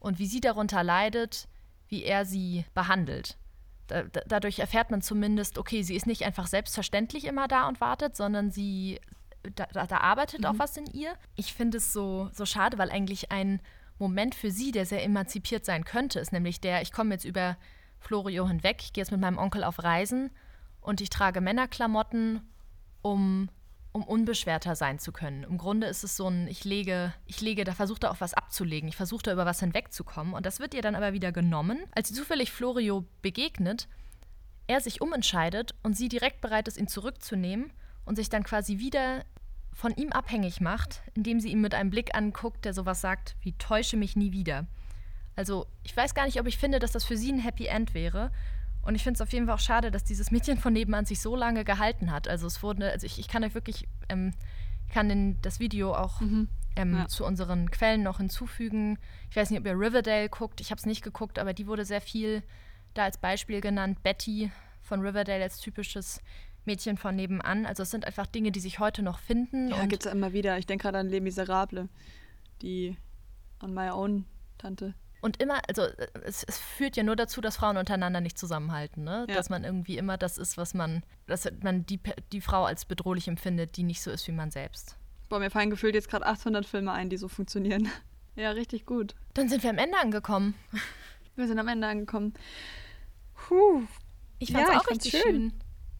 und 0.00 0.18
wie 0.18 0.26
sie 0.26 0.40
darunter 0.40 0.82
leidet, 0.82 1.48
wie 1.88 2.02
er 2.02 2.24
sie 2.24 2.64
behandelt. 2.74 3.36
Da, 3.86 4.02
da, 4.02 4.22
dadurch 4.26 4.58
erfährt 4.58 4.90
man 4.90 5.02
zumindest, 5.02 5.58
okay, 5.58 5.82
sie 5.82 5.94
ist 5.94 6.06
nicht 6.06 6.24
einfach 6.24 6.46
selbstverständlich 6.46 7.26
immer 7.26 7.48
da 7.48 7.68
und 7.68 7.80
wartet, 7.80 8.16
sondern 8.16 8.50
sie, 8.50 9.00
da, 9.54 9.66
da, 9.66 9.98
arbeitet 9.98 10.46
auch 10.46 10.58
was 10.58 10.76
in 10.76 10.86
ihr. 10.86 11.14
Ich 11.36 11.54
finde 11.54 11.78
es 11.78 11.92
so, 11.92 12.30
so 12.32 12.46
schade, 12.46 12.78
weil 12.78 12.90
eigentlich 12.90 13.30
ein 13.30 13.60
Moment 13.98 14.34
für 14.34 14.50
sie, 14.50 14.72
der 14.72 14.86
sehr 14.86 15.04
emanzipiert 15.04 15.64
sein 15.64 15.84
könnte, 15.84 16.18
ist 16.18 16.32
nämlich 16.32 16.60
der, 16.60 16.82
ich 16.82 16.92
komme 16.92 17.14
jetzt 17.14 17.24
über 17.24 17.56
Florio 17.98 18.48
hinweg, 18.48 18.78
ich 18.80 18.92
gehe 18.92 19.02
jetzt 19.02 19.12
mit 19.12 19.20
meinem 19.20 19.38
Onkel 19.38 19.64
auf 19.64 19.82
Reisen 19.82 20.30
und 20.84 21.00
ich 21.00 21.10
trage 21.10 21.40
Männerklamotten, 21.40 22.40
um 23.02 23.48
um 23.94 24.02
unbeschwerter 24.02 24.74
sein 24.74 24.98
zu 24.98 25.12
können. 25.12 25.44
Im 25.44 25.56
Grunde 25.56 25.86
ist 25.86 26.02
es 26.02 26.16
so 26.16 26.26
ein, 26.26 26.48
ich 26.48 26.64
lege, 26.64 27.14
ich 27.26 27.40
lege, 27.40 27.62
da 27.62 27.74
versucht 27.74 28.02
er 28.02 28.10
auch 28.10 28.20
was 28.20 28.34
abzulegen. 28.34 28.88
Ich 28.88 28.96
versuche 28.96 29.22
da 29.22 29.32
über 29.32 29.46
was 29.46 29.60
hinwegzukommen. 29.60 30.34
Und 30.34 30.44
das 30.46 30.58
wird 30.58 30.74
ihr 30.74 30.82
dann 30.82 30.96
aber 30.96 31.12
wieder 31.12 31.30
genommen. 31.30 31.78
Als 31.92 32.08
sie 32.08 32.14
zufällig 32.14 32.50
Florio 32.50 33.04
begegnet, 33.22 33.86
er 34.66 34.80
sich 34.80 35.00
umentscheidet 35.00 35.76
und 35.84 35.96
sie 35.96 36.08
direkt 36.08 36.40
bereit 36.40 36.66
ist, 36.66 36.76
ihn 36.76 36.88
zurückzunehmen 36.88 37.72
und 38.04 38.16
sich 38.16 38.28
dann 38.28 38.42
quasi 38.42 38.78
wieder 38.78 39.24
von 39.72 39.94
ihm 39.94 40.10
abhängig 40.10 40.60
macht, 40.60 41.02
indem 41.14 41.38
sie 41.38 41.50
ihn 41.50 41.60
mit 41.60 41.72
einem 41.72 41.90
Blick 41.90 42.16
anguckt, 42.16 42.64
der 42.64 42.74
sowas 42.74 43.00
sagt 43.00 43.36
wie 43.42 43.52
täusche 43.52 43.96
mich 43.96 44.16
nie 44.16 44.32
wieder. 44.32 44.66
Also 45.36 45.66
ich 45.84 45.96
weiß 45.96 46.14
gar 46.14 46.26
nicht, 46.26 46.40
ob 46.40 46.48
ich 46.48 46.58
finde, 46.58 46.80
dass 46.80 46.92
das 46.92 47.04
für 47.04 47.16
sie 47.16 47.30
ein 47.30 47.38
Happy 47.38 47.66
End 47.66 47.94
wäre. 47.94 48.32
Und 48.84 48.94
ich 48.94 49.02
finde 49.02 49.16
es 49.16 49.20
auf 49.22 49.32
jeden 49.32 49.46
Fall 49.46 49.54
auch 49.54 49.60
schade, 49.60 49.90
dass 49.90 50.04
dieses 50.04 50.30
Mädchen 50.30 50.58
von 50.58 50.72
nebenan 50.72 51.04
sich 51.06 51.20
so 51.20 51.34
lange 51.36 51.64
gehalten 51.64 52.10
hat. 52.12 52.28
Also 52.28 52.46
es 52.46 52.62
wurde, 52.62 52.90
also 52.90 53.06
ich, 53.06 53.18
ich 53.18 53.28
kann 53.28 53.42
euch 53.44 53.54
wirklich, 53.54 53.88
ähm, 54.08 54.32
kann 54.92 55.08
in 55.10 55.40
das 55.42 55.58
Video 55.60 55.94
auch 55.94 56.20
ähm, 56.20 56.48
Ja. 56.76 57.08
zu 57.08 57.24
unseren 57.24 57.70
Quellen 57.70 58.02
noch 58.02 58.18
hinzufügen. 58.18 58.98
Ich 59.30 59.36
weiß 59.36 59.50
nicht, 59.50 59.60
ob 59.60 59.66
ihr 59.66 59.72
Riverdale 59.78 60.28
guckt. 60.28 60.60
Ich 60.60 60.70
habe 60.70 60.78
es 60.78 60.86
nicht 60.86 61.02
geguckt, 61.02 61.38
aber 61.38 61.54
die 61.54 61.66
wurde 61.66 61.84
sehr 61.84 62.00
viel 62.00 62.42
da 62.92 63.04
als 63.04 63.18
Beispiel 63.18 63.60
genannt. 63.60 64.02
Betty 64.02 64.50
von 64.82 65.00
Riverdale 65.00 65.42
als 65.42 65.58
typisches 65.58 66.20
Mädchen 66.66 66.96
von 66.96 67.16
nebenan. 67.16 67.66
Also 67.66 67.82
es 67.82 67.90
sind 67.90 68.06
einfach 68.06 68.26
Dinge, 68.26 68.52
die 68.52 68.60
sich 68.60 68.78
heute 68.78 69.02
noch 69.02 69.18
finden. 69.18 69.68
Ja, 69.68 69.86
gibt 69.86 70.02
es 70.02 70.06
ja 70.06 70.12
immer 70.12 70.32
wieder. 70.32 70.58
Ich 70.58 70.66
denke 70.66 70.82
gerade 70.82 70.98
an 70.98 71.08
Les 71.08 71.20
Miserables, 71.22 71.88
die 72.62 72.96
On 73.62 73.72
My 73.72 73.90
Own 73.90 74.24
Tante. 74.58 74.94
Und 75.24 75.40
immer, 75.40 75.62
also 75.68 75.84
äh, 75.84 76.08
es, 76.24 76.44
es 76.44 76.58
führt 76.58 76.98
ja 76.98 77.02
nur 77.02 77.16
dazu, 77.16 77.40
dass 77.40 77.56
Frauen 77.56 77.78
untereinander 77.78 78.20
nicht 78.20 78.36
zusammenhalten, 78.36 79.04
ne? 79.04 79.24
Ja. 79.26 79.34
Dass 79.34 79.48
man 79.48 79.64
irgendwie 79.64 79.96
immer 79.96 80.18
das 80.18 80.36
ist, 80.36 80.58
was 80.58 80.74
man, 80.74 81.02
dass 81.26 81.50
man 81.62 81.86
die, 81.86 81.98
die 82.30 82.42
Frau 82.42 82.66
als 82.66 82.84
bedrohlich 82.84 83.26
empfindet, 83.26 83.78
die 83.78 83.84
nicht 83.84 84.02
so 84.02 84.10
ist 84.10 84.28
wie 84.28 84.32
man 84.32 84.50
selbst. 84.50 84.98
Boah, 85.30 85.38
mir 85.38 85.48
fallen 85.48 85.70
gefühlt 85.70 85.94
jetzt 85.94 86.10
gerade 86.10 86.26
800 86.26 86.66
Filme 86.66 86.92
ein, 86.92 87.08
die 87.08 87.16
so 87.16 87.28
funktionieren. 87.28 87.88
Ja, 88.36 88.50
richtig 88.50 88.84
gut. 88.84 89.14
Dann 89.34 89.48
sind 89.48 89.62
wir 89.62 89.70
am 89.70 89.78
Ende 89.78 89.96
angekommen. 89.96 90.56
Wir 91.36 91.46
sind 91.46 91.56
am 91.56 91.68
Ende 91.68 91.86
angekommen. 91.86 92.34
Puh. 93.32 93.84
Ich 94.40 94.50
fand's 94.50 94.68
Ja, 94.68 94.74
ich 94.74 94.80
auch 94.80 94.84
fand's 94.88 95.04
richtig 95.04 95.22
schön. 95.22 95.32
schön. 95.50 95.52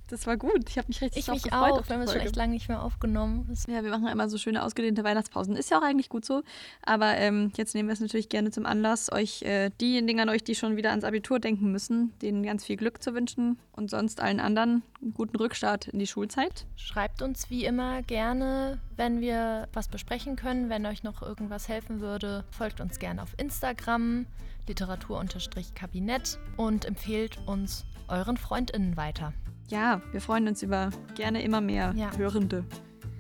Das 0.09 0.27
war 0.27 0.37
gut. 0.37 0.69
Ich 0.69 0.77
habe 0.77 0.89
mich 0.89 1.01
richtig 1.01 1.21
Ich 1.21 1.27
drauf 1.27 1.35
mich 1.35 1.45
gefreut. 1.45 1.73
auch. 1.73 1.79
auf 1.79 1.83
die 1.83 1.89
Wir 1.89 1.97
haben 1.97 2.03
es 2.03 2.13
schon 2.13 2.21
echt 2.21 2.37
lange 2.37 2.53
nicht 2.53 2.69
mehr 2.69 2.83
aufgenommen. 2.83 3.47
Das 3.49 3.67
Ja, 3.67 3.83
wir 3.83 3.91
machen 3.91 4.07
immer 4.09 4.29
so 4.29 4.37
schöne 4.37 4.63
ausgedehnte 4.63 5.03
Weihnachtspausen. 5.03 5.57
Ist 5.57 5.71
ja 5.71 5.79
auch 5.79 5.83
eigentlich 5.83 6.09
gut 6.09 6.25
so. 6.25 6.43
Aber 6.83 7.17
ähm, 7.17 7.53
jetzt 7.57 7.75
nehmen 7.75 7.89
wir 7.89 7.95
es 7.95 8.01
natürlich 8.01 8.29
gerne 8.29 8.51
zum 8.51 8.67
Anlass, 8.67 9.11
euch 9.11 9.43
äh, 9.43 9.71
diejenigen 9.81 10.21
an 10.21 10.29
euch, 10.29 10.45
die 10.45 10.55
schon 10.55 10.77
wieder 10.77 10.91
ans 10.91 11.05
Abitur 11.05 11.41
denken 11.41 11.73
müssen, 11.73 12.13
denen 12.21 12.43
ganz 12.43 12.65
viel 12.65 12.77
Glück 12.77 13.03
zu 13.03 13.15
wünschen 13.15 13.59
und 13.73 13.91
sonst 13.91 14.21
allen 14.21 14.41
anderen 14.41 14.83
einen 15.01 15.15
guten 15.15 15.37
Rückstart 15.37 15.89
in 15.89 15.99
die 15.99 16.07
Schulzeit. 16.07 16.67
Schreibt 16.77 17.23
uns 17.23 17.49
wie 17.51 17.65
immer 17.65 18.03
gerne, 18.03 18.81
wenn 18.97 19.21
wir 19.21 19.69
was 19.73 19.89
besprechen 19.89 20.37
können, 20.37 20.69
wenn 20.69 20.85
euch 20.87 21.03
noch 21.03 21.23
irgendwas 21.23 21.69
helfen 21.69 22.01
würde. 22.01 22.45
Folgt 22.51 22.81
uns 22.81 22.99
gerne 22.99 23.23
auf 23.23 23.35
Instagram, 23.39 24.27
Literatur-Kabinett 24.67 26.39
und 26.57 26.85
empfehlt 26.85 27.39
uns 27.47 27.85
euren 28.09 28.37
FreundInnen 28.37 28.97
weiter. 28.97 29.33
Ja, 29.69 30.01
wir 30.13 30.21
freuen 30.21 30.47
uns 30.49 30.63
über 30.63 30.91
gerne 31.15 31.43
immer 31.43 31.61
mehr 31.61 31.93
Ja. 31.97 32.11
Hörende. 32.17 32.65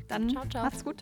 Dann 0.09 0.31
Ciao, 0.31 0.44
ciao. 0.48 0.65
macht's 0.65 0.85
gut. 0.85 0.97